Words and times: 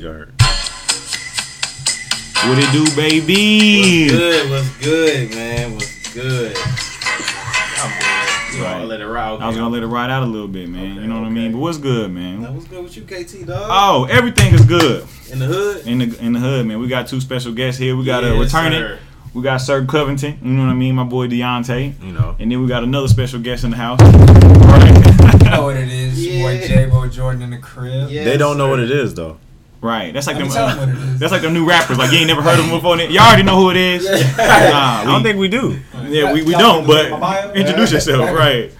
Yard. 0.00 0.32
What 2.46 2.56
it 2.56 2.70
do, 2.70 2.86
baby? 2.94 4.04
What's 4.06 4.14
good? 4.16 4.48
What's 4.50 4.76
good, 4.78 5.30
man? 5.30 5.74
What's 5.74 6.14
good? 6.14 6.56
I'm 6.56 7.90
good. 8.52 8.60
Right. 8.62 8.72
gonna 8.74 8.84
let 8.84 9.00
it 9.00 9.06
ride? 9.08 9.40
I 9.42 9.46
was 9.48 9.56
gonna 9.56 9.68
let 9.70 9.82
it 9.82 9.88
ride 9.88 10.08
out 10.10 10.22
a 10.22 10.26
little 10.26 10.46
bit, 10.46 10.68
man. 10.68 10.92
Okay, 10.92 11.00
you 11.00 11.06
know 11.08 11.18
what 11.18 11.26
I 11.26 11.30
mean? 11.30 11.50
But 11.50 11.58
what's 11.58 11.78
good, 11.78 12.12
Now, 12.14 12.20
man? 12.20 12.54
what's 12.54 12.68
good 12.68 12.84
with 12.84 12.96
you, 12.96 13.02
KT 13.02 13.44
dog? 13.44 13.66
Oh, 13.68 14.04
everything 14.08 14.54
is 14.54 14.64
good 14.64 15.04
in 15.32 15.40
the 15.40 15.46
hood. 15.46 15.84
in 15.84 15.98
the 15.98 16.16
in 16.24 16.32
the 16.32 16.38
hood, 16.38 16.64
man. 16.66 16.78
We 16.78 16.86
got 16.86 17.08
two 17.08 17.20
special 17.20 17.50
guests 17.52 17.80
here. 17.80 17.96
We 17.96 18.04
got 18.04 18.22
a 18.22 18.28
Yes, 18.36 18.38
returning. 18.54 18.78
sir. 18.78 18.98
We 19.34 19.42
got 19.42 19.56
Sir 19.56 19.84
Covington. 19.84 20.38
You 20.40 20.50
know 20.52 20.62
what 20.66 20.70
I 20.70 20.74
mean? 20.74 20.94
My 20.94 21.02
boy 21.02 21.26
Deontay. 21.26 22.00
You 22.00 22.12
know. 22.12 22.36
And 22.38 22.52
then 22.52 22.62
we 22.62 22.68
got 22.68 22.84
another 22.84 23.08
special 23.08 23.40
guest 23.40 23.64
in 23.64 23.70
the 23.72 23.76
house. 23.76 23.98
Right. 24.68 25.42
know 25.56 25.62
what 25.64 25.76
it 25.76 25.88
is. 25.88 26.24
Your 26.24 26.48
Boy 26.50 26.64
J-Bo 26.66 27.08
Jordan 27.08 27.42
in 27.42 27.50
the 27.50 27.58
crib. 27.58 28.10
Yes, 28.10 28.24
they 28.26 28.36
don't 28.36 28.58
know 28.58 28.66
sir. 28.66 28.70
what 28.70 28.78
it 28.80 28.90
is 28.92 29.14
though. 29.14 29.38
Right. 29.80 30.12
That's 30.12 30.26
like 30.26 30.36
Let 30.36 30.40
them. 30.40 30.48
me 30.48 30.54
tell 30.54 30.68
'em 30.68 30.78
what 30.78 30.88
it 30.88 30.94
is. 31.14 31.20
That's 31.20 31.32
like 31.32 31.42
them 31.42 31.54
new 31.54 31.64
rappers. 31.68 31.98
Like 31.98 32.12
you 32.12 32.18
ain't 32.18 32.26
never 32.28 32.42
heard 32.42 32.58
of 32.58 32.66
them 32.66 32.74
before. 32.74 32.96
y'all 32.98 33.18
already 33.26 33.42
know 33.42 33.56
who 33.56 33.70
it 33.70 33.76
is. 33.76 34.04
Nah, 34.04 34.10
I 34.38 35.04
don't 35.04 35.22
think 35.22 35.38
we 35.38 35.48
do. 35.48 35.78
Yeah, 36.06 36.32
we, 36.32 36.42
we 36.42 36.52
don't. 36.52 36.86
But 36.86 37.12
introduce 37.56 37.92
yourself, 37.92 38.30
right? 38.30 38.72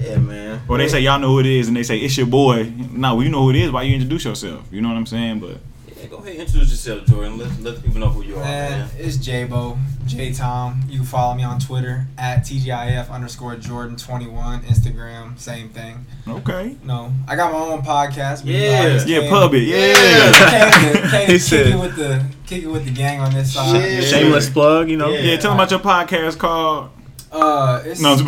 Yeah, 0.00 0.18
man. 0.18 0.60
Or 0.68 0.76
they 0.78 0.88
say 0.88 1.00
y'all 1.00 1.18
know 1.18 1.28
who 1.28 1.40
it 1.40 1.46
is, 1.46 1.68
and 1.68 1.76
they 1.76 1.82
say 1.82 1.98
it's 1.98 2.16
your 2.16 2.26
boy. 2.26 2.70
No, 2.92 3.14
we 3.14 3.28
know 3.28 3.42
who 3.42 3.50
it 3.50 3.56
is. 3.56 3.70
Why 3.70 3.82
you 3.82 3.94
introduce 3.94 4.24
yourself? 4.24 4.64
You 4.70 4.80
know 4.82 4.88
what 4.88 4.96
I'm 4.98 5.06
saying? 5.06 5.40
But 5.40 5.58
Yeah, 6.00 6.06
go 6.06 6.16
ahead, 6.18 6.36
introduce 6.36 6.70
yourself, 6.70 7.04
Jordan. 7.06 7.38
Let 7.38 7.60
let 7.60 7.82
people 7.82 7.98
know 8.00 8.08
who 8.10 8.22
you 8.22 8.36
are, 8.36 8.44
Man, 8.44 8.70
man. 8.70 8.88
it's 8.98 9.16
J-Bo, 9.16 9.76
J-Tom. 10.06 10.82
You 10.88 10.98
can 10.98 11.06
follow 11.06 11.34
me 11.34 11.42
on 11.42 11.58
Twitter 11.58 12.06
at 12.16 12.44
TGIF 12.44 13.10
underscore 13.10 13.56
Jordan21. 13.56 14.62
Instagram, 14.64 15.36
same 15.38 15.68
thing. 15.70 16.06
okay. 16.28 16.76
No, 16.84 17.12
I 17.26 17.34
got 17.34 17.52
my 17.52 17.58
own 17.58 17.82
podcast. 17.82 18.44
but, 18.44 18.52
you 18.52 18.60
know, 18.60 18.68
I 18.68 18.70
Yeah. 18.70 19.04
Yeah, 19.06 19.20
came- 19.22 19.30
pub 19.30 19.54
it. 19.54 19.62
Yeah. 19.64 20.32
Came 20.50 20.70
to, 20.92 21.00
came 21.00 21.10
to 21.10 21.18
He 21.18 21.26
kick 21.26 21.40
said- 21.40 21.66
it 21.66 21.76
with 21.78 21.96
the 21.96 22.22
kick 22.46 22.62
it 22.62 22.68
with 22.68 22.84
the 22.84 22.92
gang 22.92 23.18
on 23.20 23.32
this 23.34 23.54
side. 23.54 23.72
Shit. 23.82 24.04
Shameless 24.04 24.48
plug, 24.50 24.88
you 24.88 24.96
know. 24.96 25.10
Yeah. 25.10 25.18
Yeah, 25.20 25.36
tell 25.38 25.50
them 25.50 25.58
about 25.60 25.70
your 25.72 25.80
podcast 25.80 26.38
called. 26.38 26.90
Uh, 27.32 27.82
it's, 27.84 28.00
No, 28.00 28.14
no. 28.14 28.22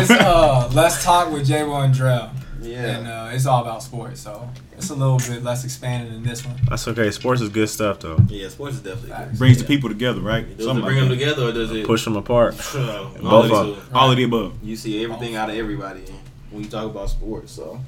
it's 0.00 0.10
uh, 0.10 0.70
let's 0.72 1.02
talk 1.04 1.30
with 1.30 1.46
J-Bo 1.46 1.74
and 1.80 1.94
Drell, 1.94 2.30
Yeah. 2.82 2.96
and 2.98 3.06
uh, 3.06 3.28
it's 3.32 3.46
all 3.46 3.62
about 3.62 3.82
sports. 3.82 4.20
So 4.20 4.48
it's 4.76 4.90
a 4.90 4.94
little 4.94 5.18
bit 5.18 5.42
less 5.42 5.64
expanded 5.64 6.12
than 6.14 6.22
this 6.22 6.44
one. 6.44 6.56
That's 6.68 6.86
okay. 6.88 7.10
Sports 7.10 7.40
is 7.40 7.48
good 7.48 7.68
stuff 7.68 8.00
though. 8.00 8.18
yeah, 8.28 8.48
sports 8.48 8.76
is 8.76 8.82
definitely 8.82 9.10
good. 9.26 9.38
Brings 9.38 9.58
the 9.58 9.64
people 9.64 9.88
together, 9.88 10.20
right? 10.20 10.46
Does 10.56 10.64
it 10.66 10.68
Something 10.68 10.84
bring 10.84 10.96
like 10.98 11.08
them 11.08 11.18
that. 11.18 11.24
together 11.24 11.48
or 11.48 11.52
does 11.52 11.70
it 11.72 11.86
Push 11.86 12.04
them 12.04 12.16
apart. 12.16 12.54
All 12.76 13.42
of 13.42 13.48
the 13.48 13.82
All 13.94 14.10
of 14.10 14.16
the 14.16 14.24
above. 14.24 14.54
You 14.62 14.76
see 14.76 15.02
everything 15.04 15.36
out 15.36 15.50
of 15.50 15.56
everybody 15.56 16.02
when 16.50 16.64
you 16.64 16.68
talk 16.70 16.84
about 16.86 17.10
sports. 17.10 17.52
So. 17.52 17.80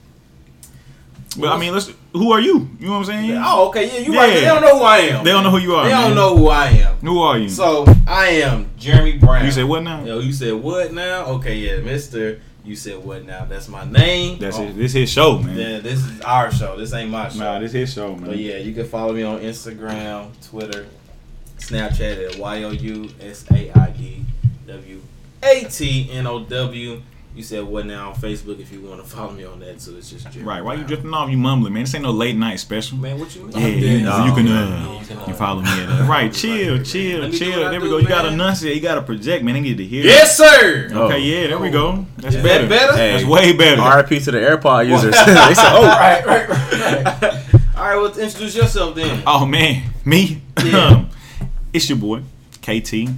But 1.38 1.48
I 1.50 1.58
mean, 1.58 1.72
let's. 1.72 1.90
Who 2.12 2.30
are 2.32 2.40
you? 2.40 2.68
You 2.78 2.86
know 2.88 2.92
what 2.92 2.98
I'm 2.98 3.04
saying? 3.06 3.40
Oh, 3.42 3.68
okay, 3.68 3.86
yeah, 3.86 4.06
you 4.06 4.12
Yeah. 4.12 4.20
right. 4.20 4.34
They 4.34 4.40
don't 4.42 4.60
know 4.60 4.78
who 4.78 4.84
I 4.84 4.98
am. 4.98 5.24
They 5.24 5.30
don't 5.30 5.42
know 5.42 5.50
who 5.50 5.58
you 5.58 5.74
are. 5.74 5.84
They 5.86 5.90
man. 5.92 6.08
don't 6.08 6.14
know 6.14 6.36
who 6.36 6.48
I 6.48 6.66
am. 6.66 6.96
Who 6.98 7.20
are 7.20 7.38
you? 7.38 7.48
So 7.48 7.86
I 8.06 8.26
am 8.44 8.68
Jeremy 8.76 9.16
Brown. 9.16 9.46
you 9.46 9.50
said 9.50 9.64
what 9.64 9.82
now? 9.82 10.04
Yo, 10.04 10.18
you 10.18 10.30
said 10.34 10.52
what 10.52 10.92
now? 10.92 11.24
Okay, 11.36 11.56
yeah, 11.56 11.80
Mister. 11.80 12.38
You 12.64 12.76
said 12.76 13.02
what 13.02 13.24
now? 13.24 13.44
That's 13.44 13.68
my 13.68 13.84
name. 13.84 14.38
That's 14.38 14.56
oh, 14.56 14.62
it. 14.62 14.76
This 14.76 14.92
his 14.92 15.10
show, 15.10 15.38
man. 15.38 15.56
Yeah, 15.56 15.78
this 15.80 15.98
is 15.98 16.20
our 16.20 16.52
show. 16.52 16.76
This 16.76 16.92
ain't 16.92 17.10
my 17.10 17.28
show. 17.28 17.40
Nah, 17.40 17.58
this 17.58 17.72
his 17.72 17.92
show, 17.92 18.14
man. 18.14 18.30
But 18.30 18.38
yeah, 18.38 18.58
you 18.58 18.72
can 18.72 18.86
follow 18.86 19.12
me 19.12 19.24
on 19.24 19.40
Instagram, 19.40 20.30
Twitter, 20.48 20.86
Snapchat 21.58 22.34
at 22.34 22.38
Y 22.38 22.62
O 22.62 22.70
U 22.70 23.10
S 23.20 23.44
A 23.50 23.72
I 23.76 23.90
D 23.90 24.24
W 24.68 25.02
A 25.42 25.64
T 25.64 26.08
N 26.12 26.26
O 26.28 26.44
W. 26.44 27.02
You 27.34 27.42
said 27.42 27.64
what 27.64 27.86
now 27.86 28.10
on 28.10 28.14
Facebook 28.14 28.60
if 28.60 28.70
you 28.70 28.82
want 28.82 29.02
to 29.02 29.08
follow 29.08 29.30
me 29.32 29.44
on 29.44 29.58
that 29.60 29.78
too. 29.80 29.96
It's 29.96 30.10
just 30.10 30.24
Jeremy 30.30 30.42
Right. 30.46 30.62
Why 30.62 30.74
you 30.74 30.84
drifting 30.84 31.14
off? 31.14 31.30
You 31.30 31.38
mumbling, 31.38 31.72
man. 31.72 31.84
This 31.84 31.94
ain't 31.94 32.04
no 32.04 32.10
late 32.10 32.36
night 32.36 32.60
special. 32.60 32.98
Man, 32.98 33.18
what 33.18 33.34
you 33.34 33.44
mean? 33.44 33.52
Yeah, 33.58 33.66
you, 33.68 34.02
No, 34.04 34.24
you 34.26 34.34
can. 34.34 34.44
man. 34.44 34.72
Uh, 34.72 34.92
You 35.00 35.06
can, 35.06 35.16
uh, 35.18 35.26
you 35.28 35.32
follow 35.32 35.62
me 35.62 35.68
at 35.70 35.88
uh, 35.88 36.04
right. 36.10 36.30
Chill, 36.30 36.82
chill, 36.82 37.20
Let 37.22 37.30
do 37.30 37.38
chill. 37.38 37.70
There 37.70 37.80
we 37.80 37.86
do, 37.86 37.90
go. 37.92 37.98
You 37.98 38.06
got 38.08 38.22
to 38.22 38.30
man. 38.32 38.34
enunciate. 38.40 38.74
You 38.76 38.82
got 38.82 38.96
to 38.96 39.02
project, 39.02 39.44
man. 39.44 39.54
They 39.54 39.60
need 39.62 39.78
to 39.78 39.84
hear. 39.86 40.04
Yes, 40.04 40.36
sir. 40.36 40.90
Oh. 40.92 41.04
Okay. 41.06 41.20
Yeah. 41.20 41.46
There 41.48 41.58
we 41.58 41.70
go. 41.70 42.04
That's 42.18 42.34
Is 42.34 42.42
better. 42.42 42.66
that 42.66 42.68
better? 42.68 42.96
Hey. 42.98 43.12
That's 43.12 43.24
way 43.24 43.52
better. 43.56 43.80
RIP 43.80 44.22
to 44.24 44.30
the 44.30 44.38
AirPod 44.38 44.88
users. 44.90 45.12
they 45.24 45.54
said, 45.54 45.72
"Oh, 45.74 45.86
Right, 45.86 46.26
right, 46.26 46.48
right. 46.50 47.44
All 47.76 47.84
right, 47.88 47.96
well, 47.96 48.18
introduce 48.18 48.54
yourself 48.54 48.94
then. 48.94 49.22
Oh 49.26 49.46
man, 49.46 49.90
me. 50.04 50.42
Yeah. 50.62 51.06
it's 51.72 51.88
your 51.88 51.96
boy 51.98 52.20
KT, 52.60 53.08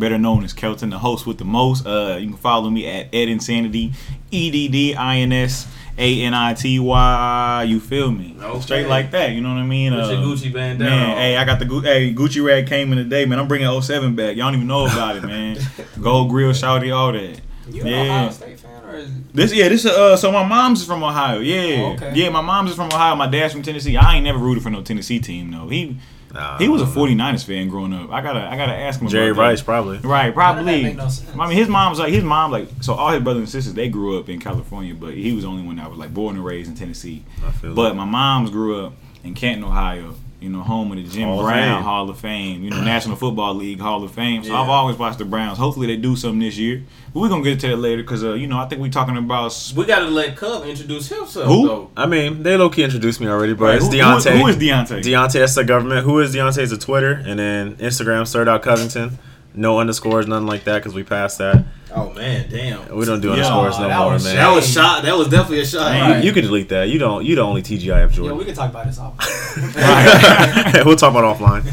better 0.00 0.18
known 0.18 0.42
as 0.42 0.52
Kelton, 0.52 0.90
the 0.90 0.98
host 0.98 1.26
with 1.26 1.38
the 1.38 1.44
most. 1.44 1.86
Uh, 1.86 2.16
you 2.20 2.26
can 2.26 2.36
follow 2.36 2.68
me 2.70 2.86
at 2.88 3.14
Ed 3.14 3.28
Insanity, 3.28 3.92
E 4.32 4.50
D 4.50 4.66
D 4.68 4.94
I 4.96 5.18
N 5.18 5.32
S 5.32 5.68
A 5.96 6.22
N 6.22 6.34
I 6.34 6.54
T 6.54 6.80
Y. 6.80 7.64
You 7.68 7.78
feel 7.78 8.10
me? 8.10 8.36
Okay. 8.40 8.60
Straight 8.60 8.88
like 8.88 9.12
that. 9.12 9.30
You 9.30 9.40
know 9.40 9.50
what 9.50 9.60
I 9.60 9.66
mean? 9.66 9.94
What's 9.94 10.08
your 10.10 10.18
Uh, 10.18 10.22
Gucci 10.22 10.52
bandana? 10.52 10.90
Man, 10.90 11.10
on? 11.10 11.16
hey, 11.16 11.36
I 11.36 11.44
got 11.44 11.58
the 11.60 11.64
Gu- 11.66 11.80
hey 11.82 12.12
Gucci 12.12 12.44
rag 12.44 12.66
came 12.66 12.90
in 12.92 12.98
today, 12.98 13.24
man. 13.26 13.38
I'm 13.38 13.46
bringing 13.48 13.68
07 13.80 14.14
back. 14.16 14.36
Y'all 14.36 14.46
don't 14.46 14.56
even 14.56 14.66
know 14.66 14.86
about 14.86 15.16
it, 15.16 15.22
man. 15.22 15.58
Gold 16.00 16.30
grill, 16.30 16.50
shouty, 16.52 16.92
all 16.94 17.12
that. 17.12 17.40
You 17.70 17.82
an 17.82 17.86
Yeah. 17.86 18.00
Ohio 18.02 18.30
State 18.30 18.58
fan 18.58 18.84
or 18.84 18.96
is 18.96 19.10
it? 19.10 19.32
This 19.34 19.52
yeah, 19.54 19.68
this 19.68 19.86
uh 19.86 20.16
so 20.16 20.32
my 20.32 20.44
mom's 20.44 20.80
is 20.80 20.86
from 20.86 21.04
Ohio. 21.04 21.38
Yeah. 21.38 21.82
Oh, 21.82 21.92
okay. 21.92 22.12
Yeah, 22.14 22.30
my 22.30 22.40
mom's 22.40 22.70
is 22.70 22.76
from 22.76 22.88
Ohio. 22.88 23.14
My 23.14 23.28
dad's 23.28 23.52
from 23.52 23.62
Tennessee. 23.62 23.96
I 23.96 24.16
ain't 24.16 24.24
never 24.24 24.38
rooted 24.38 24.62
for 24.64 24.70
no 24.70 24.82
Tennessee 24.82 25.20
team 25.20 25.50
though. 25.52 25.68
He 25.68 25.96
Nah, 26.32 26.58
he 26.58 26.68
was 26.68 26.80
a 26.80 26.84
uh, 26.84 26.94
don't 26.94 27.08
49ers 27.18 27.44
fan 27.44 27.68
growing 27.68 27.92
up. 27.92 28.10
I 28.10 28.20
gotta 28.20 28.40
I 28.40 28.56
gotta 28.56 28.74
ask 28.74 29.00
him 29.00 29.06
know. 29.06 29.10
Jerry 29.10 29.30
about 29.30 29.42
that. 29.42 29.48
Rice 29.48 29.62
probably. 29.62 29.98
Right, 29.98 30.32
probably. 30.32 30.64
that 30.64 30.82
make 30.82 30.96
no 30.96 31.08
sense? 31.08 31.36
I 31.36 31.48
mean, 31.48 31.56
his 31.56 31.68
mom's 31.68 31.98
like 31.98 32.12
his 32.12 32.22
mom 32.24 32.50
like 32.52 32.68
so 32.80 32.94
all 32.94 33.10
his 33.10 33.22
brothers 33.22 33.40
and 33.40 33.48
sisters 33.48 33.74
they 33.74 33.88
grew 33.88 34.18
up 34.18 34.28
in 34.28 34.38
California, 34.40 34.94
but 34.94 35.14
he 35.14 35.32
was 35.32 35.42
the 35.44 35.50
only 35.50 35.62
one 35.64 35.76
that 35.76 35.88
was 35.90 35.98
like 35.98 36.14
born 36.14 36.36
and 36.36 36.44
raised 36.44 36.68
in 36.70 36.76
Tennessee. 36.76 37.24
I 37.44 37.50
feel 37.52 37.74
But 37.74 37.92
it. 37.92 37.94
my 37.94 38.04
mom's 38.04 38.50
grew 38.50 38.84
up 38.86 38.92
in 39.24 39.34
Canton, 39.34 39.64
Ohio. 39.64 40.14
You 40.40 40.48
know, 40.48 40.60
home 40.62 40.90
of 40.90 40.96
the 40.96 41.04
Jim 41.04 41.28
Hall 41.28 41.42
Brown 41.42 41.76
Fame. 41.76 41.82
Hall 41.84 42.08
of 42.08 42.18
Fame. 42.18 42.62
You 42.64 42.70
know, 42.70 42.80
National 42.82 43.14
Football 43.14 43.54
League 43.56 43.78
Hall 43.78 44.02
of 44.02 44.10
Fame. 44.12 44.42
So 44.42 44.52
Yeah. 44.52 44.60
I've 44.62 44.70
always 44.70 44.96
watched 44.96 45.18
the 45.18 45.26
Browns. 45.26 45.58
Hopefully 45.58 45.86
they 45.86 45.96
do 45.96 46.16
something 46.16 46.38
this 46.40 46.56
year. 46.56 46.82
But 47.12 47.20
we're 47.20 47.28
gonna 47.28 47.42
get 47.44 47.60
to 47.60 47.68
that 47.68 47.76
later 47.76 48.02
because 48.02 48.24
uh, 48.24 48.32
you 48.32 48.46
know 48.46 48.58
I 48.58 48.66
think 48.66 48.80
we're 48.80 48.90
talking 48.90 49.16
about 49.18 49.52
sp- 49.52 49.76
We 49.76 49.84
gotta 49.84 50.06
let 50.06 50.36
Cub 50.36 50.64
introduce 50.64 51.08
himself. 51.08 51.46
Who? 51.46 51.66
Though. 51.68 51.90
I 51.96 52.06
mean, 52.06 52.42
they 52.42 52.56
low 52.56 52.70
key 52.70 52.84
introduced 52.84 53.20
me 53.20 53.26
already, 53.28 53.52
but 53.52 53.64
Right, 53.66 53.74
it's 53.76 53.84
who- 53.84 53.90
who- 53.90 53.98
Deontay. 53.98 54.40
who 54.40 54.46
is 54.46 54.56
Deontay? 54.56 55.02
Deontay, 55.02 55.32
that's 55.34 55.54
the 55.56 55.64
government. 55.64 56.04
Who 56.06 56.18
is 56.20 56.34
Deontay? 56.34 56.62
Is 56.62 56.72
a 56.72 56.78
Twitter, 56.78 57.12
and 57.26 57.38
then 57.38 57.74
Instagram, 57.76 58.26
Sir 58.26 58.44
Dot 58.44 58.62
Covington. 58.62 59.18
No 59.54 59.78
underscores, 59.80 60.26
nothing 60.26 60.46
like 60.46 60.64
that, 60.64 60.78
because 60.78 60.94
we 60.94 61.02
passed 61.02 61.38
that. 61.38 61.64
Oh 61.92 62.12
man, 62.12 62.48
damn. 62.50 62.94
We 62.94 63.04
don't 63.04 63.20
do 63.20 63.28
Yeah. 63.28 63.34
underscores 63.34 63.78
no 63.78 63.88
more, 63.88 64.10
man. 64.18 64.36
That 64.36 64.54
was 64.54 64.68
shot. 64.72 65.02
That 65.02 65.16
was 65.16 65.28
definitely 65.28 65.60
a 65.60 65.66
shot. 65.66 65.90
Man, 65.92 66.22
You, 66.22 66.28
you 66.28 66.32
can 66.32 66.44
delete 66.44 66.68
that. 66.68 66.88
You 66.88 66.98
don't. 66.98 67.24
You 67.24 67.34
the 67.34 67.42
only 67.42 67.62
TGIF 67.62 67.84
Yo, 67.86 68.08
Jordan. 68.08 68.24
Yeah, 68.24 68.32
we 68.32 68.44
can 68.44 68.54
talk 68.54 68.70
about 68.70 68.86
this 68.86 68.98
off. 68.98 69.14
Right. 69.76 70.82
we'll 70.86 70.96
talk 70.96 71.10
about 71.10 71.24
it 71.24 71.38
offline. 71.42 71.64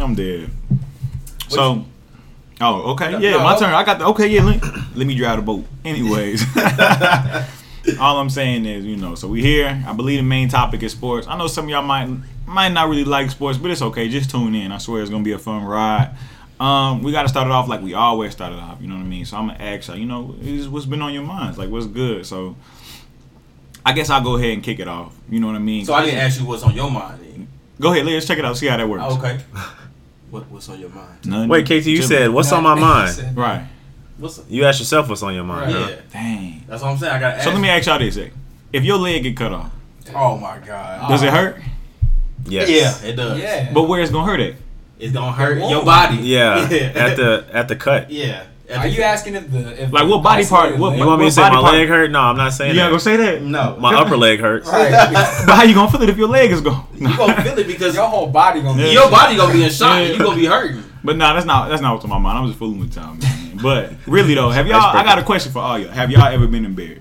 I'm 0.00 0.14
dead. 0.16 0.50
So, 1.48 1.84
oh, 2.60 2.92
okay, 2.92 3.12
yeah, 3.20 3.32
no. 3.32 3.44
my 3.44 3.56
turn. 3.56 3.72
I 3.72 3.84
got 3.84 3.98
the 4.00 4.06
okay. 4.06 4.26
Yeah, 4.28 4.42
let, 4.42 4.62
let 4.96 5.06
me 5.06 5.14
drive 5.14 5.36
the 5.36 5.42
boat. 5.42 5.64
Anyways, 5.84 6.42
all 8.00 8.18
I'm 8.18 8.30
saying 8.30 8.66
is, 8.66 8.84
you 8.84 8.96
know, 8.96 9.14
so 9.14 9.28
we 9.28 9.42
here. 9.42 9.82
I 9.86 9.92
believe 9.92 10.18
the 10.18 10.22
main 10.24 10.48
topic 10.48 10.82
is 10.82 10.92
sports. 10.92 11.26
I 11.28 11.36
know 11.36 11.46
some 11.46 11.64
of 11.64 11.70
y'all 11.70 11.82
might 11.82 12.08
might 12.46 12.70
not 12.70 12.88
really 12.88 13.04
like 13.04 13.30
sports, 13.30 13.58
but 13.58 13.70
it's 13.70 13.82
okay. 13.82 14.08
Just 14.08 14.30
tune 14.30 14.54
in. 14.54 14.72
I 14.72 14.78
swear 14.78 15.02
it's 15.02 15.10
gonna 15.10 15.22
be 15.24 15.32
a 15.32 15.38
fun 15.38 15.64
ride. 15.64 16.10
Um, 16.60 17.02
we 17.02 17.10
got 17.10 17.22
to 17.22 17.28
start 17.28 17.46
it 17.46 17.52
off 17.52 17.68
like 17.68 17.80
we 17.80 17.94
always 17.94 18.32
started 18.32 18.58
off. 18.58 18.80
You 18.82 18.86
know 18.88 18.94
what 18.96 19.00
I 19.00 19.06
mean? 19.06 19.24
So 19.24 19.36
I'm 19.38 19.48
gonna 19.48 19.58
ask 19.62 19.88
y'all. 19.88 19.96
You 19.96 20.04
know, 20.06 20.34
is 20.42 20.68
what's 20.68 20.84
been 20.86 21.00
on 21.02 21.12
your 21.14 21.22
minds? 21.22 21.56
Like, 21.58 21.70
what's 21.70 21.86
good? 21.86 22.26
So. 22.26 22.56
I 23.84 23.92
guess 23.94 24.10
I'll 24.10 24.22
go 24.22 24.36
ahead 24.36 24.50
and 24.50 24.62
kick 24.62 24.78
it 24.78 24.86
off. 24.88 25.14
You 25.30 25.40
know 25.40 25.46
what 25.46 25.56
I 25.56 25.60
mean? 25.60 25.86
So 25.86 25.94
I 25.94 26.04
didn't 26.04 26.20
ask 26.20 26.38
you 26.38 26.46
what's 26.46 26.62
on 26.62 26.74
your 26.74 26.90
mind. 26.90 27.18
Then. 27.22 27.48
Go 27.80 27.92
ahead, 27.92 28.04
let's 28.04 28.26
check 28.26 28.38
it 28.38 28.44
out. 28.44 28.56
See 28.58 28.66
how 28.66 28.76
that 28.76 28.88
works. 28.88 29.04
Okay. 29.16 29.40
What 30.30 30.48
What's 30.48 30.68
on 30.68 30.78
your 30.78 30.90
mind? 30.90 31.26
None. 31.26 31.48
Wait, 31.48 31.64
KT, 31.64 31.70
you 31.70 31.80
Chilling. 31.96 32.02
said 32.02 32.30
what's 32.30 32.52
on 32.52 32.62
my 32.62 32.76
mind? 32.76 33.18
right. 33.36 33.66
What's 34.16 34.40
You 34.48 34.64
asked 34.64 34.78
yourself 34.78 35.08
what's 35.08 35.24
on 35.24 35.34
your 35.34 35.42
mind. 35.42 35.72
yeah? 35.72 35.86
huh? 35.86 35.96
Dang. 36.12 36.64
That's 36.68 36.82
what 36.82 36.90
I'm 36.90 36.98
saying. 36.98 37.12
I 37.14 37.18
got. 37.18 37.42
So 37.42 37.50
let 37.50 37.60
me 37.60 37.68
ask 37.68 37.86
y'all 37.86 37.98
this: 37.98 38.16
eh? 38.16 38.28
If 38.72 38.84
your 38.84 38.98
leg 38.98 39.24
get 39.24 39.36
cut 39.36 39.52
off, 39.52 39.72
Oh 40.14 40.36
my 40.36 40.58
god. 40.58 41.08
does 41.08 41.22
it 41.24 41.32
hurt? 41.32 41.60
Yes. 42.44 42.68
Yeah, 43.02 43.08
it 43.08 43.16
does. 43.16 43.40
Yeah. 43.40 43.72
But 43.72 43.88
where 43.88 44.00
it's 44.00 44.12
gonna 44.12 44.30
hurt 44.30 44.38
at? 44.38 44.54
It's 45.00 45.12
gonna 45.12 45.32
hurt 45.32 45.58
Whoa. 45.60 45.70
your 45.70 45.84
body. 45.84 46.16
Yeah. 46.22 46.68
At 46.94 47.16
the 47.16 47.46
at 47.52 47.68
the 47.68 47.76
cut. 47.76 48.10
yeah. 48.10 48.44
Are 48.76 48.86
you 48.86 49.02
asking 49.02 49.34
if 49.34 49.50
the 49.50 49.82
if 49.82 49.92
Like, 49.92 50.06
what 50.08 50.22
body 50.22 50.46
part- 50.46 50.78
what- 50.78 50.96
You 50.96 51.04
want 51.04 51.18
me 51.18 51.24
to 51.24 51.26
What 51.26 51.32
say 51.32 51.42
body 51.42 51.56
my 51.56 51.60
part- 51.62 51.74
leg 51.74 51.88
hurt? 51.88 52.10
No, 52.12 52.20
I'm 52.20 52.36
not 52.36 52.52
saying 52.52 52.70
You 52.70 52.76
not 52.76 52.84
that. 52.84 52.90
gonna 52.90 53.00
say 53.00 53.16
that? 53.16 53.42
No. 53.42 53.76
My 53.80 53.94
upper 54.00 54.16
leg 54.16 54.38
hurts. 54.38 54.68
Right. 54.68 54.92
But 55.46 55.56
how 55.56 55.62
you 55.64 55.74
gonna 55.74 55.90
feel 55.90 56.02
it 56.02 56.08
if 56.08 56.16
your 56.16 56.28
leg 56.28 56.52
is 56.52 56.60
gone? 56.60 56.86
You 56.94 57.08
gonna 57.16 57.42
feel 57.42 57.58
it 57.58 57.66
because 57.66 57.96
Your 57.96 58.06
whole 58.06 58.28
body 58.28 58.60
gonna 58.62 58.76
be. 58.78 58.84
Yeah. 58.88 58.92
your 58.92 59.10
body 59.10 59.36
gonna 59.36 59.52
be 59.52 59.64
in 59.64 59.70
shock. 59.70 59.96
Yeah. 59.96 60.02
and 60.04 60.18
You 60.18 60.24
gonna 60.24 60.36
be 60.36 60.46
hurting. 60.46 60.84
But 61.02 61.16
nah, 61.16 61.32
that's 61.32 61.46
not 61.46 61.68
that's 61.68 61.82
not 61.82 61.94
what's 61.94 62.04
on 62.04 62.10
my 62.10 62.18
mind. 62.18 62.38
I'm 62.38 62.46
just 62.46 62.58
fooling 62.60 62.78
with 62.78 62.94
y'all, 62.94 63.14
man. 63.14 63.58
But 63.60 63.92
really 64.06 64.34
though, 64.34 64.50
have 64.50 64.66
y'all? 64.68 64.96
I 64.96 65.02
got 65.02 65.18
a 65.18 65.24
question 65.24 65.50
for 65.50 65.58
all 65.58 65.76
y'all. 65.78 65.90
Have 65.90 66.10
y'all 66.12 66.26
ever 66.28 66.46
been 66.46 66.64
embarrassed? 66.64 67.00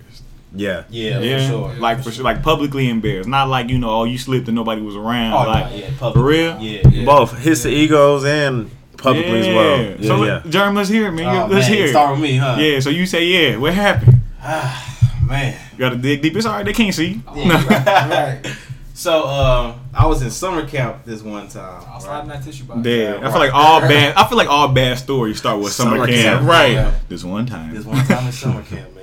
Yeah. 0.54 0.84
Yeah, 0.90 1.20
yeah, 1.20 1.38
for 1.40 1.48
sure. 1.48 1.74
like 1.80 2.04
for 2.04 2.12
sure, 2.12 2.24
like 2.24 2.42
publicly 2.42 2.90
embarrassed. 2.90 3.30
Not 3.30 3.50
like 3.50 3.70
you 3.70 3.78
know, 3.78 3.90
oh, 3.92 4.04
you 4.06 4.18
slipped 4.18 4.48
and 4.48 4.56
nobody 4.56 4.82
was 4.82 4.96
around. 4.96 5.34
Oh, 5.34 5.50
like 5.50 5.72
no, 5.72 5.78
yeah, 5.78 5.90
public. 6.00 6.14
for 6.22 6.28
real. 6.28 6.60
Yeah, 6.60 6.88
yeah. 6.90 7.06
Both 7.06 7.38
hits 7.38 7.64
the 7.64 7.70
egos 7.70 8.26
and 8.26 8.72
publicly 8.98 9.40
as 9.42 9.48
well. 9.48 9.82
Yeah, 9.82 10.08
so 10.08 10.24
yeah. 10.24 10.34
let- 10.34 10.44
Jerm, 10.46 10.76
let's 10.76 10.90
hear 10.90 11.08
it, 11.08 11.12
man. 11.12 11.28
Oh, 11.28 11.48
let's 11.54 11.68
man, 11.68 11.78
hear 11.78 11.86
it. 11.86 11.90
Start 11.90 12.12
with 12.12 12.22
me, 12.22 12.38
huh? 12.38 12.58
Yeah. 12.60 12.80
So 12.80 12.90
you 12.90 13.06
say 13.06 13.26
yeah. 13.26 13.58
What 13.58 13.74
happened? 13.74 14.16
Ah, 14.42 15.20
man. 15.28 15.56
You 15.74 15.78
gotta 15.80 15.98
dig 15.98 16.22
deep. 16.22 16.36
It's 16.36 16.46
alright. 16.46 16.66
They 16.66 16.74
can't 16.74 16.94
see. 16.96 17.22
Yeah. 17.36 17.68
right. 18.10 18.56
So 18.96 19.26
um, 19.28 19.80
I 19.94 20.08
was 20.08 20.22
in 20.22 20.30
summer 20.30 20.68
camp 20.68 21.06
this 21.06 21.22
one 21.22 21.48
time. 21.48 21.84
I'll 21.88 22.02
slide 22.02 22.24
in 22.24 22.28
that 22.30 22.44
tissue 22.44 22.66
box. 22.66 22.82
Dead. 22.82 23.22
Yeah, 23.22 23.28
I 23.28 23.32
feel 23.32 23.40
like 23.40 23.54
all 23.54 23.80
bad. 23.80 24.14
I 24.18 24.28
feel 24.28 24.38
like 24.38 24.50
all 24.50 24.68
bad 24.68 24.98
stories 24.98 25.38
start 25.38 25.58
with 25.62 25.72
summer, 25.72 25.92
Summer 25.92 26.08
camp. 26.08 26.40
camp. 26.40 26.50
Right. 26.50 26.74
Yeah. 26.74 27.00
This 27.08 27.24
one 27.24 27.46
time. 27.46 27.74
This 27.74 27.86
one 27.86 28.04
time 28.06 28.26
in 28.26 28.32
summer 28.34 28.62
camp, 28.64 28.94
man. 28.96 28.99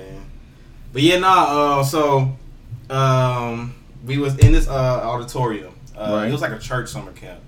But 0.97 1.03
yeah, 1.03 1.19
nah. 1.19 1.43
Uh, 1.79 1.83
so 1.83 2.35
um, 2.89 3.75
we 4.03 4.17
was 4.17 4.35
in 4.39 4.51
this 4.51 4.67
uh, 4.67 4.71
auditorium. 5.03 5.75
Uh, 5.95 6.13
Right. 6.13 6.29
It 6.29 6.31
was 6.31 6.41
like 6.41 6.53
a 6.53 6.57
church 6.57 6.89
summer 6.89 7.11
camp. 7.11 7.39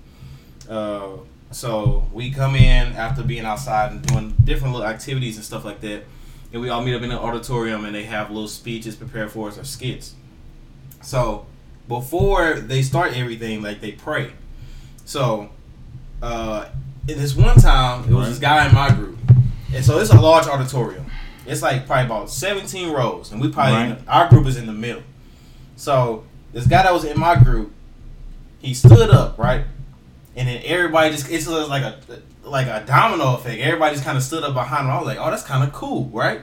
Uh, 0.68 1.16
so 1.50 2.06
we 2.12 2.30
come 2.30 2.54
in 2.54 2.92
after 2.92 3.24
being 3.24 3.44
outside 3.44 3.90
and 3.90 4.06
doing 4.06 4.36
different 4.44 4.72
little 4.72 4.86
activities 4.86 5.34
and 5.34 5.44
stuff 5.44 5.64
like 5.64 5.80
that, 5.80 6.04
and 6.52 6.62
we 6.62 6.68
all 6.68 6.80
meet 6.80 6.94
up 6.94 7.02
in 7.02 7.08
the 7.08 7.18
auditorium 7.18 7.84
and 7.84 7.92
they 7.92 8.04
have 8.04 8.30
little 8.30 8.46
speeches 8.46 8.94
prepared 8.94 9.32
for 9.32 9.48
us 9.48 9.58
or 9.58 9.64
skits. 9.64 10.14
So 11.02 11.46
before 11.88 12.60
they 12.60 12.82
start 12.82 13.16
everything, 13.16 13.62
like 13.62 13.80
they 13.80 13.90
pray. 13.90 14.30
So 15.04 15.50
uh, 16.22 16.68
this 17.04 17.34
one 17.34 17.56
time, 17.56 18.04
it 18.08 18.14
was 18.14 18.28
this 18.28 18.38
guy 18.38 18.68
in 18.68 18.72
my 18.72 18.90
group, 18.90 19.18
and 19.74 19.84
so 19.84 19.98
it's 19.98 20.10
a 20.10 20.20
large 20.20 20.46
auditorium. 20.46 21.09
It's 21.50 21.62
like 21.62 21.86
probably 21.86 22.04
about 22.06 22.30
seventeen 22.30 22.90
rows, 22.92 23.32
and 23.32 23.40
we 23.40 23.48
probably 23.50 23.74
Right. 23.74 23.98
our 24.08 24.28
group 24.28 24.46
is 24.46 24.56
in 24.56 24.66
the 24.66 24.72
middle. 24.72 25.02
So 25.76 26.24
this 26.52 26.66
guy 26.66 26.82
that 26.82 26.92
was 26.92 27.04
in 27.04 27.18
my 27.18 27.36
group, 27.36 27.72
he 28.60 28.74
stood 28.74 29.10
up 29.10 29.38
right, 29.38 29.64
and 30.36 30.48
then 30.48 30.62
everybody 30.64 31.10
just 31.10 31.28
it's 31.30 31.46
like 31.48 31.82
a 31.82 31.98
like 32.44 32.66
a 32.66 32.84
domino 32.86 33.34
effect. 33.34 33.60
Everybody 33.60 33.94
just 33.94 34.04
kind 34.04 34.16
of 34.16 34.22
stood 34.24 34.42
up 34.44 34.54
behind 34.54 34.86
him. 34.86 34.90
I 34.92 34.98
was 34.98 35.06
like, 35.06 35.18
oh, 35.20 35.30
that's 35.30 35.42
kind 35.42 35.62
of 35.64 35.72
cool, 35.72 36.08
right? 36.12 36.40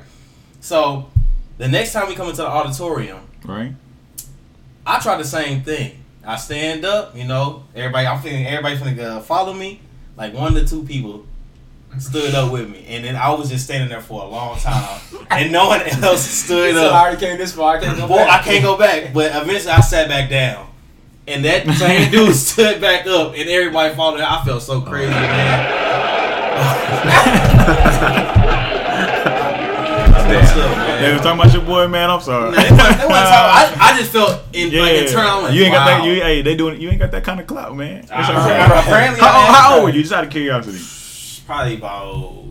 So 0.61 1.09
the 1.57 1.67
next 1.67 1.93
time 1.93 2.07
we 2.07 2.15
come 2.15 2.27
into 2.29 2.41
the 2.41 2.47
auditorium, 2.47 3.19
Right. 3.45 3.73
I 4.85 4.99
try 4.99 5.17
the 5.17 5.23
same 5.25 5.63
thing. 5.63 6.03
I 6.25 6.35
stand 6.37 6.83
up, 6.85 7.15
you 7.15 7.23
know, 7.25 7.63
everybody. 7.75 8.07
I'm 8.07 8.21
feeling 8.21 8.45
everybody 8.45 8.75
finna 8.77 8.99
uh, 8.99 9.19
follow 9.21 9.53
me. 9.53 9.79
Like 10.17 10.33
one 10.33 10.53
to 10.55 10.65
two 10.65 10.83
people 10.83 11.25
stood 11.99 12.35
up 12.35 12.51
with 12.51 12.69
me, 12.69 12.85
and 12.87 13.03
then 13.03 13.15
I 13.15 13.29
was 13.33 13.49
just 13.49 13.65
standing 13.65 13.89
there 13.89 14.01
for 14.01 14.21
a 14.23 14.27
long 14.27 14.57
time, 14.59 14.99
and 15.29 15.51
no 15.51 15.67
one 15.67 15.81
else 16.03 16.21
stood 16.23 16.75
up. 16.75 16.93
I 16.93 17.01
already 17.01 17.17
came 17.17 17.37
this 17.37 17.53
far. 17.53 17.77
I 17.77 17.79
can't 17.81 17.97
go 17.97 18.07
Boy, 18.07 18.17
back. 18.17 18.41
I 18.41 18.43
can't 18.43 18.63
go 18.63 18.77
back. 18.77 19.13
But 19.13 19.31
eventually, 19.35 19.71
I 19.71 19.79
sat 19.81 20.07
back 20.07 20.29
down, 20.29 20.67
and 21.27 21.43
that 21.45 21.65
same 21.75 22.09
dude 22.11 22.35
stood 22.35 22.79
back 22.81 23.05
up, 23.07 23.33
and 23.35 23.49
everybody 23.49 23.93
followed. 23.95 24.21
I 24.21 24.43
felt 24.45 24.61
so 24.61 24.81
crazy, 24.81 25.09
man. 25.11 25.83
Stuff. 30.27 30.99
They 30.99 31.13
was 31.13 31.21
talking 31.21 31.39
about 31.39 31.53
your 31.53 31.61
boy, 31.63 31.87
man. 31.87 32.09
I'm 32.09 32.19
sorry. 32.19 32.51
Nah, 32.51 32.57
it 32.57 32.71
wasn't- 32.71 32.79
it 33.01 33.07
wasn't 33.07 33.09
I, 33.09 33.75
I 33.79 33.97
just 33.97 34.11
felt 34.11 34.41
in 34.53 34.71
yeah, 34.71 34.81
like 34.81 34.93
internal. 34.95 35.29
I'm 35.37 35.43
like, 35.43 35.53
you 35.53 35.63
ain't 35.63 35.73
got 35.73 35.85
that. 35.85 36.03
You, 36.05 36.13
hey, 36.15 36.41
they 36.41 36.55
doing. 36.55 36.81
You 36.81 36.89
ain't 36.89 36.99
got 36.99 37.11
that 37.11 37.23
kind 37.23 37.39
of 37.39 37.47
clout, 37.47 37.75
man. 37.77 38.05
Uh, 38.11 38.15
all 38.15 38.21
right. 38.33 38.65
apparently 38.83 39.19
how, 39.21 39.27
I 39.27 39.37
old- 39.39 39.47
am. 39.47 39.53
how 39.53 39.75
old 39.75 39.83
were 39.85 39.89
you? 39.91 40.01
Just 40.01 40.13
out 40.13 40.23
of 40.25 40.29
curiosity. 40.29 40.79
Probably 41.47 41.75
about 41.77 42.43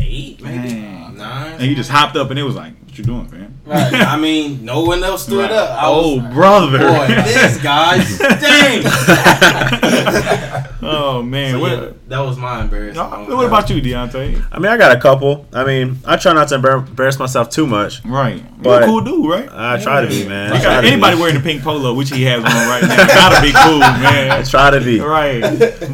eight, 0.00 0.40
maybe 0.42 0.68
Dang. 0.70 1.16
nine. 1.18 1.52
And 1.60 1.62
you 1.62 1.74
just 1.74 1.90
hopped 1.90 2.16
up, 2.16 2.30
and 2.30 2.38
it 2.38 2.42
was 2.42 2.56
like, 2.56 2.72
"What 2.84 2.96
you 2.96 3.04
doing, 3.04 3.30
man?" 3.30 3.60
Right. 3.66 3.92
I 3.92 4.16
mean, 4.20 4.64
no 4.64 4.80
one 4.84 5.04
else 5.04 5.24
stood 5.24 5.40
Right. 5.40 5.50
up. 5.52 5.70
I 5.82 5.86
oh, 5.86 6.16
was, 6.16 6.32
brother. 6.34 6.78
boy, 6.78 7.06
this 7.08 7.58
guy, 7.62 7.98
dang. 8.40 8.82
oh 10.82 11.22
man. 11.22 11.52
So, 11.52 11.60
what, 11.60 11.70
yeah, 11.72 11.90
that 12.08 12.20
was 12.20 12.38
my 12.38 12.62
embarrassing. 12.62 12.94
No, 13.02 13.36
what 13.36 13.44
about 13.46 13.68
you, 13.68 13.82
Deontay? 13.82 14.42
I 14.50 14.58
mean, 14.58 14.72
I 14.72 14.78
got 14.78 14.96
a 14.96 15.00
couple. 15.00 15.46
I 15.52 15.64
mean, 15.64 15.98
I 16.06 16.16
try 16.16 16.32
not 16.32 16.48
to 16.48 16.54
embarrass 16.54 17.18
myself 17.18 17.50
too 17.50 17.66
much. 17.66 18.02
Right. 18.06 18.42
But- 18.62 18.70
You're 18.70 18.82
a 18.82 18.86
cool 18.86 19.00
dude, 19.02 19.28
right? 19.30 19.48
I 19.52 19.78
try 19.82 20.00
to 20.00 20.08
be, 20.08 20.26
man. 20.26 20.54
You 20.54 20.62
got 20.62 20.80
to 20.80 20.86
anybody 20.88 21.16
be. 21.16 21.20
wearing 21.22 21.36
a 21.36 21.40
pink 21.40 21.62
polo, 21.62 21.92
which 21.94 22.10
he 22.10 22.22
has 22.24 22.38
on 22.38 22.44
right 22.44 22.82
now, 22.82 23.06
gotta 23.06 23.42
be 23.42 23.52
cool, 23.52 23.78
man. 23.80 24.30
I 24.30 24.36
man. 24.38 24.44
try 24.46 24.70
to 24.70 24.80
be. 24.80 25.00
Right. 25.00 25.42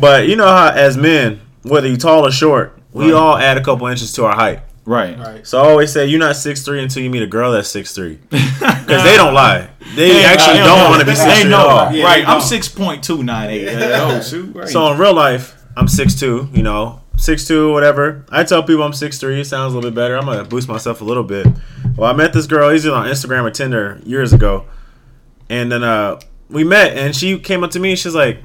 But 0.01 0.29
you 0.29 0.37
know 0.37 0.47
how, 0.47 0.69
as 0.71 0.97
men, 0.97 1.41
whether 1.65 1.89
you're 1.89 1.97
tall 1.97 2.25
or 2.27 2.31
short, 2.31 2.79
we 2.93 3.07
Right. 3.07 3.15
all 3.15 3.37
add 3.37 3.59
a 3.59 3.63
couple 3.65 3.87
inches 3.89 4.13
to 4.13 4.25
our 4.25 4.35
height. 4.37 4.61
Right. 4.87 5.19
Right. 5.19 5.47
So 5.47 5.61
I 5.61 5.69
always 5.69 5.91
say 5.93 6.07
you're 6.07 6.21
not 6.21 6.37
six 6.37 6.63
three 6.63 6.83
until 6.83 7.03
you 7.03 7.09
meet 7.11 7.23
a 7.23 7.27
girl 7.27 7.51
that's 7.53 7.69
six 7.69 7.93
three, 7.95 8.19
because 8.31 9.03
they 9.03 9.17
don't 9.17 9.33
lie. 9.35 9.69
They 9.97 10.11
They- 10.11 10.25
actually 10.25 10.59
they 10.59 10.65
don't 10.65 10.91
want 10.91 11.01
to 11.01 11.07
be 11.07 11.15
six 11.15 11.25
They 11.25 11.43
three 11.43 11.53
at 11.55 11.59
know. 11.59 11.67
all. 11.67 11.93
Yeah, 11.93 12.05
right. 12.05 12.29
I'm 12.29 12.41
six 12.43 12.69
point 12.69 13.03
two 13.03 13.23
nine 13.23 13.51
eight. 13.51 13.69
Oh, 13.71 14.21
shoot. 14.21 14.55
Right. 14.55 14.69
So 14.69 14.93
in 14.93 14.99
real 14.99 15.15
life, 15.15 15.55
I'm 15.77 15.89
six 15.89 16.15
two. 16.15 16.49
You 16.53 16.63
know, 16.63 17.01
six 17.17 17.47
two, 17.47 17.73
whatever. 17.73 18.27
I 18.29 18.45
tell 18.45 18.63
people 18.63 18.83
I'm 18.83 18.93
six 18.93 19.19
three. 19.19 19.41
It 19.41 19.47
sounds 19.47 19.73
a 19.73 19.77
little 19.77 19.91
bit 19.91 19.95
better. 19.97 20.17
I'm 20.19 20.27
gonna 20.27 20.45
boost 20.45 20.69
myself 20.69 21.01
a 21.01 21.05
little 21.05 21.25
bit. 21.25 21.47
Well, 21.97 22.11
I 22.11 22.15
met 22.15 22.35
this 22.35 22.47
girl. 22.47 22.69
He's 22.71 22.87
on 22.87 23.07
Instagram 23.07 23.45
or 23.45 23.51
Tinder 23.51 24.01
years 24.05 24.35
ago, 24.35 24.67
and 25.49 25.73
then 25.73 25.83
uh, 25.83 26.21
we 26.51 26.63
met, 26.63 26.95
and 26.97 27.17
she 27.17 27.39
came 27.39 27.65
up 27.65 27.71
to 27.71 27.81
me. 27.81 27.91
and 27.91 27.99
She's 27.99 28.15
like, 28.15 28.39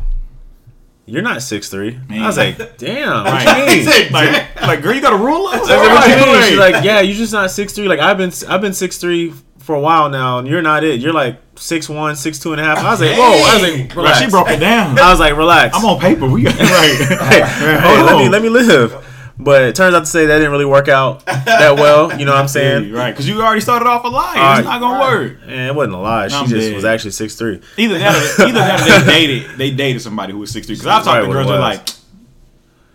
"You're 1.10 1.22
not 1.22 1.42
six 1.42 1.70
three. 1.70 2.00
I 2.10 2.26
was 2.28 2.38
like, 2.38 2.58
"Damn, 2.78 3.26
Right. 3.26 3.68
mean?" 3.68 4.12
like, 4.14 4.62
like, 4.62 4.82
girl, 4.82 4.94
you 4.94 5.02
got 5.02 5.14
a 5.14 5.18
ruler? 5.18 5.52
Like, 5.52 5.64
what 5.68 6.10
you 6.10 6.16
mean? 6.34 6.44
She's 6.44 6.58
like, 6.58 6.84
yeah, 6.84 7.02
you're 7.02 7.16
just 7.18 7.34
not 7.34 7.52
six 7.52 7.74
three. 7.74 7.88
Like 7.88 8.00
I've 8.00 8.18
been, 8.18 8.32
I've 8.48 8.62
been 8.62 8.74
six 8.74 8.98
three 8.98 9.34
for 9.58 9.76
a 9.76 9.80
while 9.80 10.10
now, 10.10 10.40
and 10.40 10.48
you're 10.48 10.62
not 10.62 10.84
it. 10.84 11.00
You're 11.00 11.14
like 11.14 11.40
six 11.56 11.88
one, 11.90 12.16
six 12.16 12.40
two 12.40 12.52
and 12.54 12.62
a 12.62 12.64
half. 12.64 12.78
I 12.80 12.90
was 12.92 13.02
like, 13.02 13.18
whoa. 13.18 13.24
I 13.24 13.54
was 13.54 13.62
like, 13.64 13.90
Dang. 13.94 13.98
like, 14.04 14.16
she 14.16 14.30
broke 14.30 14.50
it 14.50 14.60
down. 14.60 14.98
I 14.98 15.10
was 15.12 15.20
like, 15.20 15.36
relax. 15.36 15.76
I'm 15.78 15.86
on 15.86 16.00
paper. 16.00 16.28
We 16.28 16.44
got 16.44 16.54
right. 16.60 16.96
Hey, 17.30 17.42
hey, 17.42 18.02
let 18.04 18.18
me 18.18 18.30
let 18.30 18.42
me 18.42 18.50
live. 18.50 19.06
But 19.42 19.62
it 19.62 19.76
turns 19.76 19.96
out 19.96 20.02
to 20.02 20.06
say 20.06 20.26
that 20.26 20.38
didn't 20.38 20.52
really 20.52 20.66
work 20.66 20.90
out 20.90 21.26
that 21.26 21.76
well. 21.76 22.18
You 22.20 22.26
know 22.26 22.34
what 22.34 22.42
I'm 22.42 22.48
saying? 22.60 22.92
right? 22.92 23.12
Because 23.12 23.28
you 23.28 23.42
already 23.42 23.62
started 23.62 23.88
off 23.88 24.04
a 24.04 24.10
lie. 24.10 24.36
All 24.38 24.58
it's 24.60 24.66
not 24.68 24.82
gonna 24.82 25.00
Right. 25.00 25.14
work. 25.32 25.38
And 25.44 25.52
it 25.70 25.74
wasn't 25.76 25.94
a 25.96 25.98
lie. 26.00 26.28
She 26.28 26.36
I'm 26.36 26.48
just 26.48 26.68
dead. 26.68 26.76
was 26.76 26.84
actually 26.84 27.12
six 27.12 27.36
three. 27.36 27.62
Either 27.78 27.98
that, 28.00 28.40
or, 28.40 28.44
either 28.48 28.60
that, 28.60 28.82
or 28.82 29.06
they 29.06 29.12
dated. 29.28 29.58
They 29.58 29.72
dated 29.72 30.02
somebody 30.02 30.34
who 30.34 30.40
was 30.40 30.52
six 30.52 30.68
three. 30.68 30.76
Because 30.76 30.88
I've 30.88 31.04
talked 31.06 31.16
Right, 31.16 31.22
to 31.22 31.28
what 31.28 31.34
girls 31.36 31.46
it 31.48 31.50
that 31.52 31.56
are 31.56 31.60
like, 31.60 31.88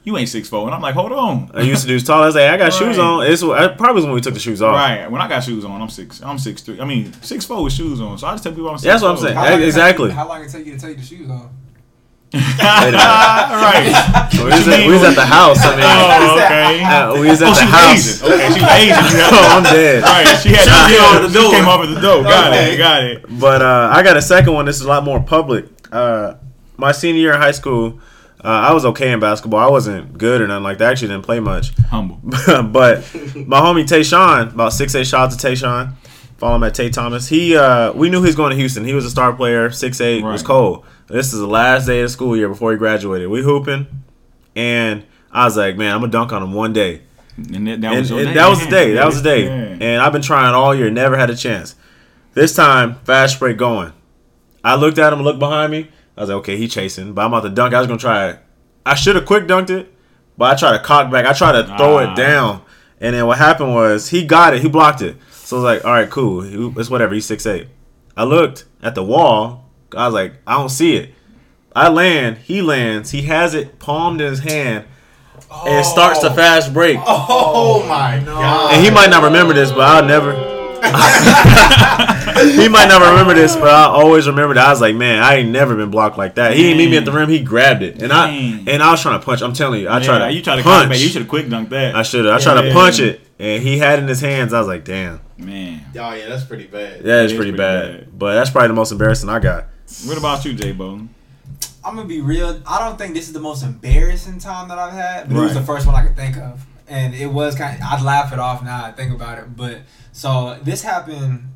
"You 0.05 0.19
ain't 0.19 0.29
six 0.29 0.47
four. 0.47 0.67
and 0.67 0.75
I'm 0.75 0.83
like, 0.83 0.95
"Hold 0.95 1.13
on." 1.13 1.51
I 1.55 1.63
used 1.63 1.81
to 1.81 1.89
do 1.89 1.95
as 1.97 2.03
tall. 2.05 2.23
I 2.23 2.27
was 2.27 2.35
like, 2.35 2.51
I 2.51 2.59
got 2.59 2.75
shoes 2.75 2.99
on. 2.99 3.25
It's 3.27 3.41
it 3.43 3.79
probably 3.79 3.95
was 3.95 4.05
when 4.05 4.13
we 4.13 4.21
took 4.21 4.35
the 4.35 4.41
shoes 4.41 4.61
off. 4.61 4.75
Right. 4.75 5.11
When 5.11 5.23
I 5.23 5.29
got 5.29 5.43
shoes 5.45 5.65
on, 5.65 5.81
I'm 5.81 5.89
six. 5.89 6.21
I'm 6.23 6.39
six 6.39 6.61
three. 6.61 6.79
I 6.79 6.85
mean, 6.85 7.11
six 7.23 7.47
four 7.47 7.65
with 7.65 7.73
shoes 7.73 8.03
on. 8.03 8.19
So 8.19 8.27
I 8.27 8.33
just 8.33 8.43
tell 8.45 8.53
people 8.53 8.69
I'm 8.69 8.77
six. 8.77 8.85
That's 8.93 9.03
what 9.03 9.13
I'm 9.13 9.17
saying. 9.17 9.35
How 9.35 9.55
Exactly. 9.57 10.09
take- 10.09 10.17
How 10.19 10.29
long 10.29 10.45
it 10.45 10.51
take 10.51 10.67
you 10.67 10.75
to 10.75 10.79
take 10.79 10.99
the 10.99 11.03
shoes 11.03 11.31
off? 11.31 11.47
right. 12.35 14.31
We 14.35 14.45
was, 14.45 14.69
at, 14.69 14.87
we 14.87 14.93
was 14.93 15.03
at 15.05 15.15
the 15.15 15.25
house. 15.25 15.59
I 15.63 15.77
mean, 15.77 15.85
Oh, 15.87 16.35
okay. 16.45 16.83
uh, 16.83 17.21
we 17.21 17.29
was 17.31 17.41
at 17.43 17.49
Oh, 17.49 17.51
the 17.55 17.61
she 17.61 17.67
house. 17.67 18.23
Asian. 18.23 18.33
Okay, 18.33 18.49
she 18.55 18.61
was 18.61 18.71
Asian. 18.73 18.97
oh, 19.33 19.49
I'm 19.57 19.63
dead. 19.63 20.03
Right. 20.03 20.27
She 20.43 20.49
had 20.49 20.65
She 20.65 20.95
she, 20.95 20.99
came 20.99 21.05
over 21.15 21.27
the 21.27 21.29
she 21.29 21.35
door. 21.41 21.51
came 21.53 21.69
over 21.69 21.87
the 21.87 22.01
door. 22.01 22.23
Got 22.25 22.53
Okay. 22.53 22.75
it. 22.75 22.79
Got 22.79 23.05
it. 23.05 23.25
But 23.41 23.63
uh, 23.63 23.91
I 23.93 24.03
got 24.03 24.17
a 24.17 24.23
second 24.23 24.53
one. 24.53 24.65
This 24.65 24.77
is 24.77 24.83
a 24.83 24.89
lot 24.89 25.05
more 25.05 25.21
public. 25.23 25.67
Uh, 25.93 26.35
my 26.77 26.91
senior 26.93 27.21
year 27.21 27.35
in 27.35 27.41
high 27.41 27.53
school, 27.53 28.01
uh, 28.43 28.49
I 28.49 28.73
was 28.73 28.85
okay 28.87 29.13
in 29.13 29.21
basketball. 29.21 29.61
I 29.61 29.71
wasn't 29.71 30.19
good 30.19 30.41
or 30.41 30.49
nothing 30.49 30.65
like 30.65 30.79
that. 30.79 30.89
I 30.89 30.91
actually 30.91 31.09
didn't 31.09 31.25
play 31.25 31.39
much. 31.41 31.71
Humble. 31.91 32.17
but 32.25 32.99
my 33.47 33.61
homie 33.61 33.85
Tayshawn, 33.87 34.55
about 34.55 34.73
six 34.73 34.95
eight, 34.97 35.07
shout 35.07 35.31
to 35.31 35.37
Tayshawn. 35.37 35.93
Follow 36.39 36.57
him 36.57 36.65
at 36.65 36.75
Tay 36.75 36.91
Thomas. 36.91 37.29
He 37.29 37.57
uh, 37.57 37.93
we 37.93 38.11
knew 38.11 38.21
he 38.21 38.27
was 38.27 38.35
going 38.35 38.51
to 38.51 38.57
Houston. 38.57 38.85
He 38.85 38.93
was 38.93 39.05
a 39.05 39.11
star 39.11 39.33
player, 39.33 39.71
six 39.71 40.01
eight. 40.01 40.23
Was 40.25 40.43
Right. 40.43 40.47
cold. 40.47 40.85
This 41.07 41.33
is 41.33 41.41
the 41.41 41.47
last 41.47 41.87
day 41.87 42.01
of 42.01 42.07
the 42.07 42.09
school 42.13 42.37
year 42.37 42.49
before 42.49 42.73
he 42.73 42.79
graduated. 42.79 43.29
We 43.29 43.43
hooping, 43.43 43.87
and 44.57 45.05
I 45.31 45.45
was 45.45 45.57
like, 45.57 45.77
man, 45.77 45.93
I'm 45.95 46.01
gonna 46.01 46.13
dunk 46.13 46.33
on 46.33 46.43
him 46.43 46.53
one 46.53 46.73
day. 46.73 47.03
And 47.37 47.67
that, 47.67 47.81
that 47.81 47.93
And, 47.93 48.01
was 48.01 48.11
and 48.13 48.21
day. 48.27 48.35
that 48.35 48.49
was 48.49 48.65
the 48.65 48.71
day. 48.71 48.93
That 48.95 49.07
was 49.07 49.17
the 49.23 49.29
day. 49.29 49.45
Yeah. 49.45 49.77
And 49.81 50.03
I've 50.03 50.13
been 50.13 50.23
trying 50.23 50.55
all 50.55 50.75
year, 50.75 50.89
never 50.91 51.17
had 51.17 51.31
a 51.31 51.37
chance. 51.37 51.75
This 52.33 52.55
time, 52.55 52.95
fast 53.05 53.39
break 53.39 53.57
going. 53.59 53.93
I 54.63 54.77
looked 54.77 54.99
at 54.99 55.13
him, 55.13 55.23
looked 55.23 55.41
behind 55.41 55.73
me. 55.73 55.91
I 56.17 56.21
was 56.21 56.31
like, 56.31 56.39
okay, 56.39 56.57
he 56.57 56.69
chasing, 56.69 57.13
but 57.13 57.23
I'm 57.23 57.33
about 57.35 57.47
to 57.49 57.51
dunk. 57.55 57.75
I 57.75 57.79
was 57.81 57.87
gonna 57.89 57.99
try 57.99 58.29
it. 58.31 58.39
I 58.87 58.95
should 58.95 59.17
have 59.17 59.27
quick 59.27 59.45
dunked 59.47 59.71
it, 59.71 59.93
but 60.39 60.53
I 60.53 60.57
tried 60.59 60.79
to 60.79 60.83
cock 60.85 61.11
back. 61.11 61.27
I 61.27 61.33
tried 61.33 61.53
to 61.61 61.67
throw 61.77 61.99
Ah. 61.99 62.13
it 62.13 62.17
down, 62.17 62.63
and 63.01 63.15
then 63.15 63.27
what 63.27 63.39
happened 63.39 63.75
was 63.75 64.09
he 64.11 64.25
got 64.25 64.55
it. 64.55 64.63
He 64.63 64.69
blocked 64.69 65.03
it. 65.03 65.17
So 65.31 65.57
I 65.57 65.61
was 65.61 65.65
like, 65.65 65.85
all 65.85 65.93
right, 65.93 66.09
cool. 66.09 66.79
It's 66.79 66.89
whatever. 66.89 67.15
He's 67.15 67.27
six 67.27 67.45
eight. 67.47 67.69
I 68.17 68.25
looked 68.25 68.65
at 68.83 68.95
the 68.95 69.03
wall. 69.03 69.64
I 69.97 70.07
was 70.07 70.15
like, 70.15 70.35
I 70.47 70.57
don't 70.59 70.69
see 70.69 70.97
it. 70.97 71.15
I 71.75 71.89
land. 71.89 72.39
He 72.39 72.63
lands. 72.63 73.11
He 73.11 73.23
has 73.23 73.55
it 73.55 73.79
palmed 73.79 74.21
in 74.21 74.31
his 74.31 74.41
hand, 74.41 74.85
and 75.67 75.85
starts 75.85 76.21
to 76.21 76.31
oh. 76.31 76.35
fast 76.35 76.73
break. 76.73 76.99
Oh 77.05 77.85
my 77.89 78.23
god! 78.25 78.73
And 78.75 78.85
he 78.85 78.91
might 78.91 79.11
not 79.11 79.25
remember 79.25 79.53
this, 79.55 79.71
but 79.71 79.81
I'll 79.81 80.05
never. 80.05 80.55
he 80.85 82.69
might 82.69 82.87
not 82.89 83.01
remember 83.01 83.33
this, 83.35 83.57
but 83.57 83.69
I 83.69 83.85
always 83.87 84.27
remember 84.27 84.55
that. 84.55 84.67
I 84.67 84.71
was 84.71 84.81
like, 84.81 84.95
man, 84.95 85.23
I 85.23 85.37
ain't 85.37 85.51
never 85.51 85.75
been 85.75 85.91
blocked 85.91 86.19
like 86.19 86.35
that. 86.35 86.55
He 86.55 86.63
didn't 86.63 86.79
meet 86.79 86.91
me 86.91 86.97
at 86.97 87.05
the 87.05 87.13
rim. 87.13 87.29
He 87.29 87.43
grabbed 87.43 87.83
it, 87.83 88.03
and 88.03 88.13
I 88.13 88.29
and 88.31 88.83
I 88.83 88.91
was 88.91 89.01
trying 89.03 89.19
to 89.19 89.25
punch. 89.25 89.43
I'm 89.43 89.55
telling 89.55 89.81
you, 89.81 89.89
I 89.89 89.99
Yeah, 89.99 90.05
tried 90.05 90.19
to 90.29 90.33
you 90.33 90.43
tried 90.43 90.57
to 90.57 90.63
punch. 90.63 90.89
punch. 90.89 91.01
You 91.01 91.09
should 91.09 91.23
have 91.23 91.29
quick 91.29 91.47
dunked 91.47 91.71
that. 91.71 91.95
I 91.95 92.03
should 92.03 92.25
have. 92.25 92.35
I 92.35 92.43
tried 92.43 92.61
to 92.61 92.69
Yeah. 92.69 92.73
punch 92.75 93.01
it, 93.01 93.21
and 93.39 93.63
he 93.63 93.79
had 93.79 93.99
it 93.99 94.03
in 94.03 94.09
his 94.09 94.21
hands. 94.21 94.53
I 94.53 94.59
was 94.59 94.69
like, 94.69 94.85
damn, 94.85 95.21
Man. 95.39 95.81
Oh 95.97 96.13
yeah, 96.13 96.29
that's 96.29 96.45
pretty 96.45 96.67
bad. 96.67 96.99
Yeah, 96.99 97.03
that 97.03 97.25
is 97.25 97.33
is 97.33 97.37
pretty, 97.39 97.53
pretty 97.53 97.63
bad. 97.63 98.01
bad. 98.01 98.19
But 98.19 98.35
that's 98.35 98.51
probably 98.51 98.69
the 98.69 98.75
most 98.75 98.93
embarrassing 98.93 99.29
I 99.29 99.39
got. 99.39 99.67
What 100.07 100.19
about 100.19 100.45
you, 100.45 100.55
J 100.55 100.73
Bo? 100.73 101.01
I'm 101.85 101.97
gonna 101.97 102.05
be 102.09 102.21
real. 102.21 102.61
I 102.67 102.79
don't 102.79 102.97
think 102.97 103.15
this 103.15 103.27
is 103.27 103.33
the 103.35 103.41
most 103.41 103.63
embarrassing 103.63 104.39
time 104.39 104.69
that 104.69 104.79
I've 104.79 104.93
had, 104.95 105.29
but 105.29 105.37
it 105.37 105.41
was 105.41 105.55
the 105.55 105.63
first 105.63 105.87
one 105.87 105.95
I 105.95 106.07
could 106.07 106.17
think 106.17 106.37
of, 106.39 106.65
and 106.89 107.15
it 107.15 107.27
was 107.27 107.55
kind. 107.55 107.77
Of, 107.77 107.83
I'd 107.87 108.03
laugh 108.03 108.33
it 108.33 108.39
off 108.39 108.63
now. 108.65 108.85
I 108.85 108.93
think 108.93 109.13
about 109.15 109.39
it, 109.39 109.55
but 109.57 109.81
so 110.13 110.59
this 110.63 110.83
happened 110.83 111.51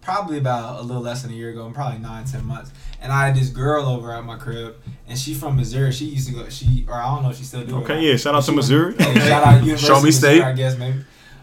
probably 0.00 0.38
about 0.38 0.78
a 0.80 0.82
little 0.82 1.02
less 1.02 1.22
than 1.22 1.32
a 1.32 1.34
year 1.34 1.50
ago, 1.50 1.66
and 1.66 1.74
probably 1.74 1.98
nine, 1.98 2.24
ten 2.24 2.44
months. 2.44 2.70
And 3.00 3.12
I 3.12 3.26
had 3.26 3.34
this 3.36 3.48
girl 3.48 3.86
over 3.86 4.12
at 4.12 4.24
my 4.24 4.36
crib, 4.36 4.76
and 5.08 5.18
she 5.18 5.34
from 5.34 5.56
Missouri. 5.56 5.90
She 5.92 6.04
used 6.06 6.28
to 6.28 6.34
go. 6.34 6.48
She 6.48 6.84
or 6.88 6.94
I 6.94 7.06
don't 7.12 7.24
know. 7.24 7.30
if 7.30 7.36
She 7.38 7.44
still 7.44 7.64
do. 7.64 7.76
Okay, 7.78 8.00
yeah. 8.00 8.16
Shout 8.16 8.34
out 8.36 8.40
to 8.40 8.44
She 8.44 8.50
went- 8.52 8.56
Missouri. 8.56 8.96
Shout 8.98 9.44
out 9.46 9.54
University 9.64 9.86
Show 9.86 9.96
me 10.00 10.06
Missouri, 10.06 10.36
state. 10.36 10.42
I 10.44 10.52
guess 10.52 10.78
maybe. 10.78 11.00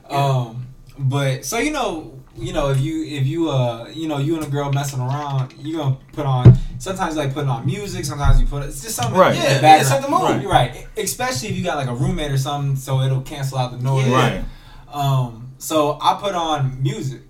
Um, 0.09 0.67
but 0.97 1.43
so 1.45 1.57
you 1.59 1.71
know, 1.71 2.17
you 2.37 2.53
know, 2.53 2.69
if 2.69 2.79
you 2.79 3.03
if 3.03 3.25
you 3.25 3.49
uh 3.49 3.89
you 3.93 4.07
know 4.07 4.17
you 4.17 4.35
and 4.35 4.45
a 4.45 4.49
girl 4.49 4.71
messing 4.71 4.99
around, 4.99 5.53
you 5.59 5.77
gonna 5.77 5.97
put 6.13 6.25
on 6.25 6.57
sometimes 6.79 7.15
like 7.15 7.33
putting 7.33 7.49
on 7.49 7.65
music, 7.65 8.05
sometimes 8.05 8.39
you 8.39 8.47
put 8.47 8.63
it's 8.63 8.81
just 8.81 8.95
something 8.95 9.19
Right. 9.19 9.35
Yeah, 9.35 9.57
the 9.57 9.67
yeah, 9.67 9.83
set 9.83 10.01
the 10.01 10.09
mood. 10.09 10.21
Right. 10.21 10.45
right, 10.45 10.87
especially 10.97 11.49
if 11.49 11.57
you 11.57 11.63
got 11.63 11.77
like 11.77 11.87
a 11.87 11.95
roommate 11.95 12.31
or 12.31 12.37
something, 12.37 12.75
so 12.75 13.01
it'll 13.01 13.21
cancel 13.21 13.57
out 13.57 13.71
the 13.71 13.77
noise. 13.77 14.07
Yeah. 14.07 14.15
Right. 14.15 14.45
Um, 14.93 15.53
so 15.57 15.97
I 16.01 16.17
put 16.21 16.35
on 16.35 16.81
music. 16.81 17.21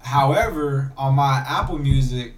However, 0.00 0.92
on 0.96 1.14
my 1.14 1.44
Apple 1.46 1.78
Music, 1.78 2.34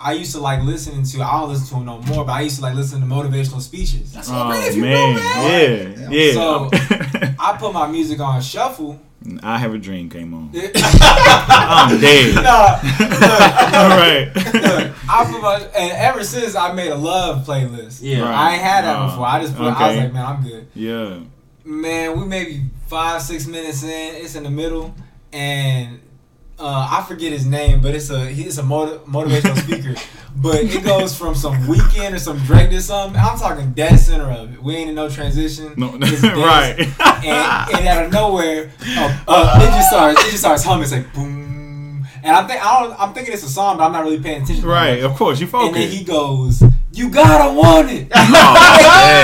I 0.00 0.12
used 0.12 0.32
to 0.32 0.40
like 0.40 0.62
listening 0.62 1.02
to. 1.04 1.22
I 1.22 1.40
don't 1.40 1.48
listen 1.48 1.66
to 1.68 1.74
them 1.74 1.84
no 1.86 1.98
more, 2.02 2.24
but 2.24 2.32
I 2.32 2.42
used 2.42 2.56
to 2.56 2.62
like 2.62 2.74
listen 2.76 3.00
to 3.00 3.06
motivational 3.06 3.60
speeches. 3.60 4.12
That's 4.12 4.30
Oh 4.30 4.34
all 4.34 4.50
right 4.50 4.68
if 4.68 4.76
you 4.76 4.82
man, 4.82 5.14
know, 5.14 5.20
man. 5.20 6.00
yeah, 6.02 6.10
yeah. 6.10 6.32
So- 6.32 6.70
I 7.40 7.56
put 7.58 7.72
my 7.72 7.86
music 7.86 8.20
on 8.20 8.40
shuffle. 8.42 9.00
I 9.42 9.58
have 9.58 9.74
a 9.74 9.78
dream 9.78 10.08
came 10.08 10.32
on. 10.32 10.50
I'm 10.54 12.00
dead. 12.00 12.34
look, 12.36 12.44
All 13.74 13.88
right. 13.98 14.30
look, 14.34 14.96
I 15.10 15.28
put 15.30 15.42
my 15.42 15.56
and 15.76 15.92
ever 15.92 16.22
since 16.24 16.54
I 16.54 16.72
made 16.72 16.90
a 16.90 16.94
love 16.96 17.44
playlist. 17.46 18.00
Yeah. 18.02 18.20
Right. 18.22 18.34
I 18.34 18.52
ain't 18.54 18.62
had 18.62 18.84
that 18.84 18.96
Uh, 18.96 19.06
before. 19.10 19.26
I 19.26 19.40
just 19.40 19.56
put. 19.56 19.66
I 19.66 19.88
was 19.88 19.96
like, 19.96 20.12
man, 20.12 20.24
I'm 20.26 20.42
good. 20.42 20.66
Yeah. 20.74 21.18
Man, 21.64 22.18
we 22.18 22.26
maybe 22.26 22.62
five, 22.86 23.20
six 23.20 23.46
minutes 23.46 23.82
in. 23.82 24.14
It's 24.16 24.34
in 24.36 24.44
the 24.44 24.50
middle, 24.50 24.94
and 25.32 26.00
uh, 26.60 26.88
I 26.90 27.04
forget 27.06 27.32
his 27.32 27.46
name, 27.46 27.80
but 27.80 27.94
it's 27.94 28.10
a 28.10 28.26
he's 28.26 28.58
a 28.58 28.62
motiv- 28.62 29.00
motivational 29.06 29.56
speaker. 29.64 29.94
But 30.36 30.56
it 30.56 30.84
goes 30.84 31.16
from 31.16 31.34
some 31.34 31.54
Weeknd 31.66 32.14
or 32.14 32.18
some 32.18 32.38
Drake 32.44 32.70
to 32.70 32.80
something. 32.80 33.20
I'm 33.20 33.38
talking 33.38 33.72
dead 33.72 33.96
center 33.98 34.30
of 34.30 34.54
it. 34.54 34.62
We 34.62 34.76
ain't 34.76 34.88
in 34.90 34.94
no 34.94 35.08
transition. 35.08 35.74
No, 35.76 35.90
right. 35.98 36.76
and, 36.78 37.74
and 37.76 37.88
out 37.88 38.04
of 38.06 38.12
nowhere, 38.12 38.70
uh, 38.86 39.24
uh, 39.26 39.58
it 39.62 39.66
just 39.70 39.88
starts. 39.90 40.20
It 40.20 40.30
just 40.30 40.38
starts 40.40 40.62
humming. 40.64 40.84
It's 40.84 40.92
like 40.92 41.12
boom, 41.12 42.06
and 42.22 42.36
I 42.36 42.46
think 42.46 42.64
I 42.64 42.82
don't. 42.82 43.00
I'm 43.00 43.12
thinking 43.14 43.32
it's 43.34 43.42
a 43.44 43.48
song, 43.48 43.78
but 43.78 43.84
I'm 43.84 43.92
not 43.92 44.04
really 44.04 44.20
paying 44.20 44.42
attention. 44.42 44.64
right. 44.64 45.02
Of 45.02 45.14
course, 45.16 45.40
you 45.40 45.46
focus. 45.46 45.66
And 45.68 45.76
then 45.76 45.90
he 45.90 46.04
goes, 46.04 46.62
"You 46.98 47.10
gotta 47.10 47.52
want 47.54 47.90
it. 47.90 48.08
Oh, 48.14 48.54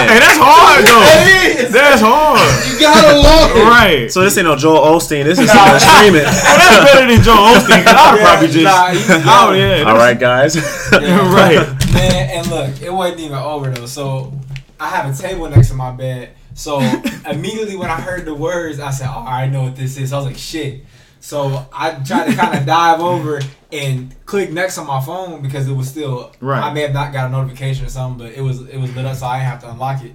Hey, 0.08 0.18
that's 0.18 0.38
hard 0.40 0.84
though. 0.86 1.68
That's 1.70 2.00
hard. 2.00 2.38
You 2.72 2.78
gotta 2.80 3.18
love 3.18 3.50
it. 3.56 3.64
Right. 3.64 4.12
So 4.12 4.20
this 4.22 4.36
ain't 4.38 4.46
no 4.46 4.56
Joel 4.56 4.80
Osteen. 4.96 5.24
This 5.24 5.38
is 5.38 5.48
Nah. 5.48 5.54
something 5.54 5.80
streaming. 5.80 6.22
Well, 6.24 6.58
that's 6.58 6.92
better 6.92 7.06
than 7.12 7.22
Joe 7.22 7.34
Osteen. 7.34 7.84
'cause 7.84 7.94
I 7.96 8.12
would 8.12 8.20
probably 8.22 8.48
just. 8.48 9.26
nah, 9.26 9.48
oh 9.48 9.52
yeah. 9.52 9.82
All 9.90 9.96
right, 9.96 10.18
guys. 10.18 10.56
Yeah. 10.92 11.34
Right. 11.34 11.66
Man, 11.92 12.30
and 12.38 12.46
look, 12.50 12.80
it 12.82 12.92
wasn't 12.92 13.20
even 13.20 13.36
over 13.38 13.70
though. 13.70 13.86
So 13.86 14.32
I 14.78 14.88
have 14.88 15.12
a 15.12 15.20
table 15.20 15.48
next 15.48 15.68
to 15.68 15.74
my 15.74 15.90
bed. 15.90 16.30
So 16.54 16.80
immediately 17.28 17.76
when 17.76 17.90
I 17.90 18.00
heard 18.00 18.24
the 18.24 18.34
words, 18.34 18.78
I 18.80 18.90
said, 18.90 19.08
"Oh, 19.12 19.24
I 19.26 19.48
know 19.48 19.64
what 19.64 19.76
this 19.76 19.96
is." 19.98 20.12
I 20.12 20.16
was 20.18 20.26
like, 20.26 20.36
"Shit." 20.38 20.84
So 21.24 21.66
I 21.72 21.92
tried 22.04 22.26
to 22.26 22.36
kind 22.36 22.58
of 22.58 22.66
dive 22.66 23.00
over 23.00 23.40
and 23.72 24.14
click 24.26 24.52
next 24.52 24.76
on 24.76 24.86
my 24.86 25.00
phone 25.00 25.40
because 25.40 25.66
it 25.66 25.72
was 25.72 25.88
still. 25.88 26.30
Right. 26.38 26.62
I 26.62 26.70
may 26.70 26.82
have 26.82 26.92
not 26.92 27.14
got 27.14 27.28
a 27.28 27.30
notification 27.30 27.86
or 27.86 27.88
something, 27.88 28.26
but 28.26 28.36
it 28.36 28.42
was 28.42 28.60
it 28.68 28.76
was 28.76 28.94
lit 28.94 29.06
up, 29.06 29.16
so 29.16 29.24
I 29.24 29.38
didn't 29.38 29.48
have 29.48 29.60
to 29.62 29.70
unlock 29.70 30.04
it. 30.04 30.12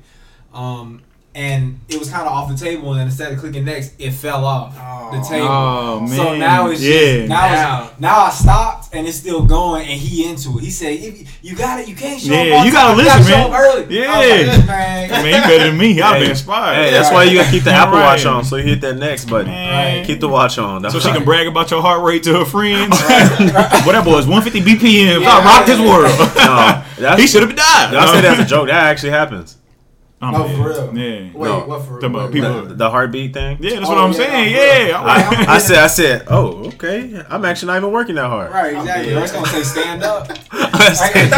Um, 0.53 1.01
and 1.39 1.79
it 1.87 1.97
was 1.97 2.09
kind 2.09 2.27
of 2.27 2.33
off 2.33 2.49
the 2.49 2.57
table, 2.57 2.91
and 2.91 2.99
then 2.99 3.07
instead 3.07 3.31
of 3.31 3.39
clicking 3.39 3.63
next, 3.63 3.93
it 3.97 4.11
fell 4.11 4.43
off 4.43 4.75
the 4.75 5.19
oh. 5.19 5.29
table. 5.29 5.47
Oh 5.49 5.99
man. 6.01 6.09
So 6.09 6.35
now 6.35 6.69
it's 6.69 6.83
yeah. 6.83 6.91
just 6.91 7.29
now, 7.29 7.35
Now. 7.47 7.87
It's, 7.87 7.99
now 8.01 8.19
I 8.19 8.29
stopped 8.29 8.93
and 8.93 9.07
it's 9.07 9.17
still 9.17 9.45
going 9.45 9.87
and 9.87 9.97
he 9.97 10.29
into 10.29 10.57
it. 10.57 10.63
He 10.65 10.69
said, 10.69 10.99
you 11.41 11.55
got 11.55 11.79
it, 11.79 11.87
you 11.87 11.95
can't 11.95 12.19
show 12.19 12.33
Yeah, 12.33 12.55
up 12.55 12.59
on 12.59 12.65
you 12.65 12.71
gotta 12.73 12.87
time, 12.89 12.97
listen, 12.97 13.23
show 13.23 13.37
man. 13.37 13.53
up 13.53 13.59
early." 13.59 13.99
Yeah. 13.99 14.11
I 14.11 14.17
was 14.17 14.57
like, 14.57 14.67
man. 14.67 15.09
Man, 15.09 15.25
you 15.25 15.31
better 15.31 15.69
than 15.69 15.77
me. 15.77 16.01
I've 16.01 16.19
been 16.19 16.29
inspired. 16.29 16.75
Hey, 16.75 16.91
that's 16.91 17.09
why 17.09 17.23
you 17.23 17.37
gotta 17.37 17.51
keep 17.51 17.63
the 17.63 17.71
Apple 17.71 17.93
Right. 17.93 18.03
Watch 18.03 18.25
on, 18.25 18.43
so 18.43 18.57
you 18.57 18.63
hit 18.63 18.81
that 18.81 18.97
next 18.97 19.29
button. 19.29 19.47
Man. 19.47 20.05
Keep 20.05 20.19
the 20.19 20.27
watch 20.27 20.57
on. 20.57 20.81
That's 20.81 20.93
So 20.93 20.99
she 20.99 21.09
can 21.09 21.23
brag 21.23 21.47
about 21.47 21.71
your 21.71 21.81
heart 21.81 22.03
rate 22.03 22.23
to 22.23 22.37
her 22.37 22.45
friends. 22.45 22.89
what 22.99 22.99
that 23.95 24.03
boy 24.03 24.17
is 24.17 24.27
150 24.27 24.59
BPM. 24.59 25.21
Yeah. 25.21 25.29
I 25.29 25.45
rocked 25.45 25.69
his 25.69 25.79
world. 25.79 26.11
No, 26.99 27.15
he 27.15 27.27
should 27.27 27.43
have 27.43 27.55
died. 27.55 27.95
I 27.95 28.11
say 28.11 28.21
that's 28.21 28.41
a 28.41 28.45
joke. 28.55 28.67
That 28.67 28.83
actually 28.83 29.11
happens. 29.11 29.55
I'm 30.21 30.35
Oh, 30.35 30.47
dead. 30.47 30.57
for 30.57 30.67
real? 30.67 30.97
Yeah. 30.97 31.29
Wait, 31.33 31.47
No. 31.47 31.59
what 31.61 31.81
for? 31.83 31.93
Talking 31.93 32.09
about 32.09 32.23
what- 32.23 32.33
people- 32.33 32.61
The, 32.65 32.73
the 32.73 32.89
heartbeat 32.89 33.33
thing. 33.33 33.57
Yeah, 33.61 33.75
that's 33.75 33.85
Oh, 33.85 33.89
what 33.89 33.97
I'm 33.99 34.11
yeah, 34.11 34.17
saying. 34.17 34.53
Yeah. 34.53 34.99
I'm 34.99 35.05
real. 35.31 35.39
like- 35.39 35.47
I 35.49 35.57
said, 35.59 35.77
I 35.77 35.87
said, 35.87 36.23
oh, 36.27 36.65
okay. 36.73 37.21
I'm 37.29 37.45
actually 37.45 37.67
not 37.67 37.77
even 37.77 37.91
working 37.91 38.15
that 38.15 38.27
hard. 38.27 38.51
Right, 38.51 38.75
exactly. 38.75 39.13
dead. 39.13 39.23
It's 39.23 39.31
gonna 39.31 39.47
say 39.47 39.63
stand 39.63 40.03
up. 40.03 40.27
Hey, 40.79 41.29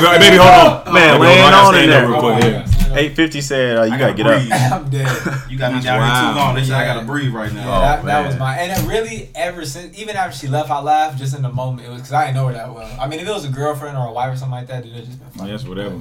baby, 0.00 0.06
hey, 0.06 0.18
baby, 0.18 0.36
hold 0.36 0.86
on. 0.86 0.92
Man, 0.94 1.14
Baby, 1.20 1.24
laying 1.24 1.54
on 1.54 1.74
in 1.76 1.90
there. 1.90 2.08
real 2.08 2.20
quick, 2.20 2.44
yeah. 2.44 2.94
Eight 2.96 3.14
fifty 3.16 3.40
said 3.40 3.76
uh, 3.76 3.82
you 3.82 3.94
I 3.94 3.98
gotta 3.98 4.14
gotta 4.22 4.46
get 4.46 4.52
up. 4.72 4.72
I'm 4.72 4.88
dead. 4.90 5.08
You 5.50 5.58
got 5.58 5.72
me 5.72 5.74
That's 5.80 5.84
down 5.84 5.98
wild. 5.98 6.24
here 6.24 6.32
too 6.32 6.38
long. 6.38 6.54
They 6.54 6.64
said 6.64 6.74
I 6.74 6.84
gotta 6.86 7.04
breathe 7.06 7.32
right 7.34 7.52
now. 7.52 7.66
Yeah, 7.66 7.80
that, 7.96 8.04
that 8.06 8.26
was 8.26 8.38
my 8.38 8.56
and 8.56 8.72
it 8.80 8.88
really 8.88 9.30
ever 9.34 9.64
since 9.66 9.98
even 9.98 10.16
after 10.16 10.36
she 10.38 10.46
left 10.48 10.70
I 10.70 10.80
laughed 10.80 11.18
just 11.18 11.36
in 11.36 11.42
the 11.42 11.50
moment 11.52 11.86
it 11.86 11.90
was 11.90 11.98
because 12.02 12.12
I 12.14 12.26
didn't 12.26 12.36
know 12.36 12.46
her 12.46 12.52
that 12.54 12.72
well 12.74 12.88
I 13.00 13.06
mean 13.08 13.20
if 13.20 13.28
it 13.28 13.32
was 13.32 13.44
a 13.44 13.48
girlfriend 13.50 13.96
or 13.98 14.06
a 14.06 14.12
wife 14.12 14.32
or 14.32 14.36
something 14.36 14.52
like 14.58 14.68
that 14.68 14.86
it 14.86 14.92
would 14.94 15.04
just 15.04 15.18
been 15.18 15.28
Oh, 15.34 15.38
funny 15.38 15.50
yes, 15.50 15.64
whatever. 15.64 16.00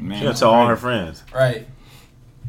Man, 0.00 0.18
She 0.18 0.20
gonna 0.20 0.30
that's 0.30 0.42
all 0.42 0.66
her 0.66 0.76
friends. 0.76 1.22
right 1.34 1.66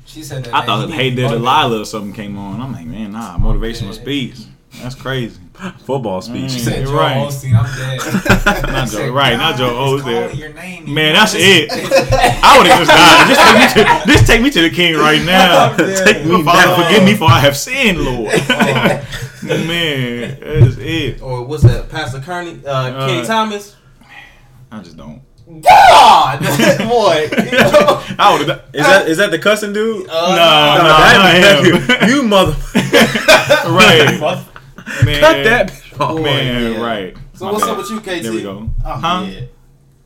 she 0.05 0.23
said 0.23 0.43
that 0.45 0.53
I 0.53 0.65
thought 0.65 0.89
he 0.89 0.93
Hey 0.95 1.03
needs 1.09 1.15
to 1.17 1.21
There. 1.21 1.29
Delilah 1.37 1.81
or 1.81 1.85
something 1.85 2.11
came 2.13 2.37
on. 2.37 2.59
I'm 2.61 2.73
like, 2.73 2.85
man, 2.85 3.11
nah, 3.13 3.37
motivational 3.37 3.87
Yeah. 3.95 4.01
speech. 4.01 4.35
That's 4.81 4.95
crazy. 4.95 5.39
Football 5.85 6.21
speech. 6.21 6.51
she 6.51 6.59
Mm. 6.59 6.63
said 6.63 6.81
You're 6.83 6.95
right. 6.95 7.17
Osteen 7.27 7.55
I'm 7.55 7.65
dead 7.75 8.63
Not 8.71 8.87
Joe, 8.89 8.97
said, 8.97 9.09
right? 9.11 9.37
Not 9.37 9.57
Joe 9.57 9.95
is 9.95 10.01
Osteen. 10.01 10.37
your 10.37 10.53
name. 10.53 10.93
Man, 10.93 11.13
that's 11.13 11.33
it. 11.35 11.69
I 12.43 12.57
would 12.57 12.67
have 12.67 12.79
just 12.79 12.91
died. 12.91 13.27
Just 13.27 13.41
take 13.41 13.57
me 13.59 13.83
to, 13.83 14.11
just 14.13 14.27
take 14.27 14.41
me 14.41 14.49
to 14.49 14.61
the 14.61 14.69
King 14.69 14.95
right 14.95 15.21
now. 15.23 15.75
Take 15.77 16.25
me, 16.25 16.43
Father, 16.43 16.67
now. 16.67 16.83
forgive 16.87 17.03
me 17.03 17.15
for 17.15 17.25
I 17.25 17.39
have 17.39 17.55
sinned, 17.55 17.99
Lord. 17.99 18.33
Man, 19.43 20.39
that's 20.39 20.77
it. 20.77 21.21
Or 21.21 21.43
what's 21.45 21.63
that? 21.63 21.89
Pastor 21.89 22.19
Kearney, 22.19 22.61
uh, 22.65 23.05
Kenny 23.07 23.21
Uh, 23.21 23.25
Thomas. 23.25 23.75
I 24.71 24.79
just 24.81 24.97
don't. 24.97 25.21
God, 25.59 26.39
boy. 26.87 27.27
You 27.43 27.51
know? 27.51 28.03
I 28.19 28.37
would 28.37 28.47
have. 28.47 28.63
Is 28.73 28.85
that 28.85 29.07
is 29.09 29.17
that 29.17 29.31
the 29.31 29.39
cussing 29.39 29.73
dude? 29.73 30.07
Uh, 30.09 30.13
Nah, 30.13 30.77
No, 30.77 30.83
nah, 30.83 30.97
that- 30.97 31.87
not 31.89 31.99
him. 32.01 32.09
you 32.09 32.23
mother. 32.23 32.55
right, 33.69 34.17
man. 35.05 35.19
Cut 35.19 35.43
that. 35.43 35.81
Oh, 35.99 36.21
man. 36.21 36.73
yeah. 36.73 36.81
Right. 36.81 37.17
So 37.33 37.45
My 37.45 37.51
what's 37.53 37.63
bad. 37.65 37.71
up 37.71 37.77
with 37.77 37.89
you, 37.89 37.99
KT? 37.99 38.23
There 38.23 38.31
we 38.33 38.43
go. 38.43 38.69
I'm 38.85 39.01
Huh? 39.01 39.25
dead. 39.25 39.49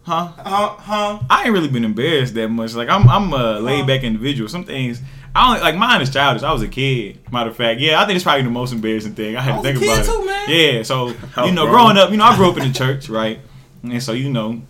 Huh? 0.03 0.27
Huh? 0.37 0.75
Huh? 0.77 1.19
I 1.29 1.43
ain't 1.45 1.53
really 1.53 1.67
been 1.67 1.83
embarrassed 1.83 2.33
that 2.35 2.49
much. 2.49 2.73
Like 2.75 2.89
I'm, 2.89 3.07
I'm 3.09 3.33
a 3.33 3.59
laid 3.59 3.87
back 3.87 4.03
individual. 4.03 4.47
Some 4.47 4.63
things 4.63 5.01
I 5.33 5.53
don't 5.55 5.63
like. 5.63 5.75
Mine 5.75 6.01
is 6.01 6.11
childish. 6.11 6.43
I 6.43 6.53
was 6.53 6.61
a 6.61 6.67
kid. 6.67 7.19
Matter 7.31 7.49
of 7.49 7.55
fact, 7.57 7.79
yeah, 7.79 7.99
I 8.01 8.05
think 8.05 8.15
it's 8.15 8.23
probably 8.23 8.43
the 8.43 8.49
most 8.51 8.71
embarrassing 8.71 9.15
thing. 9.15 9.35
I 9.35 9.41
had 9.41 9.53
I 9.53 9.55
to 9.55 9.61
was 9.61 9.65
a 9.65 9.79
think 9.79 9.83
kid 9.83 10.05
about 10.09 10.21
it. 10.21 10.25
man. 10.25 10.75
Yeah, 10.75 10.83
so 10.83 11.07
you 11.45 11.51
know, 11.53 11.65
grown? 11.65 11.71
growing 11.71 11.97
up, 11.97 12.11
you 12.11 12.17
know, 12.17 12.23
I 12.25 12.35
grew 12.35 12.49
up 12.51 12.57
in 12.57 12.67
the 12.67 12.73
church, 12.73 13.09
right? 13.09 13.39
And 13.83 14.01
so 14.01 14.11
you 14.13 14.29
know, 14.29 14.61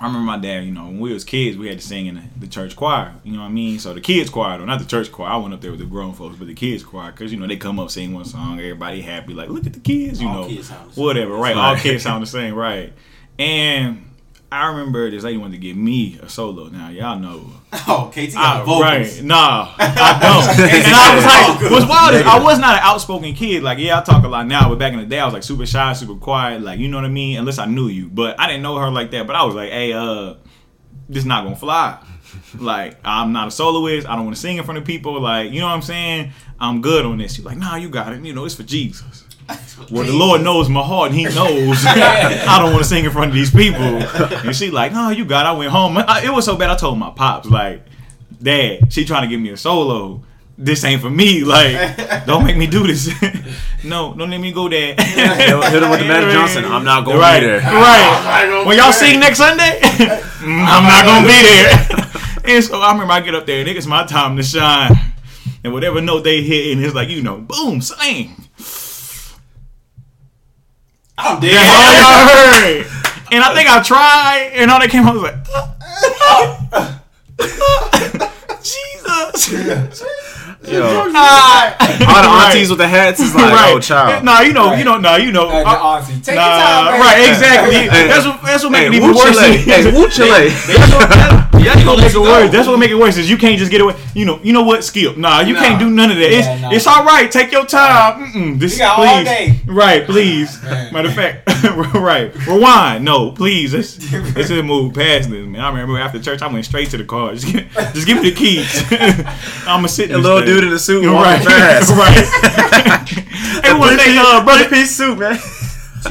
I 0.00 0.06
remember 0.06 0.24
my 0.26 0.38
dad. 0.38 0.64
You 0.64 0.70
know, 0.72 0.84
when 0.84 1.00
we 1.00 1.12
was 1.12 1.24
kids, 1.24 1.56
we 1.56 1.68
had 1.68 1.80
to 1.80 1.84
sing 1.86 2.06
in 2.06 2.14
the, 2.16 2.22
the 2.40 2.46
church 2.46 2.76
choir. 2.76 3.14
You 3.24 3.32
know 3.32 3.40
what 3.40 3.46
I 3.46 3.50
mean? 3.50 3.78
So 3.78 3.94
the 3.94 4.00
kids 4.00 4.30
choir, 4.30 4.56
though, 4.58 4.64
not 4.64 4.78
the 4.78 4.84
church 4.86 5.10
choir. 5.10 5.28
I 5.30 5.36
went 5.36 5.54
up 5.54 5.60
there 5.60 5.70
with 5.72 5.80
the 5.80 5.86
grown 5.86 6.12
folks, 6.14 6.36
but 6.36 6.46
the 6.46 6.54
kids 6.54 6.84
choir, 6.84 7.10
because 7.10 7.32
you 7.32 7.38
know 7.38 7.46
they 7.46 7.56
come 7.56 7.78
up 7.80 7.90
sing 7.90 8.12
one 8.14 8.24
song, 8.24 8.58
everybody 8.60 9.00
happy, 9.00 9.34
like 9.34 9.48
look 9.48 9.66
at 9.66 9.72
the 9.72 9.80
kids, 9.80 10.20
you 10.20 10.28
All 10.28 10.42
know, 10.42 10.48
kids 10.48 10.68
sound 10.68 10.90
the 10.90 10.94
same. 10.94 11.04
whatever, 11.04 11.34
right? 11.34 11.56
All 11.56 11.76
kids 11.76 12.02
sound 12.04 12.22
the 12.22 12.26
same, 12.26 12.54
right? 12.54 12.92
And 13.38 14.07
I 14.50 14.68
remember 14.68 15.10
this 15.10 15.24
lady 15.24 15.36
wanted 15.36 15.52
to 15.52 15.58
give 15.58 15.76
me 15.76 16.18
a 16.22 16.28
solo. 16.28 16.68
Now 16.68 16.88
y'all 16.88 17.18
know 17.18 17.50
Oh, 17.86 18.10
KT 18.10 18.32
got 18.32 18.62
I, 18.62 18.64
vocals. 18.64 18.80
right. 18.80 19.22
Nah, 19.22 19.74
I 19.78 20.18
don't. 20.22 20.70
and 20.70 20.94
I 20.94 21.14
was 21.14 21.24
like, 21.62 21.70
what's 21.70 21.86
wild 21.88 22.14
is 22.14 22.22
I 22.22 22.42
was 22.42 22.58
not 22.58 22.74
an 22.74 22.80
outspoken 22.82 23.34
kid. 23.34 23.62
Like, 23.62 23.78
yeah, 23.78 23.98
I 23.98 24.02
talk 24.02 24.24
a 24.24 24.28
lot 24.28 24.46
now, 24.46 24.70
but 24.70 24.78
back 24.78 24.94
in 24.94 25.00
the 25.00 25.04
day, 25.06 25.18
I 25.20 25.26
was 25.26 25.34
like 25.34 25.42
super 25.42 25.66
shy, 25.66 25.92
super 25.92 26.14
quiet. 26.14 26.62
Like, 26.62 26.78
you 26.78 26.88
know 26.88 26.96
what 26.96 27.04
I 27.04 27.08
mean? 27.08 27.38
Unless 27.38 27.58
I 27.58 27.66
knew 27.66 27.88
you, 27.88 28.08
but 28.08 28.40
I 28.40 28.46
didn't 28.46 28.62
know 28.62 28.76
her 28.78 28.90
like 28.90 29.10
that. 29.10 29.26
But 29.26 29.36
I 29.36 29.44
was 29.44 29.54
like, 29.54 29.70
hey, 29.70 29.92
uh, 29.92 30.34
this 31.10 31.26
not 31.26 31.44
gonna 31.44 31.54
fly. 31.56 32.02
Like, 32.58 32.96
I'm 33.04 33.32
not 33.32 33.48
a 33.48 33.50
soloist. 33.50 34.08
I 34.08 34.16
don't 34.16 34.24
want 34.24 34.36
to 34.36 34.40
sing 34.40 34.56
in 34.56 34.64
front 34.64 34.78
of 34.78 34.84
people. 34.86 35.20
Like, 35.20 35.52
you 35.52 35.60
know 35.60 35.66
what 35.66 35.72
I'm 35.74 35.82
saying? 35.82 36.32
I'm 36.58 36.80
good 36.80 37.04
on 37.04 37.18
this. 37.18 37.34
She's 37.34 37.44
like, 37.44 37.58
nah, 37.58 37.76
you 37.76 37.90
got 37.90 38.14
it. 38.14 38.24
You 38.24 38.32
know, 38.32 38.46
it's 38.46 38.54
for 38.54 38.62
Jesus. 38.62 39.24
Well, 39.90 40.04
the 40.04 40.12
Lord 40.12 40.42
knows 40.42 40.68
my 40.68 40.82
heart, 40.82 41.10
and 41.12 41.18
He 41.18 41.24
knows 41.24 41.36
I 41.86 42.58
don't 42.58 42.72
want 42.72 42.82
to 42.84 42.88
sing 42.88 43.04
in 43.06 43.10
front 43.10 43.30
of 43.30 43.34
these 43.34 43.50
people. 43.50 43.80
And 43.82 44.54
she 44.54 44.70
like, 44.70 44.92
no, 44.92 45.08
you 45.10 45.24
got. 45.24 45.46
It. 45.46 45.48
I 45.48 45.52
went 45.52 45.70
home. 45.70 45.96
I, 45.96 46.22
it 46.24 46.30
was 46.30 46.44
so 46.44 46.56
bad. 46.56 46.68
I 46.68 46.76
told 46.76 46.98
my 46.98 47.10
pops 47.10 47.48
like, 47.48 47.82
Dad, 48.42 48.92
she 48.92 49.04
trying 49.06 49.22
to 49.22 49.28
give 49.28 49.40
me 49.40 49.48
a 49.50 49.56
solo. 49.56 50.22
This 50.58 50.84
ain't 50.84 51.00
for 51.00 51.08
me. 51.08 51.42
Like, 51.44 52.26
don't 52.26 52.44
make 52.44 52.56
me 52.58 52.66
do 52.66 52.86
this. 52.86 53.08
no, 53.84 54.12
don't 54.14 54.28
let 54.28 54.40
me 54.40 54.52
go 54.52 54.68
there. 54.68 54.94
Hit 54.94 55.48
him 55.48 55.60
with 55.90 56.00
the 56.00 56.06
Magic 56.06 56.32
Johnson. 56.32 56.64
I'm 56.66 56.84
not 56.84 57.04
gonna 57.06 57.18
right, 57.18 57.40
be 57.40 57.46
there. 57.46 57.60
Right. 57.60 58.64
When 58.66 58.76
y'all 58.76 58.92
sing 58.92 59.20
next 59.20 59.38
Sunday, 59.38 59.80
Mm, 59.80 60.64
I'm 60.68 60.84
not 60.84 61.04
gonna 61.04 61.26
be 61.26 61.42
there. 61.42 62.54
and 62.56 62.64
so 62.64 62.80
I 62.80 62.92
remember 62.92 63.12
I 63.12 63.20
get 63.20 63.34
up 63.34 63.46
there 63.46 63.60
and 63.60 63.68
it's 63.68 63.86
my 63.86 64.04
time 64.04 64.36
to 64.36 64.42
shine. 64.42 64.92
And 65.64 65.72
whatever 65.72 66.00
note 66.00 66.22
they 66.24 66.42
hit, 66.42 66.72
and 66.76 66.84
it's 66.84 66.94
like, 66.94 67.08
you 67.08 67.22
know, 67.22 67.38
boom, 67.38 67.80
sing. 67.80 68.47
I'm 71.18 71.40
That's 71.40 71.52
dead. 71.52 71.66
all 71.68 71.92
y'all 71.98 72.28
heard. 72.30 72.86
And 73.30 73.42
I 73.44 73.52
think 73.54 73.68
I 73.68 73.82
tried, 73.82 74.52
and 74.54 74.70
all 74.70 74.80
that 74.80 74.88
came 74.90 75.04
out 75.04 75.14
was 75.14 75.22
like, 75.24 75.36
Jesus. 78.62 80.04
Yo, 80.68 80.82
all 80.84 81.08
Ah. 81.14 81.76
the 81.78 82.46
aunties 82.46 82.68
with 82.68 82.78
the 82.78 82.86
hats 82.88 83.20
is 83.20 83.34
like, 83.34 83.52
right. 83.52 83.72
oh, 83.74 83.80
child. 83.80 84.22
Nah, 84.24 84.40
you 84.40 84.52
know, 84.52 84.66
Right. 84.70 84.78
you 84.78 84.84
know, 84.84 84.98
nah, 84.98 85.16
you 85.16 85.32
know. 85.32 85.48
Hey, 85.48 85.62
the 85.62 85.68
uh, 85.68 85.96
auntie. 85.96 86.20
Take 86.20 86.34
nah, 86.34 86.44
your 86.44 86.58
time, 86.60 86.84
baby. 86.92 87.00
right, 87.02 87.28
exactly. 87.28 87.74
Hey. 87.88 88.08
that's 88.08 88.26
what 88.26 88.42
that's 88.42 88.64
what 88.64 88.74
Hey, 88.74 88.88
makes 88.88 88.90
me 88.90 88.96
even 88.98 89.16
worse. 89.16 89.38
chile. 89.38 89.56
Hey, 89.58 89.92
woo 89.92 90.08
chile. 90.10 90.48
That's 90.50 90.92
what, 90.92 91.47
that, 91.64 91.74
that's 91.74 91.84
what 91.86 91.96
gonna 91.96 92.02
make 92.02 92.14
it 92.14 92.18
worse. 92.20 92.50
That's 92.52 92.68
what 92.68 92.78
make 92.78 92.90
it 92.90 92.94
worse 92.94 93.16
is 93.16 93.30
you 93.30 93.36
can't 93.36 93.58
just 93.58 93.70
get 93.70 93.80
away. 93.80 93.96
You 94.14 94.24
know, 94.24 94.40
you 94.42 94.52
know 94.52 94.62
what? 94.62 94.84
Skip. 94.84 95.16
Nah, 95.16 95.40
you 95.40 95.54
Nah. 95.54 95.60
can't 95.60 95.78
do 95.80 95.90
none 95.90 96.10
of 96.10 96.16
that. 96.16 96.30
Yeah, 96.30 96.38
it's 96.54 96.62
nah. 96.62 96.70
it's 96.72 96.86
all 96.86 97.04
right. 97.04 97.30
Take 97.30 97.52
your 97.52 97.66
time. 97.66 98.32
Mm-mm, 98.32 98.58
this 98.58 98.72
We 98.74 98.78
got 98.78 98.96
please. 98.96 99.08
all 99.08 99.24
day. 99.24 99.60
Right, 99.66 100.06
please. 100.06 100.62
Man. 100.62 100.92
Matter 100.92 101.08
of 101.08 101.14
fact, 101.14 101.48
right. 101.94 102.34
Rewind. 102.46 103.04
No, 103.04 103.32
please. 103.32 103.74
Let's 103.74 103.98
let's 104.34 104.48
just 104.48 104.64
move 104.64 104.94
past 104.94 105.30
this, 105.30 105.46
man. 105.46 105.60
I 105.60 105.68
remember 105.68 105.98
after 105.98 106.20
church, 106.20 106.42
I 106.42 106.46
went 106.52 106.64
straight 106.64 106.90
to 106.90 106.96
the 106.98 107.04
car. 107.04 107.32
Just, 107.34 107.52
get, 107.52 107.70
just 107.94 108.06
give 108.06 108.22
me 108.22 108.30
the 108.30 108.36
keys. 108.36 108.82
I'm 109.66 109.78
gonna 109.78 109.88
sit. 109.88 110.10
A 110.10 110.18
little 110.18 110.40
dude 110.44 110.64
in 110.64 110.72
a 110.72 110.78
suit 110.78 111.04
Right, 111.06 111.38
walking 111.40 111.48
fast. 111.48 111.90
right. 111.90 113.08
hey, 113.64 113.74
one 113.78 113.96
thing, 113.96 114.16
uh, 114.18 114.44
brother. 114.44 114.64
Three 114.64 114.78
piece 114.80 114.96
suit, 114.96 115.18
man. 115.18 115.38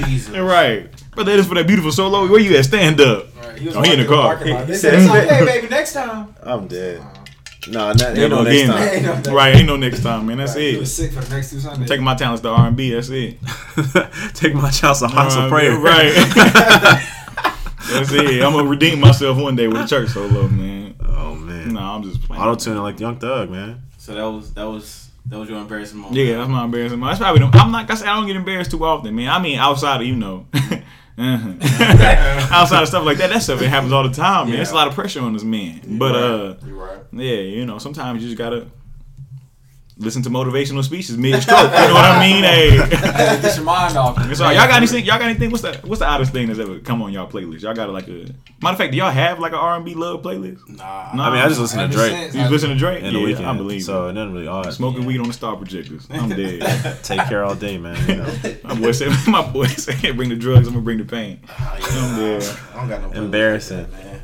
Jesus. 0.06 0.30
Right, 0.38 0.90
brother. 1.18 1.32
That 1.34 1.40
is 1.40 1.48
for 1.48 1.56
that 1.56 1.68
beautiful 1.68 1.92
solo. 1.92 2.28
Where 2.28 2.40
you 2.40 2.56
at? 2.58 2.66
Stand 2.66 3.02
up. 3.02 3.26
Right, 3.36 3.58
he 3.60 3.70
Oh, 3.70 3.82
he 3.82 3.94
in 3.94 4.00
the 4.00 4.06
car. 4.06 4.36
parking 4.36 4.54
lot. 4.54 4.68
He 4.68 4.76
said- 4.76 5.02
said, 5.02 5.16
"It's 5.24 5.32
okay, 5.32 5.46
baby. 5.46 5.68
Next 5.68 5.94
time." 5.94 6.34
I'm 6.44 6.68
dead. 6.68 7.02
No, 7.70 7.92
not, 7.92 8.02
ain't 8.02 8.16
Never 8.16 8.30
no 8.30 8.44
next 8.44 8.56
again. 8.64 8.68
time. 8.70 8.88
Ain't 8.88 9.04
no 9.04 9.14
next 9.16 9.28
Right, 9.30 9.56
ain't 9.56 9.68
no 9.68 9.76
next 9.76 10.02
time, 10.04 10.26
man. 10.28 10.38
That's 10.38 10.56
Right, 10.56 10.62
He 10.72 10.78
was 10.78 10.90
it. 10.90 10.94
sick 10.94 11.12
for 11.12 11.20
the 11.20 11.36
next 11.36 11.50
two 11.52 11.60
Sundays. 11.60 11.90
Taking 11.90 12.06
my 12.06 12.16
talents 12.16 12.42
to 12.44 12.50
R 12.50 12.68
and 12.68 12.78
B. 12.78 12.92
That's 12.92 13.10
it. 13.10 13.38
Take 14.36 14.54
my 14.56 14.70
child's 14.72 15.02
a 15.02 15.10
house 15.10 15.36
of 15.36 15.50
prayer. 15.50 15.78
Right. 15.78 16.14
That's 17.92 18.12
it. 18.12 18.42
I'm 18.44 18.54
gonna 18.54 18.70
redeem 18.70 19.00
myself 19.00 19.38
one 19.38 19.56
day 19.56 19.68
with 19.68 19.78
a 19.78 19.88
church 19.88 20.10
solo, 20.10 20.48
man. 20.48 20.96
Oh 21.06 21.36
man. 21.36 21.74
No, 21.74 21.80
I'm 21.82 22.04
just 22.04 22.22
playing. 22.24 22.42
Auto 22.42 22.56
tuning 22.56 22.82
like 22.84 23.00
Young 23.00 23.18
Thug, 23.18 23.50
man. 23.50 23.82
So 23.98 24.14
that 24.16 24.24
was 24.24 24.54
that 24.54 24.66
was 24.66 25.10
that 25.26 25.38
was 25.38 25.50
your 25.50 25.60
embarrassing 25.60 25.98
moment. 26.00 26.16
Yeah, 26.16 26.38
that's 26.38 26.50
my 26.50 26.64
embarrassing. 26.66 27.00
moment. 27.00 27.20
That's 27.20 27.24
probably. 27.40 27.50
The, 27.50 27.58
I'm 27.64 27.72
not. 27.72 27.80
Like 27.84 27.92
I 27.92 27.96
said 27.96 28.08
I 28.08 28.16
don't 28.16 28.28
get 28.28 28.36
embarrassed 28.36 28.72
too 28.72 28.84
often, 28.86 29.16
man. 29.16 29.30
I 29.30 29.40
mean, 29.42 29.58
outside 29.60 30.02
of 30.02 30.08
you 30.08 30.16
know, 30.16 30.46
uh-huh. 31.18 32.48
outside 32.52 32.84
of 32.84 32.88
stuff 32.88 33.04
like 33.06 33.18
that, 33.18 33.30
that 33.30 33.42
stuff 33.42 33.62
it 33.62 33.70
happens 33.70 33.92
all 33.92 34.08
the 34.08 34.14
time, 34.14 34.50
man. 34.50 34.60
It's 34.60 34.72
a 34.72 34.76
lot 34.76 34.88
of 34.88 34.94
pressure 34.94 35.22
on 35.22 35.36
us 35.36 35.44
men. 35.44 35.82
But 35.98 36.16
uh, 36.16 36.56
You're 36.66 36.76
right. 36.76 37.00
yeah, 37.12 37.40
you 37.40 37.66
know, 37.66 37.80
sometimes 37.80 38.22
you 38.22 38.30
just 38.30 38.38
gotta 38.38 38.68
listen 40.00 40.22
to 40.24 40.30
motivational 40.30 40.84
speeches 40.84 41.18
mid 41.18 41.42
stroke. 41.42 41.60
You 41.60 41.66
know 41.66 41.94
what 41.94 42.06
I 42.06 42.20
mean? 42.20 42.44
Hey. 42.44 42.78
Hey, 43.18 43.42
get 43.42 43.56
your 43.56 43.66
mind 43.66 43.98
off. 43.98 44.18
It's 44.30 44.40
all 44.40 44.48
right. 44.48 44.56
Y'all 44.56 44.68
got 44.68 44.78
anything? 44.78 45.04
Y'all 45.06 45.18
got 45.18 45.30
anything? 45.30 45.50
What's 45.50 45.64
the 45.64 45.74
What's 45.86 46.00
the 46.00 46.08
oddest 46.08 46.32
thing 46.32 46.48
that's 46.48 46.60
ever 46.60 46.80
come 46.80 47.02
on 47.02 47.12
y'all 47.12 47.28
playlist? 47.30 47.62
Y'all 47.62 47.74
got 47.74 47.90
like 47.90 48.08
a 48.08 48.12
matter 48.12 48.34
of 48.64 48.78
fact. 48.78 48.92
Do 48.92 48.98
y'all 48.98 49.10
have 49.10 49.40
like 49.40 49.54
an 49.54 49.58
R 49.58 49.76
and 49.76 49.86
B 49.86 49.96
love 49.96 50.22
playlist? 50.22 50.68
Nah. 50.70 51.14
No. 51.14 51.24
I 51.24 51.30
mean, 51.32 51.40
I 51.40 51.48
just 51.48 51.60
listen 51.60 51.80
to 51.80 51.88
Drake 51.88 52.34
You 52.34 52.40
just 52.42 52.52
listen 52.52 52.70
to 52.70 52.76
Drake? 52.76 53.04
in 53.04 53.14
the 53.14 53.20
yeah, 53.20 53.28
Weeknd. 53.36 53.46
I 53.46 53.58
believe. 53.58 53.84
so 53.84 54.08
it. 54.08 54.12
it 54.12 54.14
doesn't 54.14 54.34
really 54.34 54.48
odd. 54.48 54.72
Smoking 54.72 55.06
weed 55.06 55.20
on 55.20 55.28
the 55.28 55.34
star 55.34 55.56
projectors. 55.56 56.08
I'm 56.12 56.30
dead. 56.42 57.04
Take 57.04 57.22
care 57.22 57.44
all 57.44 57.56
day, 57.56 57.78
man. 57.78 57.98
You 58.08 58.18
know? 58.18 58.56
my 58.64 58.76
boy 58.80 58.92
said. 58.92 59.12
My 59.28 59.42
boy 59.50 59.66
said, 59.68 60.16
"Bring 60.16 60.30
the 60.30 60.36
drugs. 60.36 60.68
I'm 60.68 60.74
gonna 60.74 60.84
bring 60.84 61.00
the 61.00 61.06
pain." 61.06 61.40
Ah, 61.50 61.76
I'm 61.76 62.22
yeah. 62.22 62.40
dead. 62.40 62.60
I 62.74 62.76
don't 62.78 62.90
got 62.90 63.02
no 63.02 63.24
Embarrassing. 63.24 63.92
man. 63.92 64.17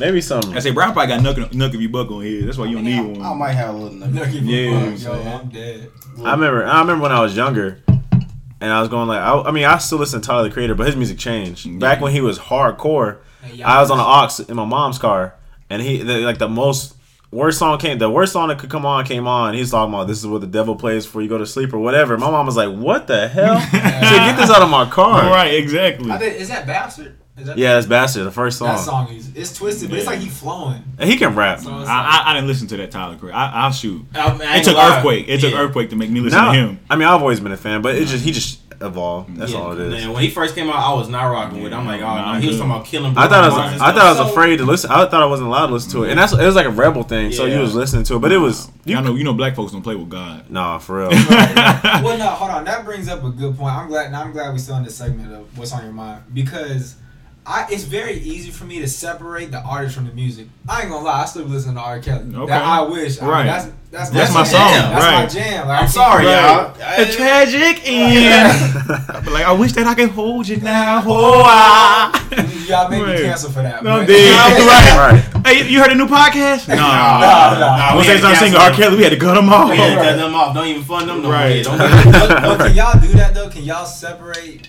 Maybe 0.00 0.20
some. 0.20 0.42
I 0.52 0.58
say 0.58 0.72
Brown 0.72 0.92
probably 0.92 1.14
got 1.14 1.20
nuck, 1.20 1.50
nuck 1.52 1.74
of 1.74 1.80
you 1.80 1.88
buck 1.88 2.10
on 2.10 2.22
here. 2.22 2.42
That's 2.42 2.58
why 2.58 2.66
you 2.66 2.76
don't 2.76 2.86
I, 2.86 2.90
need 2.90 3.18
I 3.22 3.30
one. 3.30 3.38
might 3.38 3.52
have 3.52 3.74
a 3.74 3.78
little. 3.78 3.96
No, 3.96 4.06
nugget. 4.06 4.32
keep 4.32 4.42
Yeah, 4.42 4.56
it 4.56 4.62
you 4.64 4.70
know 4.72 4.80
going. 5.14 5.24
Yo, 5.26 5.32
I'm 5.32 5.48
dead. 5.50 5.90
I 6.24 6.32
remember. 6.32 6.66
I 6.66 6.80
remember 6.80 7.02
when 7.02 7.12
I 7.12 7.20
was 7.20 7.36
younger, 7.36 7.80
and 7.88 8.72
I 8.72 8.80
was 8.80 8.88
going 8.88 9.06
like, 9.06 9.20
I, 9.20 9.40
I 9.42 9.50
mean, 9.52 9.64
I 9.64 9.78
still 9.78 9.98
listen 9.98 10.20
to 10.20 10.26
Tyler 10.26 10.48
the 10.48 10.52
Creator, 10.52 10.74
but 10.74 10.86
his 10.86 10.96
music 10.96 11.18
changed. 11.18 11.78
Back 11.78 12.00
when 12.00 12.12
he 12.12 12.20
was 12.20 12.38
hardcore, 12.38 13.18
Hey, 13.42 13.62
I 13.62 13.80
was 13.80 13.90
on 13.90 14.00
an 14.00 14.04
aux 14.06 14.44
in 14.50 14.56
my 14.56 14.64
mom's 14.64 14.98
car, 14.98 15.36
and 15.70 15.80
he 15.80 15.98
the, 16.02 16.18
like 16.20 16.38
the 16.38 16.48
most 16.48 16.96
worst 17.30 17.60
song 17.60 17.78
came. 17.78 17.98
The 17.98 18.10
worst 18.10 18.32
song 18.32 18.48
that 18.48 18.58
could 18.58 18.70
come 18.70 18.84
on 18.84 19.04
came 19.04 19.28
on. 19.28 19.54
He's 19.54 19.70
talking 19.70 19.94
about 19.94 20.08
this 20.08 20.18
is 20.18 20.26
what 20.26 20.40
the 20.40 20.46
devil 20.48 20.74
plays 20.74 21.06
before 21.06 21.22
you 21.22 21.28
go 21.28 21.38
to 21.38 21.46
sleep 21.46 21.72
or 21.72 21.78
whatever. 21.78 22.18
My 22.18 22.30
mom 22.32 22.46
was 22.46 22.56
like, 22.56 22.74
"What 22.74 23.06
the 23.06 23.28
hell? 23.28 23.60
so 23.60 23.70
get 23.70 24.36
this 24.38 24.50
out 24.50 24.62
of 24.62 24.70
my 24.70 24.90
car." 24.90 25.22
Right, 25.30 25.54
exactly. 25.54 26.10
I 26.10 26.18
think, 26.18 26.40
is 26.40 26.48
that 26.48 26.66
bastard? 26.66 27.16
Is 27.36 27.46
that 27.46 27.58
Yeah, 27.58 27.74
that's 27.74 27.86
Bastard, 27.86 28.26
the 28.26 28.30
first 28.30 28.58
song. 28.58 28.68
That 28.76 28.78
song 28.84 29.08
is 29.12 29.34
it's 29.34 29.56
twisted, 29.56 29.90
but 29.90 29.98
it's 29.98 30.06
like 30.06 30.20
he 30.20 30.28
flowing. 30.28 30.82
And 30.98 31.10
he 31.10 31.16
can 31.16 31.34
rap. 31.34 31.58
So 31.60 31.80
it's 31.80 31.88
I, 31.88 32.22
I, 32.26 32.30
I 32.30 32.34
didn't 32.34 32.46
listen 32.46 32.68
to 32.68 32.76
that 32.76 32.90
Tyler 32.92 33.16
Creator. 33.16 33.36
I, 33.36 33.50
I'll 33.64 33.72
shoot. 33.72 34.04
I, 34.14 34.28
I 34.40 34.56
It 34.58 34.64
took 34.64 34.76
lie. 34.76 34.96
earthquake. 34.96 35.28
It 35.28 35.40
took 35.40 35.52
Yeah. 35.52 35.58
earthquake 35.60 35.90
to 35.90 35.96
make 35.96 36.10
me 36.10 36.20
listen 36.20 36.38
Now, 36.38 36.52
to 36.52 36.58
him. 36.58 36.80
I 36.88 36.94
mean, 36.96 37.08
I've 37.08 37.20
always 37.20 37.40
been 37.40 37.50
a 37.52 37.56
fan, 37.56 37.82
but 37.82 37.96
it 37.96 38.06
just 38.06 38.24
he 38.24 38.30
just 38.30 38.60
evolved. 38.80 39.36
That's 39.36 39.50
Yeah, 39.52 39.58
all 39.60 39.72
it 39.72 39.80
is. 39.80 39.92
Man, 39.92 40.12
when 40.12 40.22
he 40.22 40.30
first 40.30 40.54
came 40.54 40.68
out, 40.68 40.76
I 40.76 40.94
was 40.94 41.08
not 41.08 41.24
rocking 41.24 41.60
with. 41.62 41.72
it. 41.72 41.76
I'm 41.76 41.86
like, 41.86 42.00
oh 42.02 42.04
Nah, 42.04 42.34
no, 42.34 42.40
he 42.40 42.46
was 42.48 42.58
talking 42.58 42.70
about 42.70 42.84
killing. 42.84 43.16
I 43.18 43.26
thought 43.26 43.32
I 43.44 43.48
was 43.48 43.54
brothers 43.56 43.72
and 43.74 43.82
I 43.82 43.92
thought 43.92 43.98
I 43.98 44.08
was. 44.10 44.18
So- 44.18 44.30
afraid 44.30 44.56
to 44.58 44.64
listen. 44.64 44.90
I 44.92 45.06
thought 45.06 45.22
I 45.22 45.26
wasn't 45.26 45.48
allowed 45.48 45.66
to 45.68 45.72
listen 45.72 45.90
to 45.92 46.04
it, 46.04 46.10
and 46.10 46.18
that's 46.18 46.32
it 46.32 46.38
was 46.46 46.54
like 46.54 46.66
a 46.66 46.70
rebel 46.70 47.02
thing. 47.02 47.32
So 47.32 47.46
you 47.46 47.58
was 47.58 47.74
listening 47.74 48.04
to 48.04 48.14
it, 48.16 48.18
but 48.20 48.30
it 48.30 48.38
was 48.38 48.70
you 48.84 48.96
I 48.96 49.00
know 49.00 49.16
you 49.16 49.24
know 49.24 49.32
black 49.34 49.56
folks 49.56 49.72
don't 49.72 49.82
play 49.82 49.96
with 49.96 50.08
God. 50.08 50.48
Nah, 50.50 50.78
for 50.78 51.00
real. 51.00 51.08
well, 51.10 52.16
no, 52.18 52.26
hold 52.28 52.50
on. 52.52 52.64
That 52.64 52.84
brings 52.84 53.08
up 53.08 53.24
a 53.24 53.30
good 53.30 53.56
point. 53.58 53.74
I'm 53.74 53.88
glad. 53.88 54.12
I'm 54.14 54.30
glad 54.30 54.52
we 54.52 54.58
still 54.60 54.76
in 54.76 54.84
this 54.84 54.94
segment 54.96 55.32
of 55.32 55.58
what's 55.58 55.72
on 55.72 55.82
your 55.82 55.92
mind 55.92 56.22
because 56.32 56.96
I. 57.46 57.66
It's 57.70 57.84
very 57.84 58.14
easy 58.20 58.50
for 58.50 58.64
me 58.64 58.80
to 58.80 58.88
separate 58.88 59.50
the 59.50 59.60
artist 59.60 59.94
from 59.94 60.06
the 60.06 60.12
music. 60.12 60.46
I 60.68 60.82
ain't 60.82 60.90
gonna 60.90 61.04
lie. 61.04 61.22
I 61.22 61.24
still 61.26 61.44
listen 61.44 61.74
to 61.74 61.80
R. 61.80 61.98
Kelly. 62.00 62.34
Okay. 62.34 62.46
That 62.46 62.62
I 62.62 62.82
wish. 62.82 63.18
I 63.20 63.22
mean, 63.22 63.30
Right. 63.30 63.46
that's 63.46 63.68
that's, 63.90 64.10
That's 64.10 64.32
my 64.34 64.40
my 64.40 64.44
jam. 64.44 64.52
song, 64.82 64.92
That's 64.92 65.04
right. 65.04 65.22
my 65.22 65.26
jam. 65.26 65.68
Like, 65.68 65.78
I 65.78 65.82
I'm 65.82 65.88
sorry, 65.88 66.26
Right. 66.26 66.76
y'all. 66.98 67.02
A 67.08 67.12
tragic 67.12 67.82
end. 67.88 68.88
like 69.32 69.44
I 69.44 69.52
wish 69.52 69.72
that 69.74 69.86
I 69.86 69.94
could 69.94 70.10
hold 70.10 70.48
you 70.48 70.56
now. 70.56 71.02
Oh, 71.06 71.34
oh 71.36 71.42
I. 71.42 72.10
Ah. 72.12 72.28
Y'all 72.66 72.88
made 72.88 73.02
Right. 73.02 73.16
me 73.20 73.22
cancel 73.24 73.50
for 73.52 73.62
that. 73.62 73.84
No, 73.84 73.98
but- 73.98 74.06
dude. 74.06 74.16
right. 74.32 75.22
right. 75.36 75.46
Hey, 75.46 75.68
you 75.68 75.78
heard 75.80 75.92
a 75.92 75.94
new 75.94 76.06
podcast? 76.06 76.66
No. 76.66 76.76
Nah, 76.76 76.80
nah. 77.20 77.58
nah, 77.76 77.94
Once 77.94 78.06
we 78.08 78.14
they 78.14 78.18
had 78.18 78.18
start 78.20 78.34
to 78.34 78.40
singing 78.40 78.56
R. 78.58 78.70
Kelly, 78.72 78.96
we 78.96 79.02
had 79.04 79.10
to 79.12 79.18
cut 79.18 79.34
them 79.34 79.48
off. 79.50 79.70
We 79.70 79.76
had 79.76 79.90
to 79.90 80.02
cut 80.02 80.16
them 80.16 80.34
off. 80.34 80.54
Don't 80.54 80.66
even 80.66 80.82
fund 80.82 81.08
them 81.08 81.22
no 81.22 81.30
Right. 81.30 81.64
more. 81.66 81.76
Don't 81.76 81.78
do 82.04 82.10
that. 82.10 82.42
But 82.42 82.66
can 82.66 82.74
y'all 82.74 82.98
do 83.00 83.08
that 83.18 83.34
though? 83.34 83.48
Can 83.50 83.62
y'all 83.64 83.84
separate 83.84 84.68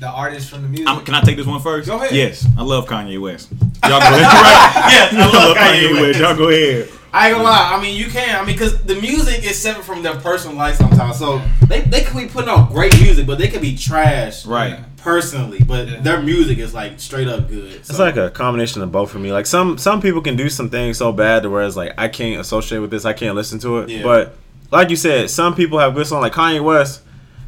the 0.00 0.08
artist 0.08 0.50
from 0.50 0.62
the 0.62 0.68
music? 0.68 0.88
I'm, 0.88 1.04
can 1.04 1.14
I 1.14 1.20
take 1.20 1.36
this 1.36 1.46
one 1.46 1.60
first? 1.60 1.88
Go 1.88 1.96
ahead. 1.96 2.12
Yes, 2.12 2.46
I 2.58 2.62
love 2.62 2.86
Kanye 2.86 3.20
West. 3.20 3.50
Y'all 3.84 3.98
go 4.00 4.06
ahead. 4.06 4.22
right? 4.22 4.86
Yes, 4.90 5.14
I 5.14 5.32
love 5.32 5.56
Kanye 5.56 6.00
West. 6.00 6.18
Y'all 6.20 6.36
go 6.36 6.48
ahead. 6.48 6.88
I 7.12 7.28
ain't 7.28 7.34
gonna 7.36 7.44
lie. 7.48 7.70
I 7.74 7.80
mean, 7.80 7.96
you 7.96 8.06
can. 8.06 8.34
I 8.42 8.44
mean, 8.44 8.56
because 8.56 8.82
the 8.82 8.96
music 8.96 9.44
is 9.44 9.56
separate 9.56 9.84
from 9.84 10.02
their 10.02 10.16
personal 10.16 10.56
life 10.56 10.74
sometimes. 10.76 11.16
So 11.16 11.40
they 11.68 11.82
they 11.82 12.02
could 12.02 12.16
be 12.16 12.26
putting 12.26 12.50
out 12.50 12.72
great 12.72 13.00
music, 13.00 13.24
but 13.26 13.38
they 13.38 13.46
could 13.48 13.60
be 13.60 13.76
trash 13.76 14.44
Right. 14.44 14.80
personally. 14.96 15.60
But 15.64 15.86
Yeah. 15.88 16.00
their 16.00 16.20
music 16.22 16.58
is 16.58 16.74
like 16.74 16.98
straight 16.98 17.28
up 17.28 17.48
good. 17.48 17.70
It's 17.72 17.98
like 18.00 18.16
a 18.16 18.30
combination 18.30 18.82
of 18.82 18.90
both 18.90 19.12
for 19.12 19.20
me. 19.20 19.32
Like 19.32 19.46
some 19.46 19.78
some 19.78 20.00
people 20.02 20.22
can 20.22 20.34
do 20.34 20.48
some 20.48 20.70
things 20.70 20.98
so 20.98 21.12
bad 21.12 21.44
to 21.44 21.50
where 21.50 21.62
it's 21.62 21.76
like 21.76 21.92
I 21.96 22.08
can't 22.08 22.40
associate 22.40 22.80
with 22.80 22.90
this. 22.90 23.04
I 23.04 23.12
can't 23.12 23.36
listen 23.36 23.60
to 23.60 23.78
it. 23.78 23.90
Yeah. 23.90 24.02
But 24.02 24.34
like 24.72 24.90
you 24.90 24.96
said, 24.96 25.30
some 25.30 25.54
people 25.54 25.78
have 25.78 25.94
good 25.94 26.08
song. 26.08 26.20
Like 26.20 26.32
Kanye 26.32 26.64
West, 26.64 27.02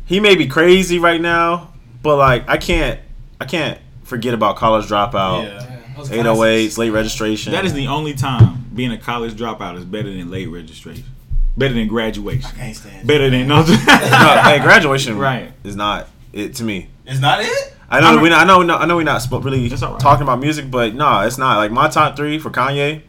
he 0.04 0.20
may 0.20 0.36
be 0.36 0.46
crazy 0.46 1.00
right 1.00 1.20
now, 1.20 1.72
but 2.06 2.16
like 2.16 2.48
I 2.48 2.56
can't 2.56 3.00
I 3.40 3.44
can't 3.44 3.78
forget 4.04 4.32
about 4.34 4.56
College 4.56 4.86
Dropout, 4.86 5.44
yeah. 5.44 5.78
Yeah, 5.98 6.22
808s. 6.24 6.78
Late 6.78 6.90
Registration. 6.90 7.52
That 7.52 7.64
is 7.64 7.72
the 7.74 7.86
only 7.88 8.14
time 8.14 8.64
being 8.74 8.92
a 8.92 8.98
college 8.98 9.32
dropout 9.34 9.76
is 9.78 9.84
better 9.84 10.10
than 10.10 10.30
late 10.30 10.46
registration, 10.46 11.04
better 11.56 11.72
than 11.74 11.88
graduation, 11.88 12.44
I 12.44 12.50
can't 12.58 12.76
stand. 12.76 13.06
better 13.06 13.30
than 13.30 13.48
no. 13.48 13.56
no, 13.62 13.64
hey, 13.64 14.58
graduation 14.60 15.16
Right. 15.30 15.52
is 15.64 15.74
not 15.76 16.08
it 16.32 16.54
to 16.56 16.64
me. 16.64 16.88
It's 17.06 17.20
not 17.20 17.40
it. 17.40 17.74
I 17.88 18.00
know 18.00 18.20
we. 18.20 18.30
I 18.32 18.44
know. 18.44 18.60
I 18.76 18.84
know 18.84 18.96
we're 18.96 19.04
not 19.04 19.20
spo- 19.22 19.42
really 19.42 19.68
That's 19.68 19.82
all 19.82 19.92
right. 19.92 20.00
talking 20.00 20.22
about 20.24 20.40
music, 20.40 20.70
but 20.70 20.94
no, 20.94 21.20
it's 21.20 21.38
not. 21.38 21.56
Like 21.58 21.70
my 21.70 21.88
top 21.88 22.16
three 22.16 22.38
for 22.38 22.50
Kanye, 22.50 23.02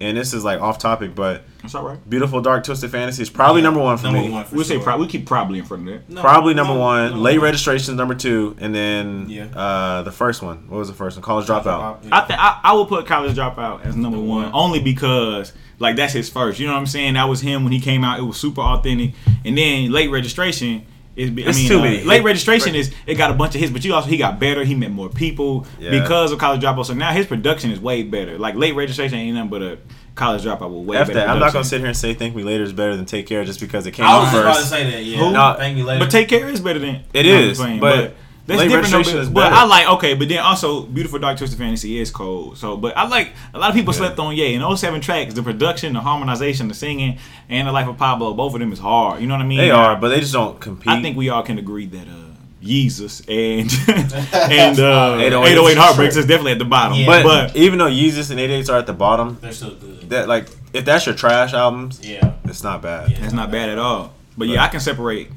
and 0.00 0.16
this 0.16 0.32
is 0.34 0.44
like 0.44 0.60
off 0.60 0.78
topic, 0.78 1.14
but 1.14 1.42
That's 1.62 1.74
all 1.74 1.82
right. 1.84 1.98
"Beautiful 2.08 2.40
Dark 2.40 2.62
Twisted 2.64 2.90
Fantasy" 2.90 3.22
is 3.22 3.30
probably 3.30 3.62
number 3.62 3.80
one 3.80 3.96
for 3.98 4.04
Number 4.04 4.20
me. 4.20 4.30
one 4.30 4.44
for 4.44 4.54
We'll 4.56 4.64
say 4.64 4.78
pro- 4.78 4.96
we 4.96 5.06
keep 5.08 5.26
probably 5.26 5.58
in 5.58 5.64
front 5.64 5.88
of 5.88 5.94
that. 5.94 6.08
No, 6.08 6.20
Probably 6.20 6.54
number 6.54 6.74
no, 6.74 6.78
one. 6.80 7.10
no, 7.12 7.16
Late 7.18 7.36
no. 7.38 7.42
Registration 7.42 7.94
is 7.94 7.98
number 7.98 8.14
two, 8.14 8.54
and 8.60 8.74
then 8.74 9.26
Yeah. 9.28 9.46
uh, 9.56 10.02
the 10.02 10.12
first 10.12 10.40
one. 10.40 10.64
What 10.68 10.78
was 10.78 10.88
the 10.88 10.94
first 10.94 11.16
one? 11.16 11.22
College 11.24 11.46
Dropout. 11.46 11.98
I 12.12 12.20
think 12.22 12.38
I, 12.40 12.60
I 12.62 12.72
would 12.74 12.88
put 12.88 13.06
college 13.06 13.36
dropout 13.36 13.84
as 13.84 13.96
number 13.96 14.18
one 14.20 14.50
only 14.54 14.78
because 14.80 15.52
like 15.80 15.96
that's 15.96 16.12
his 16.12 16.28
first. 16.28 16.60
You 16.60 16.66
know 16.66 16.74
what 16.74 16.78
I'm 16.80 16.86
saying? 16.86 17.14
That 17.14 17.28
was 17.28 17.40
him 17.40 17.64
when 17.64 17.72
he 17.72 17.80
came 17.80 18.04
out. 18.04 18.18
It 18.18 18.22
was 18.22 18.36
super 18.36 18.60
authentic. 18.60 19.14
And 19.44 19.58
then 19.58 19.90
late 19.90 20.10
registration 20.10 20.86
is. 21.16 21.30
I 21.30 21.32
It's 21.48 21.58
mean, 21.58 21.68
too 21.68 21.80
uh, 21.80 21.82
many. 21.82 22.04
late 22.04 22.22
registration 22.22 22.76
is 22.76 22.92
it 23.04 23.16
got 23.16 23.30
a 23.32 23.34
bunch 23.34 23.56
of 23.56 23.60
hits, 23.60 23.72
but 23.72 23.84
you 23.84 23.92
also 23.94 24.08
he 24.08 24.16
got 24.16 24.38
better. 24.38 24.62
He 24.64 24.76
met 24.76 24.92
more 24.92 25.08
people 25.08 25.66
Yeah. 25.80 25.90
because 25.90 26.30
of 26.30 26.38
college 26.38 26.62
dropout. 26.62 26.86
So 26.86 26.94
now 26.94 27.10
his 27.12 27.26
production 27.26 27.72
is 27.72 27.80
way 27.80 28.04
better. 28.04 28.38
Like 28.38 28.54
late 28.54 28.76
registration 28.76 29.18
ain't 29.18 29.34
nothing 29.34 29.50
but 29.50 29.62
a 29.62 29.78
college 30.18 30.44
dropout 30.44 30.70
with 30.76 30.86
way 30.86 30.96
F 30.98 31.06
better. 31.06 31.20
that. 31.20 31.28
I'm 31.30 31.38
not 31.38 31.52
gonna 31.52 31.64
sit 31.64 31.78
here 31.78 31.86
and 31.88 31.96
say 31.96 32.12
"Thank 32.14 32.34
Me 32.36 32.42
Later" 32.42 32.64
is 32.64 32.72
better 32.74 32.94
than 32.96 33.06
"Take 33.06 33.26
Care" 33.26 33.44
just 33.44 33.60
because 33.60 33.86
it 33.86 33.92
came 33.92 34.04
out 34.04 34.24
first. 34.30 34.34
I 34.34 34.48
was 34.48 34.56
just 34.58 34.70
about 34.72 34.78
to 34.78 34.84
say 34.84 34.90
that. 34.90 35.04
Yeah. 35.04 35.18
Who? 35.18 35.32
No, 35.32 35.54
Thank 35.58 35.76
me 35.76 35.82
later. 35.84 36.04
But 36.04 36.10
take 36.10 36.28
care 36.28 36.46
is 36.48 36.60
better 36.60 36.78
than 36.78 37.04
It 37.14 37.24
you 37.26 37.32
know 37.32 37.38
is, 37.40 37.58
saying? 37.58 37.80
but 37.80 38.14
that's 38.46 38.60
Late 38.60 38.68
different. 38.68 38.86
though, 38.86 38.96
Registration 38.98 39.14
but, 39.14 39.22
is 39.22 39.28
but. 39.30 39.52
I 39.52 39.64
like 39.66 39.88
okay, 39.96 40.14
but 40.14 40.28
then 40.28 40.38
also 40.38 40.82
beautiful 40.82 41.18
dark 41.18 41.36
twisted 41.38 41.58
fantasy 41.58 41.98
is 42.00 42.10
cold. 42.10 42.56
So, 42.58 42.76
but 42.78 42.96
I 42.96 43.06
like 43.06 43.32
a 43.52 43.58
lot 43.58 43.68
of 43.70 43.74
people 43.76 43.92
Yeah. 43.92 43.98
slept 43.98 44.18
on 44.18 44.34
Ye 44.34 44.54
and 44.54 44.62
those 44.64 44.80
seven 44.80 45.00
tracks. 45.02 45.34
The 45.34 45.42
production, 45.42 45.92
the 45.92 46.00
harmonization, 46.00 46.68
the 46.68 46.74
singing, 46.74 47.18
and 47.50 47.68
the 47.68 47.72
life 47.72 47.86
of 47.88 47.96
Pablo. 47.98 48.32
Both 48.34 48.54
of 48.54 48.60
them 48.60 48.72
is 48.72 48.78
hard. 48.78 49.20
You 49.20 49.26
know 49.26 49.34
what 49.34 49.42
I 49.42 49.46
mean? 49.46 49.58
They 49.58 49.70
are, 49.70 49.96
but 49.96 50.08
they 50.08 50.20
just 50.20 50.32
don't 50.32 50.58
compete. 50.60 50.88
I 50.88 51.02
think 51.02 51.16
we 51.16 51.28
all 51.28 51.42
can 51.42 51.58
agree 51.58 51.86
that 51.86 52.08
uh, 52.08 52.27
Yeezus 52.62 53.20
and 53.28 53.70
and 54.34 54.78
uh, 54.80 55.16
808 55.20 55.52
808 55.52 55.76
Heartbreaks 55.78 56.16
is 56.16 56.26
definitely 56.26 56.52
at 56.52 56.58
the 56.58 56.64
bottom. 56.64 56.98
Yeah. 56.98 57.06
But, 57.06 57.22
But, 57.24 57.56
even 57.56 57.78
though 57.78 57.86
Yeezus 57.88 58.30
and 58.30 58.40
88s 58.40 58.68
are 58.72 58.78
at 58.78 58.86
the 58.86 58.92
bottom, 58.92 59.38
They're 59.40 59.52
so 59.52 59.70
good. 59.70 60.10
that 60.10 60.28
like 60.28 60.48
if 60.72 60.84
that's 60.84 61.06
your 61.06 61.14
trash 61.14 61.54
albums, 61.54 62.00
Yeah. 62.02 62.34
it's 62.44 62.62
not 62.62 62.82
bad. 62.82 63.10
Yeah. 63.10 63.20
that's 63.20 63.32
not 63.32 63.50
bad 63.50 63.68
at 63.70 63.78
all. 63.78 64.12
But 64.36 64.48
yeah, 64.48 64.62
I 64.62 64.68
can 64.68 64.80
separate 64.80 65.30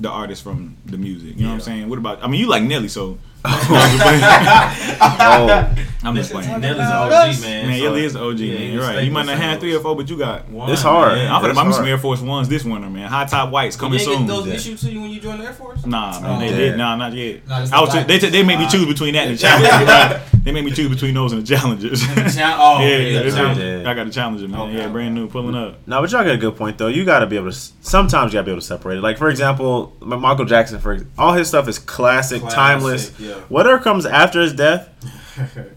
the 0.00 0.10
artist 0.10 0.42
from 0.42 0.76
the 0.84 0.98
music. 0.98 1.36
You 1.36 1.42
know 1.44 1.48
what 1.50 1.54
I'm 1.54 1.60
saying? 1.60 1.88
What 1.88 1.98
about? 1.98 2.22
I 2.22 2.26
mean, 2.28 2.40
you 2.40 2.46
like 2.48 2.62
Nelly, 2.62 2.88
so 2.88 3.18
oh. 3.48 4.96
oh, 5.00 5.74
I'm 6.02 6.14
just 6.16 6.32
playing. 6.32 6.60
Nelly's 6.60 6.80
an 6.80 6.92
OG, 6.92 7.10
man. 7.10 7.66
Man, 7.68 7.78
so- 7.78 7.84
Nelly 7.84 8.04
is 8.04 8.16
OG, 8.16 8.38
yeah, 8.40 8.54
man. 8.58 8.72
You're 8.72 8.82
right. 8.82 9.04
You 9.04 9.10
might 9.10 9.26
not 9.26 9.38
have 9.38 9.60
three 9.60 9.74
or 9.74 9.80
four, 9.80 9.94
but 9.96 10.08
you 10.10 10.16
got. 10.18 10.48
One, 10.48 10.70
It's 10.70 10.82
hard. 10.82 11.14
man. 11.14 11.30
I'm 11.32 11.40
gonna 11.42 11.54
buy 11.54 11.64
me 11.64 11.72
some. 11.72 11.84
Air 11.86 11.98
Force 11.98 12.20
Ones 12.20 12.48
this 12.48 12.64
winter, 12.64 12.90
man. 12.90 13.08
High 13.08 13.24
top 13.26 13.50
whites 13.50 13.76
coming 13.76 13.98
you 14.00 14.04
didn't 14.04 14.18
soon. 14.18 14.26
get 14.26 14.32
those 14.34 14.46
Yeah. 14.48 14.54
issues 14.54 14.80
to 14.82 14.90
you 14.90 15.00
when 15.00 15.10
you 15.10 15.20
joined 15.20 15.40
the 15.40 15.44
Air 15.46 15.52
Force? 15.52 15.86
Nah, 15.86 16.20
man, 16.20 16.30
Oh, 16.36 16.40
they 16.40 16.48
did. 16.56 16.76
Nah, 16.76 16.96
not 16.96 17.12
yet. 17.12 17.46
Nah, 17.46 17.66
I 17.72 17.80
was. 17.80 17.92
the 17.92 18.04
They, 18.06 18.18
they 18.18 18.42
made 18.42 18.58
me 18.58 18.66
choose 18.68 18.86
between 18.86 19.14
that 19.14 19.28
and 19.28 19.38
the 19.38 19.42
Challenger. 19.42 20.22
Right? 20.46 20.52
They 20.52 20.52
made 20.52 20.64
me 20.64 20.70
choose 20.70 20.88
between 20.88 21.14
those 21.14 21.32
and 21.32 21.42
the 21.42 21.46
Challengers. 21.56 22.02
Oh, 22.08 22.80
yeah, 22.80 22.86
yeah, 22.98 23.20
it's- 23.20 23.34
Yeah. 23.58 23.90
I 23.90 23.94
got 23.94 24.04
the 24.06 24.12
Challenger, 24.12 24.48
man. 24.48 24.60
Okay, 24.60 24.76
yeah, 24.78 24.88
brand 24.88 25.14
new, 25.14 25.28
pulling 25.28 25.54
up. 25.54 25.78
no, 25.86 26.00
but 26.00 26.10
y'all 26.12 26.24
got 26.24 26.34
a 26.34 26.38
good 26.38 26.56
point 26.56 26.78
though. 26.78 26.86
You 26.88 27.04
got 27.04 27.20
to 27.20 27.26
be 27.26 27.36
able 27.36 27.50
to. 27.50 27.58
Sometimes 27.80 28.32
you 28.32 28.36
got 28.38 28.42
to 28.42 28.46
be 28.46 28.50
able 28.52 28.60
to 28.60 28.66
separate 28.66 28.98
it. 28.98 29.02
Like 29.02 29.18
for 29.18 29.28
example, 29.28 29.94
Michael 30.00 30.44
Jackson. 30.44 30.78
For 30.78 31.06
all 31.18 31.32
his 31.32 31.48
stuff 31.48 31.68
is 31.68 31.78
classic, 31.78 32.40
Classic, 32.40 32.56
timeless. 32.56 33.12
yeah. 33.18 33.34
Whatever 33.48 33.78
comes 33.82 34.06
after 34.06 34.40
his 34.40 34.52
death, 34.52 34.88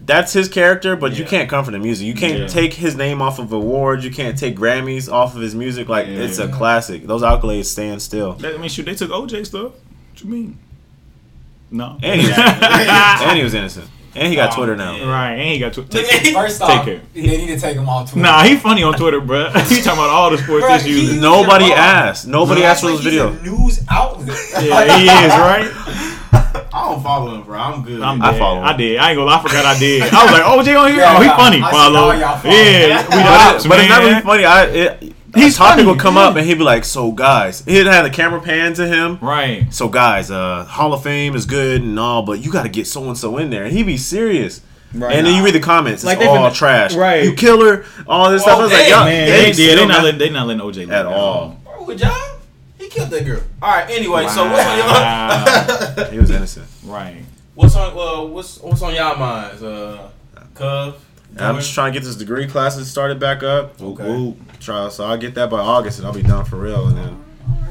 that's 0.06 0.32
his 0.32 0.48
character. 0.48 0.96
But 0.96 1.18
you 1.18 1.24
can't 1.24 1.48
come 1.48 1.64
from 1.64 1.72
the 1.72 1.78
music. 1.78 2.06
You 2.06 2.14
can't 2.14 2.40
Yeah. 2.40 2.46
take 2.46 2.74
his 2.74 2.94
name 2.96 3.20
off 3.22 3.38
of 3.38 3.52
awards. 3.52 4.04
You 4.04 4.10
can't 4.10 4.38
take 4.38 4.56
Grammys 4.56 5.10
off 5.12 5.34
of 5.34 5.42
his 5.42 5.54
music. 5.54 5.88
Like 5.88 6.06
Yeah. 6.06 6.22
it's 6.24 6.38
a 6.38 6.48
classic. 6.48 7.06
Those 7.06 7.22
accolades 7.22 7.66
stand 7.66 8.00
still. 8.02 8.38
I 8.44 8.56
mean, 8.56 8.68
shoot, 8.68 8.86
they 8.86 8.94
took 8.94 9.10
OJ 9.10 9.46
stuff. 9.46 9.72
What 9.72 10.22
you 10.22 10.30
mean? 10.30 10.58
No. 11.70 11.98
And 12.02 12.20
he 12.20 12.26
was, 12.28 12.38
and 12.38 13.36
he 13.38 13.44
was 13.44 13.54
innocent. 13.54 13.88
And 14.14 14.28
he 14.28 14.34
got 14.34 14.52
Oh, 14.52 14.56
Twitter 14.56 14.76
now. 14.76 14.92
man. 14.92 15.06
right, 15.08 15.32
and 15.34 15.48
he 15.50 15.58
got 15.58 15.72
to 15.74 15.84
take. 15.84 16.06
First 16.34 16.60
Take 16.60 16.68
off, 16.70 16.88
it. 16.88 17.14
they 17.14 17.20
need 17.22 17.46
to 17.46 17.60
take 17.60 17.76
them 17.76 17.88
all 17.88 18.04
to 18.04 18.18
Nah, 18.18 18.42
he 18.42 18.56
funny 18.56 18.82
on 18.82 18.94
Twitter, 18.94 19.20
bro. 19.20 19.50
he 19.68 19.76
talking 19.82 19.92
about 19.92 20.10
all 20.10 20.30
the 20.30 20.38
sports 20.38 20.66
Bruh, 20.66 20.76
issues. 20.76 21.20
Nobody 21.20 21.66
asked. 21.72 22.26
Nobody 22.26 22.64
asked 22.64 22.80
for 22.82 22.88
those 22.88 23.04
videos. 23.04 23.38
A 23.38 23.42
news 23.42 23.80
outlet. 23.88 24.36
Yeah, 24.62 24.98
he 24.98 25.04
is 25.04 25.32
right. 25.38 26.16
I 26.72 26.88
don't 26.88 27.02
follow 27.02 27.34
him, 27.34 27.42
bro. 27.42 27.58
I'm 27.58 27.82
good. 27.82 28.00
I'm 28.02 28.20
I 28.22 28.36
follow 28.38 28.58
him. 28.58 28.64
I 28.64 28.76
did. 28.76 28.96
I 28.98 29.10
ain't 29.10 29.16
gonna 29.16 29.26
lie. 29.30 29.38
I 29.38 29.42
forgot 29.42 29.64
I 29.66 29.78
did. 29.78 30.02
I 30.02 30.22
was 30.24 30.32
like, 30.32 30.42
oh, 30.44 30.58
OJ 30.58 30.80
on 30.80 30.88
here. 30.90 31.00
Yeah, 31.00 31.16
oh, 31.16 31.20
he 31.20 31.26
yeah. 31.26 31.36
funny. 31.36 31.62
I 31.62 31.66
see 31.66 31.70
Follow. 31.76 32.00
follow. 32.00 32.12
Yeah, 32.12 33.02
we 33.02 33.16
the 33.16 33.16
But, 33.16 33.64
it, 33.64 33.68
but 33.68 33.78
it's 33.80 33.88
not 33.88 34.02
really 34.02 34.20
funny. 34.22 34.44
I 34.44 34.64
it, 34.66 34.89
He's 35.34 35.44
his 35.44 35.56
topic 35.56 35.76
funny, 35.84 35.88
would 35.88 36.00
come 36.00 36.14
yeah. 36.16 36.22
up 36.22 36.36
and 36.36 36.46
he'd 36.46 36.54
be 36.58 36.64
like, 36.64 36.84
"So 36.84 37.12
guys," 37.12 37.64
he'd 37.64 37.86
have 37.86 38.04
the 38.04 38.10
camera 38.10 38.40
pan 38.40 38.74
to 38.74 38.86
him. 38.86 39.18
Right. 39.20 39.72
So 39.72 39.88
guys, 39.88 40.30
uh, 40.30 40.64
Hall 40.64 40.92
of 40.92 41.02
Fame 41.02 41.34
is 41.36 41.46
good 41.46 41.82
and 41.82 41.98
all, 41.98 42.22
but 42.22 42.40
you 42.44 42.50
got 42.50 42.62
to 42.64 42.68
get 42.68 42.86
so 42.86 43.04
and 43.04 43.16
so 43.16 43.36
in 43.38 43.50
there, 43.50 43.64
and 43.64 43.72
he'd 43.72 43.86
be 43.86 43.96
serious. 43.96 44.60
Right. 44.92 45.14
And 45.16 45.24
then 45.26 45.36
you 45.36 45.44
read 45.44 45.54
the 45.54 45.60
comments, 45.60 46.02
it's 46.02 46.06
Like 46.06 46.18
they 46.18 46.26
all 46.26 46.50
finna- 46.50 46.54
trash. 46.54 46.94
right. 46.96 47.22
You 47.22 47.34
killer, 47.34 47.84
all 48.08 48.28
this 48.30 48.42
stuff. 48.42 48.58
I 48.58 48.62
was 48.62 48.72
like, 48.72 48.82
hey, 48.82 48.90
y'all, 48.90 49.04
Man, 49.04 49.26
they 49.28 49.52
they, 49.52 49.62
yeah, 49.68 49.74
they 49.76 49.86
not 49.86 49.94
got- 49.98 50.04
letting 50.04 50.18
they 50.18 50.30
not 50.30 50.46
letting 50.48 50.62
OJ 50.62 50.74
live 50.78 50.90
At 50.90 51.06
all. 51.06 51.12
long. 51.40 51.60
Bro, 51.64 51.84
with 51.84 51.98
John, 52.00 52.38
he 52.76 52.88
killed 52.88 53.10
that 53.10 53.24
girl. 53.24 53.40
All 53.62 53.70
right. 53.70 53.88
Anyway, 53.88 54.26
so 54.26 54.50
what's 54.50 54.66
on 54.66 56.06
He 56.12 56.18
was 56.18 56.30
innocent. 56.30 56.66
Right. 56.84 57.22
what's 57.54 57.76
on 57.76 57.92
uh, 57.96 58.24
what's 58.26 58.58
what's 58.58 58.82
on 58.82 58.94
y'all 58.96 59.16
minds? 59.16 59.62
Uh, 59.62 60.10
Cub. 60.54 60.96
And 61.32 61.40
I'm 61.40 61.56
just 61.56 61.72
trying 61.74 61.92
to 61.92 61.98
get 61.98 62.04
this 62.04 62.16
degree 62.16 62.46
classes 62.46 62.90
started 62.90 63.18
back 63.18 63.42
up. 63.42 63.80
Whoop, 63.80 64.00
Okay. 64.00 64.08
whoop. 64.08 64.36
Try, 64.60 64.88
so 64.88 65.04
I'll 65.04 65.16
get 65.16 65.34
that 65.36 65.48
by 65.50 65.60
August, 65.60 65.98
and 65.98 66.06
I'll 66.06 66.12
be 66.12 66.22
done 66.22 66.44
for 66.44 66.56
real. 66.56 66.88
And 66.88 66.96
then 66.98 67.24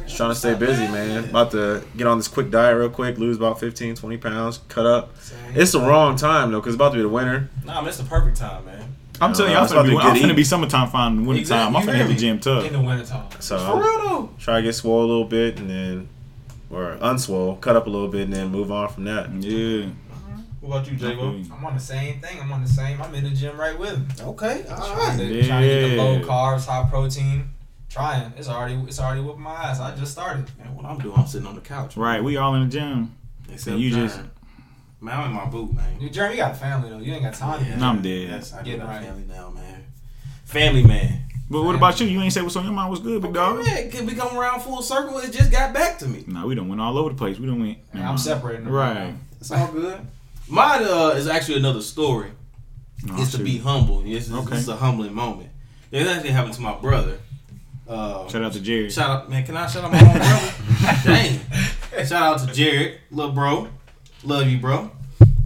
just 0.05 0.17
trying 0.17 0.29
to 0.31 0.35
stay 0.35 0.55
busy, 0.55 0.87
man. 0.87 1.25
About 1.25 1.51
to 1.51 1.83
get 1.97 2.07
on 2.07 2.17
this 2.17 2.27
quick 2.27 2.49
diet 2.49 2.75
real 2.77 2.89
quick, 2.89 3.17
lose 3.17 3.37
about 3.37 3.59
15, 3.59 3.95
20 3.95 4.17
pounds, 4.17 4.59
cut 4.69 4.85
up. 4.85 5.13
It's 5.53 5.71
the 5.73 5.79
wrong 5.81 6.15
time 6.15 6.51
though, 6.51 6.61
cause 6.61 6.69
it's 6.69 6.75
about 6.75 6.89
to 6.89 6.95
be 6.95 7.01
the 7.03 7.09
winter. 7.09 7.49
Nah, 7.65 7.81
man, 7.81 7.89
it's 7.89 7.97
the 7.97 8.03
perfect 8.05 8.37
time, 8.37 8.65
man. 8.65 8.95
I'm 9.21 9.33
telling 9.33 9.51
you, 9.51 9.55
no, 9.55 9.59
I'm 9.59 9.63
it's 9.65 9.73
about 9.73 9.85
finna 9.85 9.89
to 9.89 9.91
be, 9.91 9.97
be 9.97 10.01
I'm 10.23 10.29
finna 10.31 10.35
be 10.37 10.43
summertime 10.45 10.89
fine 10.89 11.11
in 11.11 11.23
the 11.23 11.29
winter 11.29 11.49
time. 11.49 11.75
I'm 11.75 11.81
Exactly. 11.83 11.93
finna 11.93 12.07
hit 12.07 12.13
the 12.15 12.19
gym 12.19 12.39
tough. 12.39 12.65
in 12.65 12.73
the 12.73 12.81
wintertime. 12.81 13.25
So 13.39 13.57
For 13.59 13.75
real 13.75 13.83
though. 14.07 14.29
try 14.39 14.55
to 14.57 14.61
get 14.63 14.73
swole 14.75 15.01
a 15.01 15.05
little 15.05 15.25
bit, 15.25 15.59
and 15.59 15.69
then 15.69 16.07
or 16.71 16.95
unswole, 17.01 17.59
cut 17.59 17.75
up 17.75 17.85
a 17.87 17.89
little 17.89 18.07
bit, 18.07 18.21
and 18.21 18.33
then 18.33 18.47
move 18.49 18.71
on 18.71 18.87
from 18.89 19.03
that. 19.05 19.29
Yeah. 19.33 19.87
What 20.61 20.77
about 20.77 20.91
you, 20.91 20.97
J-Bo? 20.97 21.41
I'm 21.55 21.65
on 21.65 21.73
the 21.73 21.79
same 21.79 22.19
thing. 22.19 22.39
I'm 22.41 22.51
on 22.51 22.61
the 22.61 22.67
same. 22.69 23.01
I'm 23.01 23.13
in 23.15 23.23
the 23.23 23.29
gym 23.29 23.57
right 23.57 23.77
with 23.77 23.91
him. 23.91 24.07
Okay. 24.21 24.65
All 24.69 24.93
Trying 24.95 25.17
to, 25.17 25.25
Yeah. 25.25 25.47
trying 25.47 25.61
to 25.61 25.67
get 25.67 25.89
the 25.89 25.95
low 25.97 26.19
carbs, 26.21 26.65
high 26.65 26.87
protein. 26.89 27.49
Trying. 27.89 28.33
It's 28.37 28.47
already 28.49 28.75
it's 28.87 28.99
already 28.99 29.21
whooping 29.21 29.41
my 29.41 29.53
ass. 29.53 29.79
I 29.79 29.95
just 29.95 30.11
started. 30.11 30.45
And 30.61 30.75
what 30.75 30.85
I'm 30.85 30.99
doing, 30.99 31.17
I'm 31.17 31.25
sitting 31.25 31.47
on 31.47 31.55
the 31.55 31.61
couch. 31.61 31.95
Right. 31.97 32.23
We 32.23 32.37
all 32.37 32.53
in 32.55 32.63
the 32.63 32.67
gym. 32.69 33.15
Except 33.51 33.77
you 33.77 33.89
John. 33.91 34.07
just- 34.07 34.19
Man, 35.01 35.17
I'm 35.17 35.29
in 35.29 35.33
my 35.35 35.45
boot, 35.45 35.73
man. 35.73 35.99
You 36.01 36.09
Jeremy, 36.09 36.35
you 36.35 36.41
got 36.41 36.51
a 36.51 36.55
family 36.55 36.89
though. 36.89 36.99
You 36.99 37.13
ain't 37.13 37.23
got 37.23 37.33
time. 37.33 37.65
Yeah. 37.65 37.77
No, 37.77 37.87
I'm 37.87 38.01
dead. 38.01 38.27
Yes, 38.29 38.53
I 38.53 38.57
Getting 38.63 38.81
get 38.81 38.85
right. 38.87 38.97
right. 38.97 39.05
family 39.05 39.23
now, 39.29 39.49
man. 39.49 39.85
Family 40.45 40.83
man. 40.83 41.21
But 41.49 41.63
what 41.63 41.73
about 41.73 41.99
you? 41.99 42.05
You 42.07 42.21
ain't 42.21 42.33
say 42.33 42.41
what's 42.43 42.55
on 42.57 42.65
your 42.65 42.73
mind. 42.73 42.89
What's 42.91 43.01
good, 43.01 43.21
big 43.23 43.33
dog? 43.33 43.59
Okay, 43.59 43.71
man, 43.83 43.91
can 43.91 44.05
we 44.05 44.13
come 44.13 44.37
around 44.37 44.59
full 44.61 44.81
circle? 44.83 45.17
It 45.19 45.31
just 45.31 45.51
got 45.51 45.73
back 45.73 45.97
to 45.99 46.07
me. 46.07 46.25
Nah, 46.27 46.45
we 46.45 46.53
don't 46.53 46.67
went 46.67 46.79
all 46.81 46.95
over 46.97 47.09
the 47.09 47.15
place. 47.15 47.39
We 47.39 47.47
don't 47.47 47.59
went. 47.61 47.77
I'm 47.95 48.17
separating 48.19 48.65
them 48.65 48.73
Right. 48.73 49.15
It's 49.39 49.49
all 49.51 49.67
good. 49.71 50.05
Mine 50.49 50.83
uh, 50.83 51.09
is 51.15 51.27
actually 51.27 51.57
another 51.57 51.81
story. 51.81 52.31
Oh, 53.09 53.21
it's 53.21 53.31
to 53.31 53.37
be 53.43 53.57
humble. 53.57 54.01
It's, 54.05 54.27
is, 54.27 54.33
Okay. 54.33 54.49
this 54.51 54.59
is 54.61 54.67
a 54.69 54.75
humbling 54.75 55.13
moment. 55.13 55.49
It 55.91 56.05
actually 56.07 56.31
happened 56.31 56.53
to 56.55 56.61
my 56.61 56.75
brother. 56.75 57.19
Uh, 57.87 58.27
Shout 58.27 58.43
out 58.43 58.53
to 58.53 58.59
Jared. 58.59 58.91
Shout 58.91 59.09
out, 59.09 59.29
man. 59.29 59.45
Can 59.45 59.55
I 59.57 59.67
shout 59.67 59.83
out 59.83 59.91
my 59.91 59.99
own 59.99 60.17
brother? 60.17 60.53
Dang. 61.03 62.05
Shout 62.05 62.41
out 62.41 62.47
to 62.47 62.53
Jared, 62.53 62.99
little 63.11 63.31
bro. 63.31 63.67
Love 64.23 64.47
you, 64.47 64.59
bro. 64.59 64.91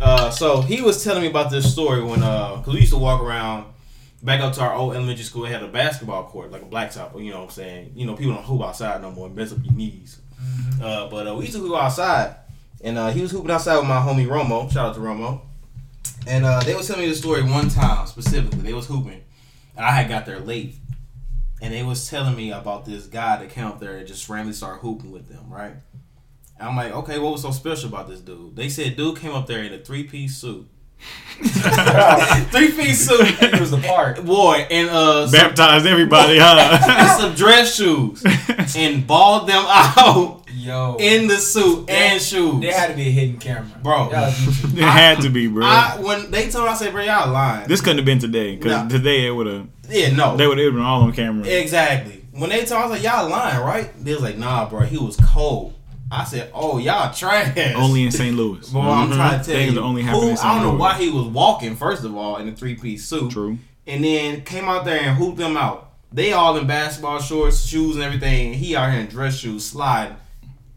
Uh, 0.02 0.30
so 0.30 0.62
he 0.62 0.82
was 0.82 1.04
telling 1.04 1.22
me 1.22 1.30
about 1.30 1.50
this 1.52 1.72
story 1.72 2.04
when, 2.04 2.22
uh, 2.24 2.62
cause 2.64 2.74
we 2.74 2.82
used 2.82 2.92
to 2.92 2.98
walk 3.00 3.22
around 3.22 3.66
back 4.24 4.42
up 4.42 4.54
to 4.54 4.62
our 4.62 4.74
old 4.74 4.96
elementary 4.96 5.24
school. 5.24 5.46
It 5.46 5.52
had 5.52 5.64
a 5.64 5.68
basketball 5.68 6.24
court, 6.26 6.52
like 6.52 6.62
a 6.62 6.66
blacktop. 6.66 7.22
You 7.24 7.32
know 7.32 7.38
what 7.40 7.46
I'm 7.46 7.50
saying? 7.52 7.92
You 7.96 8.06
know, 8.06 8.16
people 8.16 8.34
don't 8.34 8.44
hoop 8.44 8.62
outside 8.62 9.02
no 9.02 9.12
more. 9.12 9.28
And 9.28 9.36
mess 9.36 9.52
up 9.54 9.60
your 9.64 9.74
knees. 9.74 10.20
Uh, 10.82 11.08
but 11.08 11.28
uh, 11.28 11.36
we 11.36 11.46
used 11.46 11.56
to 11.56 11.66
go 11.66 11.78
outside, 11.78 12.36
and 12.84 12.98
uh, 12.98 13.12
he 13.12 13.22
was 13.22 13.32
hooping 13.32 13.52
outside 13.52 13.78
with 13.78 13.88
my 13.88 14.00
homie 14.00 14.28
Romo. 14.28 14.72
Shout 14.72 14.90
out 14.90 14.96
to 14.96 15.02
Romo. 15.02 15.42
And 16.28 16.46
uh, 16.46 16.62
they 16.62 16.76
was 16.76 16.88
telling 16.88 17.04
me 17.04 17.10
the 17.10 17.16
story 17.16 17.44
one 17.44 17.70
time 17.70 18.08
specifically. 18.08 18.60
They 18.60 18.74
was 18.74 18.88
hooping, 18.88 19.24
and 19.76 19.86
I 19.86 19.92
had 19.92 20.08
got 20.08 20.26
there 20.26 20.40
late 20.40 20.76
and 21.64 21.74
they 21.74 21.82
was 21.82 22.10
telling 22.10 22.36
me 22.36 22.52
about 22.52 22.86
this 22.86 23.06
guy 23.06 23.38
that 23.38 23.50
came 23.50 23.66
up 23.66 23.80
there 23.80 23.96
and 23.96 24.06
just 24.06 24.28
randomly 24.28 24.54
started 24.54 24.80
hooping 24.80 25.12
with 25.12 25.30
them, 25.30 25.46
right? 25.50 25.74
And 26.60 26.68
I'm 26.68 26.76
like, 26.76 26.92
okay, 26.92 27.20
what 27.20 27.32
was 27.32 27.42
so 27.42 27.52
special 27.52 27.88
about 27.88 28.10
this 28.10 28.20
dude? 28.20 28.58
They 28.58 28.68
said 28.68 28.98
dude 28.98 29.18
came 29.18 29.32
up 29.32 29.48
there 29.48 29.64
in 29.64 29.72
a 29.72 29.78
three 29.78 30.04
piece 30.04 30.36
suit. 30.36 30.68
three 32.52 32.70
feet 32.70 32.94
suit. 32.94 33.20
It 33.42 33.60
was 33.60 33.72
the 33.72 33.78
part. 33.80 34.24
Boy, 34.24 34.66
and 34.70 34.90
uh 34.90 35.28
some, 35.28 35.40
Baptized 35.40 35.86
everybody, 35.86 36.38
huh? 36.40 36.80
and 36.88 37.12
some 37.22 37.34
dress 37.36 37.76
shoes. 37.76 38.24
And 38.76 39.06
balled 39.06 39.48
them 39.48 39.64
out 39.68 40.46
Yo. 40.56 40.96
in 41.00 41.28
the 41.28 41.38
suit 41.38 41.90
and 41.90 42.20
shoes. 42.22 42.62
there 42.62 42.74
had 42.74 42.88
to 42.88 42.96
be 42.96 43.04
a 43.08 43.12
hidden 43.12 43.38
camera. 43.38 43.70
Bro. 43.84 44.10
Y'all 44.12 44.22
was 44.22 44.34
YouTube. 44.34 44.78
it 44.78 44.84
had 44.84 45.22
to 45.22 45.30
be, 45.30 45.48
bro. 45.48 45.66
I, 45.66 45.98
when 46.00 46.32
they 46.32 46.50
told 46.50 46.66
me, 46.66 46.72
I 46.72 46.76
said, 46.76 46.92
bro, 46.94 47.04
y'all 47.04 47.32
lying. 47.32 47.68
this 47.68 47.82
couldn't 47.82 47.98
have 47.98 48.06
been 48.06 48.20
today, 48.20 48.56
because 48.56 48.72
Nah. 48.72 48.88
today 48.90 49.28
it 49.28 49.32
would 49.32 49.48
have. 49.48 49.68
yeah, 49.90 50.12
no. 50.16 50.38
They 50.38 50.48
would 50.48 50.58
have 50.58 50.74
been 50.74 50.82
all 50.82 51.02
on 51.04 51.12
camera. 51.14 51.46
Exactly. 51.46 52.26
When 52.32 52.50
they 52.50 52.66
told 52.66 52.80
me, 52.82 52.86
I 52.86 52.88
was 52.90 52.92
like, 52.92 53.04
y'all 53.04 53.30
lying, 53.30 53.64
right? 53.64 54.04
They 54.04 54.14
was 54.14 54.24
like, 54.24 54.38
nah, 54.38 54.68
bro, 54.70 54.82
he 54.82 54.98
was 54.98 55.18
cold. 55.18 55.74
I 56.14 56.24
said, 56.26 56.52
oh, 56.54 56.78
y'all 56.78 57.14
trash. 57.14 57.58
Only 57.76 58.04
in 58.04 58.12
St. 58.12 58.36
Louis. 58.36 58.70
Boy, 58.72 58.82
I'm 58.82 59.10
Mhm. 59.10 59.16
trying 59.16 59.40
to 59.40 59.46
tell 59.46 59.56
Things 59.56 59.70
you. 59.74 59.76
that 59.80 59.82
only 59.84 60.04
who- 60.04 60.30
in 60.30 60.38
St. 60.38 60.46
I 60.46 60.54
don't 60.56 60.64
know 60.64 60.70
Louis. 60.72 60.80
why 60.80 60.94
he 60.98 61.10
was 61.10 61.26
walking, 61.26 61.76
first 61.76 62.04
of 62.04 62.16
all, 62.16 62.38
in 62.38 62.48
a 62.48 62.52
three 62.56 62.76
piece 62.76 63.06
suit. 63.06 63.32
True. 63.32 63.58
And 63.88 64.04
then 64.04 64.42
came 64.44 64.66
out 64.66 64.86
there 64.86 65.00
and 65.02 65.18
hooped 65.18 65.38
them 65.38 65.58
out. 65.58 65.90
They 66.12 66.32
all 66.34 66.56
in 66.58 66.68
basketball 66.68 67.20
shorts, 67.20 67.66
shoes, 67.66 67.96
and 67.96 68.04
everything. 68.04 68.48
And 68.54 68.56
he 68.56 68.76
out 68.76 68.92
here 68.92 69.02
in 69.02 69.08
dress 69.08 69.36
shoes, 69.38 69.66
sliding, 69.66 70.16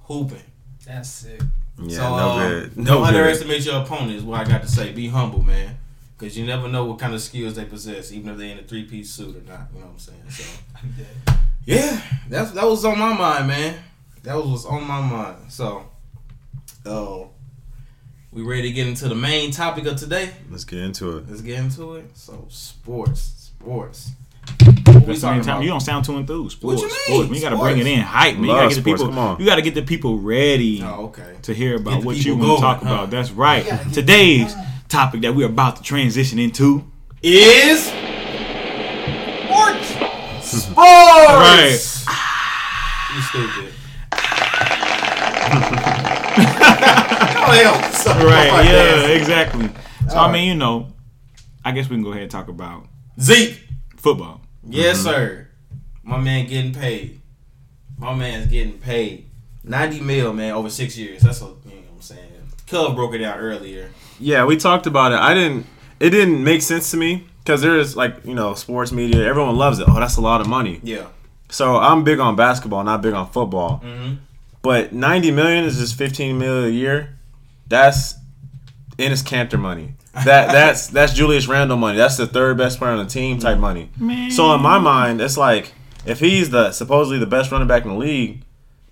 hooping. 0.04 0.42
That's 0.86 1.08
sick. 1.08 1.40
Yeah, 1.82 1.96
so, 1.98 2.16
no 2.16 2.30
um, 2.30 2.38
good. 2.38 2.74
Don't 2.76 2.84
good. 2.86 3.02
underestimate 3.08 3.64
your 3.66 3.82
opponent, 3.82 4.12
is 4.12 4.22
what 4.22 4.40
I 4.40 4.50
got 4.50 4.62
to 4.62 4.68
say. 4.68 4.92
Be 4.92 5.08
humble, 5.08 5.42
man. 5.42 5.76
Because 6.18 6.38
you 6.38 6.46
never 6.46 6.68
know 6.68 6.86
what 6.86 6.98
kind 6.98 7.12
of 7.12 7.20
skills 7.20 7.54
they 7.56 7.66
possess, 7.66 8.10
even 8.12 8.30
if 8.30 8.38
they're 8.38 8.52
in 8.52 8.58
a 8.58 8.62
three 8.62 8.84
piece 8.84 9.10
suit 9.10 9.36
or 9.36 9.40
not. 9.46 9.68
You 9.74 9.80
know 9.80 9.86
what 9.86 9.92
I'm 9.92 9.98
saying? 9.98 10.22
So, 10.30 10.44
yeah, 11.66 12.00
that's 12.30 12.52
that 12.52 12.64
was 12.64 12.84
on 12.86 12.98
my 12.98 13.12
mind, 13.12 13.48
man. 13.48 13.74
That 14.26 14.34
was 14.34 14.46
what's 14.48 14.64
on 14.64 14.84
my 14.88 15.00
mind. 15.00 15.36
So, 15.52 15.84
oh, 16.84 17.30
we 18.32 18.42
ready 18.42 18.62
to 18.62 18.70
get 18.72 18.88
into 18.88 19.08
the 19.08 19.14
main 19.14 19.52
topic 19.52 19.86
of 19.86 19.94
today? 19.96 20.32
Let's 20.50 20.64
get 20.64 20.80
into 20.80 21.18
it. 21.18 21.28
Let's 21.28 21.42
get 21.42 21.60
into 21.60 21.94
it. 21.94 22.06
So, 22.14 22.44
sports, 22.50 23.52
sports. 23.60 24.10
What 24.64 25.06
we 25.06 25.14
the 25.14 25.20
talking 25.20 25.36
main 25.36 25.42
time. 25.42 25.42
about? 25.42 25.62
You 25.62 25.68
don't 25.68 25.78
sound 25.80 26.04
too 26.06 26.16
enthused. 26.16 26.60
What 26.60 26.78
Sports, 26.78 26.82
you 26.82 26.88
mean? 26.88 27.24
sports. 27.26 27.30
We 27.30 27.40
gotta 27.40 27.56
bring 27.56 27.78
it 27.78 27.86
in 27.86 28.00
hype, 28.00 28.34
man. 28.34 28.42
You 28.46 28.48
gotta 28.48 28.68
get 28.74 28.74
the 28.74 28.82
people. 28.82 29.06
come 29.06 29.18
on. 29.18 29.38
You 29.38 29.46
gotta 29.46 29.62
get 29.62 29.74
the 29.74 29.82
people 29.82 30.18
ready 30.18 30.82
Oh, 30.82 31.04
okay. 31.06 31.36
to 31.42 31.54
hear 31.54 31.76
about 31.76 32.02
what 32.04 32.16
you 32.16 32.36
want 32.36 32.56
to 32.58 32.60
talk 32.60 32.78
huh? 32.82 32.86
about. 32.86 33.10
That's 33.10 33.30
right. 33.30 33.64
Yeah, 33.64 33.84
get 33.84 33.94
Today's 33.94 34.52
topic 34.88 35.20
that 35.20 35.36
we're 35.36 35.46
about 35.46 35.76
to 35.76 35.82
transition 35.84 36.40
into. 36.40 36.84
Is 37.22 37.84
sports. 39.46 39.88
Sports. 40.42 40.74
Right. 40.76 41.78
you 43.14 43.22
stupid? 43.22 43.72
Right. 47.64 48.50
like 48.52 48.66
Yeah. 48.66 48.72
that. 48.72 49.10
Exactly. 49.16 49.68
So 50.08 50.16
I 50.18 50.30
mean, 50.32 50.48
you 50.48 50.54
know, 50.54 50.88
I 51.64 51.72
guess 51.72 51.88
we 51.88 51.96
can 51.96 52.02
go 52.02 52.10
ahead 52.10 52.22
and 52.22 52.30
talk 52.30 52.48
about 52.48 52.86
Zeke. 53.20 53.58
football. 53.96 54.40
Yes, 54.68 55.00
sir. 55.00 55.48
My 56.02 56.18
man 56.18 56.46
getting 56.46 56.72
paid. 56.72 57.20
My 57.98 58.14
man's 58.14 58.46
getting 58.50 58.78
paid. 58.78 59.26
90 59.64 60.00
mil, 60.00 60.32
man, 60.32 60.52
over 60.54 60.70
six 60.70 60.96
years. 60.96 61.22
That's 61.22 61.40
what, 61.40 61.56
you 61.64 61.70
know 61.72 61.76
what 61.88 61.96
I'm 61.96 62.02
saying. 62.02 62.22
Cub 62.68 62.94
broke 62.94 63.14
it 63.14 63.18
down 63.18 63.38
earlier. 63.38 63.90
Yeah, 64.20 64.44
we 64.44 64.56
talked 64.56 64.86
about 64.86 65.12
it. 65.12 65.18
I 65.18 65.34
didn't. 65.34 65.66
It 65.98 66.10
didn't 66.10 66.42
make 66.44 66.62
sense 66.62 66.90
to 66.90 66.96
me 66.96 67.26
because 67.38 67.62
there 67.62 67.76
is 67.78 67.96
like 67.96 68.24
you 68.24 68.34
know 68.34 68.54
sports 68.54 68.92
media. 68.92 69.24
Everyone 69.24 69.56
loves 69.56 69.78
it. 69.78 69.88
Oh, 69.88 69.98
that's 69.98 70.16
a 70.16 70.20
lot 70.20 70.40
of 70.40 70.48
money. 70.48 70.80
Yeah. 70.82 71.06
So 71.48 71.76
I'm 71.76 72.04
big 72.04 72.18
on 72.18 72.34
basketball, 72.36 72.82
not 72.84 73.02
big 73.02 73.14
on 73.14 73.28
football. 73.30 73.80
Mm-hmm. 73.84 74.14
But 74.62 74.92
90 74.92 75.30
million 75.30 75.64
is 75.64 75.78
just 75.78 75.94
15 75.96 76.38
million 76.38 76.64
a 76.68 76.72
year. 76.72 77.15
That's 77.68 78.14
Enes 78.98 79.22
Kanter 79.24 79.58
money. 79.58 79.94
That 80.14 80.24
that's 80.52 80.86
that's 80.88 81.12
Julius 81.12 81.46
Randle 81.48 81.76
money. 81.76 81.98
That's 81.98 82.16
the 82.16 82.26
third 82.26 82.56
best 82.56 82.78
player 82.78 82.92
on 82.92 82.98
the 83.04 83.10
team 83.10 83.38
type 83.38 83.58
money. 83.58 83.90
Man. 83.98 84.30
So 84.30 84.54
in 84.54 84.62
my 84.62 84.78
mind, 84.78 85.20
it's 85.20 85.36
like 85.36 85.72
if 86.04 86.20
he's 86.20 86.50
the 86.50 86.72
supposedly 86.72 87.18
the 87.18 87.26
best 87.26 87.50
running 87.52 87.68
back 87.68 87.82
in 87.84 87.90
the 87.90 87.96
league, 87.96 88.42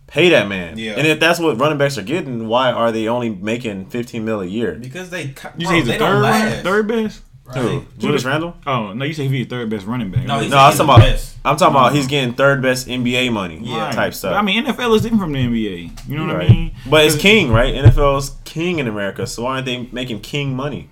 pay 0.06 0.28
that 0.30 0.48
man. 0.48 0.76
Yeah. 0.78 0.92
And 0.92 1.06
if 1.06 1.20
that's 1.20 1.38
what 1.40 1.58
running 1.58 1.78
backs 1.78 1.96
are 1.96 2.02
getting, 2.02 2.48
why 2.48 2.70
are 2.72 2.92
they 2.92 3.08
only 3.08 3.30
making 3.30 3.87
15 3.87 4.24
mil 4.24 4.40
a 4.40 4.46
year? 4.46 4.74
Because 4.74 5.10
they, 5.10 5.28
bro, 5.28 5.50
You 5.56 5.66
say 5.66 5.74
he's 5.76 5.84
the 5.87 5.92
they 5.92 5.98
third, 5.98 6.12
don't 6.12 6.22
runner, 6.22 6.50
last. 6.50 6.62
third 6.62 6.88
best? 6.88 7.22
Who? 7.52 7.85
Julius 7.98 8.24
Randle? 8.24 8.57
Oh 8.66 8.94
no, 8.94 9.04
you 9.04 9.12
say 9.12 9.24
he's 9.28 9.46
the 9.46 9.57
third 9.57 9.68
best 9.68 9.85
running 9.87 10.11
back. 10.11 10.24
No, 10.24 10.38
he's, 10.40 10.50
No, 10.50 10.57
I 10.57 10.66
was 10.68 10.74
he's 10.74 10.78
talking 10.78 10.87
the 10.87 11.07
about 11.07 11.12
best. 11.12 11.37
I'm 11.44 11.57
talking 11.57 11.72
about 11.74 11.87
uh-huh. 11.87 11.94
he's 11.96 12.07
getting 12.07 12.35
third 12.35 12.62
best 12.62 12.87
NBA 12.88 13.30
money 13.33 13.59
Yeah. 13.62 13.92
type 13.92 14.14
stuff. 14.14 14.33
But, 14.33 14.38
I 14.38 14.42
mean, 14.42 14.64
NFL 14.64 14.96
is 14.96 15.02
different 15.02 15.22
from 15.22 15.33
the 15.33 15.40
NBA. 15.40 16.09
You 16.09 16.16
know 16.16 16.26
what 16.26 16.37
Right. 16.37 16.50
I 16.50 16.52
mean? 16.52 16.74
But 16.88 17.04
it's 17.04 17.16
king, 17.16 17.52
right? 17.52 17.74
NFL's 17.74 18.37
king 18.44 18.78
in 18.78 18.87
America, 18.88 19.26
so 19.26 19.42
why 19.42 19.54
aren't 19.57 19.66
they 19.66 19.88
making 19.92 20.20
king 20.20 20.57
money? 20.57 20.88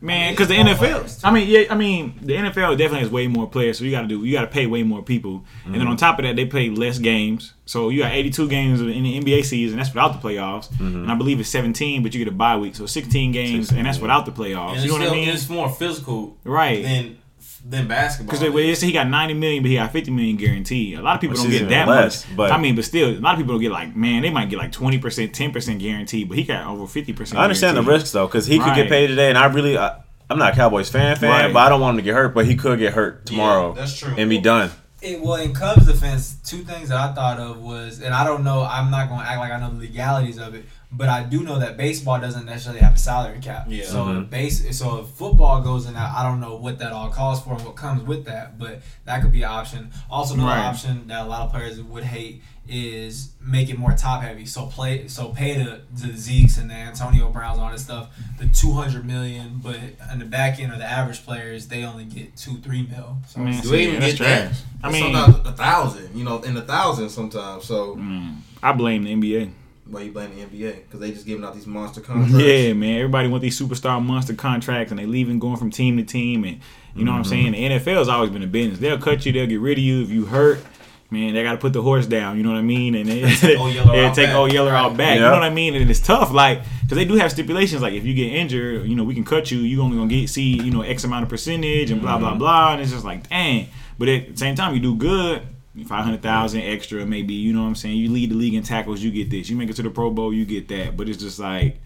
Man, 0.00 0.32
because 0.32 0.48
the 0.48 0.54
NFL. 0.54 1.24
I 1.24 1.32
mean, 1.32 1.48
yeah, 1.48 1.64
I 1.70 1.74
mean, 1.74 2.18
the 2.22 2.34
NFL 2.34 2.78
definitely 2.78 3.00
has 3.00 3.10
way 3.10 3.26
more 3.26 3.48
players, 3.48 3.78
so 3.78 3.84
you 3.84 3.90
got 3.90 4.02
to 4.02 4.06
do, 4.06 4.24
you 4.24 4.32
got 4.32 4.42
to 4.42 4.46
pay 4.46 4.66
way 4.66 4.82
more 4.82 5.02
people, 5.02 5.44
and 5.64 5.74
then 5.74 5.82
mm-hmm. 5.82 5.90
on 5.90 5.96
top 5.96 6.18
of 6.18 6.24
that, 6.24 6.36
they 6.36 6.44
play 6.44 6.70
less 6.70 6.98
games. 6.98 7.54
So 7.66 7.88
you 7.88 8.02
got 8.02 8.12
82 8.12 8.48
games 8.48 8.80
in 8.80 8.86
the 8.86 9.20
NBA 9.20 9.44
season. 9.44 9.78
That's 9.78 9.90
without 9.90 10.20
the 10.20 10.28
playoffs, 10.28 10.68
mm-hmm. 10.68 11.02
and 11.02 11.10
I 11.10 11.14
believe 11.16 11.40
it's 11.40 11.48
17, 11.50 12.02
but 12.02 12.14
you 12.14 12.24
get 12.24 12.32
a 12.32 12.36
bye 12.36 12.56
week, 12.56 12.76
so 12.76 12.86
16 12.86 13.32
games, 13.32 13.70
and 13.72 13.86
that's 13.86 13.98
without 13.98 14.24
the 14.24 14.32
playoffs. 14.32 14.74
And 14.76 14.84
You 14.84 14.90
know 14.90 14.96
it's, 14.96 15.04
what 15.04 15.12
I 15.12 15.20
mean? 15.20 15.28
it's 15.28 15.48
more 15.48 15.68
physical 15.68 16.36
Right. 16.44 16.82
than 16.82 17.18
than 17.64 17.88
basketball. 17.88 18.26
Because 18.38 18.40
they, 18.40 18.66
they 18.66 18.74
say 18.74 18.86
he 18.86 18.92
got 18.92 19.08
90 19.08 19.34
million, 19.34 19.62
but 19.62 19.68
he 19.70 19.76
got 19.76 19.92
50 19.92 20.10
million 20.10 20.36
guaranteed. 20.36 20.98
A 20.98 21.02
lot 21.02 21.14
of 21.16 21.20
people 21.20 21.34
Which 21.34 21.42
don't 21.42 21.50
get 21.50 21.68
that 21.70 21.88
less, 21.88 22.26
much. 22.28 22.36
but- 22.36 22.52
I 22.52 22.58
mean, 22.58 22.74
but 22.76 22.84
still, 22.84 23.10
a 23.10 23.18
lot 23.18 23.34
of 23.34 23.38
people 23.38 23.54
don't 23.54 23.60
get 23.62 23.72
like, 23.72 23.94
man, 23.96 24.22
they 24.22 24.30
might 24.30 24.48
get 24.50 24.58
like 24.58 24.72
20%, 24.72 25.00
10% 25.00 25.78
guaranteed, 25.78 26.28
but 26.28 26.38
he 26.38 26.44
got 26.44 26.66
over 26.66 26.84
50%. 26.84 27.34
I 27.36 27.42
understand 27.44 27.76
the 27.76 27.82
risks 27.82 28.12
though, 28.12 28.26
because 28.26 28.46
he 28.46 28.58
could 28.58 28.74
get 28.74 28.88
paid 28.88 29.08
today, 29.08 29.28
and 29.28 29.38
I 29.38 29.46
really, 29.46 29.76
I, 29.78 30.00
I'm 30.30 30.38
not 30.38 30.52
a 30.52 30.56
Cowboys 30.56 30.88
fan 30.90 31.16
fan, 31.16 31.30
Right. 31.30 31.52
but 31.52 31.60
I 31.60 31.68
don't 31.68 31.80
want 31.80 31.94
him 31.94 31.98
to 31.98 32.02
get 32.04 32.14
hurt. 32.14 32.34
But 32.34 32.46
he 32.46 32.54
could 32.54 32.78
get 32.78 32.92
hurt 32.92 33.24
tomorrow 33.26 33.72
that's 33.74 33.98
true. 33.98 34.14
and 34.16 34.28
be 34.28 34.38
done. 34.38 34.70
It, 35.00 35.22
well, 35.22 35.36
in 35.36 35.54
Cubs' 35.54 35.86
defense, 35.86 36.36
two 36.44 36.64
things 36.64 36.88
that 36.88 36.98
I 36.98 37.14
thought 37.14 37.38
of 37.38 37.62
was, 37.62 38.00
and 38.02 38.12
I 38.12 38.24
don't 38.24 38.42
know, 38.42 38.62
I'm 38.62 38.90
not 38.90 39.08
going 39.08 39.20
to 39.20 39.26
act 39.26 39.38
like 39.38 39.52
I 39.52 39.58
know 39.60 39.70
the 39.70 39.78
legalities 39.78 40.38
of 40.38 40.54
it, 40.54 40.64
but 40.90 41.08
I 41.08 41.22
do 41.22 41.42
know 41.42 41.58
that 41.58 41.76
baseball 41.76 42.18
doesn't 42.20 42.46
necessarily 42.46 42.80
have 42.80 42.94
a 42.94 42.98
salary 42.98 43.40
cap. 43.40 43.66
Yeah. 43.68 43.84
So 43.84 44.06
Mhm. 44.06 44.22
if 44.24 44.30
base, 44.30 44.78
so 44.78 45.00
if 45.00 45.08
football 45.08 45.60
goes 45.60 45.86
in 45.86 45.94
that, 45.94 46.12
I 46.16 46.22
don't 46.22 46.40
know 46.40 46.56
what 46.56 46.78
that 46.78 46.92
all 46.92 47.10
calls 47.10 47.40
for 47.42 47.54
and 47.54 47.62
what 47.64 47.76
comes 47.76 48.02
with 48.02 48.24
that, 48.24 48.58
but 48.58 48.80
that 49.04 49.20
could 49.22 49.32
be 49.32 49.42
an 49.42 49.50
option. 49.50 49.90
Also, 50.10 50.34
another 50.34 50.48
Right. 50.50 50.64
option 50.64 51.06
that 51.08 51.26
a 51.26 51.28
lot 51.28 51.42
of 51.42 51.52
players 51.52 51.80
would 51.80 52.04
hate 52.04 52.42
is 52.70 53.30
make 53.40 53.70
it 53.70 53.78
more 53.78 53.92
top 53.92 54.22
heavy. 54.22 54.44
So 54.44 54.66
play, 54.66 55.08
so 55.08 55.28
pay 55.28 55.56
the 55.62 55.80
the 55.94 56.12
Zekes 56.12 56.58
and 56.58 56.68
the 56.70 56.74
Antonio 56.74 57.30
Browns 57.30 57.56
and 57.56 57.64
all 57.66 57.72
this 57.72 57.82
stuff 57.84 58.08
the 58.38 58.46
200 58.48 59.04
million, 59.06 59.60
but 59.62 59.76
in 60.12 60.18
the 60.18 60.24
back 60.26 60.60
end 60.60 60.72
of 60.72 60.78
the 60.78 60.84
average 60.84 61.24
players, 61.24 61.68
they 61.68 61.84
only 61.84 62.04
get 62.04 62.36
two, 62.36 62.58
three 62.58 62.86
mil. 62.90 63.16
So 63.26 63.40
Man, 63.40 63.48
it's- 63.48 63.62
Do 63.64 63.70
they 63.70 63.88
even 63.88 64.00
that's 64.00 64.14
get 64.14 64.24
that? 64.24 64.52
I 64.82 64.90
mean, 64.92 65.02
sometimes 65.14 65.46
a 65.48 65.52
thousand, 65.52 66.14
you 66.14 66.24
know, 66.24 66.40
in 66.42 66.54
the 66.54 66.62
thousand 66.62 67.08
sometimes. 67.10 67.64
So 67.64 67.96
mm, 67.96 68.36
I 68.62 68.72
blame 68.72 69.04
the 69.04 69.12
NBA. 69.12 69.50
Why 69.88 70.02
you 70.02 70.12
blame 70.12 70.34
the 70.34 70.42
NBA? 70.42 70.84
Because 70.84 71.00
they 71.00 71.10
just 71.10 71.26
giving 71.26 71.44
out 71.44 71.54
these 71.54 71.66
monster 71.66 72.00
contracts. 72.02 72.34
Yeah, 72.34 72.72
man. 72.72 72.96
Everybody 72.96 73.28
want 73.28 73.42
these 73.42 73.58
superstar 73.58 74.04
monster 74.04 74.34
contracts, 74.34 74.90
and 74.92 74.98
they 74.98 75.06
leaving, 75.06 75.38
going 75.38 75.56
from 75.56 75.70
team 75.70 75.96
to 75.96 76.04
team, 76.04 76.44
and 76.44 76.60
you 76.94 77.04
know 77.04 77.12
what 77.12 77.18
I'm 77.18 77.24
mm-hmm. 77.24 77.52
saying. 77.52 77.52
The 77.52 77.78
NFL 77.78 77.98
has 77.98 78.08
always 78.08 78.30
been 78.30 78.42
a 78.42 78.48
business. 78.48 78.78
They'll 78.78 78.98
cut 78.98 79.24
you, 79.24 79.32
they'll 79.32 79.46
get 79.46 79.60
rid 79.60 79.78
of 79.78 79.84
you 79.84 80.02
if 80.02 80.10
you 80.10 80.26
hurt. 80.26 80.64
Man, 81.10 81.32
they 81.32 81.42
got 81.42 81.52
to 81.52 81.58
put 81.58 81.72
the 81.72 81.80
horse 81.80 82.04
down. 82.04 82.36
You 82.36 82.42
know 82.42 82.50
what 82.50 82.58
I 82.58 82.62
mean? 82.62 82.94
And 82.94 83.08
they 83.08 83.56
Old 83.56 83.72
Yeller 83.72 83.96
yeah, 83.96 84.08
out 84.08 84.14
take 84.14 84.26
back. 84.26 84.36
old 84.36 84.52
Yeller 84.52 84.72
out 84.72 84.94
back. 84.94 85.14
You 85.14 85.22
know 85.22 85.32
what 85.32 85.42
I 85.42 85.48
mean? 85.48 85.74
And 85.74 85.90
it's 85.90 86.00
tough, 86.00 86.32
like 86.32 86.62
because 86.82 86.96
they 86.96 87.06
do 87.06 87.14
have 87.14 87.30
stipulations. 87.30 87.80
Like 87.80 87.94
if 87.94 88.04
you 88.04 88.12
get 88.12 88.30
injured, 88.30 88.86
you 88.86 88.94
know 88.94 89.04
we 89.04 89.14
can 89.14 89.24
cut 89.24 89.50
you. 89.50 89.58
You 89.58 89.80
only 89.80 89.96
gonna 89.96 90.10
get 90.10 90.28
see 90.28 90.62
you 90.62 90.70
know 90.70 90.82
X 90.82 91.04
amount 91.04 91.22
of 91.22 91.30
percentage 91.30 91.90
and 91.90 92.02
blah 92.02 92.18
blah 92.18 92.30
mm-hmm. 92.30 92.38
blah. 92.38 92.72
And 92.72 92.82
it's 92.82 92.90
just 92.90 93.06
like 93.06 93.26
dang. 93.30 93.68
But 93.98 94.08
at 94.08 94.32
the 94.32 94.36
same 94.36 94.54
time, 94.54 94.74
you 94.74 94.80
do 94.80 94.94
good. 94.96 95.46
Five 95.86 96.04
hundred 96.04 96.22
thousand 96.22 96.62
extra, 96.62 97.06
maybe. 97.06 97.34
You 97.34 97.52
know 97.52 97.62
what 97.62 97.68
I'm 97.68 97.74
saying? 97.76 97.96
You 97.96 98.10
lead 98.10 98.30
the 98.30 98.34
league 98.34 98.54
in 98.54 98.62
tackles, 98.64 99.00
you 99.00 99.10
get 99.12 99.30
this. 99.30 99.48
You 99.48 99.56
make 99.56 99.70
it 99.70 99.76
to 99.76 99.82
the 99.82 99.90
Pro 99.90 100.10
Bowl, 100.10 100.32
you 100.32 100.44
get 100.44 100.66
that. 100.68 100.96
But 100.96 101.08
it's 101.08 101.18
just 101.22 101.38
like 101.38 101.78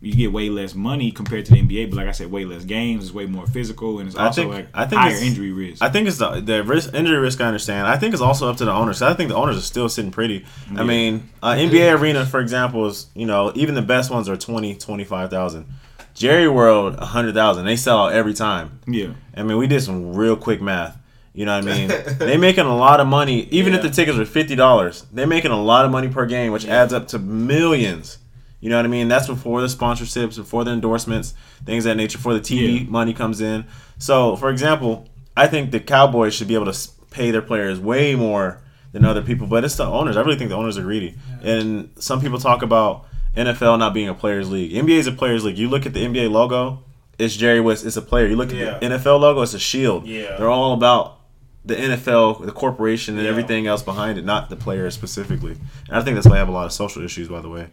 you 0.00 0.12
get 0.14 0.32
way 0.32 0.48
less 0.48 0.74
money 0.74 1.12
compared 1.12 1.44
to 1.46 1.52
the 1.52 1.60
NBA. 1.62 1.90
But 1.90 1.96
like 1.98 2.08
I 2.08 2.12
said, 2.12 2.30
way 2.30 2.44
less 2.44 2.64
games. 2.64 3.04
It's 3.04 3.12
way 3.14 3.26
more 3.26 3.46
physical, 3.46 3.98
and 3.98 4.08
it's 4.08 4.16
I 4.16 4.26
also 4.26 4.42
think- 4.42 4.54
like 4.54 4.68
I 4.72 4.86
think 4.86 5.00
higher 5.00 5.10
it's- 5.10 5.22
injury 5.22 5.52
risk. 5.52 5.82
I 5.82 5.90
think 5.90 6.08
it's 6.08 6.16
the 6.18 6.40
the 6.40 6.64
risk, 6.64 6.94
injury 6.94 7.18
risk. 7.18 7.40
I 7.40 7.46
understand. 7.46 7.86
I 7.86 7.98
think 7.98 8.14
it's 8.14 8.22
also 8.22 8.48
up 8.48 8.56
to 8.56 8.64
the 8.64 8.72
owners. 8.72 9.02
I 9.02 9.12
think 9.14 9.28
the 9.28 9.36
owners 9.36 9.58
are 9.58 9.60
still 9.60 9.88
sitting 9.90 10.10
pretty. 10.10 10.44
Yeah. 10.72 10.80
I 10.80 10.84
mean, 10.84 11.28
uh, 11.42 11.52
NBA 11.54 11.98
arena, 12.00 12.24
for 12.24 12.40
example, 12.40 12.86
is 12.86 13.08
you 13.14 13.26
know 13.26 13.52
even 13.54 13.74
the 13.74 13.82
best 13.82 14.10
ones 14.10 14.28
are 14.28 14.36
20, 14.36 14.74
25,000. 14.76 15.66
Jerry 16.14 16.48
World, 16.48 16.98
hundred 16.98 17.34
thousand. 17.34 17.64
They 17.66 17.76
sell 17.76 18.06
out 18.06 18.12
every 18.12 18.34
time. 18.34 18.80
yeah. 18.86 19.12
I 19.36 19.42
mean, 19.42 19.56
we 19.58 19.66
did 19.66 19.82
some 19.82 20.14
real 20.14 20.36
quick 20.36 20.60
math. 20.62 20.96
You 21.34 21.46
know 21.46 21.58
what 21.58 21.68
I 21.68 21.74
mean? 21.78 21.88
they 22.18 22.36
making 22.36 22.66
a 22.66 22.76
lot 22.76 23.00
of 23.00 23.06
money, 23.06 23.48
even 23.50 23.72
if 23.74 23.82
the 23.82 23.88
tickets 23.90 24.18
are 24.18 24.26
fifty 24.26 24.54
dollars. 24.54 25.06
They're 25.12 25.26
making 25.26 25.50
a 25.50 25.60
lot 25.62 25.84
of 25.84 25.90
money 25.90 26.08
per 26.08 26.26
game, 26.26 26.52
which 26.52 26.64
Yeah. 26.64 26.82
adds 26.82 26.92
up 26.92 27.08
to 27.08 27.18
millions. 27.18 28.18
You 28.60 28.70
know 28.70 28.76
what 28.76 28.84
I 28.84 28.88
mean? 28.88 29.08
That's 29.08 29.26
before 29.26 29.60
the 29.60 29.66
sponsorships, 29.66 30.36
before 30.36 30.62
the 30.64 30.70
endorsements, 30.72 31.34
things 31.64 31.84
of 31.84 31.90
that 31.90 31.96
nature. 31.96 32.18
Before 32.18 32.34
the 32.34 32.40
TV 32.40 32.80
Yeah. 32.84 32.90
money 32.90 33.12
comes 33.12 33.40
in. 33.40 33.64
So, 33.98 34.36
for 34.36 34.50
example, 34.50 35.06
I 35.36 35.46
think 35.46 35.70
the 35.72 35.80
Cowboys 35.80 36.34
should 36.34 36.48
be 36.48 36.54
able 36.54 36.70
to 36.72 36.88
pay 37.10 37.30
their 37.30 37.42
players 37.42 37.80
way 37.80 38.14
more 38.14 38.60
than 38.92 39.04
other 39.04 39.22
people, 39.22 39.46
but 39.46 39.64
it's 39.64 39.76
the 39.76 39.86
owners. 39.86 40.16
I 40.16 40.20
really 40.20 40.36
think 40.36 40.50
the 40.50 40.56
owners 40.56 40.76
are 40.78 40.82
greedy. 40.82 41.14
And 41.42 41.88
some 41.98 42.20
people 42.20 42.38
talk 42.38 42.62
about 42.62 43.06
NFL 43.36 43.78
not 43.78 43.94
being 43.94 44.08
a 44.08 44.14
players' 44.14 44.50
league. 44.50 44.72
NBA 44.72 44.98
is 44.98 45.06
a 45.06 45.12
players' 45.12 45.44
league. 45.44 45.56
You 45.58 45.68
look 45.70 45.86
at 45.86 45.94
the 45.94 46.04
NBA 46.04 46.28
logo, 46.30 46.80
it's 47.18 47.34
Jerry 47.34 47.60
West. 47.60 47.86
It's 47.86 47.96
a 47.96 48.02
player. 48.02 48.26
You 48.26 48.36
look 48.36 48.52
Yeah. 48.52 48.64
at 48.74 48.80
the 48.80 48.86
NFL 48.86 49.18
logo, 49.18 49.40
it's 49.40 49.54
a 49.54 49.58
shield. 49.58 50.06
Yeah. 50.06 50.36
They're 50.36 50.50
all 50.50 50.74
about 50.74 51.16
the 51.64 51.74
NFL, 51.76 52.44
the 52.44 52.52
corporation, 52.52 53.14
and 53.16 53.24
Yeah. 53.24 53.30
everything 53.30 53.66
else 53.66 53.82
behind 53.82 54.18
it, 54.18 54.24
not 54.24 54.50
the 54.50 54.56
players 54.56 54.94
specifically. 54.94 55.56
And 55.88 55.96
I 55.96 56.02
think 56.02 56.14
that's 56.16 56.26
why 56.26 56.34
I 56.36 56.38
have 56.38 56.48
a 56.48 56.52
lot 56.52 56.66
of 56.66 56.72
social 56.72 57.04
issues, 57.04 57.28
by 57.28 57.40
the 57.40 57.48
way. 57.48 57.68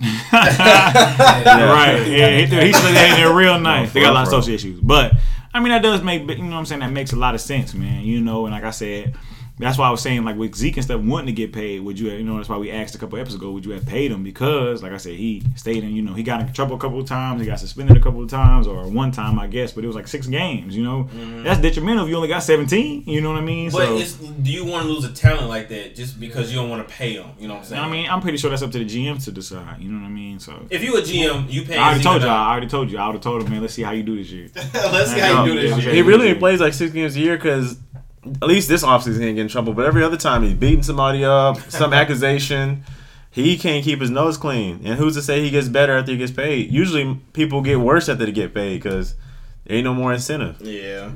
Right. 0.32 2.04
Yeah, 2.08 2.30
he, 2.38 2.44
he 2.46 2.72
said 2.72 2.92
that 2.94 3.10
in 3.18 3.24
there 3.24 3.34
real 3.34 3.58
nice. 3.58 3.88
No, 3.88 3.92
they 3.94 4.00
got 4.00 4.10
a 4.10 4.14
lot 4.14 4.22
of 4.24 4.28
social 4.28 4.54
issues. 4.54 4.80
But 4.80 5.12
I 5.54 5.60
mean 5.60 5.68
that 5.70 5.82
does 5.82 6.02
make 6.02 6.22
you 6.22 6.36
know 6.38 6.50
what 6.50 6.56
I'm 6.56 6.66
saying, 6.66 6.80
that 6.80 6.90
makes 6.90 7.12
a 7.12 7.16
lot 7.16 7.34
of 7.34 7.40
sense, 7.40 7.74
man. 7.74 8.02
You 8.02 8.20
know, 8.20 8.46
and 8.46 8.54
like 8.54 8.64
I 8.64 8.70
said, 8.70 9.14
that's 9.62 9.78
why 9.78 9.88
I 9.88 9.90
was 9.90 10.00
saying 10.00 10.24
like 10.24 10.36
with 10.36 10.54
Zeke 10.54 10.76
and 10.76 10.84
stuff 10.84 11.00
wanting 11.00 11.26
to 11.26 11.32
get 11.32 11.52
paid, 11.52 11.80
would 11.80 11.98
you 11.98 12.10
have, 12.10 12.18
you 12.18 12.24
know, 12.24 12.36
that's 12.36 12.48
why 12.48 12.56
we 12.56 12.70
asked 12.70 12.94
a 12.94 12.98
couple 12.98 13.18
episodes 13.18 13.40
ago, 13.40 13.50
would 13.52 13.64
you 13.64 13.72
have 13.72 13.86
paid 13.86 14.10
him? 14.10 14.22
Because 14.22 14.82
like 14.82 14.92
I 14.92 14.96
said, 14.96 15.14
he 15.14 15.42
stayed 15.56 15.84
in, 15.84 15.94
you 15.94 16.02
know, 16.02 16.14
he 16.14 16.22
got 16.22 16.40
in 16.40 16.52
trouble 16.52 16.76
a 16.76 16.78
couple 16.78 17.00
of 17.00 17.06
times, 17.06 17.40
he 17.40 17.46
got 17.46 17.60
suspended 17.60 17.96
a 17.96 18.00
couple 18.00 18.22
of 18.22 18.28
times, 18.30 18.66
or 18.66 18.88
one 18.88 19.10
time 19.10 19.38
I 19.38 19.46
guess, 19.46 19.72
but 19.72 19.84
it 19.84 19.86
was 19.86 19.96
like 19.96 20.08
six 20.08 20.26
games, 20.26 20.76
you 20.76 20.82
know. 20.82 21.04
Mm-hmm. 21.04 21.44
That's 21.44 21.60
detrimental 21.60 22.04
if 22.04 22.10
you 22.10 22.16
only 22.16 22.28
got 22.28 22.42
seventeen, 22.42 23.04
you 23.06 23.20
know 23.20 23.30
what 23.30 23.38
I 23.38 23.44
mean? 23.44 23.70
But 23.70 23.86
so 23.86 23.96
it's, 23.96 24.14
do 24.14 24.50
you 24.50 24.64
want 24.64 24.86
to 24.86 24.92
lose 24.92 25.04
a 25.04 25.12
talent 25.12 25.48
like 25.48 25.68
that 25.68 25.94
just 25.94 26.18
because 26.18 26.52
you 26.52 26.58
don't 26.58 26.70
want 26.70 26.86
to 26.86 26.94
pay 26.94 27.16
them? 27.16 27.30
You 27.38 27.48
know 27.48 27.54
what 27.54 27.60
I'm 27.60 27.66
saying? 27.66 27.82
I 27.82 27.88
mean, 27.88 28.10
I'm 28.10 28.20
pretty 28.20 28.38
sure 28.38 28.50
that's 28.50 28.62
up 28.62 28.70
to 28.72 28.78
the 28.78 28.84
GM 28.84 29.22
to 29.24 29.32
decide. 29.32 29.80
You 29.80 29.90
know 29.90 30.00
what 30.00 30.06
I 30.06 30.10
mean? 30.10 30.38
So 30.40 30.66
if 30.70 30.82
you 30.82 30.96
a 30.96 31.02
GM, 31.02 31.50
you 31.50 31.62
pay. 31.62 31.76
I 31.76 31.84
already 31.84 31.98
Zeke 32.00 32.04
told 32.04 32.22
you. 32.22 32.26
enough. 32.28 32.38
I 32.38 32.50
already 32.50 32.66
told 32.68 32.90
you. 32.90 32.98
I 32.98 33.06
would 33.06 33.14
have 33.14 33.22
told 33.22 33.42
him, 33.42 33.50
man. 33.50 33.60
Let's 33.60 33.74
see 33.74 33.82
how 33.82 33.92
you 33.92 34.02
do 34.02 34.16
this 34.16 34.30
year. 34.30 34.48
Let's 34.74 35.12
see 35.12 35.20
how 35.20 35.44
you 35.44 35.52
do 35.52 35.60
this. 35.60 35.70
yeah. 35.70 35.80
shit. 35.80 35.94
He 35.94 36.02
really 36.02 36.34
plays 36.34 36.60
like 36.60 36.74
six 36.74 36.92
games 36.92 37.16
a 37.16 37.20
year 37.20 37.36
because 37.36 37.78
at 38.24 38.48
least 38.48 38.68
this 38.68 38.84
offseason 38.84 39.14
he 39.14 39.18
didn't 39.20 39.36
get 39.36 39.42
in 39.42 39.48
trouble. 39.48 39.72
But 39.72 39.86
every 39.86 40.02
other 40.02 40.16
time 40.16 40.42
he's 40.42 40.54
beating 40.54 40.82
somebody 40.82 41.24
up, 41.24 41.58
some 41.70 41.92
accusation. 42.02 42.84
He 43.30 43.56
can't 43.56 43.82
keep 43.82 44.00
his 44.00 44.10
nose 44.10 44.36
clean. 44.36 44.82
And 44.84 44.98
who's 44.98 45.14
to 45.14 45.22
say 45.22 45.40
he 45.40 45.50
gets 45.50 45.66
better 45.66 45.96
after 45.96 46.12
he 46.12 46.18
gets 46.18 46.32
paid? 46.32 46.70
Usually 46.70 47.18
people 47.32 47.62
get 47.62 47.80
worse 47.80 48.10
after 48.10 48.26
they 48.26 48.32
get 48.32 48.52
paid 48.52 48.82
because 48.82 49.14
there 49.64 49.78
ain't 49.78 49.84
no 49.84 49.94
more 49.94 50.12
incentive. 50.12 50.60
Yeah. 50.60 51.12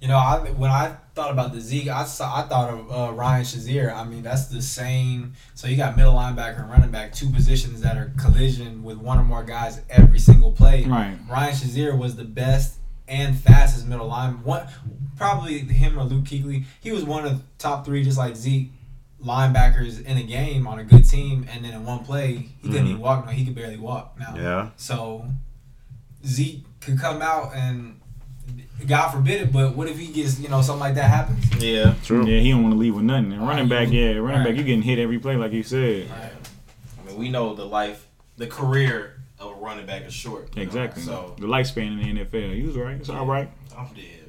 You 0.00 0.08
know, 0.08 0.16
I 0.16 0.38
when 0.56 0.70
I 0.70 0.96
thought 1.14 1.30
about 1.30 1.52
the 1.52 1.60
Zeke, 1.60 1.88
I 1.88 2.04
saw, 2.04 2.42
I 2.42 2.42
thought 2.48 2.70
of 2.70 2.90
uh, 2.90 3.12
Ryan 3.12 3.44
Shazier. 3.44 3.94
I 3.94 4.04
mean, 4.04 4.22
that's 4.22 4.46
the 4.46 4.62
same. 4.62 5.34
So 5.54 5.68
you 5.68 5.76
got 5.76 5.96
middle 5.96 6.14
linebacker 6.14 6.60
and 6.60 6.70
running 6.70 6.90
back, 6.90 7.12
two 7.12 7.30
positions 7.30 7.80
that 7.82 7.96
are 7.96 8.12
collision 8.18 8.82
with 8.82 8.98
one 8.98 9.18
or 9.18 9.24
more 9.24 9.44
guys 9.44 9.80
every 9.90 10.18
single 10.18 10.52
play. 10.52 10.84
Right. 10.84 11.16
Ryan 11.28 11.54
Shazier 11.54 11.98
was 11.98 12.16
the 12.16 12.24
best 12.24 12.78
and 13.08 13.38
fastest 13.38 13.86
middle 13.86 14.06
line. 14.08 14.42
One, 14.42 14.66
probably 15.22 15.58
him 15.60 15.98
or 15.98 16.04
Luke 16.04 16.24
Kuechly. 16.24 16.64
He 16.80 16.90
was 16.92 17.04
one 17.04 17.24
of 17.24 17.38
the 17.38 17.42
top 17.58 17.84
three, 17.84 18.02
just 18.04 18.18
like 18.18 18.36
Zeke. 18.36 18.70
linebackers 19.24 20.04
in 20.04 20.18
a 20.18 20.22
game 20.24 20.66
on 20.66 20.80
a 20.80 20.84
good 20.84 21.08
team, 21.08 21.46
and 21.48 21.64
then 21.64 21.72
in 21.72 21.84
one 21.86 22.00
play 22.00 22.48
he 22.60 22.66
couldn't 22.68 22.86
Mhm. 22.86 22.90
even 22.90 23.00
walk. 23.00 23.24
No, 23.24 23.30
he 23.30 23.44
could 23.44 23.54
barely 23.54 23.76
walk 23.76 24.16
now. 24.18 24.34
Yeah. 24.36 24.70
So 24.76 25.24
Zeke 26.26 26.64
could 26.80 26.98
come 26.98 27.22
out 27.22 27.52
and 27.54 28.00
God 28.86 29.10
forbid 29.10 29.40
it, 29.42 29.52
but 29.52 29.76
what 29.76 29.86
if 29.88 29.96
he 29.96 30.08
gets 30.08 30.40
you 30.40 30.48
know 30.48 30.60
something 30.60 30.80
like 30.80 30.96
that 30.96 31.08
happens? 31.08 31.62
Yeah. 31.62 31.94
True. 32.02 32.26
Yeah, 32.26 32.40
he 32.40 32.50
don't 32.50 32.62
want 32.64 32.74
to 32.74 32.78
leave 32.78 32.96
with 32.96 33.04
nothing. 33.04 33.32
And 33.32 33.46
running 33.46 33.68
back, 33.68 33.92
yeah, 33.92 34.14
running 34.14 34.40
Right. 34.40 34.48
back, 34.48 34.56
you 34.56 34.64
getting 34.64 34.82
hit 34.82 34.98
every 34.98 35.20
play, 35.20 35.36
like 35.36 35.52
you 35.52 35.62
said. 35.62 36.08
I 36.10 37.06
mean, 37.08 37.16
we 37.16 37.28
know 37.28 37.54
the 37.54 37.64
life, 37.64 38.08
the 38.38 38.48
career 38.48 39.20
of 39.38 39.52
a 39.52 39.54
running 39.54 39.86
back 39.86 40.02
is 40.02 40.12
short. 40.12 40.48
you 40.56 40.62
know, 40.62 40.66
Exactly. 40.66 41.02
So 41.04 41.36
the 41.38 41.46
lifespan 41.46 41.92
in 42.02 42.16
the 42.16 42.24
NFL. 42.24 42.54
He 42.56 42.62
was 42.62 42.76
right. 42.76 42.96
It's 42.96 43.08
all 43.08 43.24
right. 43.26 43.48
I'm 43.78 43.86
dead. 43.94 44.21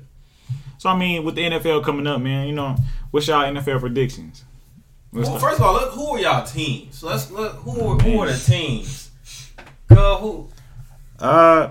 So 0.84 0.90
I 0.90 0.98
mean, 0.98 1.24
with 1.24 1.36
the 1.36 1.44
NFL 1.44 1.82
coming 1.86 2.06
up, 2.08 2.20
man, 2.20 2.46
you 2.46 2.52
know, 2.54 2.76
what's 3.10 3.26
y'all 3.30 3.46
NFL 3.46 3.80
predictions? 3.80 4.44
Let's 5.14 5.30
Well, 5.30 5.40
first 5.40 5.56
of 5.58 5.66
all, 5.66 5.76
look 5.76 5.92
who 5.92 6.08
are 6.10 6.20
y'all 6.20 6.46
teams? 6.46 7.02
Let's 7.02 7.32
look 7.32 7.54
who 7.54 7.72
are, 7.88 7.98
who 8.00 8.20
are 8.20 8.28
the 8.30 8.38
teams? 8.38 9.10
Girl, 9.88 10.18
who 10.18 10.50
Uh, 11.20 11.70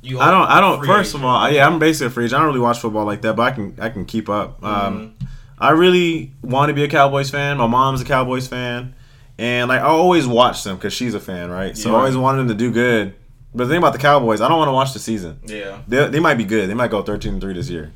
you? 0.00 0.18
I 0.18 0.30
don't. 0.30 0.48
I 0.48 0.62
don't. 0.62 0.78
free 0.78 0.88
First 0.88 1.12
of 1.12 1.20
agent. 1.20 1.30
all, 1.30 1.50
yeah, 1.50 1.66
I'm 1.66 1.78
basically 1.78 2.06
a 2.06 2.10
free 2.10 2.24
agent. 2.24 2.38
I 2.38 2.42
don't 2.42 2.46
really 2.54 2.60
watch 2.60 2.78
football 2.78 3.04
like 3.04 3.20
that, 3.20 3.36
but 3.36 3.42
I 3.42 3.50
can. 3.50 3.74
I 3.78 3.90
can 3.90 4.06
keep 4.06 4.30
up. 4.30 4.64
Um, 4.64 4.94
Mm-hmm. 5.18 5.24
I 5.58 5.70
really 5.72 6.32
want 6.40 6.70
to 6.70 6.74
be 6.74 6.84
a 6.84 6.88
Cowboys 6.88 7.28
fan. 7.28 7.58
My 7.58 7.66
mom's 7.66 8.00
a 8.00 8.06
Cowboys 8.06 8.48
fan, 8.48 8.94
and 9.36 9.68
like 9.68 9.82
I 9.82 9.88
always 9.88 10.26
watch 10.26 10.64
them 10.64 10.76
because 10.76 10.94
she's 10.94 11.12
a 11.12 11.20
fan, 11.20 11.50
right? 11.50 11.76
So 11.76 11.90
Yeah. 11.90 11.96
I 11.96 11.98
always 11.98 12.16
wanted 12.16 12.38
them 12.38 12.48
to 12.48 12.54
do 12.54 12.70
good. 12.70 13.12
But 13.54 13.64
the 13.64 13.68
thing 13.74 13.78
about 13.78 13.92
the 13.92 13.98
Cowboys, 13.98 14.40
I 14.40 14.48
don't 14.48 14.56
want 14.56 14.68
to 14.68 14.72
watch 14.72 14.94
the 14.94 15.00
season. 15.00 15.40
Yeah. 15.44 15.82
They, 15.86 16.08
they 16.08 16.20
might 16.20 16.38
be 16.38 16.44
good. 16.44 16.70
They 16.70 16.74
might 16.74 16.90
go 16.90 17.02
13 17.02 17.40
3 17.42 17.52
this 17.52 17.68
year 17.68 17.92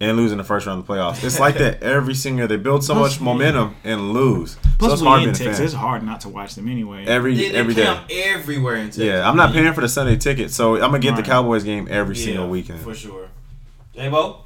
and 0.00 0.16
lose 0.16 0.32
in 0.32 0.38
the 0.38 0.44
first 0.44 0.66
round 0.66 0.80
of 0.80 0.86
the 0.86 0.92
playoffs. 0.92 1.22
It's 1.24 1.38
like 1.40 1.56
that 1.58 1.82
every 1.82 2.14
single 2.14 2.40
year. 2.40 2.48
They 2.48 2.56
build 2.56 2.82
so 2.84 2.94
Plus, 2.94 3.12
much 3.14 3.20
momentum 3.20 3.76
and 3.84 4.12
lose. 4.12 4.56
Plus, 4.78 4.90
so 4.90 4.92
it's 4.94 5.02
hard 5.02 5.18
in 5.22 5.24
being 5.26 5.34
a 5.34 5.38
Texas. 5.38 5.56
fan. 5.58 5.64
It's 5.66 5.74
hard 5.74 6.02
not 6.02 6.20
to 6.22 6.28
watch 6.28 6.54
them 6.56 6.68
anyway. 6.68 7.04
Every 7.06 7.34
They, 7.36 7.50
they 7.50 7.54
every 7.58 7.74
play 7.74 7.84
day. 7.84 7.88
'em 7.90 8.04
everywhere 8.34 8.74
in 8.76 8.86
Texas. 8.86 9.04
Yeah, 9.04 9.28
I'm 9.28 9.36
not 9.36 9.52
paying 9.52 9.72
for 9.72 9.80
the 9.82 9.88
Sunday 9.88 10.16
ticket, 10.16 10.50
so 10.50 10.74
I'm 10.74 10.80
gonna 10.90 10.98
get 10.98 11.10
Right. 11.12 11.16
the 11.24 11.30
Cowboys 11.30 11.62
game 11.64 11.86
every 11.90 12.16
Yeah, 12.16 12.24
single 12.24 12.48
weekend. 12.48 12.80
for 12.80 12.94
sure. 12.94 13.28
J-Bo? 13.94 14.40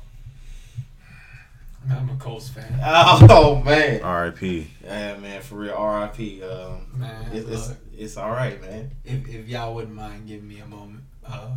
I'm 1.91 2.11
a 2.11 2.17
Colts 2.17 2.51
fan. 2.51 2.79
Oh 3.31 3.63
man. 3.65 4.03
R.I.P. 4.03 4.71
Yeah, 4.85 5.17
man, 5.17 5.41
for 5.41 5.55
real. 5.57 5.73
R.I.P. 5.75 6.43
Um, 6.43 6.87
Man, 6.95 7.33
it, 7.33 7.47
it's 7.49 7.73
it's 7.97 8.17
all 8.19 8.31
right, 8.31 8.61
man. 8.61 8.91
if, 9.05 9.27
if 9.27 9.49
y'all 9.49 9.75
wouldn't 9.75 9.95
mind 9.95 10.27
giving 10.29 10.47
me 10.47 10.59
a 10.61 10.67
moment. 10.67 11.01
Uh, 11.27 11.57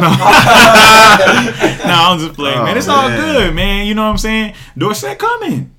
I'm 1.84 2.18
just 2.18 2.34
playing, 2.34 2.58
Oh, 2.58 2.64
man. 2.64 2.76
It's 2.78 2.88
oh, 2.88 2.92
all 2.94 3.08
good, 3.10 3.54
man. 3.54 3.86
You 3.86 3.94
know 3.94 4.04
what 4.04 4.10
I'm 4.12 4.18
saying? 4.18 4.54
Dorset 4.76 5.18
coming. 5.18 5.70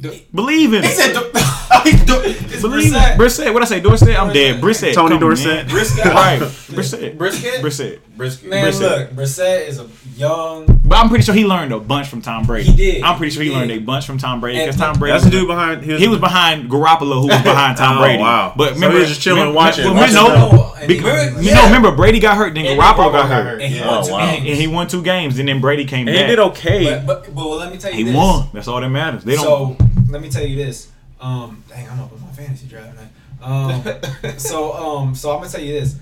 D- 0.00 0.26
Believe 0.34 0.72
in 0.74 0.82
He 0.82 0.88
it. 0.88 0.96
said, 0.96 1.14
it's 1.84 2.62
Believe 2.62 2.92
Brissett. 2.92 3.46
it. 3.46 3.52
What 3.54 3.62
I 3.62 3.66
say? 3.66 3.80
Dorset. 3.80 4.08
I'm 4.20 4.32
dead. 4.32 4.60
Dorset. 4.60 4.90
Brissett. 4.90 4.94
Tony 4.94 5.08
coming, 5.16 5.20
Dorsett. 5.20 5.46
man. 5.46 5.68
Brisket. 5.68 6.04
Right. 6.04 6.40
Brissett. 6.72 7.18
Brisket? 7.18 7.54
Brissett. 7.62 7.98
Brisket. 8.16 8.48
man, 8.50 8.66
Brissett. 8.72 8.80
look, 8.80 9.10
Brissett 9.10 9.68
is 9.68 9.78
a 9.80 9.88
young. 10.16 10.66
But 10.84 10.96
I'm 10.98 11.08
pretty 11.08 11.24
sure 11.24 11.34
he 11.34 11.44
learned 11.44 11.72
a 11.72 11.80
bunch 11.80 12.08
from 12.08 12.20
Tom 12.22 12.44
Brady. 12.44 12.70
He 12.70 12.76
did. 12.76 13.02
I'm 13.02 13.16
pretty 13.16 13.32
sure 13.32 13.42
he, 13.42 13.48
He 13.50 13.54
learned 13.56 13.70
a 13.70 13.78
bunch 13.78 14.06
from 14.06 14.18
Tom 14.18 14.40
Brady 14.40 14.58
because 14.60 14.76
Tom 14.76 14.98
Brady. 14.98 15.12
That's 15.12 15.24
the 15.24 15.30
dude 15.30 15.46
behind. 15.48 15.82
He 15.82 16.08
was 16.08 16.20
behind 16.20 16.70
Garoppolo, 16.70 17.20
who 17.22 17.28
was 17.28 17.42
behind 17.42 17.78
Tom 17.78 17.96
Oh, 17.98 18.00
Brady. 18.02 18.22
wow. 18.22 18.52
But 18.56 18.68
So 18.70 18.74
remember, 18.74 18.96
he 18.96 19.00
was 19.00 19.08
just 19.08 19.20
chilling, 19.22 19.40
remember- 19.40 19.56
watching- 19.56 19.84
Well, 19.84 19.94
watching 19.94 20.14
no, 20.14 20.50
them. 20.50 20.72
And 20.82 20.90
you 20.90 21.50
yeah. 21.50 21.54
know, 21.54 21.64
remember 21.66 21.92
Brady 21.96 22.20
got 22.20 22.36
hurt, 22.36 22.54
then 22.54 22.66
And 22.66 22.78
Garoppolo 22.80 23.12
got 23.12 23.28
hurt, 23.28 23.60
And 23.62 23.72
he 23.72 23.78
Yeah. 23.78 23.86
won 23.88 23.98
Oh, 24.02 24.06
two 24.06 24.12
wow. 24.12 24.20
and 24.20 24.44
he 24.44 24.66
won 24.66 24.86
two 24.88 25.02
games, 25.02 25.38
and 25.38 25.48
then 25.48 25.60
Brady 25.60 25.84
came 25.84 26.06
And 26.08 26.16
he 26.16 26.22
did 26.24 26.38
okay. 26.38 26.84
But, 26.84 27.06
but, 27.06 27.24
but 27.26 27.34
well, 27.34 27.56
let 27.56 27.72
me 27.72 27.78
tell 27.78 27.90
you. 27.90 27.96
He 27.98 28.02
this. 28.04 28.14
won. 28.16 28.48
That's 28.52 28.68
all 28.68 28.80
that 28.80 28.88
matters. 28.90 29.24
They 29.24 29.34
don't. 29.36 29.78
So 29.78 29.86
let 30.10 30.20
me 30.20 30.28
tell 30.28 30.44
you 30.44 30.56
this. 30.56 30.88
Um, 31.22 31.62
dang, 31.68 31.88
I'm 31.88 32.00
up 32.00 32.12
on 32.12 32.20
my 32.20 32.32
fantasy 32.32 32.66
draft 32.66 32.96
now. 32.96 33.46
Um, 33.46 33.82
so 34.38 34.72
um, 34.74 35.14
so 35.14 35.30
I'm 35.30 35.38
gonna 35.38 35.48
tell 35.50 35.62
you 35.62 35.72
this. 35.72 35.96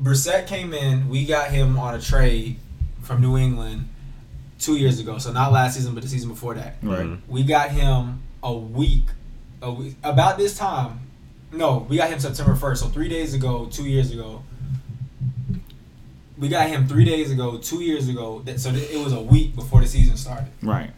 Brissett 0.00 0.46
came 0.46 0.72
in. 0.72 1.08
We 1.08 1.24
got 1.24 1.50
him 1.50 1.78
on 1.78 1.94
a 1.94 2.00
trade 2.00 2.58
from 3.02 3.20
New 3.20 3.36
England 3.36 3.88
two 4.58 4.76
years 4.76 5.00
ago. 5.00 5.18
So 5.18 5.32
not 5.32 5.52
last 5.52 5.74
season, 5.74 5.94
but 5.94 6.02
the 6.02 6.08
season 6.08 6.28
before 6.28 6.54
that. 6.54 6.76
right. 6.82 7.00
Mhm. 7.04 7.20
We 7.28 7.42
got 7.42 7.70
him 7.70 8.22
a 8.42 8.52
week, 8.52 9.04
a 9.60 9.72
week 9.72 9.96
about 10.02 10.38
this 10.38 10.56
time. 10.56 11.00
No, 11.52 11.86
we 11.88 11.96
got 11.96 12.10
him 12.10 12.18
September 12.18 12.54
first. 12.56 12.82
So 12.82 12.88
three 12.88 13.08
days 13.08 13.34
ago, 13.34 13.66
two 13.66 13.84
years 13.84 14.10
ago. 14.12 14.42
We 16.38 16.48
got 16.48 16.68
him 16.68 16.88
three 16.88 17.04
days 17.04 17.30
ago, 17.30 17.58
two 17.58 17.82
years 17.84 18.08
ago. 18.08 18.40
That- 18.44 18.58
So 18.58 18.70
it 18.70 18.98
was 19.04 19.12
a 19.12 19.20
week 19.20 19.54
before 19.54 19.80
the 19.80 19.86
season 19.86 20.16
started 20.16 20.48
Right. 20.62 20.90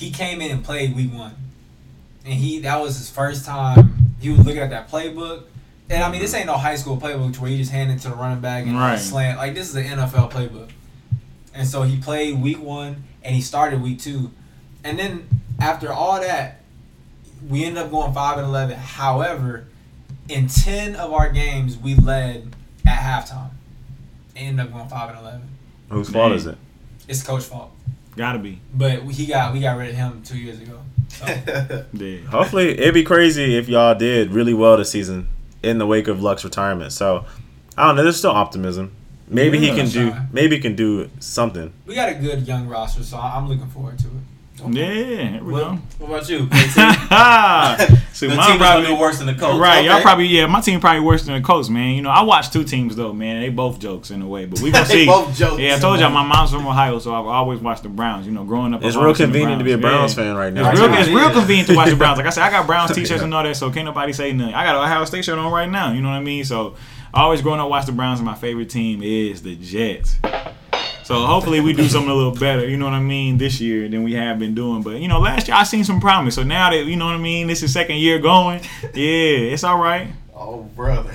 He 0.00 0.10
came 0.10 0.40
in 0.40 0.50
and 0.50 0.64
played 0.64 0.96
week 0.96 1.12
one, 1.12 1.34
and 2.24 2.34
he 2.34 2.60
that 2.60 2.80
was 2.80 2.96
his 2.96 3.10
first 3.10 3.44
time. 3.44 4.14
He 4.20 4.30
was 4.30 4.38
looking 4.40 4.60
at 4.62 4.70
that 4.70 4.90
playbook, 4.90 5.44
and 5.90 6.02
I 6.02 6.10
mean 6.10 6.20
this 6.20 6.34
ain't 6.34 6.46
no 6.46 6.56
high 6.56 6.76
school 6.76 6.96
playbook 6.96 7.38
where 7.38 7.50
you 7.50 7.58
just 7.58 7.70
hand 7.70 7.90
it 7.92 7.98
to 8.00 8.08
the 8.08 8.14
running 8.14 8.40
back 8.40 8.64
and 8.66 8.76
Right. 8.76 8.98
slant. 8.98 9.38
Like 9.38 9.54
this 9.54 9.68
is 9.68 9.76
an 9.76 9.84
NFL 9.84 10.30
playbook, 10.30 10.70
and 11.54 11.68
so 11.68 11.82
he 11.82 11.98
played 11.98 12.40
week 12.40 12.60
one 12.60 13.04
and 13.22 13.34
he 13.34 13.42
started 13.42 13.82
week 13.82 13.98
two, 14.00 14.30
and 14.82 14.98
then 14.98 15.28
after 15.60 15.92
all 15.92 16.18
that, 16.20 16.60
we 17.48 17.64
ended 17.64 17.82
up 17.84 17.90
going 17.90 18.12
five 18.14 18.38
and 18.38 18.46
eleven. 18.46 18.78
However, 18.78 19.66
in 20.28 20.48
ten 20.48 20.96
of 20.96 21.12
our 21.12 21.28
games 21.30 21.76
we 21.76 21.94
led 21.94 22.54
at 22.86 22.98
halftime, 22.98 23.50
and 24.34 24.48
ended 24.48 24.66
up 24.66 24.72
going 24.72 24.88
five 24.88 25.10
and 25.10 25.18
eleven. 25.18 25.42
Whose 25.90 26.08
fault 26.08 26.32
is 26.32 26.46
it? 26.46 26.56
It's 27.08 27.22
coach 27.22 27.42
fault, 27.42 27.72
Gotta 28.20 28.38
be. 28.38 28.60
but 28.74 29.02
he 29.04 29.24
got 29.24 29.54
we 29.54 29.60
got 29.60 29.78
rid 29.78 29.88
of 29.88 29.94
him 29.96 30.22
two 30.22 30.36
years 30.36 30.60
ago. 30.60 30.78
So. 31.08 31.24
Yeah. 31.94 32.18
Hopefully, 32.26 32.78
it'd 32.78 32.92
be 32.92 33.02
crazy 33.02 33.56
if 33.56 33.66
y'all 33.66 33.94
did 33.94 34.30
really 34.30 34.52
well 34.52 34.76
this 34.76 34.90
season 34.90 35.26
in 35.62 35.78
the 35.78 35.86
wake 35.86 36.06
of 36.06 36.22
Luck's 36.22 36.44
retirement. 36.44 36.92
So, 36.92 37.24
I 37.78 37.86
don't 37.86 37.96
know. 37.96 38.02
There's 38.02 38.18
still 38.18 38.30
optimism. 38.32 38.92
Maybe 39.26 39.58
he 39.58 39.68
can 39.68 39.88
do. 39.88 40.12
Maybe 40.32 40.56
he 40.56 40.60
can 40.62 40.76
do 40.76 41.08
something. 41.18 41.72
We 41.86 41.94
got 41.94 42.10
a 42.10 42.14
good 42.14 42.46
young 42.46 42.68
roster, 42.68 43.02
so 43.02 43.16
I'm 43.18 43.48
looking 43.48 43.68
forward 43.68 43.98
to 44.00 44.06
it. 44.08 44.12
Yeah. 44.68 44.84
Here 44.92 45.42
we 45.44 45.52
What, 45.52 45.60
go. 45.60 45.78
what 45.98 46.08
about 46.08 46.28
you? 46.28 46.46
KT? 46.50 46.50
See, 48.12 48.26
the 48.26 48.34
mine 48.36 48.46
team 48.46 48.56
is 48.56 48.58
probably- 48.60 48.82
gonna 48.82 48.88
be 48.88 49.00
worse 49.00 49.18
than 49.18 49.26
the 49.28 49.34
coach. 49.34 49.58
Right, 49.60 49.84
y'all 49.84 50.00
probably 50.02 50.26
yeah. 50.26 50.46
My 50.46 50.60
team 50.60 50.80
probably 50.80 51.00
worse 51.00 51.24
than 51.24 51.34
the 51.34 51.40
Colts, 51.40 51.68
man. 51.68 51.94
You 51.94 52.02
know, 52.02 52.10
I 52.10 52.22
watch 52.22 52.50
two 52.50 52.64
teams 52.64 52.96
though, 52.96 53.12
man. 53.12 53.40
They 53.40 53.48
both 53.48 53.78
jokes 53.78 54.10
in 54.10 54.20
a 54.22 54.26
way, 54.28 54.44
but 54.46 54.60
we 54.60 54.70
gonna 54.70 54.84
They 54.88 55.04
see. 55.04 55.06
both 55.06 55.34
jokes. 55.36 55.60
Yeah, 55.60 55.76
I 55.76 55.78
told 55.78 56.00
y'all 56.00 56.10
my 56.10 56.24
mom's 56.26 56.50
from 56.50 56.66
Ohio, 56.66 56.98
so 56.98 57.14
I've 57.14 57.26
always 57.26 57.60
watched 57.60 57.82
the 57.84 57.88
Browns. 57.88 58.26
You 58.26 58.32
know, 58.32 58.44
growing 58.44 58.74
up, 58.74 58.82
It's 58.84 58.94
real 58.96 59.04
always 59.04 59.18
seen 59.18 59.32
the 59.32 59.38
convenient 59.38 59.60
to 59.60 59.64
be 59.64 59.72
a 59.72 59.78
Browns 59.78 60.16
Yeah. 60.16 60.24
fan 60.24 60.36
right 60.36 60.48
It's 60.52 60.54
now. 60.56 60.72
real, 60.86 60.94
it's 60.94 61.08
real 61.08 61.30
convenient 61.30 61.68
to 61.68 61.76
watch 61.76 61.88
the 61.90 61.96
Browns. 61.96 62.18
Like 62.18 62.26
I 62.26 62.30
said, 62.30 62.42
I 62.44 62.50
got 62.50 62.66
Browns 62.66 62.92
t-shirts 62.94 63.22
and 63.22 63.32
all 63.34 63.42
that, 63.42 63.56
so 63.56 63.70
can't 63.70 63.86
nobody 63.86 64.12
say 64.12 64.32
nothing. 64.32 64.54
I 64.54 64.64
got 64.64 64.76
an 64.76 64.82
Ohio 64.82 65.04
State 65.06 65.24
shirt 65.24 65.38
on 65.38 65.50
right 65.52 65.70
now. 65.70 65.92
You 65.92 66.02
know 66.02 66.08
what 66.10 66.16
I 66.16 66.20
mean? 66.20 66.44
So, 66.44 66.74
always 67.14 67.40
growing 67.42 67.60
up 67.60 67.70
watch 67.70 67.86
the 67.86 67.92
Browns, 67.92 68.18
and 68.20 68.26
my 68.26 68.34
favorite 68.34 68.68
team 68.70 69.02
is 69.02 69.42
the 69.42 69.56
Jets. 69.56 70.16
So 71.10 71.26
hopefully 71.26 71.58
we 71.58 71.72
do 71.72 71.88
something 71.88 72.08
a 72.08 72.14
little 72.14 72.36
better, 72.36 72.68
you 72.68 72.76
know 72.76 72.84
what 72.84 72.94
I 72.94 73.00
mean, 73.00 73.36
this 73.36 73.60
year 73.60 73.88
than 73.88 74.04
we 74.04 74.12
have 74.12 74.38
been 74.38 74.54
doing. 74.54 74.80
But 74.80 75.00
you 75.00 75.08
know, 75.08 75.18
last 75.18 75.48
year 75.48 75.56
I 75.56 75.64
seen 75.64 75.82
some 75.82 76.00
promise. 76.00 76.36
So 76.36 76.44
now 76.44 76.70
that 76.70 76.84
you 76.84 76.94
know 76.94 77.06
what 77.06 77.16
I 77.16 77.18
mean, 77.18 77.48
this 77.48 77.64
is 77.64 77.72
second 77.72 77.96
year 77.96 78.20
going. 78.20 78.60
Yeah, 78.94 79.52
it's 79.52 79.64
all 79.64 79.78
right. 79.78 80.08
Oh 80.34 80.62
brother. 80.62 81.12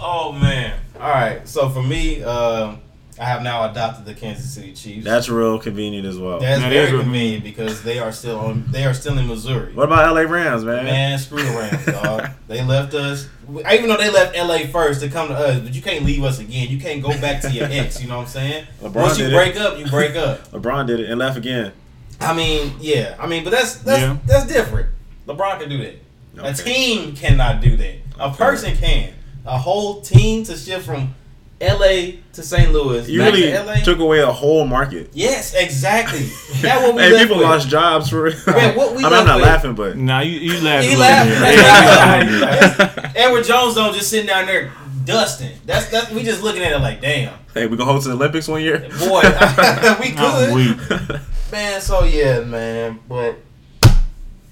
oh 0.00 0.32
man. 0.40 0.80
All 0.98 1.10
right. 1.10 1.46
So 1.46 1.68
for 1.68 1.82
me, 1.82 2.22
um, 2.22 2.80
I 3.20 3.24
have 3.24 3.42
now 3.42 3.70
adopted 3.70 4.04
the 4.04 4.14
Kansas 4.14 4.52
City 4.52 4.72
Chiefs. 4.72 5.04
That's 5.04 5.28
real 5.28 5.58
convenient 5.58 6.06
as 6.06 6.18
well. 6.18 6.38
That's 6.38 6.60
That 6.60 6.68
very 6.70 6.86
is 6.86 6.92
what- 6.92 7.02
convenient 7.02 7.42
because 7.44 7.82
they 7.82 7.98
are 7.98 8.12
still 8.12 8.38
on. 8.38 8.64
They 8.70 8.84
are 8.84 8.94
still 8.94 9.18
in 9.18 9.26
Missouri. 9.26 9.72
What 9.74 9.84
about 9.84 10.14
LA 10.14 10.20
Rams, 10.22 10.64
man? 10.64 10.84
Man, 10.84 11.18
screw 11.18 11.42
the 11.42 11.50
Rams, 11.50 11.84
dog. 11.86 12.28
They 12.48 12.62
left 12.64 12.94
us. 12.94 13.28
Even 13.72 13.88
though 13.88 13.96
they 13.96 14.10
left 14.10 14.36
LA 14.36 14.66
first 14.70 15.00
to 15.00 15.08
come 15.08 15.28
to 15.28 15.34
us, 15.34 15.58
but 15.60 15.74
you 15.74 15.82
can't 15.82 16.04
leave 16.04 16.22
us 16.22 16.38
again. 16.38 16.68
You 16.68 16.78
can't 16.78 17.02
go 17.02 17.08
back 17.20 17.40
to 17.42 17.50
your 17.50 17.66
ex. 17.70 18.00
You 18.00 18.08
know 18.08 18.16
what 18.18 18.22
I'm 18.24 18.28
saying? 18.28 18.66
LeBron 18.82 18.94
Once 18.94 19.18
you 19.18 19.24
did 19.24 19.32
it. 19.32 19.36
break 19.36 19.56
up, 19.60 19.78
you 19.78 19.86
break 19.86 20.16
up. 20.16 20.48
LeBron 20.52 20.86
did 20.86 21.00
it 21.00 21.10
and 21.10 21.18
left 21.18 21.36
again. 21.38 21.72
I 22.20 22.34
mean, 22.34 22.72
yeah. 22.80 23.16
I 23.18 23.26
mean, 23.26 23.44
but 23.44 23.50
that's 23.50 23.76
that's 23.76 24.00
Yeah. 24.02 24.16
that's 24.26 24.46
different. 24.46 24.88
LeBron 25.26 25.60
can 25.60 25.68
do 25.68 25.78
that. 25.78 25.96
A 26.40 26.52
team 26.54 27.16
cannot 27.16 27.60
do 27.60 27.76
that. 27.76 27.94
A 28.20 28.30
person 28.30 28.76
can. 28.76 29.12
A 29.46 29.56
whole 29.58 30.02
team 30.02 30.44
to 30.44 30.56
shift 30.56 30.84
from 30.84 31.14
LA 31.60 32.20
to 32.34 32.42
St. 32.42 32.72
Louis. 32.72 33.08
You 33.08 33.18
back 33.20 33.32
really 33.34 33.50
to 33.50 33.62
LA. 33.64 33.74
took 33.76 33.98
away 33.98 34.20
a 34.20 34.30
whole 34.30 34.64
market. 34.66 35.10
yes, 35.12 35.54
exactly. 35.54 36.20
That's 36.62 36.82
what 36.82 36.94
we 36.94 37.02
Hey, 37.02 37.18
people 37.18 37.38
with. 37.38 37.46
lost 37.46 37.68
jobs 37.68 38.08
for. 38.10 38.30
Man, 38.46 38.76
what 38.76 38.94
we 38.94 39.02
I 39.04 39.08
mean, 39.10 39.12
I'm 39.12 39.12
left 39.12 39.26
not 39.26 39.36
with- 39.36 39.44
laughing, 39.46 39.74
but 39.74 39.96
Now 39.96 40.20
you 40.20 40.38
you 40.38 40.60
laugh. 40.60 40.84
He 40.84 40.94
a 40.94 40.98
little 40.98 41.00
laughed. 41.00 41.30
bit. 41.40 41.58
Yeah. 41.58 43.12
Edward 43.26 43.44
Jones 43.44 43.74
don't 43.74 43.92
just 43.94 44.08
sitting 44.10 44.26
down 44.26 44.46
there 44.46 44.70
dusting. 45.04 45.58
That's 45.66 45.88
that's 45.90 46.10
we 46.12 46.22
just 46.22 46.42
looking 46.44 46.62
at 46.62 46.72
it 46.72 46.78
like, 46.78 47.00
damn, 47.00 47.34
hey, 47.54 47.66
we 47.66 47.76
gonna 47.76 47.90
hold 47.90 48.02
to 48.02 48.08
the 48.08 48.14
Olympics 48.14 48.46
one 48.46 48.62
year. 48.62 48.78
boy, 48.78 49.22
we 49.22 50.14
I'm 50.16 50.16
could, 50.16 50.54
weak. 50.54 51.20
man. 51.50 51.80
So 51.80 52.04
yeah, 52.04 52.40
man, 52.40 53.00
but. 53.08 53.36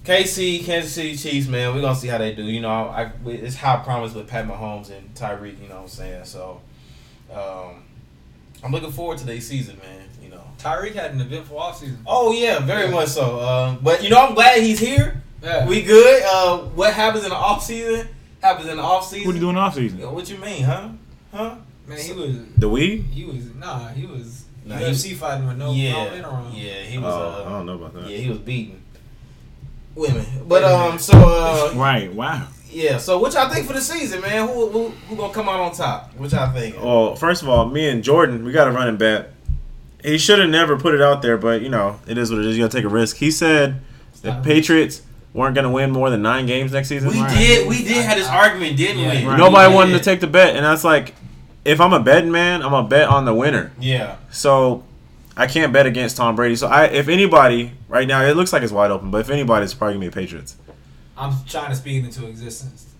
KC, 0.04 0.64
Kansas 0.64 0.92
City 0.92 1.16
Chiefs, 1.16 1.48
man, 1.48 1.74
we're 1.74 1.80
gonna 1.80 1.96
see 1.96 2.06
how 2.06 2.18
they 2.18 2.32
do. 2.32 2.44
You 2.44 2.60
know, 2.60 2.70
I, 2.70 3.10
it's 3.26 3.56
high 3.56 3.78
promise 3.82 4.14
with 4.14 4.28
Pat 4.28 4.46
Mahomes 4.46 4.96
and 4.96 5.12
Tyreek. 5.16 5.60
You 5.60 5.68
know 5.68 5.74
what 5.76 5.82
I'm 5.82 5.88
saying? 5.88 6.24
So, 6.26 6.60
um, 7.32 7.82
I'm 8.64 8.72
looking 8.72 8.92
forward 8.92 9.18
to 9.18 9.26
their 9.26 9.40
season, 9.40 9.78
man. 9.78 10.08
You 10.22 10.30
know. 10.30 10.42
Tyreek 10.58 10.94
had 10.94 11.12
an 11.12 11.20
eventful 11.20 11.56
offseason. 11.58 11.98
Oh 12.06 12.32
yeah, 12.32 12.58
very 12.60 12.90
much 12.90 13.08
so. 13.08 13.38
Uh, 13.38 13.76
but 13.82 14.02
you 14.02 14.10
know, 14.10 14.18
I'm 14.26 14.34
glad 14.34 14.62
he's 14.62 14.78
here. 14.78 15.22
Yeah. 15.42 15.66
We 15.66 15.82
good. 15.82 16.22
Uh, 16.24 16.58
what 16.74 16.92
happens 16.94 17.24
in 17.24 17.30
the 17.30 17.36
off 17.36 17.62
season 17.62 18.08
happens 18.40 18.68
in 18.68 18.76
the 18.76 18.82
off 18.82 19.06
season. 19.06 19.26
What 19.26 19.32
are 19.32 19.34
you 19.34 19.40
doing 19.40 19.56
off 19.56 19.74
season? 19.74 20.12
What 20.12 20.28
you 20.30 20.38
mean, 20.38 20.62
huh? 20.64 20.88
Huh? 21.32 21.56
Man, 21.86 21.98
he 21.98 22.12
was 22.12 22.36
The 22.56 22.68
weed? 22.68 23.02
he 23.12 23.24
was 23.24 23.54
nah, 23.54 23.88
he 23.88 24.06
was 24.06 24.44
Nah, 24.64 24.76
UFC 24.78 25.14
fighting 25.14 25.46
with 25.46 25.56
no 25.58 25.72
yeah, 25.72 25.92
no 25.92 26.14
interim. 26.14 26.46
yeah, 26.52 26.82
he 26.82 26.98
was. 26.98 27.14
I 27.14 27.18
uh, 27.44 27.48
don't 27.50 27.66
know 27.66 27.74
about 27.74 27.94
that. 27.94 28.10
yeah, 28.10 28.16
he 28.16 28.28
was 28.28 28.38
beating 28.38 28.82
women. 29.94 30.26
But 30.48 30.64
um, 30.64 30.98
so 30.98 31.12
uh, 31.16 31.72
Right. 31.76 32.12
Wow. 32.12 32.48
Yeah. 32.76 32.98
So 32.98 33.18
what 33.18 33.32
y'all 33.34 33.48
think 33.48 33.66
for 33.66 33.72
the 33.72 33.80
season, 33.80 34.20
man? 34.20 34.46
Who 34.48 34.68
who 34.70 34.88
who 35.08 35.16
gonna 35.16 35.32
come 35.32 35.48
out 35.48 35.60
on 35.60 35.72
top? 35.72 36.12
What 36.16 36.30
y'all 36.32 36.52
think? 36.52 36.76
Well, 36.82 37.16
first 37.16 37.42
of 37.42 37.48
all, 37.48 37.66
me 37.66 37.88
and 37.88 38.04
Jordan, 38.04 38.44
we 38.44 38.52
got 38.52 38.68
a 38.68 38.70
running 38.70 38.96
bet. 38.96 39.32
He 40.04 40.18
should 40.18 40.38
have 40.38 40.50
never 40.50 40.78
put 40.78 40.94
it 40.94 41.00
out 41.02 41.22
there, 41.22 41.36
but 41.36 41.62
you 41.62 41.68
know, 41.68 41.98
it 42.06 42.18
is 42.18 42.30
what 42.30 42.40
it 42.40 42.46
is. 42.46 42.56
You 42.56 42.64
gotta 42.64 42.76
take 42.76 42.84
a 42.84 42.88
risk. 42.88 43.16
He 43.16 43.30
said 43.30 43.80
the 44.22 44.32
Patriots 44.44 45.02
weren't 45.32 45.54
gonna 45.54 45.70
win 45.70 45.90
more 45.90 46.10
than 46.10 46.22
nine 46.22 46.46
games 46.46 46.72
next 46.72 46.88
season. 46.88 47.10
We 47.10 47.20
Right. 47.20 47.36
did 47.36 47.68
we 47.68 47.82
did 47.82 48.04
have 48.04 48.16
this 48.18 48.28
argument, 48.28 48.76
didn't 48.76 48.98
Yeah. 48.98 49.20
we? 49.20 49.26
Right. 49.26 49.38
Nobody 49.38 49.68
We 49.68 49.74
wanted 49.74 49.92
to 49.94 50.00
take 50.04 50.20
the 50.20 50.26
bet, 50.26 50.54
and 50.56 50.64
that's 50.64 50.84
like, 50.84 51.14
if 51.64 51.80
I'm 51.80 51.92
a 51.92 52.00
betting 52.00 52.30
man, 52.30 52.62
I'm 52.62 52.70
gonna 52.70 52.88
bet 52.88 53.08
on 53.08 53.24
the 53.24 53.34
winner. 53.34 53.72
Yeah. 53.80 54.16
So 54.30 54.84
I 55.36 55.46
can't 55.46 55.72
bet 55.72 55.86
against 55.86 56.16
Tom 56.16 56.36
Brady. 56.36 56.56
So 56.56 56.66
I, 56.68 56.84
if 56.86 57.08
anybody 57.08 57.72
right 57.88 58.06
now, 58.08 58.22
it 58.22 58.36
looks 58.36 58.52
like 58.52 58.62
it's 58.62 58.72
wide 58.72 58.90
open, 58.90 59.10
but 59.10 59.18
if 59.22 59.30
anybody, 59.30 59.64
it's 59.64 59.74
probably 59.74 59.94
gonna 59.96 60.06
be 60.06 60.10
Patriots. 60.10 60.56
I'm 61.16 61.32
trying 61.46 61.70
to 61.70 61.76
speak 61.76 62.02
it 62.02 62.06
into 62.06 62.26
existence. 62.26 62.92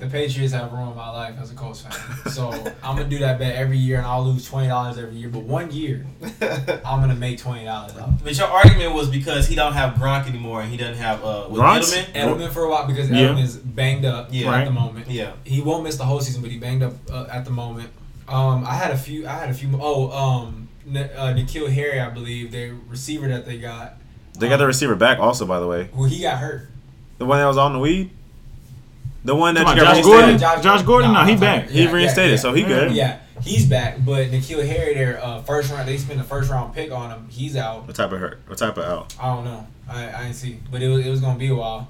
The 0.00 0.08
Patriots 0.08 0.52
have 0.52 0.72
ruined 0.72 0.96
my 0.96 1.10
life 1.10 1.36
as 1.40 1.52
a 1.52 1.54
Colts 1.54 1.82
fan. 1.82 1.92
So 2.32 2.50
I'm 2.82 2.96
gonna 2.96 3.08
do 3.08 3.18
that 3.20 3.38
bet 3.38 3.54
every 3.54 3.78
year 3.78 3.98
and 3.98 4.06
I'll 4.06 4.24
lose 4.24 4.44
twenty 4.48 4.66
dollars 4.66 4.98
every 4.98 5.14
year. 5.16 5.28
But 5.28 5.44
one 5.44 5.70
year 5.70 6.04
I'm 6.84 7.00
gonna 7.00 7.14
make 7.14 7.38
twenty 7.38 7.64
dollars 7.64 7.96
off. 7.96 8.10
But 8.24 8.36
your 8.36 8.48
argument 8.48 8.94
was 8.94 9.08
because 9.08 9.46
he 9.46 9.54
don't 9.54 9.74
have 9.74 9.94
Gronk 9.94 10.26
anymore 10.28 10.60
and 10.62 10.70
he 10.70 10.76
doesn't 10.76 10.96
have 10.96 11.22
uh 11.24 11.46
with 11.48 11.60
Gronk's- 11.60 11.94
Edelman. 11.94 12.12
Edelman 12.14 12.50
for 12.50 12.64
a 12.64 12.70
while 12.70 12.86
because 12.88 13.08
Yeah. 13.10 13.28
Edelman 13.28 13.44
is 13.44 13.56
banged 13.58 14.04
up 14.04 14.28
Yeah. 14.32 14.52
at 14.52 14.64
the 14.64 14.72
moment. 14.72 15.08
Yeah. 15.08 15.32
He 15.44 15.60
won't 15.60 15.84
miss 15.84 15.96
the 15.96 16.04
whole 16.04 16.20
season, 16.20 16.42
but 16.42 16.50
he 16.50 16.58
banged 16.58 16.82
up 16.82 16.94
uh, 17.10 17.26
at 17.30 17.44
the 17.44 17.50
moment. 17.52 17.90
Um, 18.28 18.64
I 18.66 18.74
had 18.74 18.90
a 18.90 18.98
few. 18.98 19.26
I 19.28 19.32
had 19.32 19.50
a 19.50 19.54
few. 19.54 19.70
Oh, 19.80 20.10
um, 20.10 20.68
N- 20.88 21.10
uh, 21.16 21.32
N'Keal 21.36 21.70
Harry, 21.72 22.00
I 22.00 22.10
believe, 22.10 22.50
the 22.52 22.70
receiver 22.88 23.28
that 23.28 23.46
they 23.46 23.58
got. 23.58 23.96
They 24.38 24.48
got 24.48 24.56
the 24.58 24.66
receiver 24.66 24.94
back 24.96 25.18
also, 25.20 25.46
by 25.46 25.60
the 25.60 25.66
way. 25.66 25.90
Well, 25.94 26.08
he 26.08 26.22
got 26.22 26.38
hurt. 26.38 26.68
The 27.20 27.26
one 27.26 27.38
that 27.38 27.46
was 27.46 27.58
on 27.58 27.74
the 27.74 27.78
weed. 27.78 28.10
The 29.26 29.34
one 29.34 29.54
that 29.54 29.66
Come 29.66 29.76
you 29.76 29.82
got 29.82 29.94
Josh. 29.96 30.04
Gordon? 30.04 30.38
Josh 30.38 30.82
Gordon? 30.82 31.12
No, 31.12 31.22
he 31.24 31.32
I'm 31.32 31.38
talking- 31.38 31.60
back. 31.66 31.68
He 31.68 31.86
reinstated, 31.86 32.40
so 32.40 32.54
he 32.54 32.62
good. 32.62 32.92
Yeah, 32.92 33.18
he's 33.42 33.66
back. 33.66 33.98
But 34.02 34.30
N'Keal 34.30 34.66
Harry, 34.66 34.94
their 34.94 35.22
uh, 35.22 35.42
first 35.42 35.70
round, 35.70 35.86
they 35.86 35.98
spent 35.98 36.18
a 36.18 36.24
first 36.24 36.50
round 36.50 36.74
pick 36.74 36.90
on 36.90 37.10
him. 37.10 37.28
He's 37.28 37.56
out. 37.56 37.86
What 37.86 37.94
type 37.94 38.10
of 38.10 38.20
hurt? 38.20 38.40
What 38.46 38.56
type 38.56 38.78
of 38.78 38.84
out? 38.84 39.14
I 39.20 39.26
don't 39.34 39.44
know. 39.44 39.66
I, 39.86 40.08
I 40.10 40.22
didn't 40.22 40.36
see, 40.36 40.60
but 40.72 40.80
it 40.82 40.88
was 40.88 41.04
it 41.06 41.10
was 41.10 41.20
gonna 41.20 41.38
be 41.38 41.48
a 41.48 41.54
while. 41.54 41.88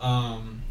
Um, 0.00 0.62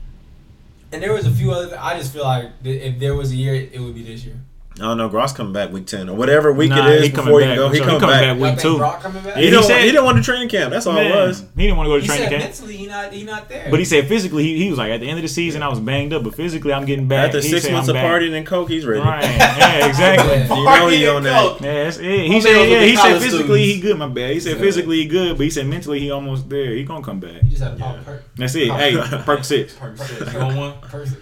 and 0.92 1.02
there 1.02 1.14
was 1.14 1.26
a 1.26 1.32
few 1.32 1.54
other. 1.54 1.78
I 1.80 1.98
just 1.98 2.12
feel 2.12 2.24
like 2.26 2.62
th- 2.64 2.82
if 2.84 3.00
there 3.00 3.16
was 3.16 3.32
a 3.32 3.36
year, 3.38 3.56
it 3.56 3.80
would 3.80 3.96
be 3.96 4.04
this 4.04 4.26
year. 4.26 4.36
I 4.76 4.84
don't 4.84 4.98
know. 4.98 5.10
Gross 5.10 5.34
coming 5.34 5.52
back 5.52 5.70
week 5.72 5.86
ten 5.86 6.08
or 6.10 6.16
whatever 6.16 6.52
week 6.54 6.70
Nah, 6.70 6.88
it 6.88 6.96
is 6.96 7.08
he 7.08 7.12
before 7.12 7.42
you 7.42 7.54
go. 7.56 7.70
He 7.70 7.80
So 7.80 7.86
coming, 7.86 8.02
back. 8.10 8.24
Y'all 8.26 8.38
Week 8.38 8.58
two. 8.58 8.80
Coming 8.80 9.22
back? 9.24 9.36
He, 9.36 9.44
He 9.46 9.50
don't. 9.52 9.64
said- 9.64 9.82
he 9.84 9.92
didn't 9.92 10.06
want 10.06 10.18
to 10.18 10.24
training 10.24 10.48
camp. 10.48 10.72
That's 10.72 10.88
all 10.88 10.94
Man, 10.94 11.12
it 11.12 11.14
was. 11.16 11.44
He 11.58 11.64
didn't 11.64 11.76
want 11.78 11.88
to 11.88 11.92
go 11.92 11.96
to 11.98 12.02
He 12.02 12.08
training 12.08 12.24
said 12.24 12.32
camp. 12.32 12.44
mentally 12.46 12.78
he 12.78 12.88
not 12.88 13.12
he 13.14 13.24
not 13.26 13.50
there. 13.50 13.68
But 13.70 13.80
he 13.80 13.86
said 13.86 14.08
physically, 14.08 14.44
he, 14.44 14.64
he 14.64 14.70
was 14.70 14.80
like, 14.80 14.92
at 14.92 15.02
the 15.02 15.10
end 15.10 15.20
of 15.20 15.24
the 15.24 15.28
season, 15.28 15.62
I 15.62 15.68
was 15.68 15.80
banged 15.82 16.14
up, 16.14 16.24
but 16.24 16.36
physically, 16.36 16.72
I'm 16.72 16.86
getting 16.86 17.08
back. 17.10 17.28
After 17.28 17.42
He 17.42 17.50
six 17.50 17.64
said, 17.66 17.74
months 17.74 17.90
I'm 17.90 17.98
of 17.98 18.02
back. 18.02 18.12
partying 18.22 18.34
and 18.34 18.48
coke, 18.48 18.70
he's 18.70 18.86
ready. 18.86 19.02
Right. 19.02 19.24
Yeah, 19.24 19.88
exactly. 19.88 20.38
Yeah. 20.38 20.48
You 20.62 20.66
know 20.66 20.88
he 20.88 21.08
on 21.08 21.24
that. 21.24 21.42
Coke. 21.42 21.62
Yeah, 21.62 21.84
that's 21.84 21.98
it. 21.98 22.26
He 22.28 22.40
said, 22.42 22.70
yeah, 22.70 22.82
he 22.84 22.96
said 22.96 23.20
physically 23.20 23.44
students. 23.44 23.76
he 23.76 23.82
good, 23.82 23.98
my 24.00 24.08
bad. 24.08 24.32
He 24.32 24.40
said 24.40 24.58
physically 24.58 24.98
he 24.98 25.06
good, 25.06 25.38
but 25.38 25.44
he 25.44 25.50
said 25.50 25.68
mentally 25.68 26.00
he 26.00 26.10
almost 26.12 26.50
there. 26.50 26.72
He 26.72 26.84
gonna 26.86 27.04
come 27.04 27.20
back. 27.20 27.42
he 27.42 27.50
just 27.50 27.62
had 27.62 27.74
a 27.74 27.76
pop 27.76 27.98
Yeah. 27.98 28.04
perk. 28.04 28.24
That's 28.38 28.56
it. 28.56 28.72
Hey, 28.72 28.96
perk 29.26 29.44
six. 29.44 29.76
You 29.82 30.40
want 30.40 30.56
one? 30.56 30.74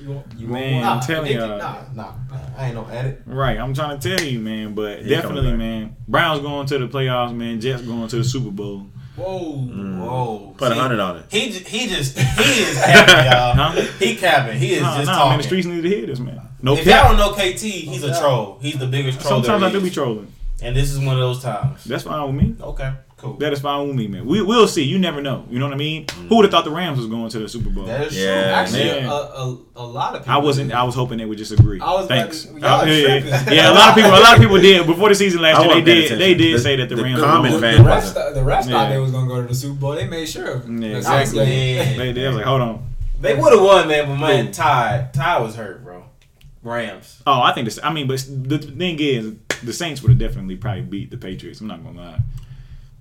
You 0.01 0.09
want, 0.11 0.25
you 0.37 0.47
Man, 0.47 0.81
want 0.81 0.85
I'm 0.85 0.99
telling 1.01 1.35
Nah, 1.37 1.45
y'all. 1.47 1.57
Nah, 1.57 1.75
Nah, 1.95 2.37
I 2.57 2.65
ain't 2.67 2.75
no 2.75 2.85
addict. 2.87 3.27
Right, 3.39 3.57
I'm 3.57 3.73
trying 3.73 3.97
to 3.97 4.17
tell 4.17 4.27
you, 4.27 4.37
man. 4.37 4.75
But 4.75 5.01
He 5.03 5.07
definitely, 5.09 5.53
man. 5.53 5.95
Browns 6.09 6.41
going 6.41 6.67
to 6.67 6.77
the 6.77 6.87
playoffs, 6.89 7.33
man. 7.33 7.61
Jets 7.61 7.81
going 7.81 8.09
to 8.09 8.17
the 8.17 8.23
Super 8.25 8.51
Bowl. 8.51 8.87
Whoa. 9.15 9.51
Whoa. 9.55 10.55
Put 10.57 10.73
a 10.73 10.75
hundred 10.75 10.99
on 10.99 11.15
it. 11.17 11.25
He 11.29 11.49
he 11.51 11.87
just 11.87 12.19
he 12.19 12.61
is 12.63 12.75
capping, 12.75 13.15
y'all. 13.31 13.53
Huh? 13.55 13.71
He 13.97 14.17
capping. 14.17 14.57
He 14.57 14.73
is 14.73 14.81
Nah, 14.81 14.97
just 14.97 15.05
nah, 15.07 15.13
talking. 15.13 15.29
man. 15.29 15.37
The 15.37 15.43
streets 15.43 15.67
need 15.67 15.81
to 15.83 15.87
hear 15.89 16.05
this, 16.05 16.19
man. 16.19 16.41
No 16.61 16.75
if 16.75 16.85
y'all 16.85 17.15
don't 17.15 17.17
know 17.17 17.31
KT, 17.31 17.61
he's 17.61 18.03
a 18.03 18.19
troll. 18.19 18.59
He's 18.61 18.77
the 18.77 18.87
biggest 18.87 19.21
troll. 19.21 19.41
Sometimes 19.41 19.61
there 19.61 19.69
I 19.69 19.71
do 19.71 19.79
be 19.81 19.89
trolling. 19.89 20.33
And 20.61 20.75
this 20.75 20.91
is 20.91 20.99
one 20.99 21.15
of 21.15 21.21
those 21.21 21.41
times. 21.41 21.85
That's 21.85 22.03
fine 22.03 22.35
with 22.35 22.43
me. 22.43 22.55
Okay, 22.61 22.91
cool. 23.19 23.33
That 23.35 23.53
is 23.53 23.59
fine 23.59 23.87
with 23.87 23.95
me, 23.95 24.07
man. 24.07 24.25
We 24.25 24.41
we'll 24.41 24.67
see. 24.67 24.83
You 24.83 24.97
never 24.97 25.21
know. 25.21 25.45
You 25.49 25.59
know 25.59 25.65
what 25.65 25.73
I 25.73 25.77
mean? 25.77 26.07
Who 26.27 26.37
would 26.37 26.45
have 26.45 26.51
thought 26.51 26.63
the 26.65 26.71
Rams 26.71 26.97
was 26.97 27.07
going 27.07 27.29
to 27.29 27.39
the 27.39 27.47
Super 27.49 27.69
Bowl? 27.69 27.85
That 27.85 28.07
is 28.07 28.17
Yeah, 28.17 28.41
true. 28.43 28.51
Actually, 28.53 28.89
a, 28.89 29.09
a, 29.09 29.57
a 29.75 29.83
lot 29.85 30.15
of 30.15 30.21
people. 30.21 30.33
I 30.33 30.37
wasn't. 30.37 30.71
I 30.73 30.83
was 30.83 30.95
hoping 30.95 31.17
they 31.19 31.25
would 31.25 31.37
just 31.37 31.51
agree. 31.51 31.79
I 31.79 31.91
was 31.93 32.07
Thanks. 32.07 32.45
to- 32.45 32.59
y'all 32.59 32.81
Uh, 32.81 32.85
yeah, 32.87 33.15
yeah. 33.17 33.51
yeah, 33.51 33.71
a 33.71 33.73
lot 33.73 33.89
of 33.89 33.95
people. 33.95 34.11
A 34.11 34.19
lot 34.19 34.33
of 34.35 34.39
people 34.41 34.57
did 34.59 34.87
before 34.87 35.09
the 35.09 35.15
season 35.15 35.41
last 35.41 35.57
I 35.57 35.65
year. 35.65 35.69
They 35.69 35.75
wasn't 35.81 35.85
paying 35.85 36.09
did. 36.09 36.19
They 36.19 36.33
did 36.33 36.55
The- 36.55 36.59
say 36.63 36.75
that 36.77 36.89
the, 36.89 36.95
the 36.95 37.03
Rams. 37.03 37.19
common 37.21 37.51
were 37.53 37.59
The, 37.59 37.67
fan 37.67 37.83
the 37.83 37.89
wasn't. 37.89 38.17
refs, 38.17 38.33
the 38.33 38.39
refs 38.41 38.63
thought 38.71 38.89
they 38.89 38.97
was 38.99 39.11
gonna 39.11 39.27
go 39.27 39.41
to 39.41 39.47
the 39.47 39.55
Super 39.55 39.79
Bowl. 39.79 39.91
They 39.95 40.07
made 40.07 40.27
sure 40.27 40.47
of. 40.51 40.69
Yeah, 40.69 40.97
exactly. 40.97 41.75
Yeah. 41.75 41.97
They, 41.97 42.11
they 42.13 42.27
was 42.27 42.35
like, 42.37 42.45
hold 42.45 42.61
on. 42.61 42.85
They 43.21 43.35
would 43.35 43.51
have 43.51 43.61
won, 43.61 43.87
man, 43.89 44.07
but 44.07 44.15
man, 44.15 44.51
Ty, 44.53 45.09
Ty 45.13 45.39
was 45.41 45.55
hurt, 45.55 45.83
bro. 45.83 46.05
Rams. 46.63 47.21
Oh, 47.25 47.41
I 47.41 47.53
think 47.53 47.65
this. 47.65 47.79
I 47.81 47.91
mean, 47.91 48.07
but 48.07 48.25
the 48.29 48.57
thing 48.59 48.97
is, 48.99 49.33
the 49.63 49.71
Saints 49.73 50.01
would 50.01 50.09
have 50.09 50.19
definitely 50.19 50.55
probably 50.57 50.81
beat 50.81 51.09
the 51.11 51.17
Patriots. 51.17 51.61
I'm 51.61 51.67
not 51.67 51.83
gonna 51.83 51.97
lie, 51.99 52.19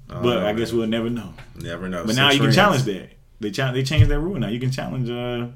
but 0.09 0.39
I 0.45 0.53
guess 0.55 0.73
we'll 0.73 0.87
never 0.87 1.11
know. 1.11 1.35
never 1.57 1.89
know. 1.89 2.05
But 2.05 2.17
now 2.17 2.29
Six 2.31 2.39
you 2.39 2.47
can 2.47 2.53
challenge 2.55 2.83
that. 2.85 3.11
They 3.41 3.51
cha- 3.51 3.73
They 3.73 3.83
changed 3.83 4.09
that 4.11 4.19
rule 4.21 4.39
now. 4.39 4.49
You 4.49 4.59
can 4.61 4.71
challenge 4.71 5.09
uh, 5.11 5.49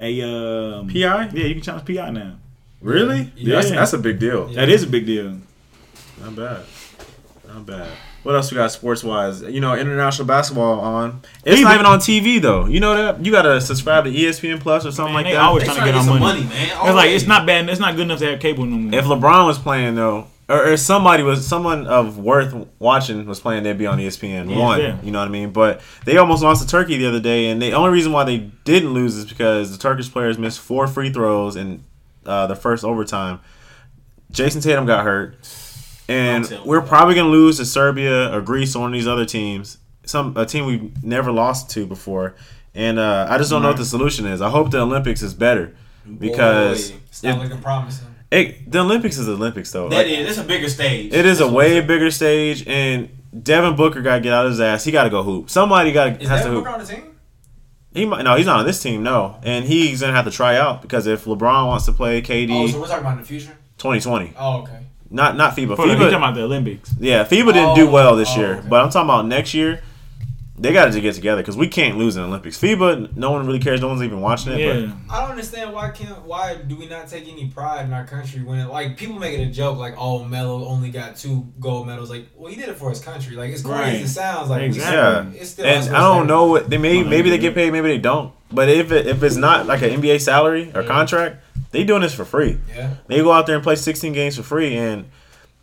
a 0.00 0.22
um, 0.22 0.88
PI. 0.88 0.94
Yeah, 0.94 1.46
you 1.46 1.54
can 1.54 1.62
challenge 1.62 1.86
PI 1.86 2.10
now. 2.10 2.36
Really? 2.80 3.32
Yeah. 3.36 3.56
That's, 3.56 3.70
that's 3.70 3.92
a 3.92 3.98
big 3.98 4.18
deal. 4.18 4.48
Yeah. 4.50 4.56
That 4.60 4.68
is 4.70 4.82
a 4.82 4.86
big 4.86 5.06
deal. 5.06 5.36
Not 6.20 6.34
bad. 6.36 6.60
Not 7.46 7.66
bad. 7.66 7.88
What 8.24 8.34
else 8.34 8.50
we 8.50 8.56
got 8.56 8.70
sports 8.72 9.02
wise? 9.04 9.42
You 9.42 9.60
know, 9.60 9.74
international 9.74 10.26
basketball 10.26 10.80
on. 10.80 11.20
It's 11.44 11.52
Even- 11.60 11.62
not 11.64 11.74
even 11.74 11.86
on 11.86 11.98
TV 12.00 12.40
though. 12.42 12.66
You 12.66 12.80
know 12.80 12.94
that 12.96 13.24
you 13.24 13.30
gotta 13.32 13.60
subscribe 13.60 14.04
to 14.04 14.10
ESPN 14.10 14.60
Plus 14.60 14.84
or 14.84 14.90
something 14.90 15.14
Man, 15.14 15.24
like 15.24 15.26
they 15.26 15.36
that. 15.36 15.42
always 15.44 15.62
They 15.66 15.74
trying 15.74 15.86
to 15.86 15.92
get 15.92 16.04
some 16.04 16.14
our 16.14 16.18
money. 16.20 16.40
money, 16.42 16.52
man. 16.54 16.86
It's 16.86 16.94
like 16.96 17.10
it's 17.10 17.26
not 17.26 17.46
bad. 17.46 17.68
It's 17.68 17.80
not 17.80 17.94
good 17.94 18.02
enough 18.02 18.18
to 18.18 18.26
have 18.30 18.40
cable 18.40 18.64
no 18.66 18.76
more. 18.76 18.98
if 18.98 19.04
LeBron 19.06 19.46
was 19.46 19.58
playing 19.58 19.94
though, 19.94 20.26
or, 20.48 20.72
or 20.72 20.76
somebody 20.76 21.22
was 21.22 21.46
someone 21.46 21.86
of 21.86 22.18
worth 22.18 22.54
watching 22.78 23.24
was 23.26 23.40
playing, 23.40 23.62
they'd 23.64 23.76
be 23.78 23.86
on 23.86 23.98
ESPN 23.98 24.48
Yeah, 24.50 24.58
one. 24.58 24.80
yeah. 24.80 24.98
You 25.02 25.10
know 25.10 25.18
what 25.18 25.28
I 25.28 25.30
mean? 25.30 25.50
But 25.52 25.80
they 26.04 26.16
almost 26.16 26.42
lost 26.42 26.62
to 26.62 26.68
Turkey 26.68 26.96
the 26.96 27.06
other 27.06 27.20
day, 27.20 27.48
and 27.48 27.60
the 27.60 27.72
only 27.72 27.90
reason 27.90 28.12
why 28.12 28.24
they 28.24 28.38
didn't 28.64 28.94
lose 28.94 29.14
is 29.16 29.24
because 29.26 29.70
the 29.70 29.78
Turkish 29.78 30.10
players 30.10 30.38
missed 30.38 30.60
four 30.60 30.86
free 30.86 31.12
throws 31.12 31.56
in 31.56 31.82
uh, 32.26 32.46
the 32.46 32.56
first 32.56 32.84
overtime. 32.84 33.40
Jayson 34.32 34.62
Tatum 34.62 34.84
got 34.86 35.04
hurt, 35.04 35.36
and 36.08 36.44
Don't 36.44 36.50
tell 36.50 36.64
me 36.64 36.68
we're 36.70 36.80
probably 36.82 37.14
gonna 37.14 37.28
lose 37.30 37.56
to 37.58 37.64
Serbia 37.64 38.32
or 38.34 38.40
Greece 38.40 38.74
or 38.76 38.80
one 38.80 38.90
of 38.90 38.94
these 38.94 39.06
other 39.08 39.24
teams. 39.24 39.78
Some 40.04 40.36
a 40.36 40.46
team 40.46 40.64
we've 40.66 41.02
never 41.04 41.30
lost 41.32 41.70
to 41.70 41.86
before, 41.86 42.34
and 42.74 42.98
uh, 42.98 43.26
I 43.28 43.36
just 43.38 43.50
don't 43.50 43.62
know 43.62 43.68
what 43.68 43.76
the 43.76 43.84
solution 43.84 44.26
is. 44.26 44.40
I 44.40 44.48
hope 44.50 44.70
the 44.70 44.80
Olympics 44.80 45.22
is 45.22 45.34
better 45.34 45.74
because 46.18 46.90
Boy. 46.90 46.96
It's 47.08 47.22
not 47.22 47.38
it- 47.38 47.42
looking 47.42 47.62
promising. 47.62 48.06
It, 48.30 48.70
the 48.70 48.80
Olympics 48.80 49.16
is 49.18 49.26
the 49.26 49.32
Olympics 49.32 49.70
though. 49.72 49.88
that 49.88 49.96
Like, 49.96 50.06
is. 50.06 50.28
It's 50.30 50.38
a 50.38 50.44
bigger 50.44 50.68
stage. 50.68 51.12
it 51.12 51.24
is 51.26 51.40
a 51.40 51.44
That's 51.44 51.52
what 51.52 51.58
way 51.58 51.80
bigger 51.80 52.10
stage, 52.10 52.66
and 52.66 53.08
Devin 53.42 53.76
Booker 53.76 54.02
got 54.02 54.16
to 54.16 54.20
get 54.20 54.32
out 54.32 54.46
of 54.46 54.52
his 54.52 54.60
ass. 54.60 54.84
He 54.84 54.92
got 54.92 55.04
to 55.04 55.10
go 55.10 55.22
hoop. 55.22 55.50
Somebody 55.50 55.92
got 55.92 56.20
Is 56.20 56.28
has 56.28 56.40
Devin 56.42 56.54
to 56.54 56.60
Booker 56.60 56.70
on 56.74 56.80
the 56.80 56.86
team? 56.86 57.14
He 57.94 58.04
might 58.04 58.22
no, 58.22 58.36
he's 58.36 58.46
not 58.46 58.60
on 58.60 58.66
this 58.66 58.82
team. 58.82 59.02
No, 59.02 59.38
and 59.42 59.64
he's 59.64 60.00
gonna 60.02 60.12
have 60.12 60.26
to 60.26 60.30
try 60.30 60.56
out 60.56 60.82
because 60.82 61.06
if 61.06 61.24
LeBron 61.24 61.66
wants 61.66 61.86
to 61.86 61.92
play 61.92 62.20
KD 62.20 62.50
Oh, 62.52 62.66
so 62.66 62.80
we're 62.80 62.86
talking 62.86 63.00
about 63.00 63.12
in 63.14 63.20
the 63.20 63.26
future. 63.26 63.56
2020, 63.78 64.34
Oh, 64.38 64.58
okay. 64.62 64.80
not 65.10 65.36
not 65.36 65.56
FIBA. 65.56 65.74
For, 65.76 65.86
you 65.86 65.94
talking 65.94 66.14
about 66.14 66.34
the 66.34 66.42
Olympics? 66.42 66.94
yeah, 67.00 67.24
FIBA 67.24 67.52
didn't 67.54 67.74
do 67.76 67.88
Oh, 67.88 67.92
well 67.92 68.16
this 68.16 68.28
oh, 68.32 68.40
year, 68.40 68.54
okay. 68.56 68.68
but 68.68 68.84
I'm 68.84 68.90
talking 68.90 69.08
about 69.08 69.26
next 69.26 69.54
year. 69.54 69.82
They 70.60 70.72
got 70.72 70.92
to 70.92 71.00
get 71.00 71.14
together 71.14 71.40
because 71.40 71.56
we 71.56 71.68
can't 71.68 71.96
lose 71.98 72.16
in 72.16 72.22
the 72.22 72.28
Olympics. 72.28 72.58
FIBA, 72.58 73.16
no 73.16 73.30
one 73.30 73.46
really 73.46 73.60
cares. 73.60 73.80
No 73.80 73.88
one's 73.88 74.02
even 74.02 74.20
watching 74.20 74.52
it. 74.52 74.58
Yeah. 74.60 74.92
I 75.08 75.20
don't 75.20 75.30
understand 75.30 75.72
why 75.72 75.90
can't 75.90 76.22
why 76.24 76.56
do 76.56 76.74
we 76.76 76.86
not 76.88 77.06
take 77.08 77.28
any 77.28 77.46
pride 77.48 77.84
in 77.84 77.92
our 77.92 78.04
country 78.04 78.42
when 78.42 78.58
it, 78.58 78.66
like 78.68 78.96
people 78.96 79.18
make 79.18 79.38
it 79.38 79.42
a 79.42 79.50
joke 79.50 79.78
like 79.78 79.94
oh 79.96 80.24
Melo 80.24 80.64
only 80.66 80.90
got 80.90 81.16
two 81.16 81.46
gold 81.60 81.86
medals 81.86 82.10
like 82.10 82.26
well 82.36 82.50
he 82.50 82.56
did 82.58 82.68
it 82.68 82.76
for 82.76 82.90
his 82.90 83.00
country 83.00 83.36
like 83.36 83.52
as 83.52 83.62
corny 83.62 83.80
Right. 83.80 83.94
as 83.96 84.10
it 84.10 84.14
sounds 84.14 84.50
like 84.50 84.62
Exactly. 84.62 84.96
Yeah, 85.36 85.40
it's 85.42 85.50
still 85.50 85.66
and 85.66 85.94
I 85.94 86.00
don't 86.00 86.26
know 86.26 86.46
what 86.46 86.68
they 86.68 86.78
may 86.78 87.02
maybe 87.04 87.30
they 87.30 87.38
get 87.38 87.54
paid, 87.54 87.72
maybe 87.72 87.88
they 87.88 87.98
don't. 87.98 88.32
But 88.50 88.68
if 88.68 88.90
it, 88.92 89.06
if 89.06 89.22
it's 89.22 89.36
not 89.36 89.66
like 89.66 89.82
an 89.82 89.90
NBA 90.00 90.20
salary 90.20 90.72
or 90.74 90.82
Yeah. 90.82 90.88
contract, 90.88 91.36
they 91.70 91.84
doing 91.84 92.02
this 92.02 92.14
for 92.14 92.24
free. 92.24 92.58
Yeah. 92.74 92.94
They 93.06 93.18
go 93.18 93.30
out 93.32 93.46
there 93.46 93.54
and 93.56 93.62
play 93.62 93.76
16 93.76 94.12
games 94.14 94.36
for 94.36 94.42
free, 94.42 94.74
and 94.76 95.04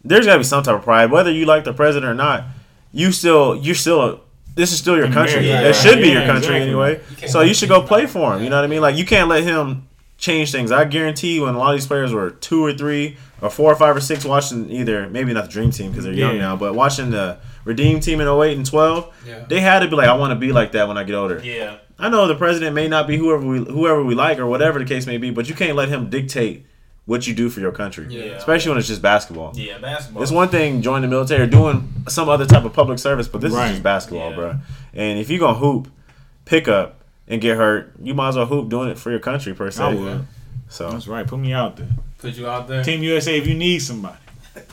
there's 0.03 0.25
got 0.27 0.33
to 0.33 0.39
be 0.39 0.43
some 0.43 0.61
type 0.63 0.75
of 0.75 0.83
pride, 0.83 1.09
whether 1.09 1.31
you 1.31 1.45
like 1.47 1.63
the 1.63 1.73
president 1.73 2.05
or 2.09 2.13
not. 2.13 2.43
You 2.91 3.11
still, 3.11 3.55
you're 3.55 3.73
still, 3.75 4.01
a, 4.01 4.19
this 4.55 4.71
is 4.71 4.79
still 4.79 4.97
your 4.97 5.11
country. 5.11 5.47
Yeah, 5.47 5.61
it 5.61 5.75
should 5.75 5.99
be 6.01 6.07
yeah, 6.07 6.13
your 6.13 6.25
country 6.25 6.55
exactly. 6.55 6.61
anyway. 6.69 7.01
You 7.21 7.27
So 7.27 7.41
you 7.41 7.53
should 7.53 7.69
go 7.69 7.81
play 7.81 8.07
for 8.07 8.35
him. 8.35 8.43
You 8.43 8.49
know 8.49 8.55
what 8.55 8.65
I 8.65 8.67
mean? 8.67 8.81
Like 8.81 8.95
you 8.95 9.05
can't 9.05 9.29
let 9.29 9.43
him 9.43 9.87
change 10.17 10.51
things. 10.51 10.71
I 10.71 10.85
guarantee 10.85 11.39
when 11.39 11.55
a 11.55 11.57
lot 11.57 11.73
of 11.73 11.79
these 11.79 11.87
players 11.87 12.13
were 12.13 12.31
two 12.31 12.63
or 12.63 12.73
three 12.73 13.17
or 13.41 13.49
four 13.49 13.71
or 13.71 13.75
five 13.75 13.95
or 13.95 14.01
six 14.01 14.23
watching 14.25 14.69
either 14.71 15.09
maybe 15.09 15.33
not 15.33 15.45
the 15.45 15.51
dream 15.51 15.71
team 15.71 15.91
because 15.91 16.05
they're 16.05 16.13
young 16.13 16.37
now, 16.37 16.55
but 16.55 16.73
watching 16.73 17.11
the 17.11 17.37
redeem 17.65 17.99
team 17.99 18.21
in 18.21 18.27
08 18.27 18.55
and 18.57 18.65
12, 18.65 19.13
Yeah. 19.27 19.45
they 19.49 19.59
had 19.59 19.79
to 19.79 19.87
be 19.89 19.95
like, 19.95 20.07
I 20.07 20.13
want 20.13 20.31
to 20.31 20.35
be 20.39 20.51
like 20.53 20.71
that 20.71 20.87
when 20.87 20.97
I 20.97 21.03
get 21.03 21.15
older. 21.15 21.41
Yeah. 21.43 21.77
I 21.99 22.09
know 22.09 22.27
the 22.27 22.35
president 22.35 22.75
may 22.75 22.87
not 22.87 23.07
be 23.07 23.17
whoever 23.17 23.45
we 23.45 23.59
whoever 23.59 24.03
we 24.03 24.15
like 24.15 24.37
or 24.39 24.45
whatever 24.45 24.79
the 24.79 24.85
case 24.85 25.05
may 25.05 25.17
be, 25.17 25.31
but 25.31 25.47
you 25.49 25.55
can't 25.55 25.75
let 25.75 25.89
him 25.89 26.09
dictate 26.09 26.65
what 27.05 27.27
you 27.27 27.33
do 27.35 27.49
for 27.49 27.59
your 27.59 27.71
country. 27.71 28.07
Yeah. 28.09 28.23
Especially 28.33 28.69
when 28.69 28.79
it's 28.79 28.87
just 28.87 29.01
basketball. 29.01 29.51
Yeah, 29.55 29.77
basketball. 29.77 30.23
It's 30.23 30.31
one 30.31 30.49
thing 30.49 30.81
joining 30.81 31.09
the 31.09 31.15
military 31.15 31.43
or 31.43 31.47
doing 31.47 31.93
some 32.07 32.29
other 32.29 32.45
type 32.45 32.65
of 32.65 32.73
public 32.73 32.97
service, 32.99 33.27
but 33.27 33.41
this 33.41 33.53
Right. 33.53 33.65
is 33.65 33.71
just 33.73 33.83
basketball, 33.83 34.31
Yeah. 34.31 34.35
bro. 34.35 34.55
And 34.93 35.19
if 35.19 35.29
you're 35.29 35.39
gonna 35.39 35.57
hoop, 35.59 35.87
pick 36.45 36.67
up 36.67 37.01
and 37.27 37.39
get 37.41 37.57
hurt, 37.57 37.93
you 38.01 38.13
might 38.15 38.29
as 38.29 38.35
well 38.37 38.45
hoop 38.47 38.69
doing 38.69 38.89
it 38.89 38.97
for 38.97 39.11
your 39.11 39.19
country 39.19 39.53
per 39.53 39.69
se. 39.71 39.83
I 39.83 39.93
would. 39.93 40.27
So 40.67 40.89
That's 40.89 41.07
right. 41.07 41.25
Put 41.27 41.39
me 41.39 41.53
out 41.53 41.77
there. 41.77 41.87
Put 42.17 42.33
you 42.37 42.47
out 42.47 42.67
there. 42.67 42.83
Team 42.83 43.03
USA 43.03 43.37
if 43.37 43.45
you 43.47 43.53
need 43.53 43.79
somebody. 43.79 44.15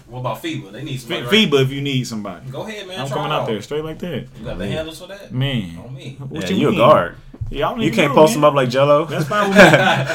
What 0.06 0.20
about 0.20 0.42
FIBA? 0.42 0.72
They 0.72 0.84
need 0.84 0.94
F- 0.94 1.00
somebody. 1.00 1.22
right? 1.22 1.32
FIBA 1.50 1.62
if 1.62 1.70
you 1.70 1.80
need 1.80 2.06
somebody. 2.06 2.48
Go 2.50 2.62
ahead, 2.66 2.86
man. 2.86 3.00
I'm 3.00 3.08
coming 3.08 3.32
it 3.32 3.34
out 3.34 3.46
there 3.46 3.60
straight 3.62 3.84
like 3.84 3.98
that. 3.98 4.26
You 4.38 4.44
got 4.44 4.58
the 4.58 4.66
handles 4.68 5.00
for 5.00 5.08
that? 5.08 5.32
Man. 5.32 5.76
On 5.84 5.92
me. 5.94 6.16
What 6.18 6.48
yeah, 6.48 6.56
you, 6.56 6.68
a 6.68 6.70
mean? 6.70 6.78
guard. 6.80 7.16
Yeah, 7.52 7.68
I 7.68 7.70
don't 7.72 7.80
You 7.80 7.90
can't 7.92 8.12
know, 8.12 8.20
post 8.20 8.30
man. 8.32 8.40
them 8.40 8.44
up 8.48 8.54
like 8.54 8.68
Jello. 8.70 9.04
That's 9.04 9.26
fine 9.26 9.48
with 9.50 9.56
me. 9.58 9.62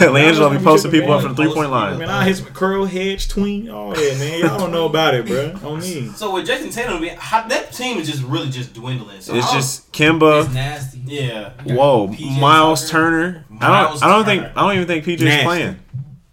Leangelo 0.08 0.58
be 0.58 0.64
posting 0.64 0.92
people 0.92 1.12
up 1.14 1.22
from 1.22 1.36
the 1.36 1.44
three 1.44 1.54
point 1.54 1.72
line. 1.72 1.98
Man, 2.00 2.10
I 2.10 2.26
hit 2.26 2.38
some 2.38 2.48
curl, 2.48 2.86
hedge, 2.86 3.28
tween, 3.28 3.70
oh, 3.70 3.76
all 3.78 3.90
that, 3.94 4.18
man. 4.20 4.40
Y'all 4.40 4.58
don't 4.58 4.72
know 4.72 4.86
about 4.86 5.14
it, 5.14 5.26
bro. 5.26 5.54
On 5.70 5.80
me. 5.80 6.08
So 6.16 6.34
with 6.34 6.48
Jayson 6.48 6.72
Tatum, 6.74 7.02
that 7.02 7.72
team 7.74 7.98
is 8.00 8.08
just 8.10 8.24
really 8.24 8.50
just 8.50 8.74
dwindling. 8.74 9.22
So 9.22 9.36
It's 9.36 9.46
I 9.46 9.50
don't- 9.50 9.58
just 9.60 9.88
It's 9.90 9.98
Kemba. 9.98 10.54
nasty. 10.54 11.02
yeah. 11.06 11.52
Whoa, 11.66 12.08
PJ 12.08 12.40
Miles 12.40 12.82
Tucker. 12.90 12.92
Turner. 12.92 13.46
I 13.62 13.84
don't. 13.84 14.04
I 14.04 14.08
don't 14.10 14.26
think. 14.26 14.44
I 14.56 14.62
don't 14.62 14.74
even 14.76 14.88
think 14.88 15.06
PJ's 15.06 15.22
Nasty. 15.24 15.44
playing. 15.46 15.80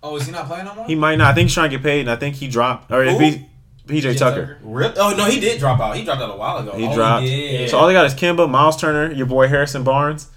Oh, 0.03 0.17
is 0.17 0.27
he 0.27 0.33
not 0.33 0.47
playing 0.47 0.67
no 0.67 0.75
more? 0.75 0.87
He 0.87 0.95
might 0.95 1.17
not. 1.17 1.29
I 1.31 1.35
think 1.35 1.47
he's 1.49 1.55
trying 1.55 1.71
to 1.71 1.77
get 1.77 1.83
paid, 1.83 2.01
and 2.01 2.11
I 2.11 2.17
think 2.17 2.37
he 2.37 2.47
dropped. 2.49 2.91
Or 2.93 3.03
if 3.03 3.19
he, 3.19 3.47
PJ 3.87 4.19
Tucker. 4.19 4.59
Rip. 4.63 4.95
Oh 4.99 5.15
no, 5.17 5.25
he 5.25 5.41
did 5.41 5.59
drop 5.59 5.81
out. 5.81 5.97
He 5.97 6.05
dropped 6.05 6.21
out 6.21 6.31
a 6.31 6.37
while 6.37 6.59
ago. 6.59 6.73
He 6.77 6.87
Oh, 6.87 6.95
dropped. 6.95 7.25
did. 7.25 7.71
So 7.71 7.79
all 7.79 7.87
they 7.87 7.93
got 7.95 8.05
is 8.07 8.15
Kemba, 8.15 8.49
Miles 8.49 8.77
Turner, 8.79 9.13
your 9.13 9.27
boy 9.27 9.49
Harrison 9.49 9.83
Barnes, 9.83 10.29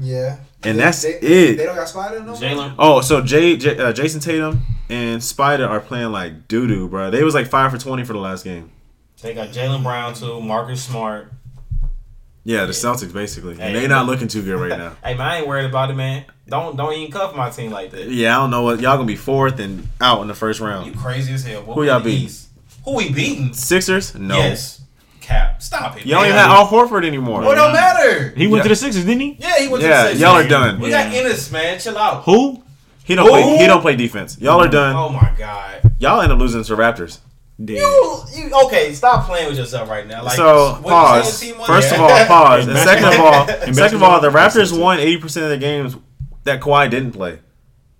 Yeah. 0.00 0.36
and 0.64 0.78
They- 0.78 0.82
that's 0.82 1.02
they, 1.02 1.14
it. 1.20 1.56
They 1.56 1.66
don't 1.66 1.76
got 1.76 1.88
Spider 1.88 2.20
no 2.20 2.26
more? 2.26 2.36
Jalen. 2.36 2.74
Oh, 2.78 3.00
so 3.00 3.20
Jay, 3.22 3.56
J, 3.56 3.76
uh, 3.78 3.92
Jayson 3.92 4.20
Tatum 4.22 4.62
and 4.88 5.22
Spider 5.22 5.66
are 5.66 5.80
playing 5.80 6.12
like 6.12 6.48
doo 6.48 6.66
doo, 6.66 6.88
bro. 6.88 7.10
They 7.10 7.22
was 7.24 7.34
like 7.34 7.46
five 7.48 7.70
for 7.70 7.78
twenty 7.78 8.04
for 8.04 8.12
the 8.12 8.18
last 8.18 8.44
game. 8.44 8.70
They 9.22 9.34
got 9.34 9.48
Jaylen 9.48 9.82
Brown 9.82 10.14
too. 10.14 10.40
Marcus 10.40 10.82
Smart. 10.84 11.30
Yeah, 12.44 12.64
the 12.66 12.72
Celtics 12.72 13.12
basically, 13.12 13.52
and 13.52 13.60
Hey. 13.60 13.72
they 13.74 13.86
not 13.86 14.06
looking 14.06 14.26
too 14.26 14.42
good 14.42 14.58
right 14.58 14.76
now. 14.76 14.96
Hey 15.04 15.14
man, 15.14 15.20
I 15.28 15.38
ain't 15.38 15.46
worried 15.46 15.66
about 15.66 15.90
it, 15.90 15.94
man. 15.94 16.24
Don't 16.48 16.76
don't 16.76 16.92
even 16.94 17.12
cuff 17.12 17.36
my 17.36 17.50
team 17.50 17.70
like 17.70 17.92
that. 17.92 18.08
Yeah, 18.08 18.36
I 18.36 18.40
don't 18.40 18.50
know 18.50 18.62
what 18.62 18.80
y'all 18.80 18.96
gonna 18.96 19.04
be 19.06 19.14
fourth 19.16 19.60
and 19.60 19.86
out 20.00 20.22
in 20.22 20.26
the 20.28 20.34
first 20.34 20.58
round. 20.58 20.86
You 20.86 20.92
crazy 20.92 21.32
as 21.34 21.44
hell. 21.44 21.62
Boy. 21.62 21.74
Who 21.74 21.84
y'all 21.84 22.00
beat? 22.00 22.36
Who 22.84 22.96
we 22.96 23.12
beating? 23.12 23.52
Sixers? 23.54 24.16
No. 24.16 24.36
Yes. 24.38 24.80
Cap. 25.22 25.62
Stop 25.62 25.96
it. 25.96 26.04
Y'all 26.06 26.20
don't 26.20 26.30
man. 26.30 26.38
even 26.38 26.38
have 26.38 26.50
Al 26.50 26.66
Horford 26.68 27.06
anymore. 27.06 27.42
Oh, 27.44 27.52
it 27.52 27.54
don't 27.54 27.72
matter. 27.72 28.30
He 28.36 28.46
went 28.46 28.58
Yeah. 28.58 28.62
to 28.64 28.68
the 28.70 28.76
Sixers, 28.76 29.04
didn't 29.04 29.20
he? 29.20 29.36
Yeah, 29.40 29.58
he 29.58 29.68
went 29.68 29.82
to 29.82 29.88
Yeah, 29.88 29.96
the 30.02 30.08
Sixers. 30.08 30.20
y'all 30.20 30.36
are 30.36 30.48
done. 30.48 30.80
We 30.80 30.90
got 30.90 31.12
Enes, 31.12 31.50
man. 31.52 31.78
Chill 31.78 31.96
out. 31.96 32.24
Who? 32.24 32.62
He 33.04 33.14
don't 33.14 33.28
play. 33.28 33.56
He 33.58 33.66
don't 33.66 33.80
play 33.80 33.96
defense. 33.96 34.36
Y'all 34.40 34.60
are 34.62 34.68
done. 34.68 34.94
Oh 34.96 35.08
my 35.08 35.32
god. 35.38 35.80
Y'all 35.98 36.20
end 36.20 36.32
up 36.32 36.38
losing 36.38 36.62
to 36.64 36.76
Raptors. 36.76 37.18
Dead. 37.62 37.76
You, 37.76 38.22
you 38.34 38.50
okay? 38.66 38.92
Stop 38.92 39.26
playing 39.26 39.48
with 39.48 39.56
yourself 39.58 39.88
right 39.88 40.06
now. 40.06 40.24
Like, 40.24 40.36
so 40.36 40.80
pause. 40.82 41.38
saying, 41.38 41.52
team 41.52 41.58
was- 41.60 41.68
First 41.68 41.92
of 41.92 42.00
all, 42.00 42.26
pause. 42.26 42.66
And 42.66 42.76
second 42.78 43.04
of 43.04 43.20
all, 43.20 43.46
basketball- 43.46 43.74
second 43.74 43.96
of 43.98 44.02
all, 44.02 44.20
the 44.20 44.30
Raptors 44.30 44.76
won 44.76 44.98
eighty 44.98 45.18
percent 45.18 45.44
of 45.44 45.50
the 45.50 45.58
games 45.58 45.96
that 46.44 46.60
Kawhi 46.60 46.90
didn't 46.90 47.12
play. 47.12 47.38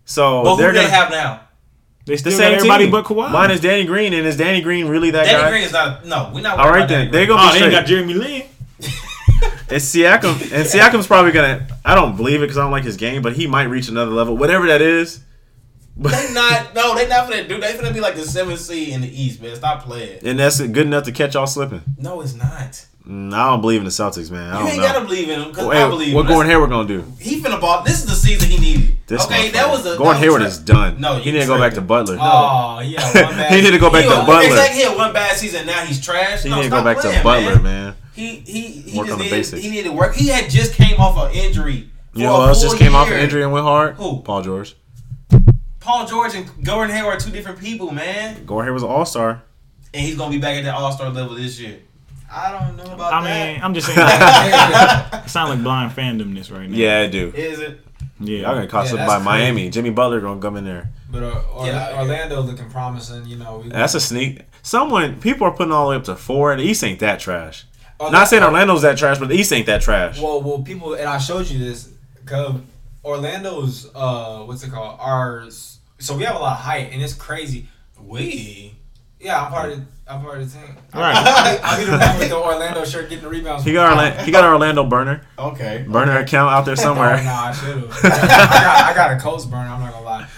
So 0.04 0.42
But 0.42 0.56
who 0.56 0.62
they're 0.62 0.72
they 0.72 0.80
gonna 0.82 0.92
have 0.94 1.10
now? 1.10 1.40
They 2.05 2.16
the 2.16 2.30
same 2.30 2.38
got 2.38 2.53
everybody 2.55 2.84
team. 2.84 2.90
but 2.90 3.05
Kawhi. 3.05 3.30
Mine 3.30 3.50
is 3.53 3.61
Danny 3.61 3.84
Green, 3.84 4.12
and 4.12 4.26
is 4.26 4.36
Danny 4.36 4.61
Green 4.61 4.88
really 4.88 5.11
that 5.12 5.26
guy? 5.26 5.32
Danny 5.32 5.42
guy? 5.42 5.50
Green 5.50 5.62
is 5.62 5.72
not. 5.72 6.05
No, 6.05 6.30
we're 6.34 6.40
not. 6.40 6.59
All 6.59 6.64
worried 6.64 6.72
right 6.72 6.78
about 6.80 6.88
then, 6.88 7.11
they 7.12 7.26
Green. 7.26 7.36
gonna 7.38 7.48
oh, 7.48 7.53
be 7.53 7.59
they 7.59 7.64
ain't 7.64 7.72
straight. 7.72 7.80
got 7.80 7.86
Jeremy 7.86 8.14
Lin. 8.14 8.42
It's 9.68 9.86
Siakam, 9.94 10.53
and 10.53 10.66
Siakam's 10.66 11.07
probably 11.07 11.32
gonna. 11.32 11.66
I 11.82 11.94
don't 11.94 12.14
believe 12.14 12.40
it 12.40 12.44
because 12.44 12.59
I 12.59 12.62
don't 12.62 12.70
like 12.72 12.84
his 12.84 12.98
game, 12.98 13.22
but 13.22 13.32
he 13.32 13.46
might 13.46 13.64
reach 13.64 13.88
another 13.88 14.11
level, 14.11 14.36
whatever 14.36 14.66
that 14.66 14.82
is. 14.82 15.20
They 15.96 16.32
not. 16.34 16.74
No, 16.74 16.94
they 16.94 17.09
not 17.09 17.30
finna 17.30 17.48
do. 17.48 17.59
They 17.59 17.72
finna 17.72 17.92
be 17.92 18.00
like 18.00 18.14
the 18.14 18.22
seventh 18.22 18.61
seed 18.61 18.88
in 18.88 19.00
the 19.00 19.09
East, 19.09 19.40
man. 19.40 19.57
Stop 19.57 19.82
playing. 19.82 20.20
And 20.26 20.38
that's 20.38 20.61
good 20.61 20.86
enough 20.86 21.05
to 21.05 21.12
catch 21.12 21.34
y'all 21.34 21.46
slipping. 21.46 21.82
No, 21.98 22.20
it's 22.20 22.34
not. 22.34 22.84
I 23.05 23.11
don't 23.50 23.61
believe 23.61 23.80
in 23.80 23.84
the 23.84 23.90
Celtics, 23.90 24.30
man. 24.30 24.50
I 24.50 24.53
You 24.53 24.59
don't 24.61 24.68
ain't 24.68 24.76
know. 24.80 24.86
gotta 24.92 25.05
believe 25.05 25.28
in 25.28 25.40
him 25.40 25.48
because 25.48 25.72
Hey, 25.72 25.82
I 25.82 25.88
believe. 25.88 26.14
what. 26.14 26.26
Gordon 26.28 26.48
Hayward 26.50 26.70
gonna 26.70 26.86
do? 26.86 27.05
He 27.18 27.40
finna 27.40 27.61
ball. 27.61 27.82
This 27.82 28.00
is 28.05 28.07
the 28.07 28.14
season 28.14 28.48
he 28.48 28.59
needed. 28.59 28.96
This 29.09 29.24
okay, 29.26 29.50
that 29.50 29.68
was 29.68 29.84
a 29.86 29.96
Gordon 29.96 30.22
Hayward 30.22 30.42
is 30.42 30.59
done. 30.59 31.00
No, 31.00 31.16
he 31.16 31.32
to 31.32 31.44
go 31.46 31.59
back 31.59 31.74
to. 31.74 31.80
Butler. 31.80 32.16
Oh 32.20 32.80
yeah, 32.80 33.03
one 33.05 33.12
bad. 33.36 33.53
he 33.53 33.68
to 33.70 33.78
go 33.78 33.90
back 33.90 34.05
to 34.05 34.11
Butler. 34.11 34.42
Exactly. 34.46 34.78
He 34.78 34.84
had 34.84 34.96
one 34.96 35.12
bad 35.12 35.36
season. 35.36 35.66
Now 35.66 35.84
he's 35.84 36.00
trash. 36.00 36.44
He 36.44 36.48
no, 36.48 36.57
need 36.57 36.62
to 36.64 36.68
go 36.70 36.84
back 36.84 37.00
to 37.00 37.20
Butler, 37.24 37.61
man. 37.61 37.96
He 38.14 38.36
he 38.36 38.61
he 38.68 38.98
Work 38.98 39.07
just 39.09 39.12
on 39.14 39.18
the 39.18 39.24
needed, 39.24 39.36
basics. 39.36 39.62
he 39.62 39.70
needed 39.70 39.84
to 39.88 39.92
work. 39.92 40.14
He 40.14 40.28
had 40.28 40.48
just 40.48 40.74
came 40.74 41.00
off 41.00 41.18
an 41.18 41.32
injury. 41.36 41.90
You 42.14 42.24
know 42.24 42.36
who 42.42 42.48
else 42.48 42.62
just 42.62 42.76
came 42.76 42.94
off 42.94 43.09
an 43.11 43.18
injury 43.18 43.42
and 43.42 43.53
went 43.53 43.64
hard? 43.64 43.96
Who? 43.96 44.20
Paul 44.20 44.42
George. 44.42 44.76
Paul 45.80 46.07
George 46.07 46.34
and 46.34 46.48
Gordon 46.64 46.94
Hayward 46.94 47.16
are 47.16 47.20
two 47.20 47.32
different 47.32 47.59
people, 47.59 47.90
man. 47.90 48.44
Gordon 48.44 48.66
Hayward 48.66 48.74
was 48.74 48.82
an 48.84 48.90
All 48.90 49.05
Star. 49.05 49.42
And 49.94 50.03
he's 50.07 50.14
gonna 50.16 50.30
be 50.30 50.38
back 50.38 50.57
at 50.57 50.64
that 50.64 50.74
All 50.74 50.92
Star 50.92 51.11
level 51.11 51.34
this 51.34 51.59
year. 51.59 51.78
I 52.34 52.50
don't 52.66 52.76
know 52.76 52.94
about 52.94 53.12
I 53.12 53.22
that. 53.24 53.52
mean, 53.54 53.62
I'm 53.62 53.74
just 53.74 53.86
saying. 53.94 53.98
it 54.00 55.28
sound 55.28 55.50
like 55.50 55.62
blind 55.62 55.92
fandomness 55.92 56.50
right 56.50 56.68
now. 56.68 56.76
Yeah, 56.76 57.00
I 57.00 57.06
do. 57.08 57.28
Is 57.34 57.58
it? 57.60 57.80
Yeah. 58.20 58.48
I'm 58.48 58.56
gonna 58.56 58.68
cost 58.68 58.92
Yeah, 58.92 59.00
up 59.02 59.08
that's 59.08 59.18
by 59.18 59.24
Miami. 59.24 59.68
Jimmy 59.70 59.90
Butler 59.90 60.20
gonna 60.20 60.40
come 60.40 60.56
in 60.56 60.64
there. 60.64 60.90
but 61.10 61.22
uh, 61.22 61.42
Orla- 61.52 61.66
Yeah. 61.66 61.98
Orlando 62.00 62.40
looking 62.42 62.70
promising. 62.70 63.26
You 63.26 63.36
know, 63.36 63.58
we, 63.64 63.68
That's 63.70 63.94
a 63.94 64.00
sneak. 64.00 64.42
Someone 64.62 65.20
people 65.20 65.46
are 65.46 65.50
putting 65.52 65.72
all 65.72 65.86
the 65.86 65.90
way 65.90 65.96
up 65.96 66.04
to 66.04 66.14
four. 66.16 66.54
The 66.56 66.62
East 66.62 66.84
ain't 66.84 67.00
that 67.00 67.18
trash. 67.20 67.66
Oh, 67.98 68.10
Not 68.10 68.28
saying 68.28 68.42
Orlando's 68.42 68.82
that 68.82 68.96
trash, 68.96 69.18
but 69.18 69.28
the 69.28 69.34
East 69.34 69.52
ain't 69.52 69.66
that 69.66 69.82
trash. 69.82 70.20
Well, 70.20 70.40
well, 70.42 70.62
people, 70.62 70.94
and 70.94 71.08
I 71.08 71.18
showed 71.18 71.48
you 71.48 71.58
this. 71.58 71.90
Cause 72.24 72.54
Orlando's, 73.04 73.90
uh, 73.94 74.40
what's 74.44 74.62
it 74.62 74.70
called? 74.70 74.98
Ours. 75.00 75.78
So 75.98 76.16
we 76.16 76.22
have 76.24 76.36
a 76.36 76.38
lot 76.38 76.52
of 76.52 76.58
height, 76.58 76.90
and 76.92 77.02
it's 77.02 77.14
crazy. 77.14 77.68
We. 78.00 78.74
Yeah, 79.22 79.44
I'm 79.44 79.50
part 79.52 79.72
of. 79.72 79.80
I'm 80.08 80.20
part 80.20 80.40
of 80.40 80.52
the 80.52 80.58
team. 80.58 80.76
Right. 80.92 81.14
I'll 81.64 81.80
be, 81.86 81.90
I'll 81.90 81.98
the 81.98 82.06
one 82.08 82.18
with 82.18 82.28
the 82.28 82.36
Orlando 82.36 82.84
shirt 82.84 83.08
getting 83.08 83.22
the 83.24 83.30
rebounds. 83.30 83.64
He 83.64 83.72
got 83.72 83.90
Orlando, 83.92 84.22
he 84.24 84.32
got 84.32 84.44
an 84.44 84.50
Orlando 84.50 84.84
burner 84.84 85.22
Okay. 85.38 85.86
burner 85.88 86.18
account 86.18 86.52
out 86.52 86.64
there 86.64 86.72
Oh, 86.78 86.82
somewhere. 86.82 87.22
nah, 87.22 87.44
I 87.44 87.52
should 87.52 87.76
have. 87.78 87.90
I, 88.04 88.08
got, 88.08 88.90
I 88.90 88.94
got 88.94 89.12
a 89.16 89.20
Coast 89.20 89.48
burner. 89.50 89.68
I'm 89.70 89.80
not 89.80 89.92
gonna 89.92 90.04
lie. 90.04 90.28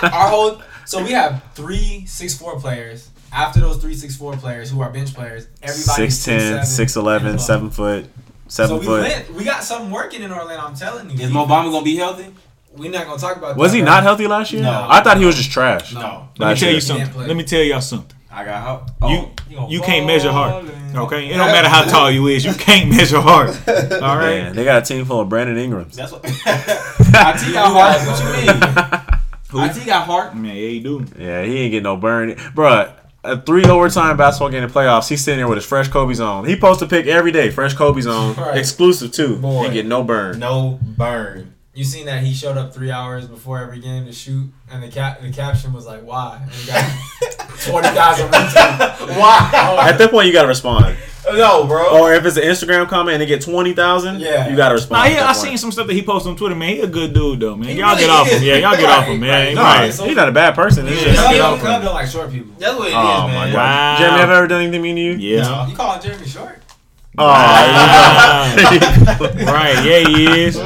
But 0.00 0.12
our 0.12 0.28
whole. 0.28 0.62
So 0.84 1.02
we 1.02 1.12
have 1.12 1.42
three 1.54 2.04
six 2.06 2.36
four 2.36 2.58
players. 2.58 3.08
After 3.32 3.60
those 3.60 3.78
three 3.78 3.94
six 3.94 4.16
four 4.16 4.36
players 4.36 4.70
who 4.70 4.80
are 4.80 4.90
bench 4.90 5.14
players, 5.14 5.46
everybody's 5.62 6.24
6'10", 6.24 6.60
6'11", 6.60 7.30
and 7.30 7.40
7 7.40 7.68
foot, 7.70 8.04
So 8.48 8.66
seven 8.66 8.78
we 8.78 8.86
foot. 8.86 9.02
lit. 9.02 9.34
We 9.34 9.42
got 9.44 9.64
something 9.64 9.90
working 9.90 10.22
in 10.22 10.30
Orlando. 10.30 10.64
I'm 10.66 10.76
telling 10.76 11.10
you. 11.10 11.18
Is 11.24 11.30
Mo 11.32 11.44
Bamba 11.46 11.72
gonna 11.72 11.82
be 11.84 11.96
healthy? 11.96 12.32
We're 12.76 12.90
not 12.90 13.06
gonna 13.06 13.18
talk 13.18 13.36
about. 13.36 13.48
That. 13.54 13.56
Was 13.56 13.72
that, 13.72 13.78
he 13.78 13.82
bro. 13.82 13.92
not 13.92 14.02
healthy 14.02 14.26
last 14.26 14.52
year? 14.52 14.62
No. 14.62 14.86
I 14.88 15.00
thought 15.02 15.18
he 15.18 15.24
was 15.24 15.36
just 15.36 15.50
trash. 15.50 15.92
No. 15.94 16.00
Let 16.00 16.38
me 16.38 16.44
Last 16.46 16.60
tell 16.60 16.68
year. 16.68 16.74
you 16.74 16.80
something. 16.80 17.26
Let 17.26 17.36
me 17.36 17.44
tell 17.44 17.62
y'all 17.62 17.80
something. 17.80 18.16
I 18.30 18.44
got 18.44 18.62
help. 18.64 18.90
Oh, 19.00 19.08
you 19.10 19.16
You 19.48 19.56
gonna 19.56 19.68
you 19.70 19.80
can't 19.80 20.06
measure 20.06 20.32
heart. 20.32 20.64
Okay, 20.94 21.26
it 21.28 21.36
don't 21.36 21.52
matter 21.52 21.68
how 21.68 21.82
tall 21.90 22.10
you 22.10 22.26
is. 22.26 22.44
You 22.44 22.52
can't 22.54 22.88
measure 22.90 23.20
heart. 23.20 23.50
All 23.68 24.16
right. 24.16 24.42
Man, 24.42 24.56
they 24.56 24.64
got 24.64 24.82
a 24.82 24.84
team 24.84 25.04
full 25.04 25.20
of 25.20 25.28
Brandon 25.28 25.56
Ingrams. 25.56 25.94
That's 25.94 26.10
what. 26.12 26.24
IT 26.26 27.52
got 27.52 27.72
heart. 27.72 28.00
What 28.06 28.18
you 28.20 29.60
mean? 29.62 29.70
IT 29.70 29.86
got 29.86 30.06
heart. 30.06 30.34
Man, 30.36 30.56
yeah, 30.56 30.68
he 30.68 30.80
do. 30.80 31.04
Yeah, 31.16 31.42
he 31.44 31.58
ain't 31.58 31.70
get 31.72 31.82
no 31.84 31.96
burn. 31.96 32.30
Bruh, 32.34 32.92
a 33.22 33.40
three 33.40 33.64
overtime 33.64 34.16
basketball 34.16 34.50
game 34.50 34.64
in 34.64 34.68
the 34.68 34.74
playoffs, 34.74 35.08
he's 35.08 35.22
sitting 35.22 35.38
there 35.38 35.46
with 35.48 35.56
his 35.58 35.64
fresh 35.64 35.86
Kobe's 35.88 36.18
on. 36.20 36.44
He 36.44 36.56
posts 36.56 36.82
a 36.82 36.86
pic 36.88 37.06
every 37.06 37.30
day, 37.30 37.50
fresh 37.50 37.74
Kobe's 37.74 38.06
on, 38.06 38.34
Right. 38.34 38.58
exclusive 38.58 39.12
too. 39.12 39.36
Boy. 39.36 39.68
He 39.68 39.74
get 39.74 39.86
no 39.86 40.02
burn. 40.02 40.38
No 40.40 40.78
burn. 40.82 41.53
You 41.74 41.82
seen 41.82 42.06
that 42.06 42.22
he 42.22 42.32
showed 42.34 42.56
up 42.56 42.72
three 42.72 42.92
hours 42.92 43.26
before 43.26 43.58
every 43.58 43.80
game 43.80 44.06
to 44.06 44.12
shoot, 44.12 44.48
and 44.70 44.80
the 44.82 44.88
cap 44.88 45.20
the 45.20 45.32
caption 45.32 45.72
was 45.72 45.86
like, 45.86 46.04
"Why?" 46.04 46.38
And 46.40 46.50
he 46.52 46.66
got 46.68 46.84
twenty 47.66 47.88
thousand 47.88 48.28
retweets. 48.30 49.00
Wow. 49.18 49.78
At 49.80 49.98
that 49.98 50.10
point, 50.10 50.26
you 50.28 50.32
gotta 50.32 50.46
respond. 50.48 50.96
No, 51.26 51.66
bro. 51.66 51.98
Or 52.00 52.12
if 52.14 52.24
it's 52.26 52.36
an 52.36 52.42
Instagram 52.44 52.86
comment 52.88 53.14
and 53.14 53.22
they 53.22 53.26
get 53.26 53.40
twenty 53.42 53.72
thousand, 53.72 54.20
Yeah. 54.20 54.48
you 54.48 54.56
gotta 54.56 54.74
respond. 54.74 55.00
Nah, 55.00 55.06
at 55.06 55.12
yeah, 55.12 55.22
I 55.24 55.32
point. 55.32 55.36
seen 55.38 55.58
some 55.58 55.72
stuff 55.72 55.86
that 55.88 55.94
he 55.94 56.02
posted 56.02 56.30
on 56.30 56.36
Twitter, 56.36 56.54
man. 56.54 56.68
He 56.76 56.80
a 56.80 56.86
good 56.86 57.12
dude 57.12 57.40
though, 57.40 57.56
man. 57.56 57.70
He 57.70 57.74
y'all 57.80 57.90
really 57.90 58.02
get 58.02 58.10
off 58.10 58.28
is. 58.28 58.34
him. 58.40 58.42
Yeah, 58.44 58.54
y'all 58.56 58.76
get 58.76 58.88
off 58.90 59.04
him, 59.06 59.18
man. 59.20 59.46
Right, 59.46 59.54
No, 59.54 59.62
Right. 59.62 59.92
So- 59.94 60.04
he's 60.04 60.16
not 60.16 60.28
a 60.28 60.32
bad 60.32 60.54
person. 60.54 60.86
He's 60.86 60.98
Yeah. 61.02 61.04
just 61.12 61.18
Cub 61.22 61.30
get 61.32 61.38
don't, 61.38 61.52
off 61.54 61.60
Cub 61.60 61.80
him. 61.80 61.84
don't 61.86 61.94
like 61.94 62.08
short 62.08 62.30
people. 62.30 62.52
That's 62.58 62.78
what 62.78 62.88
it 62.88 62.94
oh, 62.94 63.00
is, 63.00 63.06
Oh 63.18 63.26
man. 63.28 63.34
my 63.34 63.46
god, 63.46 63.54
Wow. 63.54 63.96
Jeremy, 63.98 64.18
have 64.20 64.30
I 64.30 64.36
ever 64.36 64.46
done 64.46 64.62
anything 64.62 64.82
mean 64.82 64.96
to 64.96 65.02
you? 65.02 65.12
Yeah. 65.14 65.66
You 65.66 65.74
calling 65.74 66.00
Jeremy 66.02 66.26
short? 66.26 66.60
Oh, 67.16 67.26
right. 69.46 69.80
Yeah, 69.84 69.98
he 70.08 70.44
is. 70.44 70.56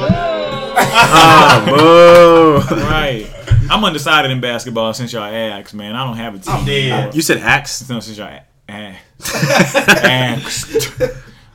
Oh, 0.81 2.65
boo. 2.69 2.75
Right. 2.75 3.27
I'm 3.71 3.83
undecided 3.83 4.31
in 4.31 4.41
basketball 4.41 4.93
since 4.93 5.13
y'all 5.13 5.23
asked, 5.23 5.73
man. 5.73 5.95
I 5.95 6.05
don't 6.05 6.17
have 6.17 6.35
a 6.35 6.39
team. 6.39 6.53
I'm 6.55 6.65
dead. 6.65 7.15
You 7.15 7.21
said 7.21 7.37
axe. 7.37 7.87
No, 7.89 7.99
since 7.99 8.17
y'all 8.17 8.39
asked. 8.67 9.35
asked. 10.05 11.01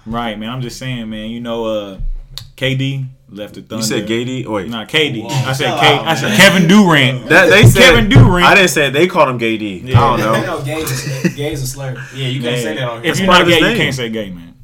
right, 0.06 0.38
man. 0.38 0.48
I'm 0.50 0.60
just 0.60 0.78
saying, 0.78 1.08
man. 1.10 1.30
You 1.30 1.40
know, 1.40 1.64
uh, 1.66 1.98
KD 2.56 3.06
left 3.30 3.54
the 3.54 3.62
Thunder. 3.62 3.76
You 3.76 3.82
said 3.82 4.06
Gady. 4.08 4.46
Wait, 4.46 4.68
Nah, 4.68 4.84
KD. 4.84 5.22
Whoa, 5.22 5.28
I 5.28 5.52
said 5.52 5.70
chill 5.70 5.78
K. 5.80 5.86
out, 5.94 6.06
I 6.06 6.14
said 6.14 6.28
man. 6.28 6.36
Kevin 6.38 6.68
Durant. 6.68 7.28
that 7.30 7.50
they 7.50 7.66
said 7.66 7.80
Kevin 7.80 8.08
Durant. 8.08 8.44
I 8.46 8.54
didn't 8.54 8.70
say 8.70 8.86
it. 8.88 8.90
They 8.92 9.06
called 9.08 9.28
him 9.30 9.38
Gay 9.38 9.56
D. 9.58 9.78
Yeah. 9.84 10.00
I 10.00 10.16
don't 10.16 10.20
know. 10.20 10.58
know 10.58 10.64
gay 10.64 10.80
is, 10.82 11.34
gay 11.34 11.52
is 11.52 11.62
a 11.62 11.66
slur. 11.66 11.94
Yeah, 12.14 12.28
you 12.28 12.40
can't 12.42 12.56
Yeah. 12.56 12.62
say 12.62 12.74
that 12.74 12.88
on 12.88 13.02
here. 13.02 13.10
If 13.12 13.18
you're 13.18 13.26
not 13.26 13.46
gay, 13.46 13.70
you 13.70 13.76
can't 13.76 13.94
say 13.94 14.08
gay, 14.08 14.30
man. 14.30 14.54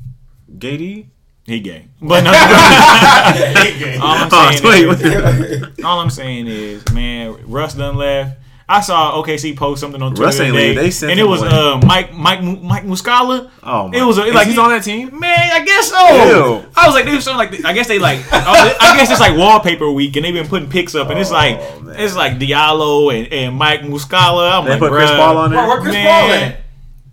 Gay 0.58 0.76
D. 0.76 1.10
He 1.50 1.58
gay. 1.60 1.88
But 2.00 2.22
no, 2.22 2.30
all 4.02 4.14
I'm 4.14 4.28
Oh, 4.32 4.50
saying 4.52 4.86
is, 5.00 5.84
all 5.84 5.98
I'm 5.98 6.10
saying 6.10 6.46
is, 6.46 6.92
man, 6.92 7.36
Russ 7.46 7.74
done 7.74 7.96
left. 7.96 8.36
I 8.68 8.80
saw 8.82 9.20
OKC 9.20 9.56
post 9.56 9.80
something 9.80 10.00
on 10.00 10.14
Twitter 10.14 10.44
today. 10.44 10.76
They 10.76 10.92
sent 10.92 11.10
and 11.10 11.18
it 11.18 11.24
was 11.24 11.42
uh, 11.42 11.80
Mike 11.84 12.14
Mike 12.14 12.40
Mike 12.40 12.84
Muscala. 12.84 13.50
Oh 13.64 13.88
my. 13.88 13.98
It 13.98 14.02
was 14.02 14.18
a, 14.18 14.26
Is 14.26 14.32
like 14.34 14.46
he's 14.46 14.58
on 14.58 14.68
that 14.70 14.84
team. 14.84 15.18
Man, 15.18 15.36
I 15.36 15.64
guess 15.64 15.88
so. 15.88 15.98
Ew. 15.98 16.64
I 16.76 16.86
was 16.86 16.94
like, 16.94 17.04
they 17.04 17.14
were 17.14 17.20
showing 17.20 17.36
like, 17.36 17.64
I 17.64 17.72
guess 17.72 17.88
they 17.88 17.98
like, 17.98 18.20
oh, 18.32 18.76
I 18.80 18.96
guess 18.96 19.10
it's 19.10 19.18
like 19.18 19.36
wallpaper 19.36 19.90
week, 19.90 20.14
and 20.14 20.24
they've 20.24 20.32
been 20.32 20.46
putting 20.46 20.70
pics 20.70 20.94
up, 20.94 21.10
and 21.10 21.18
it's 21.18 21.32
like, 21.32 21.56
Oh, 21.60 21.94
it's 21.98 22.14
like 22.14 22.34
Diallo 22.38 23.12
and, 23.12 23.32
and 23.32 23.56
Mike 23.56 23.80
Muscala. 23.80 24.52
I'm 24.60 24.64
They 24.66 24.70
like, 24.70 24.78
put 24.78 24.92
Chris 24.92 25.10
bruh, 25.10 25.16
Paul 25.16 25.36
on 25.38 25.50
there. 25.50 25.58
Bro, 25.58 25.68
where 25.68 25.80
Chris 25.80 25.94
Man. 25.94 26.56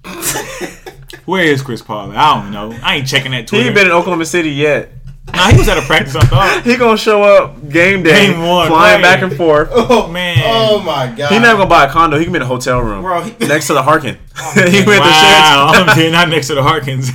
Paul 0.03 0.13
at? 0.13 0.83
Where 1.27 1.43
is 1.43 1.61
Chris 1.61 1.81
Paul? 1.83 2.11
I 2.13 2.41
don't 2.41 2.51
know. 2.51 2.75
I 2.81 2.95
ain't 2.95 3.07
checking 3.07 3.31
that 3.31 3.41
He 3.41 3.45
Twitter. 3.45 3.65
ain't 3.67 3.75
been 3.75 3.85
in 3.85 3.91
Oklahoma 3.93 4.25
City 4.25 4.49
yet. 4.49 4.89
nah, 5.33 5.49
he 5.51 5.57
was 5.57 5.67
at 5.67 5.77
a 5.77 5.81
practice. 5.81 6.15
I 6.15 6.21
thought. 6.21 6.63
He 6.65 6.77
gonna 6.77 6.97
show 6.97 7.21
up 7.21 7.69
game 7.69 8.01
day, 8.01 8.27
Game 8.27 8.41
one, 8.47 8.69
flying 8.69 9.01
right. 9.01 9.19
back 9.19 9.21
and 9.23 9.35
forth. 9.35 9.69
Oh 9.75 10.07
Man. 10.07 10.37
Oh 10.45 10.79
my 10.81 11.07
god. 11.15 11.31
He 11.31 11.37
never 11.39 11.57
gonna 11.57 11.69
buy 11.69 11.85
a 11.85 11.89
condo. 11.91 12.17
He 12.17 12.23
can 12.23 12.31
be 12.31 12.37
in 12.37 12.43
a 12.43 12.45
hotel 12.45 12.79
room, 12.79 13.01
Bro, 13.03 13.23
he- 13.23 13.45
next 13.45 13.67
to 13.67 13.73
the 13.73 13.83
Harkin. 13.83 14.15
he 14.15 14.61
went 14.61 14.85
to 14.85 14.99
Wow, 14.99 15.71
I'm 15.75 15.95
saying 15.95 16.13
not 16.13 16.29
next 16.29 16.47
to 16.47 16.55
the 16.55 16.63
Harkins. 16.63 17.09